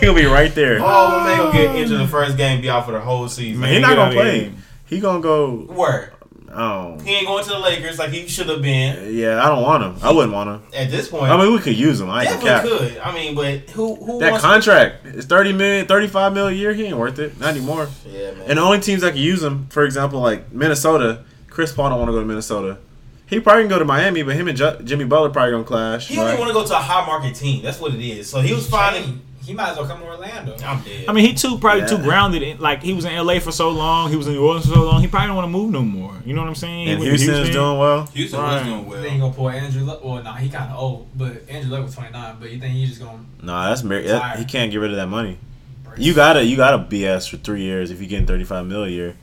He'll 0.00 0.14
be 0.14 0.24
right 0.26 0.52
there. 0.56 0.78
Oh, 0.82 1.22
man, 1.24 1.38
gonna 1.38 1.52
get 1.52 1.76
into 1.76 1.96
the 1.98 2.08
first 2.08 2.36
game, 2.36 2.60
be 2.62 2.68
out 2.68 2.84
for 2.84 2.92
the 2.92 3.00
whole 3.00 3.28
season. 3.28 3.62
He 3.62 3.78
not 3.78 3.94
gonna 3.94 4.12
play. 4.12 4.40
here. 4.40 4.52
He 4.86 4.98
gonna 5.00 5.20
go. 5.20 5.66
Word. 5.70 6.10
Oh, 6.56 6.98
He 7.04 7.14
ain't 7.16 7.26
going 7.26 7.42
to 7.44 7.50
the 7.50 7.58
Lakers 7.58 7.98
like 7.98 8.10
he 8.10 8.28
should 8.28 8.48
have 8.48 8.62
been 8.62 9.14
yeah. 9.14 9.44
I 9.44 9.48
don't 9.48 9.62
want 9.62 9.82
him. 9.82 9.96
I 10.02 10.12
wouldn't 10.12 10.32
want 10.32 10.50
him. 10.50 10.62
at 10.74 10.90
this 10.90 11.08
point. 11.08 11.24
I 11.30 11.36
mean, 11.36 11.52
we 11.52 11.58
could 11.58 11.76
use 11.76 12.00
him. 12.00 12.08
I 12.10 12.24
definitely 12.24 12.48
cap. 12.48 12.62
could. 12.64 12.98
I 12.98 13.12
mean, 13.14 13.34
but 13.34 13.70
who 13.70 13.94
who 13.96 14.20
That 14.20 14.30
wants 14.32 14.44
contract 14.44 15.04
is 15.06 15.24
30 15.26 15.52
million, 15.52 15.86
35 15.86 16.32
million 16.32 16.54
a 16.54 16.56
year. 16.60 16.72
He 16.74 16.84
ain't 16.84 16.96
worth 16.96 17.18
it. 17.18 17.38
Not 17.40 17.56
anymore. 17.56 17.88
Yeah, 18.06 18.30
man. 18.32 18.42
And 18.50 18.58
the 18.58 18.62
only 18.62 18.78
teams 18.80 19.02
that 19.02 19.14
can 19.14 19.22
use 19.22 19.42
him, 19.42 19.66
for 19.70 19.84
example, 19.84 20.20
like 20.20 20.52
Minnesota, 20.52 21.24
Chris 21.48 21.72
Paul 21.72 21.90
don't 21.90 21.98
want 21.98 22.08
to 22.08 22.12
go 22.12 22.20
to 22.20 22.26
Minnesota. 22.26 22.78
He 23.26 23.40
probably 23.40 23.62
can 23.62 23.70
go 23.70 23.78
to 23.78 23.84
Miami, 23.86 24.22
but 24.22 24.36
him 24.36 24.48
and 24.48 24.56
Ju- 24.56 24.78
Jimmy 24.84 25.06
Butler 25.06 25.30
probably 25.30 25.52
gonna 25.52 25.64
clash. 25.64 26.08
he 26.08 26.14
don't 26.14 26.26
right? 26.26 26.34
even 26.34 26.40
want 26.40 26.50
to 26.50 26.54
go 26.54 26.66
to 26.66 26.74
a 26.76 26.80
high 26.80 27.06
market 27.06 27.34
team. 27.34 27.62
That's 27.62 27.80
what 27.80 27.94
it 27.94 28.00
is. 28.00 28.28
So 28.30 28.40
he 28.40 28.52
was 28.52 28.68
finding. 28.68 29.22
He 29.44 29.52
might 29.52 29.70
as 29.70 29.76
well 29.76 29.86
come 29.86 30.00
to 30.00 30.06
Orlando. 30.06 30.56
I'm 30.64 30.82
dead. 30.82 31.04
I 31.08 31.12
mean, 31.12 31.24
he 31.26 31.34
too 31.34 31.58
probably 31.58 31.86
too 31.86 31.98
grounded. 31.98 32.42
In, 32.42 32.58
like 32.60 32.82
he 32.82 32.92
was 32.92 33.04
in 33.04 33.14
LA 33.14 33.38
for 33.40 33.52
so 33.52 33.70
long, 33.70 34.10
he 34.10 34.16
was 34.16 34.26
in 34.26 34.34
New 34.34 34.44
Orleans 34.46 34.66
for 34.66 34.74
so 34.74 34.82
long. 34.84 35.00
He 35.02 35.06
probably 35.08 35.26
don't 35.28 35.36
want 35.36 35.46
to 35.46 35.50
move 35.50 35.70
no 35.70 35.82
more. 35.82 36.14
You 36.24 36.32
know 36.34 36.40
what 36.42 36.48
I'm 36.48 36.54
saying? 36.54 36.86
He 36.86 36.92
and 36.94 37.02
Houston's 37.02 37.36
Houston. 37.36 37.52
doing 37.54 37.78
well. 37.78 38.06
Houston 38.06 38.40
Right. 38.40 38.54
was 38.54 38.62
doing 38.62 38.86
well. 38.86 39.00
think 39.02 39.12
he 39.14 39.18
well. 39.20 39.28
gonna 39.30 39.34
pull 39.36 39.50
Andrew 39.50 39.82
Luck? 39.84 40.04
Well, 40.04 40.22
nah, 40.22 40.34
he 40.36 40.48
kind 40.48 40.70
of 40.72 40.78
old, 40.78 41.08
but 41.16 41.48
Andrew 41.48 41.70
Luck 41.72 41.84
was 41.84 41.94
29. 41.94 42.36
But 42.40 42.50
you 42.52 42.58
think 42.58 42.74
he's 42.74 42.88
just 42.90 43.02
gonna? 43.02 43.18
Nah, 43.42 43.68
that's 43.68 43.82
mar- 43.82 44.00
that, 44.02 44.38
he 44.38 44.44
can't 44.44 44.70
get 44.70 44.78
rid 44.78 44.90
of 44.90 44.96
that 44.96 45.08
money. 45.08 45.36
break- 45.84 45.98
You 45.98 46.14
gotta 46.14 46.42
you 46.44 46.56
gotta 46.56 46.78
BS 46.78 47.28
for 47.28 47.36
three 47.36 47.62
years 47.62 47.90
if 47.90 48.00
you're 48.00 48.08
getting 48.08 48.26
35 48.26 48.66
mil 48.66 48.84
a 48.84 48.88
year. 48.88 49.14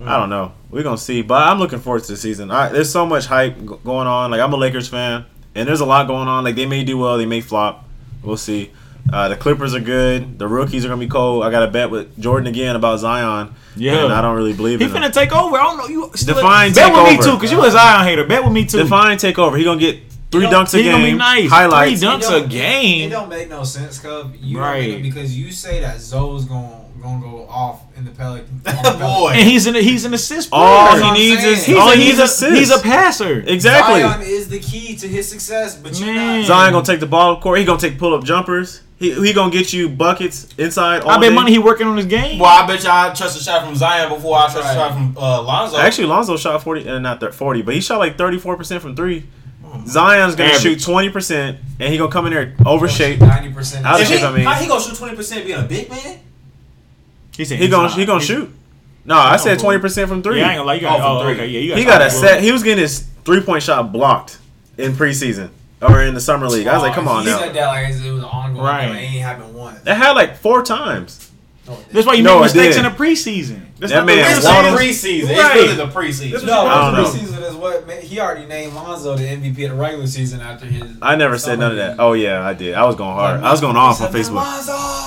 Yeah. 0.00 0.08
I 0.14 0.18
don't 0.18 0.30
know. 0.30 0.52
We're 0.70 0.82
gonna 0.84 0.98
see, 0.98 1.22
but 1.22 1.42
I'm 1.42 1.58
looking 1.58 1.80
forward 1.80 2.04
to 2.04 2.12
the 2.12 2.16
season. 2.16 2.50
I, 2.50 2.68
there's 2.68 2.90
so 2.90 3.04
much 3.06 3.26
hype 3.26 3.58
g- 3.58 3.66
going 3.84 4.06
on. 4.06 4.30
Like 4.30 4.40
I'm 4.40 4.52
a 4.52 4.56
Lakers 4.56 4.88
fan, 4.88 5.24
and 5.54 5.66
there's 5.66 5.80
a 5.80 5.86
lot 5.86 6.06
going 6.06 6.28
on. 6.28 6.44
Like 6.44 6.54
they 6.54 6.66
may 6.66 6.84
do 6.84 6.96
well, 6.98 7.16
they 7.18 7.26
may 7.26 7.40
flop. 7.40 7.84
We'll 8.22 8.36
see. 8.36 8.70
Uh, 9.12 9.28
the 9.28 9.36
Clippers 9.36 9.74
are 9.74 9.80
good. 9.80 10.38
The 10.38 10.48
rookies 10.48 10.84
are 10.84 10.88
gonna 10.88 11.00
be 11.00 11.06
cold. 11.08 11.44
I 11.44 11.50
got 11.50 11.62
a 11.62 11.68
bet 11.70 11.90
with 11.90 12.18
Jordan 12.20 12.46
again 12.48 12.74
about 12.76 12.98
Zion. 12.98 13.54
Yeah. 13.76 14.04
and 14.04 14.12
I 14.12 14.20
don't 14.22 14.34
really 14.36 14.52
believe 14.54 14.80
He 14.80 14.86
in 14.86 14.90
him. 14.90 15.02
finna 15.02 15.12
take 15.12 15.32
over. 15.34 15.56
I 15.56 15.62
don't 15.64 15.78
know. 15.78 15.86
You 15.86 16.10
still 16.14 16.34
Define 16.34 16.72
bet 16.72 16.92
with 16.92 17.04
me 17.18 17.24
too, 17.24 17.34
because 17.36 17.52
you 17.52 17.62
a 17.64 17.70
Zion 17.70 18.04
hater. 18.06 18.24
Bet 18.24 18.42
with 18.42 18.52
me 18.52 18.64
too. 18.64 18.78
Define 18.78 19.16
take 19.18 19.38
over. 19.38 19.56
He 19.56 19.64
gonna 19.64 19.78
get 19.80 20.00
three 20.32 20.46
dunks 20.46 20.74
a 20.74 20.78
he 20.78 20.84
gonna 20.84 20.98
be 21.04 21.10
game. 21.10 21.18
nice. 21.18 21.50
Highlights. 21.50 22.00
Three 22.00 22.08
dunks. 22.08 22.44
A 22.44 22.46
game. 22.48 23.08
It 23.08 23.12
don't 23.12 23.28
make 23.28 23.48
no 23.48 23.62
sense, 23.64 23.98
cuz 23.98 24.26
you 24.40 24.58
Right. 24.58 24.92
don't 24.92 25.02
because 25.02 25.36
you 25.38 25.52
say 25.52 25.80
that 25.80 26.00
Zo's 26.00 26.44
gonna 26.46 26.80
gonna 27.00 27.20
go 27.20 27.46
off 27.48 27.82
in 27.96 28.04
the 28.06 28.10
Pelican. 28.10 28.60
Boy. 28.98 29.32
And 29.34 29.48
he's 29.48 29.66
an 29.66 29.74
he's 29.76 30.04
an 30.04 30.14
assist 30.14 30.50
player. 30.50 30.62
All 30.64 30.96
he 30.96 31.12
needs 31.12 31.42
saying. 31.42 31.52
is 31.54 31.64
he's 31.66 31.76
all 31.76 31.90
a, 31.90 31.94
he 31.94 32.00
he's 32.02 32.06
needs 32.08 32.18
a, 32.20 32.24
assists. 32.24 32.58
he's 32.58 32.70
a 32.70 32.78
passer. 32.80 33.44
exactly. 33.46 34.00
Zion 34.00 34.22
is 34.22 34.48
the 34.48 34.58
key 34.58 34.96
to 34.96 35.06
his 35.06 35.28
success, 35.28 35.76
but 35.76 36.00
you 36.00 36.06
Man. 36.06 36.40
not. 36.40 36.46
Zion 36.46 36.72
gonna 36.72 36.84
take 36.84 36.98
the 37.00 37.06
ball 37.06 37.40
court. 37.40 37.58
He 37.60 37.64
gonna 37.64 37.78
take 37.78 37.98
pull 37.98 38.12
up 38.14 38.24
jumpers. 38.24 38.80
He 38.98 39.12
he 39.12 39.32
gonna 39.34 39.52
get 39.52 39.72
you 39.74 39.88
buckets 39.90 40.48
inside. 40.56 41.02
All 41.02 41.10
I 41.10 41.18
bet 41.18 41.28
day. 41.30 41.34
money 41.34 41.52
he 41.52 41.58
working 41.58 41.86
on 41.86 41.96
his 41.98 42.06
game. 42.06 42.38
Well, 42.38 42.48
I 42.48 42.66
bet 42.66 42.82
you 42.82 42.88
I 42.90 43.12
trust 43.14 43.38
a 43.38 43.42
shot 43.44 43.64
from 43.66 43.74
Zion 43.76 44.08
before 44.08 44.38
I 44.38 44.44
trust 44.50 44.56
Right. 44.64 44.70
a 44.70 44.74
shot 44.74 44.92
from 44.94 45.16
uh, 45.18 45.42
Lonzo. 45.42 45.76
Actually, 45.76 46.06
Lonzo 46.06 46.36
shot 46.38 46.62
forty, 46.62 46.88
uh, 46.88 46.98
not 46.98 47.34
forty, 47.34 47.60
but 47.60 47.74
he 47.74 47.80
shot 47.82 47.98
like 47.98 48.16
thirty 48.16 48.38
four 48.38 48.56
percent 48.56 48.80
from 48.82 48.96
three. 48.96 49.24
Zion's 49.86 50.34
gonna 50.34 50.50
Average. 50.50 50.62
shoot 50.62 50.82
twenty 50.82 51.10
percent, 51.10 51.58
and 51.78 51.92
he 51.92 51.98
gonna 51.98 52.10
come 52.10 52.26
in 52.26 52.32
there 52.32 52.54
overshape. 52.60 53.20
ninety 53.20 53.52
percent. 53.52 53.84
How 53.84 53.98
if 53.98 54.08
does 54.08 54.18
he, 54.18 54.24
I 54.24 54.32
mean? 54.32 54.46
how 54.46 54.54
he 54.54 54.66
gonna 54.66 54.80
shoot 54.82 54.96
twenty 54.96 55.14
percent 55.14 55.44
being 55.44 55.58
a 55.60 55.64
big 55.64 55.90
man? 55.90 56.20
He 57.36 57.44
said 57.44 57.58
He 57.58 57.68
gonna 57.68 57.88
he's 57.88 57.96
he 57.98 58.06
gonna 58.06 58.18
not. 58.20 58.26
shoot. 58.26 58.50
No, 59.04 59.16
I 59.16 59.36
said 59.36 59.58
twenty 59.58 59.78
percent 59.78 60.08
from 60.08 60.22
three. 60.22 60.38
Yeah, 60.38 60.46
I 60.46 60.50
ain't 60.52 60.56
gonna 60.58 60.66
lie. 60.68 60.74
You 60.76 60.80
got, 60.80 61.00
Oh, 61.00 61.18
oh, 61.22 61.28
okay, 61.28 61.46
yeah, 61.48 61.60
you 61.60 61.68
got 61.70 61.78
he 61.78 61.84
got 61.84 62.00
a 62.02 62.10
set. 62.10 62.42
He 62.42 62.50
was 62.50 62.62
getting 62.62 62.80
his 62.80 63.00
three 63.26 63.40
point 63.42 63.62
shot 63.62 63.92
blocked 63.92 64.38
in 64.78 64.92
preseason 64.92 65.50
or 65.82 66.00
in 66.02 66.14
the 66.14 66.20
summer 66.20 66.48
league. 66.48 66.66
I 66.66 66.74
was 66.74 66.82
like, 66.82 66.94
come 66.94 67.08
on 67.08 67.24
he 67.24 67.30
now. 67.30 67.38
said 67.38 67.54
that 67.54 67.66
like 67.66 67.88
it 67.90 68.10
was 68.12 68.22
an 68.22 68.28
ongoing 68.28 68.64
Right. 68.64 68.88
thing. 68.92 68.96
It 68.96 69.14
ain't 69.16 69.22
happened 69.22 69.54
once. 69.54 69.80
That 69.80 69.96
had 69.96 70.12
like 70.12 70.36
four 70.36 70.62
times. 70.62 71.22
That's 71.92 72.06
why 72.06 72.14
you 72.14 72.22
No, 72.22 72.34
make 72.34 72.38
it 72.52 72.54
mistakes 72.54 72.76
did. 72.76 72.84
in 72.86 72.92
the 72.92 72.96
preseason. 72.96 73.60
That's 73.80 73.90
That 73.92 73.98
not 73.98 74.06
man 74.06 74.36
It's 74.36 74.44
Waddle- 74.46 74.70
the 74.78 74.92
season. 74.92 75.26
preseason. 75.28 75.30
It's 75.32 75.42
Right. 75.42 75.54
really 75.56 75.74
the 75.74 75.86
preseason. 75.88 76.46
No, 76.46 76.66
I 76.66 76.74
don't 76.84 76.94
the 76.94 77.02
know. 77.02 77.08
preseason 77.08 77.50
is 77.50 77.54
what 77.56 77.86
man, 77.88 78.02
he 78.02 78.20
already 78.20 78.46
named 78.46 78.72
Lonzo 78.74 79.16
the 79.16 79.24
MVP 79.28 79.64
of 79.64 79.70
the 79.72 79.76
regular 79.76 80.06
season 80.06 80.40
after 80.40 80.64
his. 80.66 80.84
I 81.02 81.16
never 81.16 81.36
said 81.38 81.58
none 81.58 81.72
of 81.72 81.76
that. 81.78 81.96
Oh 81.98 82.12
yeah, 82.12 82.46
I 82.46 82.54
did. 82.54 82.74
I 82.76 82.84
was 82.84 82.94
going 82.94 83.14
hard. 83.14 83.42
I 83.42 83.50
was 83.50 83.60
going 83.60 83.74
off 83.76 84.00
on 84.00 84.12
Facebook. 84.12 84.44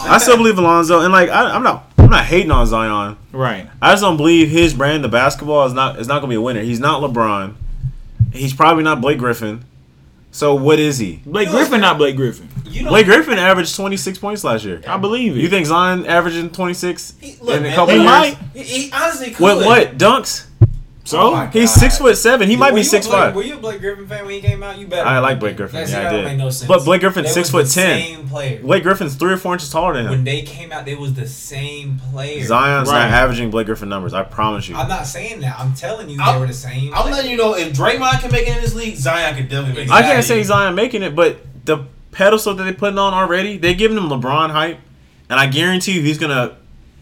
I 0.09 0.17
still 0.17 0.35
believe 0.35 0.57
in 0.57 0.65
Lonzo, 0.65 0.99
and 0.99 1.13
like 1.13 1.29
I, 1.29 1.43
I'm 1.45 1.63
not 1.63 1.85
I'm 1.97 2.09
not 2.09 2.25
hating 2.25 2.51
on 2.51 2.67
Zion. 2.67 3.15
Right. 3.31 3.67
I 3.81 3.91
just 3.91 4.01
don't 4.03 4.17
believe 4.17 4.49
his 4.49 4.73
brand 4.73 5.01
the 5.03 5.09
basketball 5.09 5.65
is 5.65 5.73
not 5.73 5.97
is 5.97 6.07
not 6.09 6.15
gonna 6.19 6.27
be 6.31 6.35
a 6.35 6.41
winner. 6.41 6.61
He's 6.61 6.79
not 6.81 7.01
LeBron. 7.01 7.53
He's 8.33 8.53
probably 8.53 8.83
not 8.83 8.99
Blake 8.99 9.17
Griffin. 9.17 9.63
So 10.31 10.53
what 10.55 10.79
is 10.79 10.97
he? 10.99 11.21
Blake 11.25 11.49
Griffin, 11.49 11.81
not 11.81 11.97
Blake 11.97 12.15
Griffin. 12.15 12.47
You 12.65 12.83
know, 12.83 12.89
Blake 12.91 13.05
Griffin 13.07 13.39
averaged 13.39 13.75
26 13.75 14.19
points 14.19 14.43
last 14.43 14.63
year. 14.63 14.81
I 14.87 14.97
believe 14.97 15.35
it. 15.35 15.39
You 15.41 15.49
think 15.49 15.65
Zion 15.65 16.05
averaging 16.05 16.51
26 16.51 17.13
He- 17.19 17.35
look, 17.41 17.55
in 17.55 17.59
a 17.59 17.61
man, 17.63 17.75
couple 17.75 17.95
he 17.95 18.01
years? 18.01 18.05
might. 18.05 18.37
He, 18.53 18.63
he 18.63 18.91
honestly 18.93 19.31
could. 19.31 19.43
With 19.57 19.65
what 19.65 19.97
dunks? 19.97 20.45
So? 21.09 21.19
Oh 21.35 21.45
He's 21.51 21.71
God. 21.73 21.79
six 21.79 21.97
foot 21.97 22.15
seven. 22.17 22.47
He 22.49 22.55
might 22.55 22.73
be 22.75 22.83
six 22.83 23.07
Blake- 23.07 23.19
five. 23.19 23.35
Were 23.35 23.43
you 23.43 23.55
a 23.55 23.57
Blake 23.57 23.79
Griffin 23.81 24.07
fan 24.07 24.25
when 24.25 24.35
he 24.35 24.41
came 24.41 24.61
out? 24.63 24.77
You 24.77 24.87
better. 24.87 25.07
I 25.07 25.19
like 25.19 25.39
Blake 25.39 25.57
Griffin. 25.57 25.79
That's, 25.79 25.91
Yeah, 25.91 26.09
I 26.09 26.11
did. 26.13 26.25
make 26.25 26.37
no 26.37 26.49
sense. 26.49 26.67
But 26.67 26.85
Blake 26.85 27.01
Griffin's 27.01 27.31
six 27.31 27.51
was 27.51 27.73
foot 27.73 27.75
the 27.75 27.87
ten. 27.87 28.01
Same 28.01 28.29
player. 28.29 28.59
Blake 28.61 28.83
Griffin's 28.83 29.15
three 29.15 29.33
or 29.33 29.37
four 29.37 29.53
inches 29.53 29.69
taller 29.69 29.93
than 29.93 30.05
him. 30.05 30.11
when 30.11 30.23
they 30.23 30.41
came 30.43 30.71
out, 30.71 30.85
they 30.85 30.95
was 30.95 31.13
the 31.13 31.27
same 31.27 31.99
player. 32.11 32.43
Zion's 32.45 32.89
Right. 32.89 32.99
not 32.99 33.11
averaging 33.11 33.49
Blake 33.51 33.65
Griffin 33.65 33.89
numbers. 33.89 34.13
I 34.13 34.23
promise 34.23 34.69
you. 34.69 34.75
I'm 34.75 34.87
not 34.87 35.05
saying 35.07 35.41
that. 35.41 35.59
I'm 35.59 35.73
telling 35.73 36.09
you, 36.09 36.21
I'm- 36.21 36.35
they 36.35 36.39
were 36.41 36.47
the 36.47 36.53
same. 36.53 36.93
I'm 36.93 37.01
player. 37.03 37.15
letting 37.15 37.31
you 37.31 37.37
know 37.37 37.55
if 37.55 37.73
Draymond 37.73 38.21
can 38.21 38.31
make 38.31 38.47
it 38.47 38.55
in 38.55 38.61
this 38.61 38.75
league, 38.75 38.95
Zion 38.95 39.35
can 39.35 39.47
definitely 39.47 39.81
make 39.81 39.87
it. 39.89 39.91
I 39.91 40.01
can't 40.03 40.23
say 40.23 40.41
Zion 40.43 40.75
making 40.75 41.03
it, 41.03 41.15
but 41.15 41.37
the 41.65 41.85
pedestal 42.11 42.53
that 42.55 42.63
they're 42.63 42.73
putting 42.73 42.97
on 42.99 43.13
already, 43.13 43.57
they're 43.57 43.73
giving 43.73 43.97
him 43.97 44.09
LeBron 44.09 44.49
hype, 44.51 44.79
and 45.29 45.39
I 45.39 45.47
guarantee 45.47 45.93
you 45.93 46.01
he's 46.01 46.17
gonna 46.17 46.53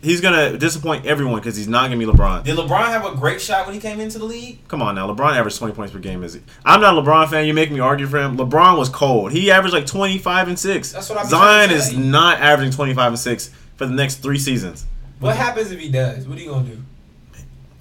he's 0.02 0.22
gonna 0.22 0.58
disappoint 0.58 1.06
everyone 1.06 1.36
because 1.36 1.56
he's 1.56 1.68
not 1.68 1.89
gonna 1.89 1.98
be 1.98 2.06
LeBron. 2.06 2.43
Did 2.43 2.58
LeBron 2.58 2.88
have 2.88 3.06
a 3.06 3.16
great 3.16 3.41
shot 3.41 3.66
when 3.66 3.76
he 3.76 3.82
came 3.82 4.00
into 4.00 4.20
the 4.20 4.26
league? 4.26 4.60
Come 4.68 4.82
on 4.82 4.95
now, 4.95 5.08
LeBron 5.12 5.34
averaged 5.34 5.58
20 5.58 5.74
points 5.74 5.93
per 5.93 6.00
game. 6.00 6.24
Is 6.24 6.34
he? 6.34 6.41
I'm 6.66 6.82
not 6.82 6.98
a 6.98 7.02
LeBron 7.02 7.30
fan. 7.30 7.45
You 7.45 7.54
make 7.54 7.72
me 7.72 7.80
argue 7.80 8.08
for 8.08 8.18
him. 8.20 8.38
LeBron 8.38 8.78
was 8.78 8.89
cold. 8.89 9.32
He 9.32 9.52
averaged 9.52 9.74
like 9.74 9.86
25 9.86 10.48
and 10.48 10.60
six. 10.60 10.91
That's 10.91 11.10
what 11.10 11.20
I'm 11.20 11.28
Zion 11.28 11.72
is 11.72 11.89
tell 11.89 12.00
not 12.00 12.39
averaging 12.39 12.74
25 12.74 13.14
and 13.14 13.20
six 13.20 13.50
for 13.76 13.86
the 13.86 13.93
next 13.93 14.16
three 14.18 14.39
seasons. 14.39 14.86
What 15.20 15.36
happens 15.36 15.72
if 15.72 15.80
he 15.80 15.89
does? 15.89 16.28
What 16.28 16.38
are 16.38 16.41
you 16.41 16.50
gonna 16.50 16.68
do? 16.68 16.84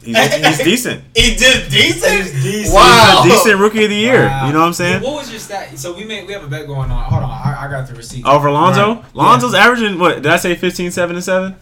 He's, 0.03 0.35
he's 0.35 0.59
decent. 0.59 1.05
He 1.17 1.35
did 1.35 1.71
decent. 1.71 2.13
He's 2.13 2.43
decent. 2.43 2.75
Wow. 2.75 3.23
He's 3.25 3.33
a 3.33 3.37
decent 3.37 3.61
rookie 3.61 3.85
of 3.85 3.91
the 3.91 3.97
year. 3.97 4.27
Wow. 4.27 4.47
You 4.47 4.53
know 4.53 4.61
what 4.61 4.67
I'm 4.67 4.73
saying? 4.75 5.03
What 5.03 5.15
was 5.15 5.31
your 5.31 5.41
stat? 5.41 5.77
So 5.79 5.97
we 5.97 6.05
made 6.05 6.27
we 6.27 6.33
have 6.35 6.45
a 6.45 6.47
bet 6.47 6.67
going 6.67 6.91
on. 6.91 7.05
Hold 7.05 7.25
on, 7.25 7.31
I, 7.31 7.67
I 7.67 7.71
got 7.71 7.89
the 7.89 7.95
receipt. 7.95 8.23
Oh, 8.25 8.39
for 8.39 8.51
Lonzo? 8.51 8.95
Right. 8.97 9.15
Lonzo's 9.15 9.55
averaging 9.55 9.99
what? 9.99 10.17
Did 10.23 10.27
I 10.27 10.37
say 10.37 10.55
15, 10.55 10.93
7, 10.93 11.17
and 11.17 11.25
7? 11.25 11.57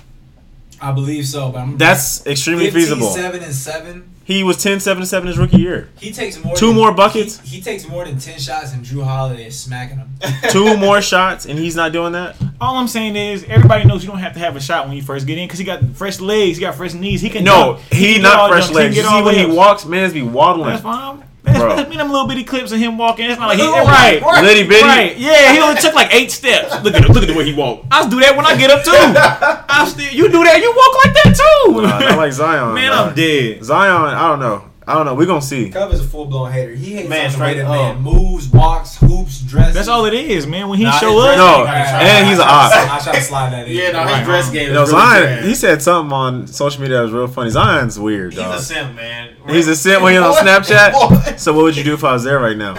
I 0.84 0.92
believe 0.92 1.26
so, 1.26 1.50
but 1.50 1.60
I'm 1.60 1.78
That's 1.78 2.26
extremely 2.26 2.66
15, 2.66 2.80
feasible. 2.82 3.06
Seven 3.10 3.42
and 3.42 3.54
seven. 3.54 4.10
He 4.26 4.42
was 4.42 4.56
10, 4.62 4.80
7, 4.80 5.02
and 5.02 5.08
7 5.08 5.26
his 5.28 5.36
rookie 5.38 5.58
year. 5.58 5.90
He 5.98 6.10
takes 6.10 6.42
more. 6.42 6.56
Two 6.56 6.68
than- 6.68 6.76
more 6.76 6.92
buckets? 6.92 7.40
He, 7.40 7.56
he 7.56 7.62
takes 7.62 7.86
more 7.86 8.04
than 8.06 8.18
ten 8.18 8.38
shots, 8.38 8.72
and 8.72 8.82
Jrue 8.84 9.04
Holiday 9.04 9.46
is 9.48 9.58
smacking 9.60 9.98
him. 9.98 10.08
Two 10.50 10.78
more 10.78 11.02
shots, 11.02 11.44
and 11.44 11.58
he's 11.58 11.76
not 11.76 11.92
doing 11.92 12.12
that. 12.12 12.34
All 12.60 12.76
I'm 12.76 12.88
saying 12.88 13.16
is, 13.16 13.44
everybody 13.44 13.84
knows 13.84 14.02
you 14.02 14.08
don't 14.10 14.18
have 14.20 14.32
to 14.32 14.38
have 14.38 14.56
a 14.56 14.60
shot 14.60 14.86
when 14.88 14.96
you 14.96 15.02
first 15.02 15.26
get 15.26 15.36
in 15.36 15.46
because 15.46 15.58
he 15.58 15.64
got 15.66 15.84
fresh 15.94 16.20
legs, 16.20 16.56
he 16.56 16.62
got 16.62 16.74
fresh 16.74 16.94
knees. 16.94 17.20
He 17.20 17.28
can 17.28 17.44
No, 17.44 17.74
dunk. 17.74 17.80
he, 17.92 18.14
can 18.14 18.22
not 18.22 18.48
fresh 18.50 18.68
dunks, 18.68 18.74
legs. 18.74 18.96
You 18.96 19.02
see 19.02 19.22
when 19.22 19.34
he 19.34 19.42
layups. 19.44 19.54
walks, 19.56 19.84
man's 19.84 20.14
be 20.14 20.22
waddling. 20.22 20.68
That's 20.70 20.82
fine. 20.82 21.22
Man, 21.44 21.54
Bro. 21.60 21.76
me 21.90 21.96
them 21.96 22.10
little 22.10 22.26
bitty 22.26 22.44
clips 22.44 22.72
of 22.72 22.78
him 22.78 22.96
walking. 22.96 23.28
It's 23.30 23.38
not 23.38 23.48
like 23.48 23.58
he 23.58 23.64
Oh, 23.66 23.84
right. 23.84 24.20
right. 24.22 24.42
Litty 24.42 24.66
bitty. 24.66 24.82
Right, 24.82 25.16
yeah, 25.18 25.52
he 25.52 25.60
only 25.60 25.80
took 25.80 25.94
like 25.94 26.12
eight 26.14 26.30
steps. 26.30 26.72
Look 26.82 26.94
at 26.94 27.08
look 27.08 27.22
at 27.22 27.28
the 27.28 27.34
way 27.34 27.44
he 27.44 27.52
walked. 27.52 27.86
I 27.90 28.08
do 28.08 28.18
that 28.20 28.34
when 28.36 28.46
I 28.46 28.56
get 28.56 28.70
up 28.70 28.82
too. 28.82 28.90
I 28.94 29.86
still, 29.88 30.10
you 30.12 30.28
do 30.30 30.42
that, 30.44 30.58
you 30.60 30.72
walk 30.74 31.04
like 31.04 31.14
that 31.14 31.34
too. 31.36 31.82
Nah, 31.82 31.98
not 32.00 32.16
like 32.18 32.32
Zion. 32.32 32.74
Man, 32.74 32.90
dog. 32.90 33.08
I'm 33.10 33.14
dead. 33.14 33.62
Zion, 33.64 34.14
I 34.14 34.28
don't 34.28 34.40
know. 34.40 34.64
I 34.86 34.92
don't 34.94 35.06
know. 35.06 35.14
We're 35.14 35.24
gonna 35.26 35.40
see. 35.40 35.70
Cub 35.70 35.92
is 35.92 36.00
a 36.00 36.04
full 36.04 36.26
blown 36.26 36.52
hater. 36.52 36.74
He 36.74 36.92
hates 36.94 37.08
Man, 37.08 37.22
man, 37.24 37.30
straight 37.30 37.58
up. 37.60 37.70
man 37.70 38.02
moves, 38.02 38.48
walks, 38.48 38.96
hoops, 38.98 39.40
dresses. 39.40 39.74
That's 39.74 39.88
all 39.88 40.04
it 40.04 40.12
is, 40.12 40.46
man. 40.46 40.68
When 40.68 40.78
he 40.78 40.84
Nah, 40.84 40.98
show 40.98 41.18
up, 41.20 41.36
No, 41.38 41.66
and 41.66 42.28
he's 42.28 42.38
an 42.38 42.44
I, 42.44 42.50
op. 42.50 42.72
I, 42.72 42.96
I 42.96 43.00
try 43.02 43.14
to 43.14 43.20
slide 43.22 43.52
that 43.54 43.66
in. 43.66 43.74
Yeah, 43.74 43.92
no, 43.92 44.04
Right, 44.04 44.18
his 44.18 44.26
dress 44.26 44.50
game 44.50 44.68
You 44.68 44.74
know, 44.74 44.82
is 44.82 44.90
really 44.92 45.00
Zion, 45.02 45.22
trash. 45.38 45.44
he 45.46 45.54
said 45.54 45.82
something 45.82 46.12
on 46.12 46.46
social 46.46 46.82
media 46.82 46.98
that 46.98 47.02
was 47.04 47.12
real 47.12 47.28
funny. 47.28 47.48
Zion's 47.50 47.98
weird, 47.98 48.34
dog. 48.34 48.56
He's 48.58 48.68
dog. 48.68 48.80
a 48.80 48.84
simp, 48.84 48.96
man. 48.96 49.30
He's 49.48 49.68
a 49.68 49.76
simp 49.76 50.02
when 50.02 50.12
he's 50.12 50.20
on 50.22 50.32
Boy, 50.34 50.40
boy. 50.40 50.46
Snapchat. 50.50 51.38
So 51.38 51.54
what 51.54 51.62
would 51.62 51.76
you 51.76 51.84
do 51.84 51.94
if 51.94 52.04
I 52.04 52.12
was 52.12 52.24
there 52.24 52.38
right 52.40 52.56
now? 52.56 52.74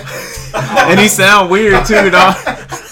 and 0.54 1.00
he 1.00 1.08
sound 1.08 1.50
weird 1.50 1.86
too, 1.88 2.10
dog. 2.12 2.36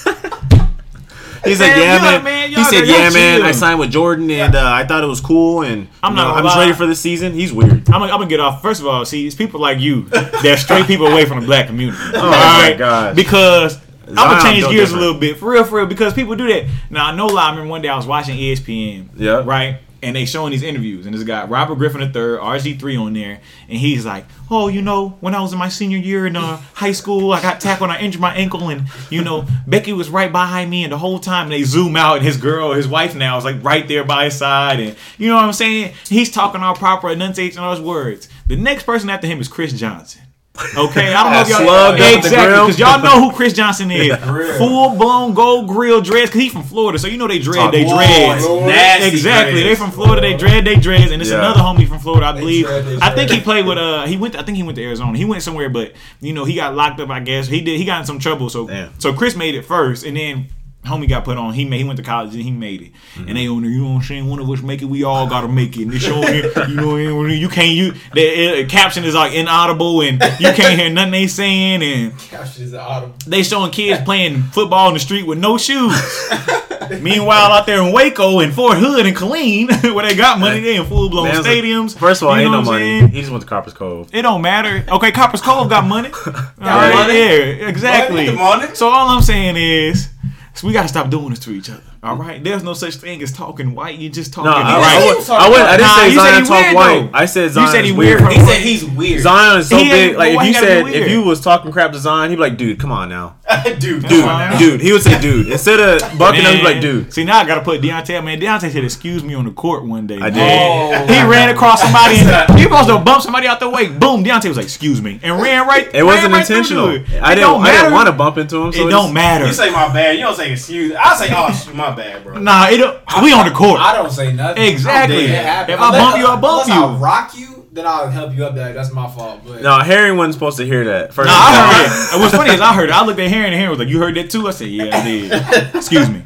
He 1.44 1.56
said, 1.56 1.76
Man, 1.76 1.80
"Yeah, 1.80 1.98
man." 2.02 2.24
man, 2.24 2.50
He 2.50 2.64
said, 2.64 2.88
"Yeah, 2.88 3.10
man. 3.10 3.42
I 3.42 3.52
signed 3.52 3.80
with 3.80 3.92
Jordan, 3.92 4.32
and 4.32 4.56
uh, 4.56 4.72
I 4.72 4.86
thought 4.86 5.04
it 5.04 5.08
was 5.08 5.20
cool, 5.20 5.64
and 5.64 5.88
I'm 6.02 6.16
not 6.16 6.38
I'm 6.38 6.60
ready 6.60 6.74
for 6.74 6.86
the 6.86 6.96
season." 6.96 7.34
He's 7.34 7.52
weird. 7.52 7.72
I'm 7.72 8.00
gonna, 8.00 8.06
I'm 8.06 8.10
gonna 8.20 8.28
get 8.28 8.40
off. 8.40 8.62
First 8.62 8.80
of 8.82 8.88
all, 8.88 9.04
see, 9.06 9.28
it's 9.28 9.36
people 9.36 9.60
like 9.60 9.80
you 9.80 10.04
that 10.04 10.58
straight 10.60 10.86
people 10.88 11.08
away 11.08 11.26
from 11.26 11.40
the 11.42 11.46
black 11.46 11.68
community. 11.68 11.98
Oh 12.16 12.30
my 12.30 12.76
gosh. 12.78 13.16
Because 13.16 13.78
I'm 14.08 14.16
gonna 14.16 14.42
change 14.42 14.64
gears 14.70 14.90
different. 14.90 14.98
a 14.98 15.06
little 15.06 15.20
bit, 15.20 15.38
for 15.38 15.52
real, 15.52 15.64
for 15.64 15.78
real. 15.78 15.86
Because 15.86 16.14
people 16.14 16.36
do 16.36 16.48
that. 16.48 16.68
Now 16.90 17.08
I 17.08 17.16
know. 17.16 17.28
lie, 17.28 17.48
I 17.48 17.50
remember 17.52 17.70
one 17.70 17.82
day 17.82 17.90
I 17.90 17.96
was 17.96 18.08
watching 18.08 18.38
ESPN. 18.38 19.10
Yeah. 19.16 19.44
Right. 19.44 19.80
And 20.04 20.18
they 20.18 20.26
showing 20.26 20.52
these 20.52 20.64
interviews, 20.64 21.06
and 21.06 21.16
a 21.16 21.24
guy 21.24 21.46
Robert 21.46 21.76
Griffin 21.76 22.02
III, 22.02 22.12
RG3 22.12 23.00
on 23.00 23.14
there, 23.14 23.40
and 23.70 23.78
he's 23.78 24.06
like, 24.06 24.26
"Oh, 24.52 24.68
you 24.68 24.82
know, 24.82 25.18
when 25.22 25.34
I 25.34 25.42
was 25.42 25.54
in 25.54 25.60
my 25.60 25.70
senior 25.70 25.98
year 25.98 26.28
in 26.28 26.36
uh, 26.36 26.58
high 26.74 26.92
school, 26.92 27.32
I 27.32 27.42
got 27.42 27.62
tackled, 27.62 27.90
and 27.90 27.98
I 27.98 28.02
injured 28.02 28.22
my 28.22 28.36
ankle, 28.36 28.68
and 28.68 28.88
you 29.10 29.24
know, 29.24 29.48
Becky 29.66 29.94
was 29.94 30.10
right 30.10 30.30
behind 30.32 30.70
me, 30.70 30.84
and 30.84 30.92
the 30.92 30.98
whole 30.98 31.20
time 31.20 31.48
they 31.48 31.64
zoom 31.64 31.96
out, 31.96 32.18
and 32.18 32.26
his 32.26 32.36
girl, 32.36 32.74
his 32.74 32.88
wife 32.88 33.16
now, 33.16 33.38
is 33.38 33.46
like 33.46 33.64
right 33.64 33.88
there 33.88 34.04
by 34.04 34.26
his 34.26 34.36
side, 34.38 34.82
and 34.82 34.98
you 35.18 35.30
know 35.30 35.36
what 35.36 35.46
I'm 35.46 35.54
saying? 35.54 35.94
He's 36.10 36.30
talking 36.30 36.62
all 36.62 36.76
proper, 36.76 37.10
enunciating 37.10 37.60
all 37.60 37.72
his 37.72 37.82
words. 37.82 38.28
The 38.48 38.58
next 38.58 38.84
person 38.84 39.10
after 39.10 39.28
him 39.28 39.40
is 39.40 39.48
Chris 39.48 39.72
Johnson. 39.72 40.23
Okay, 40.56 41.12
I 41.16 41.24
don't 41.24 41.32
know 41.34 41.42
if 41.42 41.50
y'all 41.50 41.94
exactly 41.96 42.30
because 42.30 42.78
y'all 42.80 43.02
know 43.02 43.20
who 43.28 43.36
Chris 43.36 43.54
Johnson 43.54 43.90
is. 43.92 44.16
Full 44.60 44.96
blown 44.98 45.34
gold 45.34 45.68
grill 45.68 46.00
dreads 46.00 46.30
because 46.30 46.42
he's 46.44 46.54
from 46.54 46.62
Florida, 46.62 47.00
so 47.00 47.08
you 47.08 47.18
know 47.18 47.28
they 47.28 47.40
dread 47.40 47.72
they 47.72 47.84
boy, 47.84 47.96
dreads. 47.96 48.46
Lord. 48.46 48.68
Nasty 48.68 49.08
Exactly, 49.10 49.64
they 49.64 49.74
from 49.74 49.90
Florida. 49.90 50.22
They 50.22 50.38
dread 50.38 50.64
they 50.64 50.76
dreads, 50.76 51.12
and 51.12 51.22
it's 51.24 51.32
Yeah. 51.32 51.40
another 51.40 51.60
homie 51.60 51.88
from 51.88 51.98
Florida, 51.98 52.28
I 52.28 52.32
believe. 52.34 52.68
dread 52.68 52.86
they 52.86 52.98
I 53.02 53.16
think 53.16 53.32
he 53.32 53.40
played 53.42 53.66
with 53.66 53.80
uh 53.80 54.06
he 54.06 54.16
went 54.16 54.36
I 54.36 54.44
think 54.44 54.58
he 54.58 54.62
went 54.64 54.76
to 54.76 54.84
Arizona. 54.84 55.18
He 55.18 55.26
went 55.26 55.42
somewhere, 55.42 55.70
but 55.70 55.94
you 56.22 56.34
know 56.34 56.46
he 56.46 56.54
got 56.56 56.76
locked 56.76 57.00
up. 57.00 57.10
I 57.10 57.20
guess 57.20 57.48
he 57.48 57.62
did. 57.62 57.80
He 57.80 57.86
got 57.86 58.02
in 58.02 58.06
some 58.06 58.20
trouble. 58.20 58.48
So 58.52 58.68
Damn. 58.68 58.92
so 59.00 59.12
Chris 59.12 59.36
made 59.36 59.56
it 59.56 59.64
first, 59.66 60.06
and 60.06 60.16
then. 60.16 60.48
Homie 60.86 61.08
got 61.08 61.24
put 61.24 61.38
on. 61.38 61.54
He 61.54 61.64
made. 61.66 61.78
He 61.78 61.84
went 61.86 61.98
to 61.98 62.04
college 62.04 62.34
and 62.34 62.44
he 62.44 62.52
made 62.52 62.82
it. 62.82 62.92
Mm-hmm. 63.16 63.28
And 63.30 63.38
they 63.38 63.48
on 63.48 63.62
there. 63.62 63.72
You 63.72 63.84
know 63.84 63.90
what 63.92 63.96
I'm 63.98 64.02
saying? 64.04 64.28
One 64.30 64.40
of 64.40 64.50
us 64.50 64.62
make 64.62 64.82
it. 64.82 64.86
We 64.86 65.04
all 65.04 65.28
gotta 65.28 65.48
make 65.48 65.78
it. 65.78 65.84
And 65.84 65.92
they 65.94 66.00
showing 66.00 66.24
you. 66.34 66.52
You 66.68 66.76
know 66.76 67.16
what 67.18 67.26
I 67.26 67.30
mean? 67.30 67.40
You 67.42 67.48
can't. 67.50 67.72
You 67.72 67.94
the 68.14 68.64
uh, 68.66 68.68
caption 68.68 69.04
is 69.06 69.16
like 69.16 69.34
inaudible 69.34 70.02
and 70.02 70.22
you 70.40 70.52
can't 70.54 70.78
hear 70.80 70.90
nothing 70.90 71.12
they 71.12 71.28
saying. 71.28 71.82
And 71.84 72.14
Gosh, 72.30 72.60
it's 72.60 72.74
autumn. 72.74 73.14
they 73.26 73.44
showing 73.44 73.72
kids 73.72 74.04
playing 74.04 74.44
football 74.44 74.90
in 74.90 74.94
the 74.96 75.00
street 75.00 75.26
with 75.26 75.38
no 75.40 75.58
shoes. 75.58 75.94
Meanwhile, 77.02 77.52
out 77.54 77.66
there 77.66 77.82
in 77.82 77.94
Waco 77.94 78.40
and 78.42 78.54
Fort 78.54 78.78
Hood 78.78 79.06
and 79.06 79.16
Killeen, 79.16 79.70
where 79.96 80.06
they 80.06 80.16
got 80.16 80.38
money, 80.40 80.60
they 80.60 80.76
in 80.76 80.86
full 80.86 81.10
blown 81.10 81.30
Man's 81.30 81.46
a- 81.46 81.50
stadiums. 81.50 81.98
First 81.98 82.22
of 82.22 82.28
all, 82.28 82.36
You 82.36 82.44
ain't 82.44 82.52
know 82.52 82.62
no 82.62 82.68
what 82.68 82.76
I'm 82.76 82.82
money. 82.82 83.00
saying? 83.00 83.08
He 83.14 83.20
just 83.22 83.32
went 83.32 83.42
to 83.42 83.48
Copperas 83.48 83.74
Cove. 83.74 84.10
It 84.14 84.22
don't 84.24 84.42
matter. 84.42 84.84
Okay, 84.92 85.12
Copperas 85.12 85.42
Cove 85.42 85.70
got 85.70 85.86
money. 85.86 86.10
All 86.26 86.34
right, 86.60 86.94
money? 86.94 87.14
yeah, 87.20 87.68
exactly. 87.70 88.26
Money, 88.26 88.38
money. 88.38 88.76
So 88.76 88.90
all 88.90 89.08
I'm 89.10 89.22
saying 89.22 89.56
is, 89.56 90.10
so 90.56 90.68
we 90.68 90.74
gotta 90.74 90.88
stop 90.88 91.10
doing 91.10 91.30
this 91.32 91.40
to 91.40 91.52
each 91.52 91.70
other. 91.70 91.82
All 92.04 92.16
right, 92.16 92.44
there's 92.44 92.64
no 92.64 92.74
such 92.74 92.96
thing 92.96 93.22
as 93.24 93.32
talking 93.32 93.74
white. 93.74 93.98
You 93.98 94.10
just 94.10 94.34
talking 94.34 94.52
No, 94.52 94.58
I, 94.58 94.62
right. 94.62 95.02
I, 95.02 95.06
would- 95.16 95.30
I, 95.30 95.50
would, 95.50 95.62
I 95.62 95.78
didn't 95.78 95.88
Nah, 95.88 95.96
say 95.96 96.10
you 96.12 96.20
said 96.20 96.30
Zion 96.30 96.42
he 96.44 96.48
talk 96.48 96.62
weird, 96.62 96.76
white. 96.76 97.00
though. 97.12 97.18
I 97.18 97.26
said 97.26 97.44
You 97.44 97.50
Zion 97.50 97.68
said 97.70 97.84
he 97.86 97.90
is 97.92 97.96
weird 97.98 98.22
weird. 98.22 98.34
He 98.34 98.40
said 98.40 98.62
he's 98.62 98.86
weird. 98.86 99.22
Zion 99.22 99.60
is 99.60 99.70
so 99.70 99.78
He 99.78 99.90
big. 99.90 100.16
Like 100.18 100.34
if 100.40 100.48
you 100.48 100.54
said 100.54 100.88
if 100.88 101.10
you 101.12 101.24
was 101.24 101.42
talking 101.42 101.72
crap 101.72 101.92
to 101.94 102.00
Zion, 102.00 102.30
he'd 102.30 102.36
be 102.36 102.42
like, 102.42 102.58
"Dude, 102.58 102.80
come 102.80 102.92
on 102.92 103.10
now, 103.10 103.36
dude, 103.80 104.02
That's 104.02 104.60
dude, 104.60 104.72
dude." 104.72 104.82
He 104.82 104.92
would 104.92 105.02
say, 105.02 105.20
"Dude," 105.20 105.48
instead 105.50 105.80
of 105.80 106.00
bucking 106.18 106.46
up, 106.46 106.52
he'd 106.54 106.58
be 106.60 106.64
like, 106.64 106.82
"Dude." 106.82 107.14
See 107.14 107.24
now 107.24 107.40
I 107.40 107.46
gotta 107.46 107.62
put 107.62 107.82
Deontay. 107.82 108.24
Man, 108.24 108.40
Deontay 108.40 108.72
said, 108.72 108.84
"Excuse 108.84 109.24
me" 109.24 109.34
on 109.34 109.46
the 109.46 109.52
court 109.52 109.84
one 109.86 110.08
day. 110.08 110.18
I 110.20 110.30
did. 110.30 110.38
man. 110.38 111.08
He 111.10 111.16
oh. 111.16 111.30
ran 111.30 111.50
across 111.50 111.82
somebody. 111.82 112.18
and 112.18 112.30
he 112.58 112.64
supposed 112.64 112.88
to 112.90 113.00
bump 113.00 113.22
somebody 113.22 113.48
out 113.48 113.60
the 113.60 113.70
way. 113.70 113.88
Boom! 113.90 114.24
Deontay 114.24 114.48
was 114.48 114.58
like, 114.58 114.66
"Excuse 114.66 115.02
me," 115.02 115.20
and 115.24 115.42
ran 115.42 115.68
right. 115.68 115.90
It 115.94 116.04
wasn't 116.04 116.34
right 116.34 116.42
intentional. 116.42 116.88
the 116.88 117.00
dude. 117.00 117.14
I 117.16 117.34
It 117.34 117.36
didn't. 117.36 117.50
don't 117.50 117.62
I 117.62 117.72
didn't 117.72 117.94
want 117.94 118.08
to 118.08 118.14
bump 118.14 118.38
into 118.38 118.58
him. 118.64 118.72
So 118.74 118.88
It 118.88 118.92
don't 118.92 119.14
matter. 119.14 119.46
You 119.46 119.54
say 119.54 119.72
my 119.72 119.92
bad. 119.94 120.16
You 120.18 120.24
don't 120.24 120.36
say 120.36 120.52
excuse. 120.52 120.96
I 120.98 121.16
say 121.16 121.28
oh 121.32 121.72
my 121.76 121.92
bad, 121.96 122.24
bro. 122.24 122.40
Nah, 122.40 122.68
it 122.70 122.78
don't. 122.78 123.00
We 123.24 123.32
on 123.34 123.46
the 123.48 123.54
court. 123.54 123.80
I 123.80 123.96
don't 123.96 124.12
say 124.12 124.34
nothing. 124.34 124.64
Exactly. 124.64 125.26
If 125.26 125.80
I 125.80 125.92
bump 125.92 126.18
you, 126.18 126.26
I 126.28 126.36
bump 126.40 126.68
you. 126.68 126.74
I 126.74 126.96
rock 126.98 127.38
you, 127.38 127.53
then 127.74 127.86
I'll 127.88 128.08
help 128.10 128.34
you 128.36 128.46
up. 128.46 128.56
That 128.56 128.74
that's 128.76 128.92
my 128.94 129.10
fault. 129.10 129.42
But 129.46 129.62
No, 129.62 129.80
Harry 129.80 130.12
wasn't 130.12 130.36
supposed 130.36 130.58
to 130.58 130.66
hear 130.66 130.84
that. 130.86 131.14
First 131.14 131.28
Nah, 131.28 131.34
of 131.34 131.40
I 131.40 131.74
heard 131.74 131.86
it. 131.86 132.14
And 132.14 132.22
what's 132.22 132.36
funny 132.36 132.54
is 132.54 132.62
I 132.62 132.74
heard 132.74 132.90
it. 132.90 132.96
I 132.96 133.06
looked 133.06 133.20
at 133.20 133.30
Harry 133.30 133.46
and 133.48 133.56
Harry 133.56 133.70
was 133.70 133.80
like, 133.80 133.88
"You 133.90 134.00
heard 134.00 134.16
that 134.16 134.30
too?" 134.30 134.48
I 134.48 134.52
said, 134.52 134.68
"Yeah, 134.70 134.96
I 134.98 135.04
did." 135.04 135.32
Excuse 135.76 136.10
me. 136.10 136.24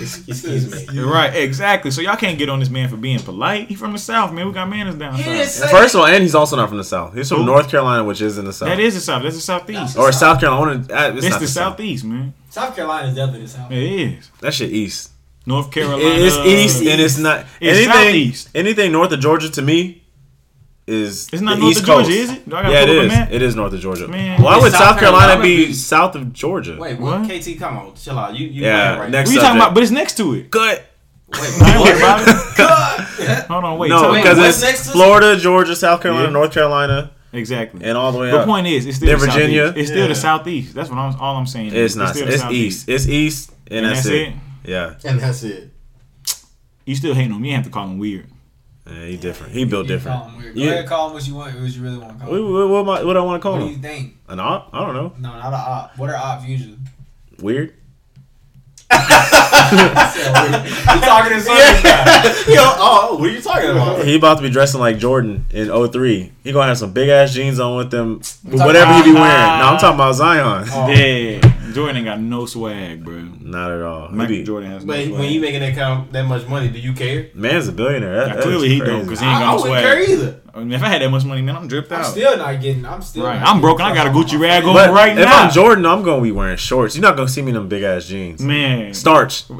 Excuse 0.00 0.70
me. 0.88 0.94
You're 0.94 1.10
right, 1.10 1.34
exactly. 1.34 1.90
So 1.90 2.00
y'all 2.00 2.16
can't 2.16 2.38
get 2.38 2.48
on 2.48 2.60
this 2.60 2.70
man 2.70 2.88
for 2.88 2.96
being 2.96 3.18
polite. 3.18 3.68
He 3.68 3.74
from 3.74 3.92
the 3.92 3.98
south, 3.98 4.32
man. 4.32 4.46
We 4.46 4.52
got 4.52 4.68
manners 4.68 4.94
down 4.94 5.16
south. 5.18 5.48
say. 5.48 5.68
First 5.70 5.94
of 5.94 6.00
all, 6.00 6.06
and 6.06 6.22
he's 6.22 6.34
also 6.34 6.56
not 6.56 6.68
from 6.68 6.78
the 6.78 6.84
South. 6.84 7.14
He's 7.14 7.28
from 7.28 7.38
Who? 7.38 7.46
North 7.46 7.68
Carolina, 7.68 8.04
which 8.04 8.20
is 8.20 8.38
in 8.38 8.44
the 8.44 8.52
South. 8.52 8.68
That 8.68 8.80
is 8.80 8.94
the 8.94 9.00
south. 9.00 9.22
That's 9.22 9.34
the 9.34 9.40
southeast. 9.42 9.96
or 9.98 10.12
South 10.12 10.40
Carolina. 10.40 10.86
uh, 10.92 11.12
It's, 11.14 11.24
It's 11.26 11.30
not 11.30 11.40
the 11.40 11.46
South. 11.48 11.72
southeast, 11.72 12.04
man. 12.04 12.34
South 12.50 12.74
Carolina 12.74 13.08
is 13.08 13.14
definitely 13.14 13.42
the 13.42 13.48
South. 13.48 13.70
It 13.72 13.82
is. 13.82 14.30
That 14.40 14.54
shit 14.54 14.70
east. 14.70 15.10
North 15.44 15.70
Carolina. 15.70 16.02
It's 16.04 16.36
east, 16.36 16.82
and 16.86 17.00
it's 17.00 17.18
not 17.18 17.40
It's 17.60 17.78
anything. 17.78 17.92
southeast. 17.92 18.48
Anything 18.54 18.92
north 18.92 19.12
of 19.12 19.20
Georgia 19.20 19.50
to 19.50 19.62
me 19.62 20.02
is 20.88 21.28
It's 21.32 21.42
not 21.42 21.56
the 21.56 21.60
north 21.60 21.70
East 21.72 21.80
of 21.80 21.86
Georgia, 21.86 22.04
Coast. 22.08 22.18
is 22.18 22.30
it? 22.30 22.48
Do 22.48 22.56
I 22.56 22.62
gotta 22.62 22.74
Yeah, 22.74 22.80
it 22.82 22.86
pull 22.86 22.96
up 22.96 23.02
a 23.02 23.06
is. 23.06 23.12
map? 23.12 23.28
It 23.32 23.42
is 23.42 23.56
north 23.56 23.72
of 23.74 23.80
Georgia. 23.80 24.08
Man. 24.08 24.42
Why 24.42 24.58
would 24.58 24.72
South 24.72 24.80
South 24.80 24.98
Carolina 24.98 25.26
Carolina 25.34 25.42
be 25.42 25.66
be- 25.66 25.72
south 25.72 26.14
of 26.14 26.32
Georgia? 26.32 26.76
Wait, 26.78 26.98
What? 26.98 27.20
what? 27.20 27.30
KT, 27.30 27.58
come 27.58 27.76
on, 27.78 27.94
chill 27.94 28.18
out. 28.18 28.34
You, 28.34 28.46
you 28.48 28.62
Yeah, 28.64 28.96
right 28.98 29.10
next 29.10 29.28
What 29.28 29.34
you 29.34 29.40
subject. 29.40 29.42
talking 29.46 29.60
about? 29.60 29.74
But 29.74 29.82
it's 29.82 29.92
next 29.92 30.16
to 30.16 30.34
it. 30.34 30.50
Good. 30.50 30.80
Wait, 31.30 31.40
I 31.40 31.46
ain't 31.46 31.60
what? 31.60 31.84
worried 31.84 31.96
about 32.02 33.00
it. 33.20 33.46
Hold 33.48 33.64
on, 33.64 33.78
wait. 33.78 33.88
No, 33.90 34.00
tell 34.00 34.12
me- 34.14 34.22
because 34.22 34.62
it's 34.62 34.90
Florida, 34.90 35.36
Georgia, 35.36 35.76
South 35.76 36.00
Carolina, 36.00 36.26
Yeah. 36.28 36.32
North 36.32 36.52
Carolina, 36.52 37.10
exactly. 37.34 37.84
and 37.84 37.98
all 37.98 38.10
the 38.12 38.18
way 38.18 38.30
The 38.30 38.38
up. 38.40 38.46
point 38.46 38.66
is, 38.66 38.86
it's 38.86 38.96
still 38.96 39.08
Then 39.08 39.18
the 39.20 39.26
Virginia. 39.26 39.66
Southeast. 39.66 39.78
It's 39.78 39.88
still 39.90 40.02
Yeah. 40.02 40.08
the 40.08 40.14
southeast. 40.14 40.74
That's 40.74 40.88
what 40.88 40.98
I'm. 40.98 41.14
All 41.20 41.36
I'm 41.36 41.46
saying. 41.46 41.66
it's 41.68 41.92
is 41.92 41.96
not. 41.96 42.14
still 42.16 42.28
It's 42.28 42.40
southeast. 42.40 42.88
east. 42.88 42.88
It's 42.88 43.06
east, 43.08 43.52
and, 43.70 43.78
And 43.84 43.86
that's, 43.94 44.04
that's 44.04 44.14
it. 44.14 44.28
it? 44.28 44.34
Yeah. 44.64 44.94
And 45.04 45.20
that's 45.20 45.42
it. 45.42 45.70
You 46.86 46.94
still 46.94 47.12
hating 47.12 47.32
on 47.32 47.42
me? 47.42 47.50
You 47.50 47.56
have 47.56 47.64
to 47.64 47.70
call 47.70 47.84
him 47.86 47.98
weird. 47.98 48.26
Yeah, 48.88 49.04
he 49.06 49.16
different. 49.16 49.52
He 49.52 49.64
built 49.64 49.86
different. 49.86 50.18
Call 50.20 50.28
him 50.30 50.38
weird. 50.38 50.54
Go 50.54 50.60
Yeah. 50.60 50.70
ahead, 50.70 50.86
call 50.86 51.06
him 51.08 51.14
what 51.14 51.26
you 51.26 51.34
want. 51.34 51.54
What 51.60 51.70
you 51.70 51.82
really 51.82 51.98
want 51.98 52.18
to 52.18 52.24
call 52.24 52.34
him. 52.34 52.52
what, 52.52 52.68
what, 52.68 52.80
am 52.80 52.88
I- 52.90 53.02
what 53.04 53.16
I 53.16 53.20
want 53.20 53.40
to 53.40 53.42
call 53.42 53.52
What 53.52 53.58
do 53.60 53.64
you 53.66 53.74
him? 53.74 53.82
think? 53.82 54.16
An 54.28 54.40
op? 54.40 54.70
I 54.72 54.80
don't 54.84 54.94
know. 54.94 55.12
No, 55.18 55.28
not 55.38 55.52
a 55.52 55.56
op. 55.56 55.98
What 55.98 56.10
are 56.10 56.16
ops 56.16 56.44
usually? 56.46 56.76
Weird. 57.40 57.74
you 58.90 58.96
talking 61.00 61.32
to 61.32 61.40
something? 61.40 61.90
Yo, 62.54 62.62
oh, 62.62 63.16
what 63.20 63.28
are 63.28 63.32
you 63.32 63.40
talking 63.40 63.70
about? 63.70 64.04
He 64.04 64.16
about 64.16 64.36
to 64.38 64.42
be 64.42 64.50
dressing 64.50 64.80
like 64.80 64.98
Jordan 64.98 65.44
in 65.50 65.68
03. 65.68 66.32
He 66.42 66.52
gonna 66.52 66.68
have 66.68 66.78
some 66.78 66.92
big 66.92 67.08
ass 67.10 67.34
jeans 67.34 67.60
on 67.60 67.76
with 67.76 67.90
them, 67.90 68.14
with 68.18 68.34
talking 68.44 68.60
whatever 68.66 68.94
he 68.94 69.02
be 69.02 69.10
about- 69.10 69.20
wearing. 69.20 69.58
No, 69.58 69.66
I'm 69.66 69.78
talking 69.78 69.94
about 69.96 70.14
Zion. 70.14 70.68
Oh. 70.70 70.88
Yeah, 70.88 71.47
Jordan 71.74 71.96
ain't 71.96 72.06
got 72.06 72.20
no 72.20 72.46
swag, 72.46 73.04
bro. 73.04 73.20
Not 73.40 73.70
at 73.72 73.82
all. 73.82 74.08
He 74.08 74.14
Michael 74.16 74.42
Jordan 74.44 74.70
has 74.70 74.84
no 74.84 74.92
But 74.92 75.04
swag. 75.06 75.18
when 75.20 75.30
you 75.32 75.40
making 75.40 75.60
that 75.60 75.74
kind 75.74 76.10
that 76.12 76.22
much 76.26 76.46
money, 76.48 76.68
do 76.68 76.78
you 76.78 76.92
care? 76.92 77.28
man's 77.34 77.68
a 77.68 77.72
billionaire. 77.72 78.14
That, 78.16 78.28
Now, 78.28 78.34
that 78.34 78.42
clearly 78.42 78.68
he 78.68 78.78
crazy. 78.80 78.92
don't, 78.96 79.08
'cause 79.08 79.20
he 79.20 79.26
I, 79.26 79.30
ain't 79.32 79.40
got 79.40 79.48
I 79.52 79.56
no 79.56 79.62
wouldn't 79.62 79.80
care 79.80 80.10
either. 80.10 80.40
I 80.54 80.60
mean, 80.60 80.72
if 80.72 80.82
I 80.82 80.88
had 80.88 81.02
that 81.02 81.10
much 81.10 81.24
money, 81.24 81.42
man, 81.42 81.54
I'm 81.56 81.68
dripped 81.68 81.92
out. 81.92 82.04
I'm 82.06 82.10
still 82.10 82.36
not 82.36 82.60
getting. 82.60 82.84
I'm 82.84 83.02
still. 83.02 83.24
Right. 83.24 83.38
not 83.38 83.48
I'm 83.54 83.60
broke 83.60 83.80
and 83.80 83.88
I 83.88 83.94
got 83.94 84.06
a 84.06 84.10
Gucci 84.10 84.40
rag 84.40 84.62
face. 84.62 84.68
on. 84.68 84.74
But 84.74 84.90
right 84.92 85.10
if 85.16 85.16
now. 85.16 85.22
If 85.22 85.28
I'm 85.46 85.50
Jordan, 85.52 85.86
I'm 85.86 86.02
gonna 86.02 86.22
be 86.22 86.32
wearing 86.32 86.56
shorts. 86.56 86.96
You're 86.96 87.02
not 87.02 87.16
gonna 87.16 87.28
see 87.28 87.42
me 87.42 87.48
in 87.48 87.54
them 87.54 87.68
big 87.68 87.82
ass 87.82 88.06
jeans. 88.06 88.40
man, 88.40 88.92
Starch. 88.94 89.46
Them 89.48 89.58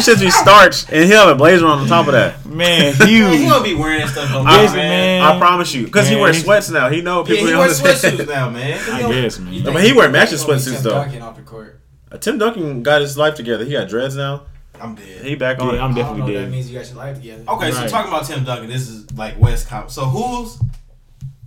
shits 0.00 0.20
be 0.20 0.30
starch, 0.30 0.84
and 0.92 1.04
he'll 1.08 1.20
have 1.20 1.28
a 1.30 1.34
blazer 1.34 1.66
on 1.66 1.82
the 1.82 1.88
top 1.88 2.06
of 2.06 2.12
that. 2.12 2.44
man, 2.44 2.94
Man, 2.98 3.08
he 3.08 3.20
gonna 3.48 3.64
be 3.64 3.74
wearing 3.74 4.00
that 4.00 4.10
stuff. 4.10 4.30
I- 4.46 4.62
Yes, 4.62 4.74
man. 4.74 5.22
I 5.22 5.38
promise 5.38 5.74
you, 5.74 5.84
because 5.84 6.08
he 6.08 6.14
Man, 6.14 6.22
wears 6.22 6.42
sweats 6.42 6.70
now. 6.70 6.88
He 6.90 7.00
know 7.00 7.22
people 7.24 7.46
he 7.46 7.52
he 7.52 7.56
wears 7.58 7.80
understand. 7.80 8.18
sweatsuits 8.18 8.28
now, 8.28 8.50
man. 8.50 8.78
I 8.92 9.00
guess, 9.12 9.38
man. 9.38 9.52
You 9.52 9.60
No, 9.60 9.64
think 9.66 9.76
but 9.76 9.84
he 9.84 9.92
wear 9.92 10.08
matching 10.10 10.38
gonna 10.38 10.48
be 10.48 10.54
sweatsuits, 10.58 10.74
Tim 10.74 10.82
though. 10.82 10.90
Duncan 10.90 11.22
off 11.22 11.36
the 11.36 11.42
court. 11.42 11.80
Uh, 12.12 12.18
Tim 12.18 12.38
Duncan 12.38 12.82
got 12.82 13.00
his 13.00 13.16
life 13.18 13.34
together. 13.34 13.64
He 13.64 13.72
got 13.72 13.88
dreads 13.88 14.16
now. 14.16 14.42
I'm 14.80 14.94
dead. 14.94 15.24
He 15.24 15.34
back 15.34 15.60
on 15.60 15.68
Yeah, 15.68 15.74
it. 15.74 15.76
I'm 15.76 15.82
I 15.82 15.86
don't 15.86 15.94
know 15.94 16.02
definitely 16.02 16.34
what 16.34 16.40
that 16.42 16.50
means 16.50 16.70
you 16.70 16.78
got 16.78 16.88
your 16.88 16.96
life 16.98 17.16
together. 17.16 17.44
Okay, 17.48 17.64
Right. 17.66 17.74
so 17.74 17.88
talking 17.88 18.12
about 18.12 18.24
Tim 18.26 18.44
Duncan, 18.44 18.68
this 18.68 18.88
is 18.88 19.10
like 19.12 19.38
West 19.40 19.68
Comp. 19.68 19.90
So 19.90 20.04
who's 20.04 20.58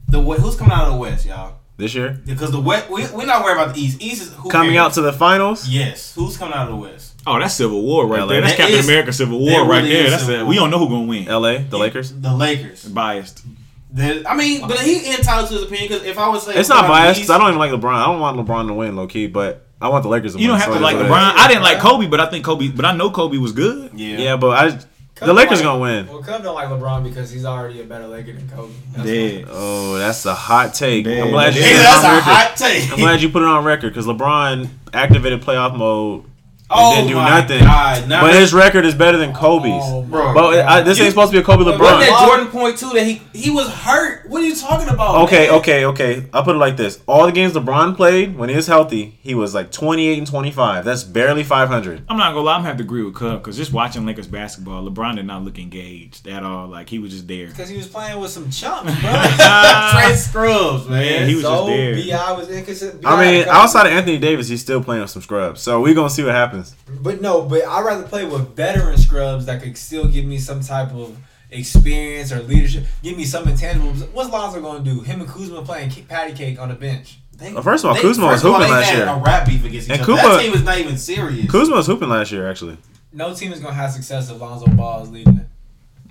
the 0.08 0.22
who's 0.22 0.56
coming 0.56 0.74
out 0.74 0.88
of 0.88 0.94
the 0.94 1.00
West, 1.00 1.26
y'all? 1.26 1.56
this 1.78 1.96
year. 1.96 2.20
Because 2.26 2.52
the 2.52 2.60
West, 2.60 2.90
we, 2.92 3.08
we're 3.08 3.26
not 3.26 3.44
worried 3.44 3.60
about 3.60 3.74
the 3.74 3.82
East. 3.82 4.02
East 4.04 4.22
is 4.22 4.34
who 4.36 4.50
Coming 4.52 4.74
cares? 4.74 4.82
out 4.86 4.94
to 4.94 5.02
the 5.02 5.14
finals. 5.14 5.68
Yes, 5.68 6.14
who's 6.14 6.38
coming 6.38 6.54
out 6.54 6.70
of 6.70 6.76
the 6.76 6.82
West? 6.82 7.20
Oh, 7.26 7.40
that's 7.40 7.56
Civil 7.56 7.82
War 7.82 8.06
right 8.06 8.20
LA. 8.22 8.26
there. 8.28 8.42
That's 8.42 8.54
That 8.54 8.58
Captain 8.58 8.80
is- 8.80 8.88
America 8.88 9.14
Civil 9.14 9.44
that 9.46 9.52
War 9.52 9.66
right 9.68 9.84
there. 9.84 10.10
That's 10.12 10.24
Civil 10.26 10.42
it. 10.42 10.48
We 10.48 10.56
don't 10.56 10.70
know 10.70 10.78
who 10.78 10.90
gonna 10.90 11.08
win. 11.08 11.28
L.A. 11.28 11.60
The 11.64 11.80
Lakers. 11.80 12.14
The 12.14 12.34
Lakers. 12.36 12.84
Biased. 12.86 13.42
Then- 13.90 14.26
I 14.28 14.36
mean, 14.36 14.62
but 14.68 14.80
he 14.80 15.12
entitled 15.12 15.48
to 15.50 15.56
his 15.56 15.64
opinion 15.64 15.88
because 15.90 16.04
if 16.06 16.18
I 16.20 16.30
was 16.30 16.44
saying 16.44 16.60
It's 16.60 16.70
not 16.70 16.86
LeBron 16.86 16.90
biased 16.90 17.22
East- 17.22 17.30
I 17.32 17.38
don't 17.40 17.48
even 17.48 17.58
like 17.60 17.72
LeBron. 17.72 17.94
I 17.96 18.06
don't 18.06 18.20
want 18.20 18.38
LeBron 18.38 18.68
to 18.68 18.74
win 18.74 18.96
low 18.96 19.08
key, 19.08 19.26
but 19.28 19.66
I 19.82 19.90
want 19.90 20.04
the 20.04 20.10
Lakers 20.10 20.34
to 20.36 20.40
You 20.40 20.48
don't 20.48 20.58
have 20.60 20.68
so 20.68 20.74
to 20.76 20.80
like 20.80 20.96
is 20.96 21.02
what 21.02 21.06
it 21.08 21.12
LeBron. 21.14 21.34
I 21.38 21.48
didn't 21.48 21.64
like 21.64 21.80
Kobe, 21.80 22.08
but 22.08 22.20
I 22.20 22.28
think 22.30 22.46
Kobe. 22.46 22.68
But 22.70 22.86
I 22.86 22.96
know 22.96 23.10
Kobe 23.10 23.38
was 23.38 23.52
good. 23.52 23.92
Yeah. 23.96 24.18
Yeah, 24.18 24.36
but 24.38 24.50
I 24.58 25.26
the 25.26 25.34
Lakers 25.34 25.60
like- 25.60 25.64
gonna 25.64 25.80
win. 25.80 26.08
Well, 26.08 26.22
Cub 26.24 26.44
don't 26.44 26.56
like 26.56 26.70
LeBron 26.70 27.04
because 27.04 27.30
he's 27.32 27.46
already 27.46 27.82
a 27.82 27.84
better 27.84 28.08
Laker 28.08 28.34
than 28.34 28.48
Kobe. 28.50 28.74
That's 28.96 29.08
Dead. 29.08 29.46
Oh, 29.50 29.98
that's 29.98 30.26
a 30.26 30.34
hot 30.34 30.74
take. 30.74 31.06
Damn. 31.06 31.26
I'm 31.28 31.32
glad 31.32 31.56
you 31.56 31.62
Hey, 31.62 31.70
said 31.74 31.80
it 31.80 31.84
that's 31.84 32.04
a 32.04 32.08
record. 32.10 32.24
hot 32.24 32.58
take. 32.58 32.92
I'm 32.92 33.00
glad 33.00 33.22
you 33.22 33.30
put 33.30 33.42
it 33.44 33.48
on 33.48 33.64
record 33.64 33.90
because 33.94 34.06
LeBron 34.08 34.68
activated 34.94 35.42
playoff 35.42 35.76
mode 35.78 36.24
and 36.26 36.31
oh 36.74 36.96
didn't 36.96 37.10
do 37.10 37.16
my 37.16 37.30
nothing. 37.42 37.60
God. 37.60 38.08
Now 38.08 38.22
But 38.22 38.36
his 38.36 38.54
record 38.54 38.86
is 38.86 38.96
better 38.96 39.18
than 39.18 39.34
Kobe's. 39.34 39.72
Oh, 39.86 40.02
Bro. 40.04 40.34
But 40.34 40.60
uh, 40.60 40.66
I, 40.68 40.82
this 40.82 40.98
You- 40.98 41.06
ain't 41.06 41.12
supposed 41.14 41.32
to 41.32 41.38
be 41.38 41.42
a 41.42 41.44
Kobe 41.44 41.64
Wasn't 41.64 41.82
LeBron. 41.82 42.00
that 42.00 42.26
Jordan 42.28 42.48
point 42.48 42.78
too 42.78 42.90
that 42.90 43.04
he 43.06 43.22
he 43.34 43.50
was 43.50 43.70
hurt? 43.70 44.30
What 44.30 44.42
are 44.42 44.46
you 44.46 44.56
talking 44.56 44.88
about? 44.90 45.24
Okay, 45.26 45.48
man? 45.48 45.60
okay, 45.60 45.86
okay. 45.86 46.26
I'll 46.34 46.44
put 46.44 46.56
it 46.56 46.60
like 46.60 46.78
this: 46.78 47.00
all 47.08 47.26
the 47.26 47.32
games 47.32 47.54
LeBron 47.54 47.96
played 47.96 48.38
when 48.38 48.50
he 48.50 48.56
was 48.56 48.68
healthy, 48.68 49.18
he 49.22 49.36
was 49.36 49.54
like 49.54 49.72
28 49.72 50.18
and 50.18 50.28
25. 50.28 50.86
That's 50.86 51.04
barely 51.04 51.44
500. 51.44 52.06
I'm 52.10 52.18
not 52.18 52.34
gonna 52.34 52.42
lie. 52.46 52.54
I'm 52.56 52.60
gonna 52.60 52.68
have 52.70 52.78
to 52.78 52.84
agree 52.84 53.04
with 53.04 53.16
Cub 53.16 53.42
because 53.42 53.58
just 53.58 53.74
watching 53.74 54.06
Lakers 54.06 54.28
basketball, 54.28 54.90
LeBron 54.90 55.16
did 55.16 55.26
not 55.26 55.44
look 55.44 55.58
engaged 55.60 56.28
at 56.28 56.44
all. 56.44 56.68
Like 56.68 56.90
he 56.90 57.00
was 57.00 57.12
just 57.12 57.28
there. 57.28 57.48
Because 57.48 57.70
he 57.70 57.78
was 57.78 57.88
playing 57.88 58.20
with 58.20 58.32
some 58.32 58.50
chumps, 58.52 58.94
bro. 59.02 59.12
Trey 59.92 60.16
Scrubs, 60.16 60.88
man. 60.88 61.00
Man, 61.02 61.30
he 61.30 61.36
was 61.36 61.44
so 61.44 61.68
just 61.68 61.68
there. 61.68 62.18
Bi 62.18 62.32
was 62.34 62.50
inconsistent. 62.50 63.06
I 63.06 63.20
mean, 63.20 63.48
outside 63.48 63.88
of 63.88 63.92
Anthony 63.94 64.18
Davis, 64.18 64.48
he's 64.48 64.62
still 64.62 64.84
playing 64.84 65.02
with 65.02 65.12
some 65.12 65.22
scrubs. 65.22 65.62
So 65.62 65.82
we're 65.82 65.94
gonna 65.96 66.10
see 66.10 66.24
what 66.24 66.34
happens. 66.34 66.61
But 67.02 67.22
no, 67.22 67.42
but 67.44 67.64
I'd 67.66 67.86
rather 67.86 68.04
play 68.04 68.26
with 68.26 68.56
veteran 68.56 68.98
scrubs 68.98 69.46
that 69.46 69.62
could 69.62 69.78
still 69.78 70.08
give 70.08 70.26
me 70.26 70.38
some 70.38 70.62
type 70.62 70.92
of 70.94 71.18
experience 71.50 72.32
or 72.32 72.42
leadership. 72.42 72.86
Give 73.04 73.18
me 73.18 73.26
some 73.26 73.46
intangibles. 73.46 74.10
What's 74.14 74.30
Lonzo 74.30 74.62
going 74.62 74.84
to 74.84 74.90
do? 74.90 75.02
Him 75.02 75.22
and 75.22 75.30
Kuzma 75.30 75.62
playing 75.64 75.90
ki- 75.90 76.04
patty 76.04 76.34
cake 76.34 76.60
on 76.60 76.70
the 76.70 76.76
bench. 76.76 77.20
They- 77.38 77.54
Well, 77.54 77.64
first 77.64 77.84
of 77.84 77.90
all, 77.90 77.96
they- 77.96 78.02
Kuzma 78.02 78.26
was 78.28 78.34
first 78.36 78.46
of 78.46 78.52
all, 78.54 78.58
hooping 78.60 78.72
last 78.74 78.94
year. 78.94 79.06
A 79.08 79.18
rap 79.18 79.46
beef 79.48 79.66
against 79.66 79.88
each 79.88 79.94
And 79.94 80.02
other. 80.02 80.14
Kuzma- 80.14 80.30
that 80.30 80.42
team 80.44 80.52
was 80.52 80.64
not 80.64 80.78
even 80.78 80.98
serious. 80.98 81.52
Kuzma 81.52 81.76
was 81.76 81.88
hooping 81.88 82.10
last 82.10 82.32
year, 82.32 82.50
actually. 82.50 82.78
No 83.14 83.34
team 83.34 83.52
is 83.52 83.60
going 83.60 83.74
to 83.74 83.80
have 83.82 83.92
success 83.92 84.30
if 84.30 84.40
Lonzo 84.40 84.68
Ball 84.68 85.04
is 85.04 85.10
leading 85.12 85.38
it. 85.38 85.48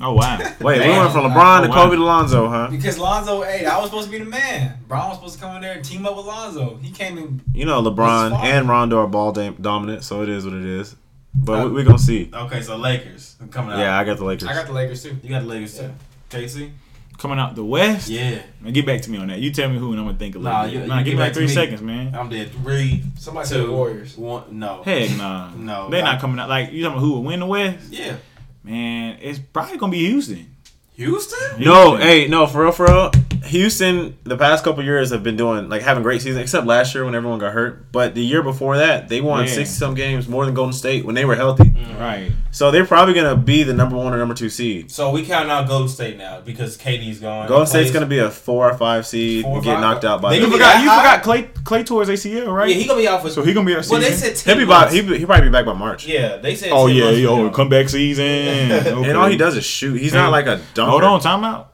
Oh 0.01 0.15
wow. 0.15 0.39
Wait, 0.61 0.81
we 0.81 0.89
went 0.89 1.13
from 1.13 1.27
oh, 1.27 1.29
LeBron 1.29 1.63
to 1.63 1.67
Oh, 1.67 1.69
wow. 1.71 1.85
Kobe 1.85 1.97
to 1.97 2.05
Lonzo, 2.05 2.49
huh? 2.49 2.69
Because 2.71 2.99
Lonzo, 2.99 3.43
hey, 3.43 3.67
I 3.67 3.79
was 3.79 3.91
supposed 3.91 4.07
to 4.07 4.13
be 4.13 4.19
the 4.19 4.25
man. 4.31 4.79
Brown 4.89 5.09
was 5.09 5.19
supposed 5.19 5.35
to 5.35 5.41
come 5.41 5.57
in 5.57 5.63
there 5.63 5.75
and 5.75 5.85
team 5.85 6.07
up 6.07 6.17
with 6.17 6.27
Lonzo. 6.27 6.77
He 6.77 6.91
came 6.91 7.19
in. 7.19 7.41
You 7.55 7.67
know, 7.67 7.83
LeBron 7.83 8.33
and 8.43 8.69
Rondo 8.69 8.99
are 8.99 9.07
ball 9.07 9.33
dam- 9.33 9.57
dominant, 9.61 10.03
so 10.05 10.23
it 10.23 10.29
is 10.29 10.45
what 10.45 10.55
it 10.55 10.65
is. 10.65 10.97
But 11.35 11.61
uh, 11.61 11.65
we, 11.67 11.73
we 11.73 11.85
gonna 11.85 11.99
see. 11.99 12.31
Okay, 12.33 12.63
so 12.63 12.77
Lakers 12.77 13.37
coming 13.51 13.73
out. 13.73 13.79
Yeah, 13.79 13.99
I 13.99 14.05
got 14.05 14.17
the 14.19 14.25
Lakers. 14.25 14.49
I 14.49 14.55
got 14.55 14.67
the 14.67 14.73
Lakers 14.73 15.03
too. 15.03 15.17
you 15.23 15.29
got 15.31 15.41
the 15.43 15.49
Lakers 15.49 15.79
too. 15.79 15.91
Casey. 16.29 16.73
Coming 17.19 17.39
out 17.39 17.55
the 17.55 17.63
West. 17.65 18.09
Yeah, 18.09 18.41
Man, 18.63 18.73
get 18.73 18.87
back 18.87 19.03
to 19.03 19.11
me 19.11 19.19
on 19.19 19.27
that. 19.29 19.39
You 19.41 19.53
tell 19.53 19.69
me 19.69 19.77
who, 19.79 19.91
and 19.93 20.01
I'm 20.01 20.07
gonna 20.07 20.17
think 20.17 20.37
a 20.37 20.39
little 20.39 20.53
Nah, 20.57 20.65
bit. 20.65 20.73
you- 20.73 20.87
nah, 20.87 20.99
you 21.01 21.05
give 21.05 21.13
get 21.13 21.17
me 21.19 21.21
like 21.21 21.29
back 21.29 21.35
three 21.35 21.47
me. 21.47 21.53
seconds, 21.53 21.83
man. 21.83 22.15
I'm 22.15 22.31
dead. 22.31 22.51
Three, 22.51 23.03
Somebody 23.19 23.47
said 23.47 23.65
the 23.67 23.71
Warriors. 23.71 24.17
one. 24.17 24.59
No. 24.59 24.83
Heck 24.83 25.11
nah. 25.19 25.51
No. 25.55 25.91
They're 25.91 26.03
not 26.03 26.19
coming 26.19 26.39
out. 26.41 26.49
Like 26.49 26.73
you 26.73 26.83
talking 26.83 26.97
about 26.97 27.05
who 27.07 27.13
will 27.13 27.23
win 27.23 27.41
the 27.41 27.47
West? 27.47 27.91
Yeah. 27.93 28.17
Man, 28.63 29.19
it's 29.21 29.39
probably 29.39 29.79
gonna 29.79 29.93
be 29.93 30.07
Houston. 30.11 30.55
Houston. 30.95 31.61
No, 31.63 31.97
Houston. 31.97 32.01
hey, 32.01 32.29
no, 32.29 32.47
for 32.47 32.63
real, 32.63 32.73
for 32.73 32.87
real. 32.87 33.11
Houston, 33.45 34.17
the 34.25 34.37
past 34.37 34.65
couple 34.65 34.83
years 34.85 35.11
have 35.11 35.23
been 35.23 35.37
doing 35.37 35.69
like 35.69 35.83
having 35.83 36.03
great 36.03 36.23
season, 36.23 36.41
except 36.43 36.67
last 36.67 36.95
year 36.95 37.05
when 37.05 37.15
everyone 37.15 37.39
got 37.39 37.53
hurt. 37.53 37.91
But 37.93 38.15
the 38.15 38.23
year 38.23 38.43
before 38.43 38.77
that, 38.79 39.09
they 39.09 39.21
won 39.21 39.45
Yeah. 39.47 39.51
sixty 39.53 39.75
some 39.77 39.95
games 39.95 40.29
more 40.29 40.45
than 40.45 40.55
Golden 40.55 40.73
State 40.73 41.05
when 41.05 41.15
they 41.15 41.25
were 41.25 41.35
healthy. 41.37 41.65
Mm. 41.65 41.99
Right. 42.01 42.31
So 42.53 42.71
they're 42.71 42.85
probably 42.87 43.15
gonna 43.15 43.37
be 43.37 43.63
the 43.63 43.75
number 43.75 43.97
one 43.97 44.13
or 44.13 44.19
number 44.19 44.35
two 44.35 44.49
seed. 44.49 44.91
So 44.91 45.11
we 45.11 45.23
count 45.25 45.51
out 45.51 45.69
Golden 45.69 45.89
State 45.89 46.17
now 46.19 46.41
because 46.45 46.77
KD's 46.77 47.19
gone. 47.19 47.47
Golden 47.49 47.67
State's 47.67 47.85
plays- 47.91 47.93
gonna 47.95 48.07
be 48.07 48.19
a 48.19 48.31
four 48.31 48.71
or 48.71 48.77
five 48.77 49.07
seed 49.07 49.43
Four 49.43 49.53
or 49.53 49.57
and 49.57 49.65
get 49.65 49.73
five? 49.75 49.81
knocked 49.83 50.05
out 50.05 50.21
by. 50.23 50.31
They 50.31 50.37
You 50.37 50.43
them. 50.43 50.51
gonna 50.59 50.63
be 50.63 50.65
forgot. 50.65 50.83
You 50.83 50.91
high? 50.91 51.19
forgot 51.19 51.23
Klay 51.23 51.63
Klay 51.65 51.87
tore 51.87 52.01
his 52.05 52.11
ACL, 52.11 52.53
right? 52.53 52.69
Yeah, 52.69 52.75
he 52.77 52.87
gonna 52.87 53.01
be 53.01 53.09
out 53.09 53.23
for. 53.23 53.31
so 53.31 53.43
he 53.43 53.53
gonna 53.53 53.67
be 53.67 53.75
out 53.77 53.87
Well, 53.89 54.01
they 54.01 54.11
season. 54.11 54.35
said 54.37 54.45
He'll 54.47 54.55
10 54.57 54.59
be 54.59 54.65
by, 54.69 54.81
months. 54.81 54.95
he 54.95 55.03
he 55.19 55.27
probably 55.27 55.47
be 55.49 55.53
back 55.53 55.65
by 55.67 55.73
March. 55.75 56.07
Yeah, 56.07 56.37
they 56.37 56.55
said. 56.55 56.71
Oh 56.73 56.89
10 56.89 56.97
yeah, 56.97 57.05
months 57.05 57.19
yo, 57.21 57.37
from 57.37 57.45
now. 57.47 57.51
comeback 57.53 57.89
season. 57.89 58.27
Okay. 58.91 59.09
And 59.11 59.17
all 59.17 59.29
he 59.29 59.37
does 59.37 59.57
is 59.57 59.65
shoot. 59.65 59.95
He's 60.01 60.13
not 60.15 60.31
like 60.33 60.47
a 60.47 60.61
dunker. 60.75 60.91
Hold 60.91 61.05
on, 61.05 61.21
time 61.21 61.45
out. 61.45 61.70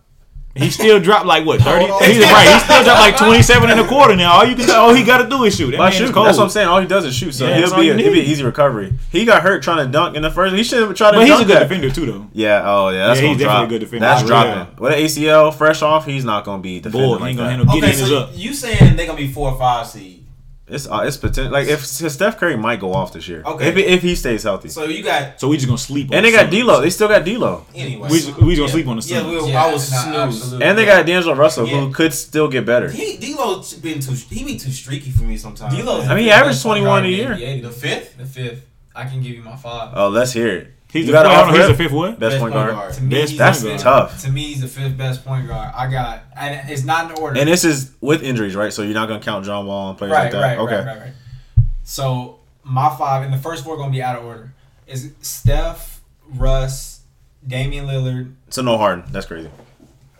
He 0.56 0.70
still 0.70 0.98
dropped 1.00 1.26
like 1.26 1.44
what 1.44 1.60
thirty? 1.60 1.84
He's 1.84 2.18
right. 2.24 2.48
He 2.52 2.58
still 2.60 2.82
dropped 2.84 3.00
like 3.00 3.16
twenty 3.16 3.42
seven 3.42 3.70
and 3.70 3.78
a 3.80 3.86
quarter 3.86 4.16
now. 4.16 4.32
All 4.32 4.44
you 4.46 4.56
can, 4.56 4.70
all 4.70 4.94
he 4.94 5.04
got 5.04 5.22
to 5.22 5.28
do 5.28 5.44
is 5.44 5.54
shoot. 5.56 5.70
That 5.72 5.78
But 5.78 5.92
shoot, 5.92 6.06
that's 6.14 6.38
what 6.38 6.44
I'm 6.44 6.50
saying. 6.50 6.68
All 6.68 6.80
he 6.80 6.86
does 6.86 7.04
is 7.04 7.14
shoot. 7.14 7.32
So 7.32 7.46
Yeah, 7.46 7.56
he'll 7.58 7.76
be 7.76 7.86
you 7.86 7.92
a, 7.92 7.96
it'll 7.96 8.12
be 8.12 8.20
an 8.20 8.26
easy 8.26 8.42
recovery. 8.44 8.94
He 9.12 9.24
got 9.24 9.42
hurt 9.42 9.62
trying 9.62 9.84
to 9.86 9.90
dunk 9.92 10.16
in 10.16 10.22
the 10.22 10.30
first. 10.30 10.54
He 10.54 10.64
should 10.64 10.80
have 10.82 10.94
tried 10.96 11.12
to. 11.12 11.18
But 11.18 11.26
he's 11.26 11.34
a 11.40 11.44
good 11.44 11.56
that. 11.56 11.68
defender 11.68 11.90
too, 11.90 12.06
though. 12.06 12.26
Yeah. 12.32 12.62
Oh 12.64 12.88
yeah. 12.88 13.08
That's 13.08 13.20
Yeah, 13.20 13.26
gonna 13.26 13.34
he's 13.34 13.42
definitely 13.44 13.44
drop. 13.44 13.64
a 13.64 13.68
good 13.68 13.78
defender. 13.80 14.00
That's 14.06 14.22
Oh, 14.22 14.26
dropping. 14.26 14.50
yeah. 14.52 14.66
With 14.78 14.92
an 14.92 14.98
ACL 14.98 15.54
fresh 15.54 15.82
off, 15.82 16.06
he's 16.06 16.24
not 16.24 16.44
gonna 16.44 16.62
be 16.62 16.80
defending 16.80 17.10
Boy, 17.10 17.16
like 17.16 17.28
ain't 17.30 17.36
gonna 17.38 17.48
that. 17.50 17.56
handle 17.56 17.70
Okay, 17.76 17.80
getting 17.80 17.98
his 18.00 18.08
so 18.08 18.18
up. 18.18 18.30
you 18.34 18.54
saying 18.54 18.96
they're 18.96 19.06
gonna 19.06 19.18
be 19.18 19.28
four 19.32 19.50
or 19.52 19.58
five 19.58 19.86
seed? 19.86 20.15
It's 20.68 20.88
uh, 20.88 21.04
it's 21.06 21.16
potential. 21.16 21.52
Like 21.52 21.68
if 21.68 21.86
Steph 21.86 22.38
Curry 22.38 22.56
might 22.56 22.80
go 22.80 22.92
off 22.92 23.12
this 23.12 23.28
year. 23.28 23.42
Okay. 23.46 23.68
If, 23.68 23.76
if 23.76 24.02
he 24.02 24.16
stays 24.16 24.42
healthy. 24.42 24.68
So 24.68 24.84
you 24.84 25.04
got 25.04 25.38
So 25.40 25.46
we 25.48 25.56
just 25.56 25.68
gonna 25.68 25.78
sleep. 25.78 26.10
on 26.10 26.16
and 26.16 26.26
they 26.26 26.32
the 26.32 26.36
got 26.38 26.50
Suns. 26.50 26.62
D'Lo. 26.64 26.80
They 26.80 26.90
still 26.90 27.06
got 27.08 27.24
D'Lo. 27.24 27.64
anyway. 27.74 28.08
We 28.10 28.18
just- 28.18 28.36
we 28.40 28.56
just 28.56 28.58
gonna 28.58 28.66
Yeah. 28.66 28.72
sleep 28.72 28.88
on 28.88 28.96
the 28.96 29.02
Yeah, 29.06 29.20
Suns. 29.20 29.44
we, 29.44 29.50
Yeah, 29.52 29.64
I 29.64 29.72
was 29.72 29.92
nah, 29.92 30.30
snooze. 30.30 30.52
And 30.60 30.76
they 30.76 30.84
got 30.84 31.06
D'Angelo 31.06 31.34
Russell, 31.36 31.68
Yeah. 31.68 31.80
who 31.82 31.92
could 31.92 32.12
still 32.12 32.48
get 32.48 32.66
better. 32.66 32.90
He 32.90 33.16
D'Lo 33.16 33.62
been 33.80 34.00
too. 34.00 34.14
He 34.30 34.42
be 34.42 34.58
too 34.58 34.72
streaky 34.72 35.10
for 35.12 35.22
me 35.22 35.36
sometimes. 35.36 35.72
D'Lo's 35.76 36.08
I 36.08 36.14
mean, 36.16 36.24
he 36.24 36.30
averaged 36.32 36.60
point 36.64 36.80
21 36.80 37.04
a 37.04 37.08
year. 37.08 37.34
NBA. 37.34 37.62
the 37.62 37.70
fifth. 37.70 38.18
The 38.18 38.26
fifth. 38.26 38.62
I 38.94 39.04
can 39.04 39.22
give 39.22 39.32
you 39.36 39.42
my 39.42 39.54
five. 39.56 39.90
Oh, 39.94 40.08
let's 40.08 40.32
hear 40.32 40.48
it. 40.48 40.72
He's 40.92 41.06
You 41.06 41.12
the 41.12 41.12
got 41.12 41.24
fifth. 41.24 41.32
an 41.32 41.38
hold 41.44 41.50
He's 41.56 41.60
offer? 41.64 41.72
the 41.72 41.78
fifth 41.78 41.92
what? 41.92 42.18
Best, 42.18 42.38
point 42.38 42.54
guard. 42.54 42.94
To 42.94 43.02
me, 43.02 43.08
Best 43.10 43.30
he's 43.30 43.38
That's 43.38 43.60
the 43.62 43.68
fifth- 43.70 43.82
tough. 43.82 44.22
To 44.22 44.30
me, 44.30 44.42
he's 44.44 44.60
the 44.62 44.68
fifth 44.68 44.96
best 44.96 45.24
point 45.24 45.46
guard. 45.48 45.72
I 45.74 45.90
got, 45.90 46.22
and 46.36 46.70
it's 46.70 46.84
not 46.84 47.10
in 47.10 47.18
order. 47.18 47.38
And 47.38 47.48
this 47.48 47.64
is 47.64 47.92
with 48.00 48.22
injuries, 48.22 48.54
right? 48.56 48.72
So 48.72 48.82
you're 48.82 48.94
not 48.94 49.08
gonna 49.08 49.20
count 49.20 49.44
John 49.44 49.66
Wall 49.66 49.90
and 49.90 49.98
players 49.98 50.12
right, 50.12 50.22
like 50.24 50.32
that. 50.32 50.40
right, 50.40 50.58
okay. 50.58 50.76
right, 50.76 50.86
right, 50.86 51.00
right. 51.00 51.12
So 51.84 52.38
my 52.62 52.94
five 52.96 53.24
and 53.24 53.32
the 53.32 53.38
first 53.38 53.64
four 53.64 53.74
are 53.74 53.76
gonna 53.78 53.90
be 53.90 54.02
out 54.02 54.16
of 54.18 54.24
order. 54.24 54.52
Is 54.86 55.10
Steph, 55.20 56.00
Russ, 56.34 57.00
Damian 57.46 57.86
Lillard. 57.86 58.32
So 58.50 58.62
no 58.62 58.78
Harden. 58.78 59.04
That's 59.10 59.26
crazy. 59.26 59.50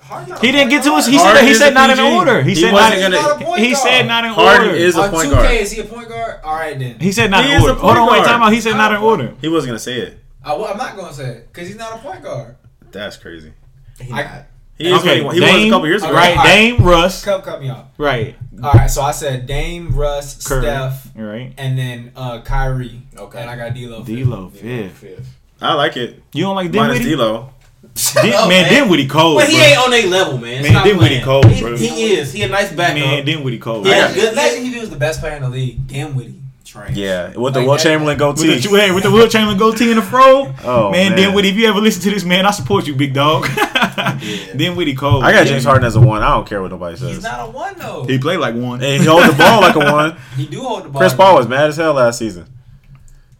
Harden 0.01 0.37
He 0.41 0.53
didn't 0.53 0.71
get 0.71 0.83
to 0.85 0.93
us. 0.93 1.07
He 1.07 1.17
Harden 1.17 1.39
said 1.43 1.49
he 1.49 1.55
said 1.55 1.75
not 1.75 1.91
in 1.91 1.97
PG. 1.97 2.15
order. 2.17 2.43
He, 2.43 2.51
He 2.51 2.55
said 2.57 2.73
wasn't 2.73 3.01
gonna- 3.03 3.17
not 3.17 3.59
He 3.59 3.71
guard. 3.73 3.77
said 3.79 4.07
not 4.07 4.25
in 4.25 4.31
Harden 4.33 4.67
order. 4.69 4.79
is 4.79 4.97
a 4.97 5.01
point 5.01 5.05
On 5.07 5.15
point 5.15 5.29
2K, 5.31 5.33
guard. 5.35 5.51
is 5.53 5.73
he 5.73 5.81
a 5.81 5.85
point 5.85 6.09
guard? 6.09 6.41
All 6.45 6.55
right 6.55 6.79
then. 6.79 7.01
He 7.01 7.11
said 7.13 7.31
not 7.31 7.45
He 7.45 7.51
in 7.53 7.57
is 7.57 7.65
a 7.65 7.69
order. 7.71 7.81
Hold 7.81 7.97
on, 7.97 8.07
wait, 8.11 8.17
guard. 8.19 8.29
time 8.29 8.43
out. 8.43 8.53
He 8.53 8.61
said 8.61 8.77
not 8.77 8.93
in 8.93 8.99
order. 8.99 9.35
He 9.41 9.49
wasn't 9.49 9.71
gonna 9.71 9.79
say 9.81 9.95
it. 10.01 10.19
I, 10.47 10.55
am 10.71 10.77
not 10.79 10.97
gonna 10.97 11.13
say 11.13 11.29
it 11.29 11.49
because 11.53 11.69
he's 11.69 11.77
not 11.77 11.95
a 11.95 11.99
point 11.99 12.23
guard. 12.23 12.57
That's 12.93 13.17
crazy. 13.17 13.53
He 14.01 14.13
I- 14.13 14.23
not. 14.23 14.45
He, 14.79 14.89
is 14.89 15.01
Okay, 15.01 15.23
what 15.23 15.35
he, 15.35 15.41
he 15.41 15.47
was 15.47 15.55
Dame- 15.55 15.69
a 15.69 15.71
couple 15.71 15.89
years 15.89 16.03
ago. 16.03 16.13
Right, 16.13 16.37
Alright. 16.37 16.47
Dame, 16.47 16.77
Russ. 16.85 17.25
Cut, 17.25 17.43
cut 17.45 17.63
me 17.63 17.71
off. 17.71 17.87
Right, 17.97 18.37
All 18.63 18.73
right, 18.75 18.91
so 18.91 19.01
I 19.01 19.13
said 19.13 19.47
Dame, 19.47 19.89
Russ, 19.97 20.47
Curry. 20.47 20.65
Steph, 20.65 21.09
Right. 21.17 21.55
and 21.57 21.79
then 21.79 22.13
uh, 22.15 22.43
Kyrie. 22.43 23.01
Okay. 23.17 23.41
And 23.41 23.49
I 23.49 23.57
got 23.57 23.73
D'Lo. 23.75 24.03
D'Lo 24.05 24.53
Yeah, 24.55 24.61
fifth. 24.89 24.99
fifth. 24.99 25.29
I 25.63 25.73
like 25.73 25.97
it. 25.97 26.23
You 26.35 26.45
don't 26.45 26.57
like 26.57 26.75
Minus 26.75 26.99
Dinwiddie? 26.99 27.17
D'Lo. 27.17 27.51
Din- 28.23 28.33
Oh, 28.37 28.49
man, 28.51 28.69
Dinwiddie 28.71 29.07
cold. 29.07 29.39
But 29.39 29.49
he 29.49 29.57
bro. 29.57 29.65
ain't 29.65 29.79
on 29.79 29.91
their 29.91 30.07
level, 30.09 30.37
man. 30.37 30.63
Man, 30.63 30.73
Stop 30.73 30.85
Dinwiddie 30.85 31.09
playing. 31.09 31.25
cold, 31.25 31.47
he, 31.47 31.61
bro. 31.63 31.77
He 31.79 32.13
is. 32.13 32.33
He 32.35 32.43
a 32.43 32.49
nice 32.51 32.71
backup. 32.71 32.97
Man, 32.97 33.25
Dinwiddie 33.25 33.59
cold. 33.59 33.87
Yeah. 33.87 33.95
Imagine, 34.11 34.15
good- 34.21 34.33
imagine 34.35 34.67
if 34.67 34.75
he 34.75 34.81
was 34.81 34.91
the 34.91 34.97
best 34.97 35.21
player 35.21 35.37
in 35.37 35.43
the 35.43 35.49
league. 35.49 35.87
Dinwiddie. 35.87 36.36
Trash. 36.67 36.91
Yeah, 36.97 37.29
with 37.37 37.55
the 37.55 37.61
Like 37.61 37.69
Will 37.69 37.77
that. 37.77 37.83
Chamberlain 37.83 38.19
With 38.19 38.37
goatee. 38.39 38.59
the, 38.59 38.69
hey, 38.81 38.91
with 38.91 39.05
the 39.05 39.11
Wilt 39.11 39.31
Chamberlain 39.31 39.57
goatee 39.59 39.89
and 39.91 39.99
the 39.99 40.03
fro. 40.03 40.53
Oh, 40.65 40.91
man, 40.91 41.13
man. 41.13 41.17
Dinwiddie, 41.17 41.49
if 41.51 41.57
you 41.57 41.69
ever 41.69 41.81
listen 41.81 42.03
to 42.03 42.11
this, 42.11 42.25
man, 42.25 42.45
I 42.45 42.51
support 42.51 42.87
you, 42.87 42.95
big 42.95 43.15
dog. 43.15 43.47
Dinwiddie 44.57 44.95
Cole. 44.95 45.23
I 45.23 45.31
got 45.33 45.39
man. 45.39 45.47
James 45.47 45.65
Harden 45.65 45.85
as 45.85 45.97
a 45.97 46.01
one. 46.01 46.23
I 46.23 46.31
don't 46.35 46.47
care 46.47 46.61
what 46.61 46.71
nobody 46.73 46.97
says. 46.97 47.15
He's 47.15 47.23
not 47.23 47.49
a 47.49 47.51
one 47.51 47.79
though. 47.79 48.05
He 48.05 48.19
played 48.19 48.39
like 48.39 48.55
one. 48.55 48.81
Hey, 48.81 48.99
he 48.99 49.05
holds 49.05 49.27
the 49.29 49.35
ball 49.39 49.61
like 49.61 49.77
a 49.77 49.79
one. 49.79 50.17
He 50.37 50.47
do 50.47 50.61
hold 50.61 50.85
the 50.85 50.89
ball. 50.89 51.01
Chris 51.01 51.15
Paul 51.15 51.37
was 51.37 51.47
mad 51.49 51.69
as 51.69 51.77
hell 51.77 51.95
last 51.95 52.19
season. 52.19 52.47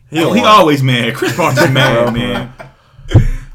He, 0.09 0.23
Oh, 0.23 0.33
he 0.33 0.41
always 0.45 0.83
mad. 0.83 1.15
Chris 1.15 1.35
Paul's 1.37 1.57
Bro, 1.57 1.71
mad, 1.73 2.15
man. 2.15 2.53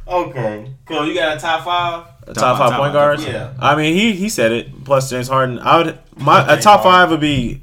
Okay. 0.07 0.73
Cool. 0.85 1.07
You 1.07 1.13
got 1.13 1.37
a 1.37 1.39
top 1.39 1.63
five? 1.63 2.07
A 2.27 2.33
top, 2.33 2.35
Top 2.35 2.57
five 2.57 2.69
five, 2.71 2.79
point 2.79 2.93
guards. 2.93 3.25
Yeah. 3.25 3.53
I 3.59 3.75
mean, 3.75 3.95
he 3.95 4.11
he 4.13 4.27
said 4.29 4.51
it. 4.51 4.83
Plus 4.83 5.09
James 5.09 5.27
Harden. 5.29 5.59
I 5.59 5.77
would 5.77 5.99
my 6.17 6.53
a 6.53 6.59
top 6.59 6.83
five 6.83 7.09
would 7.11 7.21
be. 7.21 7.61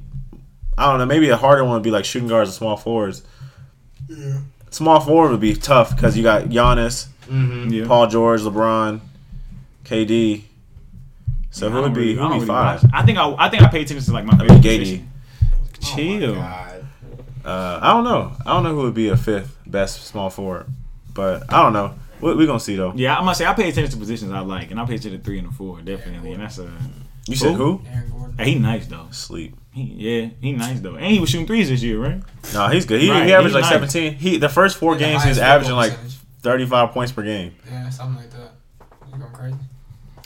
I 0.79 0.87
don't 0.91 0.99
know. 0.99 1.07
Maybe 1.07 1.29
a 1.31 1.37
harder 1.37 1.64
one 1.64 1.74
would 1.74 1.83
be 1.83 1.91
like 1.91 2.05
shooting 2.05 2.29
guards 2.29 2.51
and 2.51 2.55
small 2.55 2.76
forwards. 2.76 3.22
Yeah. 4.09 4.39
Small 4.70 5.01
forward 5.01 5.31
would 5.33 5.41
be 5.41 5.55
tough 5.55 5.95
because 5.95 6.16
you 6.16 6.22
got 6.22 6.45
Giannis, 6.45 7.09
Mm-hmm. 7.26 7.68
Yeah. 7.70 7.87
Paul 7.87 8.07
George, 8.07 8.41
LeBron, 8.41 9.01
KD. 9.85 10.43
So 11.51 11.68
I 11.68 11.70
who 11.70 11.83
would 11.83 11.95
be 11.95 12.01
really- 12.01 12.12
who 12.14 12.18
don't 12.20 12.29
would 12.31 12.35
be 12.35 12.39
really 12.41 12.47
five? 12.47 12.83
watch- 12.83 12.91
I 12.95 13.03
think 13.05 13.18
I, 13.18 13.35
I 13.39 13.49
think 13.49 13.62
I 13.62 13.68
pay 13.68 13.83
attention 13.83 14.05
to 14.07 14.12
like 14.12 14.24
my 14.24 14.33
I 14.35 14.39
favorite 14.39 14.62
Gady. 14.62 14.79
position. 14.79 15.09
Oh 15.83 15.97
Chill. 15.97 16.35
God. 16.35 16.85
Uh, 17.45 17.79
I 17.83 17.93
don't 17.93 18.05
know. 18.05 18.33
I 18.47 18.51
don't 18.53 18.62
know 18.62 18.74
who 18.74 18.83
would 18.83 18.95
be 18.95 19.09
a 19.09 19.16
fifth 19.16 19.57
best 19.66 20.05
small 20.07 20.29
forward, 20.31 20.66
but 21.14 21.51
I 21.53 21.62
don't 21.62 21.72
know. 21.72 21.95
We, 22.20 22.35
we 22.35 22.47
gonna 22.47 22.61
see 22.61 22.76
though. 22.76 22.93
yeah, 22.97 23.14
I'm 23.16 23.22
gonna 23.24 23.35
say 23.35 23.47
I 23.47 23.55
pay 23.55 23.68
attention 23.68 23.93
to 23.93 23.97
positions 23.97 24.33
I 24.33 24.41
like, 24.41 24.70
and 24.70 24.79
I 24.81 24.85
pay 24.85 24.97
attention 24.97 25.18
to 25.20 25.24
three 25.24 25.39
and 25.39 25.49
the 25.49 25.53
four 25.53 25.81
definitely, 25.81 26.33
and 26.33 26.43
that's 26.43 26.59
a. 26.59 26.70
You 27.26 27.37
said 27.37 27.55
Who? 27.55 27.76
who? 27.79 27.85
Aaron 28.39 28.45
Gordon. 28.45 28.45
Hey, 28.45 28.51
he 28.53 28.59
nice 28.59 28.86
though. 28.86 29.07
Sleep. 29.11 29.57
He, 29.72 29.82
yeah, 29.82 30.28
he 30.41 30.53
nice 30.53 30.80
though, 30.80 30.97
and 30.97 31.07
he 31.07 31.18
was 31.20 31.30
shooting 31.30 31.47
threes 31.47 31.68
this 31.68 31.82
year, 31.82 31.99
right? 31.99 32.20
No, 32.55 32.68
he's 32.68 32.84
good. 32.86 33.01
He, 33.01 33.11
Right, 33.11 33.26
he 33.26 33.32
averaged 33.32 33.55
he's 33.57 33.62
like 33.62 33.80
nice. 33.80 33.93
17. 33.93 34.14
He 34.14 34.36
the 34.39 34.49
first 34.49 34.76
four 34.78 34.95
The 34.95 35.01
games 35.01 35.22
he 35.22 35.28
was 35.30 35.39
highest 35.39 35.66
field 35.68 35.78
averaging 35.78 35.97
like 36.03 36.12
35 36.43 36.91
points 36.93 37.12
per 37.12 37.22
game. 37.22 37.55
Yeah, 37.70 37.89
something 37.91 38.16
like 38.16 38.30
that. 38.30 38.53
You 39.12 39.18
going 39.18 39.32
crazy? 39.32 39.57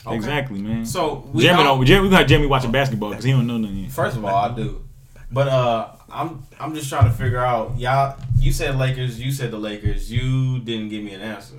Okay. 0.05 0.15
Exactly, 0.15 0.59
man. 0.61 0.85
So 0.85 1.27
we 1.33 1.43
Jeremy 1.43 1.63
don't- 1.63 1.77
don't. 1.77 1.85
Jeremy, 1.85 2.07
we 2.09 2.15
got 2.15 2.27
Jeremy 2.27 2.47
watching 2.47 2.71
basketball 2.71 3.09
because 3.09 3.23
he 3.25 3.31
don't 3.31 3.47
know 3.47 3.57
nothing. 3.57 3.89
First 3.89 4.17
of 4.17 4.25
all, 4.25 4.35
I 4.35 4.53
do. 4.55 4.83
But 5.31 5.47
uh, 5.47 5.87
I'm 6.11 6.43
I'm 6.59 6.75
just 6.75 6.89
trying 6.89 7.05
to 7.05 7.11
figure 7.11 7.39
out. 7.39 7.77
Y'all, 7.79 8.17
you 8.37 8.51
said 8.51 8.75
Lakers. 8.77 9.19
You 9.19 9.31
said 9.31 9.51
the 9.51 9.57
Lakers. 9.57 10.11
You 10.11 10.59
didn't 10.59 10.89
give 10.89 11.03
me 11.03 11.13
an 11.13 11.21
answer. 11.21 11.55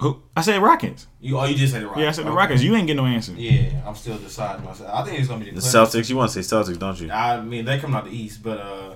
Who? 0.00 0.22
I 0.36 0.40
said 0.40 0.60
Rockets. 0.62 1.06
You 1.20 1.38
oh, 1.38 1.44
you 1.44 1.54
just 1.54 1.72
said 1.72 1.82
the 1.82 1.86
Rockets. 1.86 2.02
Yeah, 2.02 2.08
I 2.08 2.12
said 2.12 2.24
the 2.24 2.30
Okay. 2.30 2.36
Rockets. 2.36 2.62
You 2.62 2.74
ain't 2.74 2.86
getting 2.86 3.04
no 3.04 3.06
answer. 3.08 3.32
Yeah, 3.36 3.82
I'm 3.86 3.94
still 3.94 4.18
deciding 4.18 4.64
myself. 4.64 4.90
I 4.92 5.04
think 5.04 5.18
it's 5.20 5.28
gonna 5.28 5.44
be 5.44 5.50
the 5.50 5.56
The 5.56 5.60
Clippers. 5.60 5.94
Celtics. 5.94 6.10
You 6.10 6.16
want 6.16 6.30
to 6.32 6.42
say 6.42 6.56
Celtics, 6.56 6.78
don't 6.78 7.00
you? 7.00 7.10
I 7.10 7.40
mean, 7.40 7.64
they 7.64 7.78
come 7.78 7.94
out 7.94 8.04
the 8.04 8.10
East, 8.10 8.42
but 8.42 8.58
uh, 8.58 8.94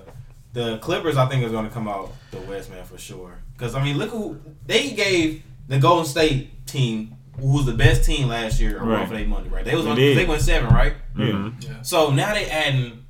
the 0.53 0.77
Clippers, 0.79 1.15
I 1.17 1.27
think, 1.27 1.43
is 1.45 1.51
going 1.51 1.65
to 1.67 1.71
come 1.73 1.87
out 1.87 2.11
the 2.31 2.39
West, 2.41 2.71
man, 2.71 2.83
for 2.83 2.97
sure. 2.97 3.37
Because 3.53 3.75
I 3.75 3.83
mean, 3.83 3.97
look 3.97 4.09
who 4.09 4.39
they 4.65 4.91
gave 4.91 5.43
the 5.67 5.77
Golden 5.79 6.05
State 6.05 6.65
team, 6.65 7.15
who 7.39 7.53
was 7.53 7.65
the 7.65 7.73
best 7.73 8.03
team 8.03 8.27
last 8.27 8.59
year, 8.59 8.77
a 8.77 8.79
run 8.79 8.89
Right. 8.89 9.07
for 9.07 9.13
their 9.15 9.27
money, 9.27 9.49
right? 9.49 9.63
They 9.63 9.75
was 9.75 9.85
They 9.85 9.91
on, 9.91 9.95
they 9.97 10.25
went 10.25 10.41
seven, 10.41 10.73
right? 10.73 10.93
Yeah. 11.17 11.25
Mhm. 11.25 11.85
So 11.85 12.09
now 12.09 12.33
they 12.33 12.49
adding 12.49 13.05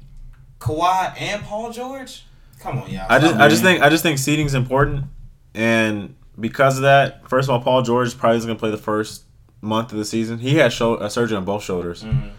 Kawhi 0.59 1.13
and 1.21 1.41
Paul 1.43 1.71
George. 1.71 2.25
Come 2.59 2.79
on, 2.79 2.89
y'all. 2.89 3.05
I 3.09 3.19
just, 3.19 3.35
I 3.35 3.47
just 3.47 3.61
think, 3.63 3.81
I 3.81 3.89
just 3.89 4.03
think 4.03 4.17
seating's 4.17 4.53
important, 4.55 5.05
and 5.53 6.15
because 6.39 6.77
of 6.77 6.83
that, 6.83 7.27
first 7.29 7.47
of 7.49 7.53
all, 7.53 7.61
Paul 7.61 7.81
George 7.81 8.17
probably 8.17 8.37
isn't 8.37 8.47
gonna 8.47 8.59
play 8.59 8.71
the 8.71 8.77
first 8.77 9.23
month 9.61 9.91
of 9.91 9.97
the 9.97 10.05
season. 10.05 10.39
He 10.39 10.55
had 10.55 10.71
show, 10.71 10.95
a 10.97 11.09
surgery 11.09 11.37
on 11.37 11.45
both 11.45 11.63
shoulders. 11.63 12.03
Mhm. 12.03 12.29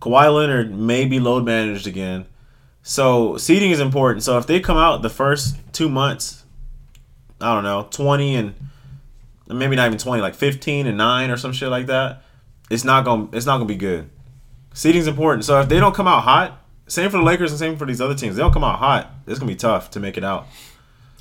Kawhi 0.00 0.32
Leonard 0.34 0.72
may 0.74 1.04
be 1.04 1.20
load 1.20 1.44
managed 1.44 1.86
again. 1.86 2.26
So 2.82 3.36
seeding 3.36 3.70
is 3.70 3.80
important. 3.80 4.22
So 4.22 4.38
if 4.38 4.46
they 4.46 4.60
come 4.60 4.76
out 4.78 5.02
the 5.02 5.10
first 5.10 5.56
two 5.72 5.88
months, 5.88 6.44
I 7.40 7.54
don't 7.54 7.64
know, 7.64 7.88
twenty 7.90 8.36
and 8.36 8.54
maybe 9.48 9.76
not 9.76 9.86
even 9.86 9.98
twenty, 9.98 10.22
like 10.22 10.34
fifteen 10.34 10.86
and 10.86 10.96
nine 10.96 11.30
or 11.30 11.36
some 11.36 11.52
shit 11.52 11.68
like 11.68 11.86
that, 11.86 12.22
it's 12.70 12.84
not 12.84 13.04
gonna 13.04 13.28
it's 13.32 13.46
not 13.46 13.56
gonna 13.56 13.66
be 13.66 13.76
good. 13.76 14.08
Seeding's 14.72 15.08
important. 15.08 15.44
So 15.44 15.60
if 15.60 15.68
they 15.68 15.80
don't 15.80 15.94
come 15.94 16.06
out 16.08 16.22
hot, 16.22 16.62
same 16.86 17.10
for 17.10 17.18
the 17.18 17.22
Lakers 17.24 17.50
and 17.50 17.58
same 17.58 17.76
for 17.76 17.84
these 17.84 18.00
other 18.00 18.14
teams, 18.14 18.36
they 18.36 18.42
don't 18.42 18.52
come 18.52 18.64
out 18.64 18.78
hot. 18.78 19.10
It's 19.26 19.38
gonna 19.38 19.50
be 19.50 19.56
tough 19.56 19.90
to 19.90 20.00
make 20.00 20.16
it 20.16 20.24
out. 20.24 20.46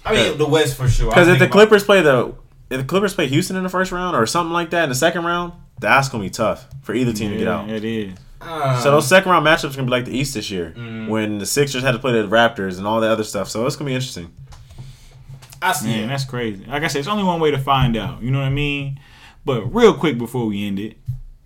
I 0.05 0.13
mean, 0.13 0.37
the 0.37 0.47
West 0.47 0.75
for 0.77 0.87
sure. 0.87 1.09
Because 1.09 1.27
if 1.27 1.39
the 1.39 1.47
Clippers 1.47 1.83
play 1.83 2.01
the 2.01 2.33
if 2.69 2.79
the 2.79 2.83
Clippers 2.85 3.13
play 3.13 3.27
Houston 3.27 3.55
in 3.55 3.63
the 3.63 3.69
first 3.69 3.91
round 3.91 4.15
or 4.15 4.25
something 4.25 4.53
like 4.53 4.69
that 4.71 4.83
in 4.83 4.89
the 4.89 4.95
second 4.95 5.25
round, 5.25 5.53
that's 5.79 6.09
gonna 6.09 6.23
be 6.23 6.29
tough 6.29 6.67
for 6.83 6.93
either 6.93 7.13
team 7.13 7.31
to 7.31 7.37
get 7.37 7.47
out. 7.47 7.69
It 7.69 7.83
is. 7.83 8.13
uh, 8.41 8.79
So 8.81 8.91
those 8.91 9.07
second 9.07 9.31
round 9.31 9.45
matchups 9.45 9.73
are 9.73 9.77
gonna 9.77 9.83
be 9.85 9.91
like 9.91 10.05
the 10.05 10.15
East 10.17 10.33
this 10.35 10.49
year, 10.51 10.73
Mm. 10.77 11.07
when 11.09 11.37
the 11.39 11.45
Sixers 11.45 11.81
had 11.83 11.91
to 11.93 11.99
play 11.99 12.11
the 12.13 12.27
Raptors 12.27 12.77
and 12.77 12.85
all 12.87 13.01
the 13.01 13.07
other 13.09 13.23
stuff. 13.23 13.49
So 13.49 13.65
it's 13.65 13.75
gonna 13.75 13.89
be 13.89 13.95
interesting. 13.95 14.31
I 15.61 15.73
see 15.73 15.87
Man, 15.87 16.05
it. 16.05 16.07
that's 16.07 16.23
crazy. 16.25 16.63
Like 16.65 16.83
I 16.83 16.87
said, 16.87 16.99
it's 16.99 17.07
only 17.07 17.23
one 17.23 17.39
way 17.41 17.51
to 17.51 17.57
find 17.57 17.97
out. 17.97 18.21
You 18.23 18.31
know 18.31 18.39
what 18.39 18.45
I 18.45 18.49
mean? 18.51 18.99
But 19.43 19.73
real 19.73 19.93
quick 19.93 20.17
before 20.17 20.45
we 20.45 20.65
end 20.65 20.79
it, 20.79 20.97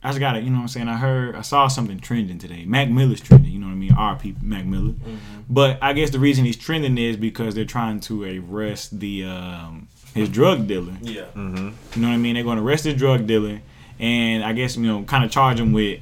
I 0.04 0.10
just 0.10 0.20
gotta, 0.20 0.40
you 0.42 0.50
know 0.50 0.58
what 0.58 0.62
I'm 0.64 0.68
saying? 0.68 0.88
I 0.90 0.98
heard, 0.98 1.36
I 1.36 1.42
saw 1.42 1.68
something 1.68 2.00
trending 2.00 2.38
today. 2.38 2.66
Mac 2.66 2.90
Miller's 2.90 3.22
trending. 3.22 3.52
You 3.52 3.60
know 3.60 3.68
what 3.68 3.74
I 3.74 3.76
mean? 3.76 3.92
RP 3.92 4.42
Mac 4.44 4.66
Miller. 4.66 4.92
Mm-hmm. 4.92 5.33
But 5.50 5.78
I 5.82 5.94
guess 5.94 6.10
the 6.10 6.20
reason 6.20 6.46
he's 6.46 6.58
trending 6.58 6.98
is 6.98 7.18
because 7.18 7.56
they're 7.56 7.66
trying 7.66 8.00
to 8.02 8.24
arrest 8.24 9.00
the 9.00 9.26
um, 9.26 9.88
his 10.14 10.30
drug 10.30 10.68
dealer. 10.68 10.94
Yeah. 11.02 11.26
Mm-hmm. 11.36 11.58
You 11.96 12.02
know 12.02 12.08
what 12.08 12.14
I 12.14 12.18
mean? 12.18 12.36
They're 12.36 12.44
going 12.44 12.58
to 12.58 12.64
arrest 12.64 12.86
his 12.86 12.96
drug 12.96 13.28
dealer, 13.28 13.62
and 14.00 14.44
I 14.44 14.54
guess 14.54 14.78
you 14.78 14.84
know, 14.84 15.04
kind 15.04 15.24
of 15.24 15.32
charge 15.32 15.60
him 15.60 15.74
with 15.74 16.02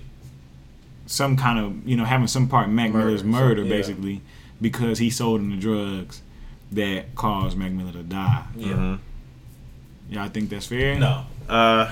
some 1.06 1.36
kind 1.36 1.60
of 1.60 1.88
you 1.88 1.98
know 1.98 2.06
having 2.06 2.28
some 2.28 2.48
part 2.48 2.68
in 2.68 2.76
Mac 2.76 2.92
Murder, 2.92 3.06
Miller's 3.06 3.22
so- 3.22 3.28
murder, 3.28 3.64
yeah. 3.64 3.70
basically, 3.70 4.22
because 4.62 5.00
he 5.00 5.10
sold 5.10 5.42
him 5.42 5.50
the 5.52 5.58
drugs 5.58 6.22
that 6.72 7.16
caused 7.16 7.58
Mac 7.58 7.72
Miller 7.72 7.92
to 7.94 8.04
die. 8.04 8.46
Yeah. 8.56 8.68
Mm-hmm. 8.74 8.96
Y'all 10.14 10.30
think 10.30 10.50
that's 10.50 10.68
fair? 10.68 11.00
No. 11.00 11.26
Uh, 11.48 11.92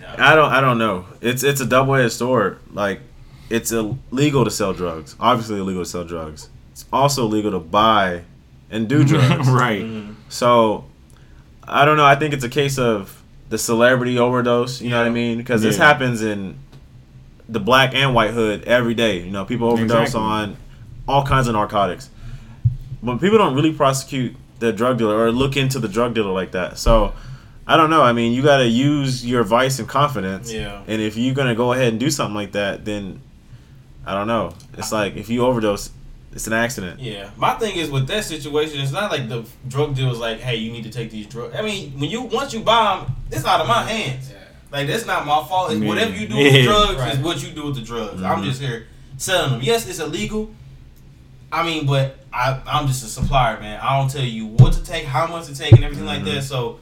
no. 0.00 0.14
I 0.18 0.34
don't. 0.34 0.50
I 0.50 0.60
don't 0.60 0.78
know. 0.78 1.06
It's 1.20 1.42
it's 1.42 1.60
a 1.60 1.66
double 1.66 1.94
edged 1.94 2.14
sword. 2.14 2.58
Like, 2.72 3.00
it's 3.50 3.70
illegal 3.70 4.44
to 4.44 4.50
sell 4.50 4.72
drugs. 4.72 5.14
Obviously 5.20 5.58
illegal 5.60 5.84
to 5.84 5.88
sell 5.88 6.04
drugs. 6.04 6.48
It's 6.80 6.88
also 6.92 7.26
legal 7.26 7.50
to 7.52 7.58
buy 7.58 8.22
and 8.70 8.88
do 8.88 9.04
drugs. 9.10 9.48
right. 9.48 9.82
Mhm. 9.82 10.14
So, 10.28 10.84
I 11.66 11.84
don't 11.84 11.96
know. 11.96 12.04
I 12.06 12.14
think 12.14 12.32
it's 12.34 12.44
a 12.44 12.48
case 12.48 12.78
of 12.78 13.22
the 13.50 13.58
celebrity 13.58 14.18
overdose. 14.18 14.80
You 14.80 14.90
know 14.90 14.98
what 14.98 15.06
I 15.06 15.10
mean? 15.10 15.38
Because 15.38 15.60
this 15.62 15.76
happens 15.76 16.22
in 16.22 16.56
the 17.48 17.60
black 17.60 17.94
and 17.94 18.14
white 18.14 18.30
hood 18.30 18.64
every 18.64 18.94
day. 18.94 19.20
You 19.24 19.30
know, 19.30 19.44
people 19.44 19.68
overdose 19.68 20.08
Exactly. 20.08 20.20
on 20.20 20.56
all 21.08 21.24
kinds 21.26 21.48
of 21.48 21.54
narcotics, 21.54 22.08
but 23.02 23.20
people 23.20 23.38
don't 23.38 23.54
really 23.54 23.72
prosecute 23.72 24.36
the 24.60 24.72
drug 24.72 24.98
dealer 24.98 25.16
or 25.18 25.32
look 25.32 25.56
into 25.56 25.78
the 25.78 25.88
drug 25.88 26.14
dealer 26.14 26.32
like 26.32 26.52
that. 26.52 26.78
So, 26.78 27.12
I 27.66 27.76
don't 27.76 27.90
know. 27.90 28.02
I 28.02 28.12
mean, 28.12 28.32
you 28.32 28.42
got 28.42 28.58
to 28.58 28.66
use 28.66 29.26
your 29.26 29.42
vice 29.42 29.78
and 29.78 29.88
confidence. 29.88 30.52
Yeah. 30.52 30.82
And 30.86 31.00
if 31.02 31.16
you're 31.16 31.34
gonna 31.34 31.54
go 31.54 31.72
ahead 31.72 31.88
and 31.88 32.00
do 32.00 32.10
something 32.10 32.34
like 32.34 32.52
that, 32.52 32.84
then 32.84 33.20
I 34.06 34.14
don't 34.14 34.26
know. 34.28 34.54
It's 34.78 34.92
like 34.92 35.16
if 35.16 35.28
you 35.28 35.44
overdose, 35.44 35.90
it's 36.32 36.46
an 36.46 36.52
accident. 36.52 37.00
Yeah, 37.00 37.30
my 37.36 37.54
thing 37.54 37.76
is 37.76 37.90
with 37.90 38.06
that 38.08 38.24
situation, 38.24 38.80
it's 38.80 38.92
not 38.92 39.10
like 39.10 39.28
the 39.28 39.44
drug 39.68 39.94
deal 39.94 40.10
is 40.12 40.18
like, 40.18 40.40
"Hey, 40.40 40.56
you 40.56 40.70
need 40.72 40.84
to 40.84 40.90
take 40.90 41.10
these 41.10 41.26
drugs." 41.26 41.54
I 41.56 41.62
mean, 41.62 41.92
when 41.98 42.10
you 42.10 42.22
once 42.22 42.52
you 42.54 42.60
buy 42.60 42.98
them, 43.04 43.16
it's 43.30 43.44
out 43.44 43.60
of 43.60 43.66
my 43.68 43.82
hands. 43.82 44.30
Yeah. 44.30 44.36
Like 44.72 44.86
that's 44.86 45.06
not 45.06 45.26
my 45.26 45.42
fault. 45.44 45.72
It's 45.72 45.80
Yeah. 45.80 45.88
whatever 45.88 46.12
you 46.14 46.28
do 46.28 46.36
with 46.36 46.52
the 46.52 46.62
drugs 46.62 46.96
Right. 46.98 47.14
is 47.14 47.18
what 47.18 47.42
you 47.42 47.50
do 47.50 47.66
with 47.66 47.74
the 47.76 47.82
drugs. 47.82 48.22
I'm 48.22 48.40
Mhm. 48.42 48.44
just 48.44 48.60
here 48.60 48.86
selling 49.16 49.50
them. 49.52 49.60
Yes, 49.62 49.88
it's 49.88 49.98
illegal. 49.98 50.50
I 51.52 51.64
mean, 51.64 51.86
but 51.86 52.18
I 52.32 52.58
I'm 52.66 52.86
just 52.86 53.02
a 53.04 53.08
supplier, 53.08 53.58
man. 53.60 53.80
I 53.82 53.98
don't 53.98 54.08
tell 54.08 54.22
you 54.22 54.46
what 54.46 54.72
to 54.74 54.82
take, 54.84 55.04
how 55.04 55.26
much 55.26 55.46
to 55.46 55.54
take, 55.56 55.72
and 55.72 55.82
everything 55.82 56.06
like 56.06 56.20
Mhm. 56.22 56.34
that. 56.36 56.44
So, 56.44 56.78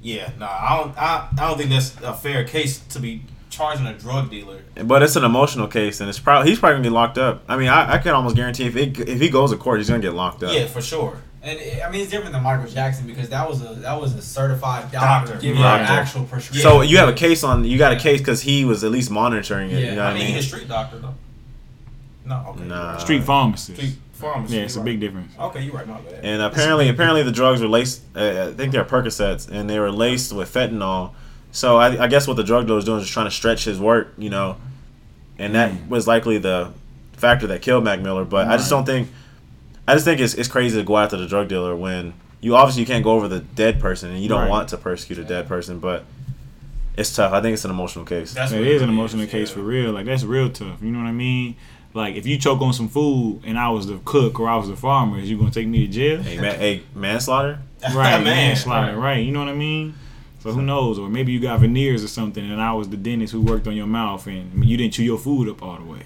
yeah, 0.00 0.30
nah, 0.38 0.46
I 0.46 0.76
don't 0.76 0.96
I, 0.96 1.28
I 1.36 1.48
don't 1.48 1.58
think 1.58 1.70
that's 1.70 1.96
a 2.04 2.14
fair 2.14 2.44
case 2.44 2.78
to 2.90 3.00
be 3.00 3.22
charging 3.52 3.86
a 3.86 3.94
drug 3.96 4.30
dealer. 4.30 4.62
But 4.84 5.02
it's 5.02 5.14
an 5.14 5.24
emotional 5.24 5.68
case, 5.68 6.00
and 6.00 6.08
it's 6.08 6.18
probably 6.18 6.50
he's 6.50 6.58
probably 6.58 6.76
gonna 6.76 6.84
get 6.84 6.92
locked 6.92 7.18
up. 7.18 7.44
I 7.48 7.56
mean, 7.56 7.68
I, 7.68 7.94
I 7.94 7.98
can 7.98 8.14
almost 8.14 8.34
guarantee 8.34 8.64
if 8.64 8.74
it, 8.76 8.98
if 8.98 9.20
he 9.20 9.28
goes 9.28 9.52
to 9.52 9.56
court, 9.56 9.78
he's 9.78 9.88
gonna 9.88 10.00
get 10.02 10.14
locked 10.14 10.42
up. 10.42 10.52
Yeah, 10.52 10.66
for 10.66 10.80
sure. 10.80 11.18
And 11.44 11.58
it, 11.58 11.82
I 11.84 11.90
mean, 11.90 12.00
it's 12.00 12.10
different 12.10 12.32
than 12.32 12.42
Michael 12.42 12.70
Jackson 12.70 13.06
because 13.06 13.28
that 13.28 13.48
was 13.48 13.62
a 13.62 13.74
that 13.74 14.00
was 14.00 14.14
a 14.14 14.22
certified 14.22 14.90
doctor, 14.90 15.32
Doctor. 15.32 15.42
giving 15.42 15.60
you 15.60 15.64
an 15.66 15.80
actual 15.82 16.24
prescription. 16.24 16.62
So 16.62 16.82
you 16.82 16.98
have 16.98 17.08
a 17.08 17.12
case 17.12 17.44
on 17.44 17.64
you 17.64 17.78
got 17.78 17.92
a 17.92 17.98
case 17.98 18.20
because 18.20 18.40
he 18.42 18.64
was 18.64 18.82
at 18.84 18.90
least 18.90 19.10
monitoring 19.10 19.70
it. 19.70 19.80
Yeah, 19.82 19.90
you 19.90 19.96
know 19.96 20.02
I 20.02 20.04
what 20.06 20.10
I 20.10 20.14
mean, 20.14 20.24
mean? 20.26 20.34
he's 20.36 20.44
a 20.44 20.48
street 20.48 20.68
doctor 20.68 20.98
though. 20.98 21.14
No, 22.24 22.46
okay. 22.50 22.64
Nah. 22.64 22.96
Street 22.98 23.24
pharmacist. 23.24 23.76
Street 23.76 23.96
pharmacy. 24.12 24.56
yeah, 24.56 24.62
it's 24.62 24.76
a 24.76 24.80
big 24.80 25.00
difference. 25.00 25.32
Okay, 25.36 25.62
you're 25.64 25.74
right. 25.74 25.86
My 25.86 26.00
bad. 26.00 26.24
And 26.24 26.40
apparently, 26.40 26.88
apparently 26.88 27.24
the 27.24 27.32
drugs 27.32 27.60
were 27.60 27.66
laced. 27.68 28.02
Uh, 28.14 28.50
I 28.50 28.54
think 28.54 28.72
they're 28.72 28.84
Percocets, 28.84 29.48
and 29.50 29.68
they 29.68 29.80
were 29.80 29.90
laced 29.90 30.32
with 30.32 30.52
fentanyl. 30.52 31.12
So 31.52 31.76
I, 31.76 32.04
I 32.04 32.06
guess 32.08 32.26
what 32.26 32.36
the 32.36 32.42
drug 32.44 32.64
dealer 32.66 32.76
was 32.76 32.84
doing 32.84 33.00
is 33.00 33.08
trying 33.08 33.26
to 33.26 33.30
stretch 33.30 33.64
his 33.64 33.78
work, 33.78 34.12
you 34.18 34.30
know, 34.30 34.56
and 35.38 35.54
that 35.54 35.70
Mm. 35.72 35.88
was 35.88 36.06
likely 36.06 36.38
the 36.38 36.70
factor 37.12 37.46
that 37.48 37.62
killed 37.62 37.84
Mac 37.84 38.00
Miller. 38.00 38.24
But 38.24 38.48
I 38.48 38.56
just 38.56 38.70
don't 38.70 38.84
think, 38.86 39.08
I 39.86 39.94
just 39.94 40.04
think 40.04 40.20
it's, 40.20 40.34
it's 40.34 40.48
crazy 40.48 40.78
to 40.78 40.84
go 40.84 40.96
after 40.98 41.16
the 41.16 41.26
drug 41.26 41.48
dealer 41.48 41.76
when 41.76 42.14
you 42.40 42.56
obviously 42.56 42.84
can't 42.84 43.04
go 43.04 43.12
over 43.12 43.28
the 43.28 43.40
dead 43.40 43.80
person 43.80 44.10
and 44.10 44.20
you 44.20 44.28
don't 44.28 44.40
Right. 44.42 44.50
want 44.50 44.68
to 44.70 44.76
persecute 44.78 45.18
a 45.18 45.24
dead 45.24 45.46
person. 45.46 45.78
But 45.78 46.04
it's 46.96 47.14
tough. 47.14 47.32
I 47.32 47.40
think 47.40 47.54
it's 47.54 47.64
an 47.64 47.70
emotional 47.70 48.04
case. 48.04 48.32
That's 48.34 48.52
It 48.52 48.58
what 48.58 48.66
is 48.66 48.82
an 48.82 48.88
really 48.88 48.98
emotional 48.98 49.26
case 49.26 49.48
yeah. 49.50 49.54
for 49.54 49.60
real. 49.62 49.92
Like 49.92 50.06
that's 50.06 50.24
real 50.24 50.50
tough. 50.50 50.82
You 50.82 50.90
know 50.90 50.98
what 51.00 51.06
I 51.08 51.12
mean? 51.12 51.56
Like 51.94 52.16
if 52.16 52.26
you 52.26 52.38
choke 52.38 52.60
on 52.62 52.72
some 52.72 52.88
food 52.88 53.42
and 53.44 53.58
I 53.58 53.68
was 53.68 53.86
the 53.86 53.98
cook 54.04 54.40
or 54.40 54.48
I 54.48 54.56
was 54.56 54.68
the 54.68 54.76
farmer, 54.76 55.18
is 55.18 55.30
you 55.30 55.36
gonna 55.38 55.50
take 55.50 55.68
me 55.68 55.86
to 55.86 55.92
jail? 55.92 56.22
Hey, 56.22 56.38
man, 56.38 56.58
hey, 56.58 56.82
manslaughter. 56.94 57.58
right, 57.94 57.94
Man, 58.18 58.24
manslaughter, 58.24 58.96
right. 58.96 59.16
right. 59.16 59.24
You 59.24 59.32
know 59.32 59.40
what 59.40 59.48
I 59.48 59.54
mean? 59.54 59.94
So 60.42 60.50
who 60.50 60.62
knows? 60.62 60.98
Or 60.98 61.08
maybe 61.08 61.30
you 61.30 61.38
got 61.38 61.60
veneers 61.60 62.02
or 62.02 62.08
something, 62.08 62.44
and 62.44 62.60
I 62.60 62.72
was 62.72 62.88
the 62.88 62.96
dentist 62.96 63.32
who 63.32 63.40
worked 63.40 63.68
on 63.68 63.76
your 63.76 63.86
mouth, 63.86 64.26
and 64.26 64.64
you 64.64 64.76
didn't 64.76 64.94
chew 64.94 65.04
your 65.04 65.18
food 65.18 65.48
up 65.48 65.62
all 65.62 65.76
the 65.78 65.84
way. 65.84 66.02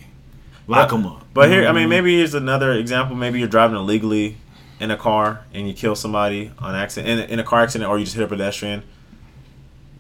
Lock 0.67 0.91
them 0.91 1.07
up. 1.07 1.25
But 1.33 1.49
here, 1.49 1.67
I 1.67 1.73
mean, 1.73 1.89
maybe 1.89 2.17
here's 2.17 2.35
another 2.35 2.73
example. 2.73 3.17
Maybe 3.17 3.39
you're 3.39 3.49
driving 3.49 3.77
illegally 3.77 4.37
in 4.79 4.91
a 4.91 4.97
car 4.97 5.45
and 5.55 5.67
you 5.67 5.73
kill 5.73 5.95
somebody 5.95 6.51
on 6.59 6.75
accident 6.75 7.21
in, 7.21 7.31
in 7.31 7.39
a 7.39 7.45
car 7.45 7.63
accident, 7.63 7.89
or 7.89 7.99
you 7.99 8.05
just 8.05 8.17
hit 8.17 8.25
a 8.25 8.29
pedestrian. 8.29 8.83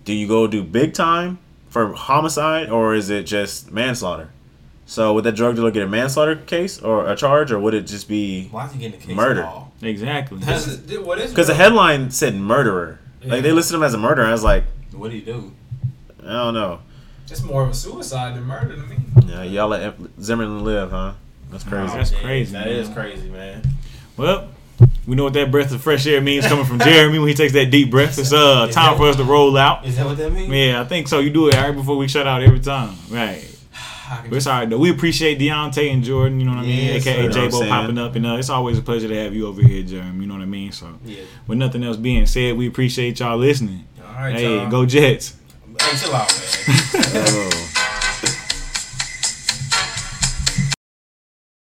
Do 0.05 0.13
you 0.13 0.29
go 0.29 0.47
do 0.47 0.63
big 0.63 0.93
time 0.93 1.39
for 1.69 1.95
homicide, 1.95 2.69
or 2.69 2.95
is 2.95 3.09
it 3.11 3.25
just 3.25 3.73
manslaughter? 3.73 4.31
So 4.85 5.15
would 5.15 5.25
that 5.25 5.33
drug 5.35 5.57
dealer 5.57 5.71
get 5.71 5.83
a 5.83 5.89
manslaughter 5.89 6.37
case 6.37 6.81
or 6.81 7.11
a 7.11 7.17
charge, 7.17 7.51
or 7.51 7.59
would 7.59 7.75
it 7.75 7.87
just 7.87 8.09
be 8.09 8.49
Why 8.49 8.67
is 8.67 8.73
he 8.73 8.79
getting 8.81 9.01
a 9.01 9.03
case 9.03 9.17
Murder. 9.17 9.43
at 9.43 9.47
all? 9.49 9.73
exactly. 9.81 10.39
What 10.39 11.19
is 11.19 11.31
because 11.31 11.47
the 11.47 11.55
headline 11.55 12.11
said 12.11 12.35
murderer? 12.35 13.01
Like 13.27 13.43
they 13.43 13.53
listed 13.53 13.75
him 13.77 13.83
as 13.83 13.95
a 13.95 13.99
murderer. 13.99 14.27
I 14.27 14.33
was 14.33 14.45
like, 14.45 14.65
What 14.93 15.11
do 15.11 15.17
you 15.17 15.25
do? 15.25 15.53
I 16.25 16.33
don't 16.33 16.55
know. 16.55 16.81
It's 17.29 17.43
more 17.43 17.63
of 17.65 17.71
a 17.71 17.75
suicide 17.75 18.37
than 18.37 18.45
murder 18.45 18.75
to 18.77 18.83
me. 18.83 18.97
Yeah, 19.27 19.43
y'all 19.43 19.69
let 19.69 19.95
Zimmerman 20.21 20.65
live, 20.65 20.91
huh? 20.91 21.15
That's 21.51 21.65
crazy. 21.65 21.95
That's 21.95 22.11
crazy, 22.13 22.53
That 22.53 22.67
man. 22.67 22.75
is 22.77 22.89
crazy, 22.89 23.29
man. 23.29 23.63
Well, 24.17 24.49
we 25.07 25.15
know 25.17 25.25
what 25.25 25.33
that 25.35 25.51
breath 25.51 25.73
of 25.73 25.81
fresh 25.83 26.07
air 26.07 26.21
means 26.21 26.47
coming 26.47 26.65
from 26.65 26.79
Jeremy 26.79 27.19
when 27.19 27.29
he 27.29 27.35
takes 27.35 27.53
that 27.55 27.71
deep 27.71 27.91
breath. 27.91 28.19
It's 28.19 28.33
uh 28.33 28.67
Is 28.69 28.75
time 28.75 28.97
for 28.97 29.09
us 29.09 29.17
to 29.17 29.25
roll 29.25 29.57
out. 29.57 29.85
Is 29.87 29.97
that 29.97 30.07
what 30.07 30.17
that 30.19 30.33
means? 30.33 30.53
Yeah, 30.53 30.81
I 30.81 30.85
think 30.85 31.09
so. 31.09 31.19
You 31.21 31.31
do 31.31 31.49
it 31.49 31.55
right 31.55 31.73
before 31.75 31.97
we 31.97 32.09
shut 32.09 32.27
out 32.27 32.43
every 32.43 32.61
time. 32.61 32.97
Right. 33.11 33.45
I 34.09 34.17
can 34.23 34.31
But 34.31 34.37
it's 34.37 34.47
all 34.47 34.59
right 34.61 34.69
though. 34.71 34.79
We 34.79 34.91
appreciate 34.91 35.39
Deontay 35.39 35.93
and 35.93 36.03
Jordan. 36.05 36.39
You 36.41 36.47
know 36.47 36.53
what 36.53 36.61
I 36.65 36.67
mean? 36.67 36.95
Yes, 36.95 37.07
AKA. 37.07 37.29
J 37.29 37.49
Bo 37.49 37.67
popping 37.69 37.99
up, 37.99 38.15
and 38.15 38.27
uh, 38.27 38.35
it's 38.37 38.51
always 38.51 38.79
a 38.79 38.83
pleasure 38.83 39.09
to 39.09 39.15
have 39.23 39.35
you 39.35 39.47
over 39.47 39.63
here, 39.63 39.83
Jeremy. 39.83 40.21
You 40.23 40.27
know 40.27 40.35
what 40.35 40.43
I 40.43 40.47
mean? 40.47 40.73
So, 40.73 40.99
Yeah. 41.05 41.23
with 41.47 41.59
nothing 41.59 41.83
else 41.85 41.97
being 41.97 42.27
said, 42.27 42.57
we 42.57 42.67
appreciate 42.69 43.19
y'all 43.21 43.37
listening. 43.39 43.87
All 44.01 44.15
right, 44.15 44.35
hey, 44.37 44.57
y'all. 44.57 44.71
go 44.71 44.87
Jets. 44.87 45.37
Hey, 45.81 45.97
chill 45.99 46.15
out, 46.15 46.33
man. 46.33 47.25
Oh. 47.29 47.66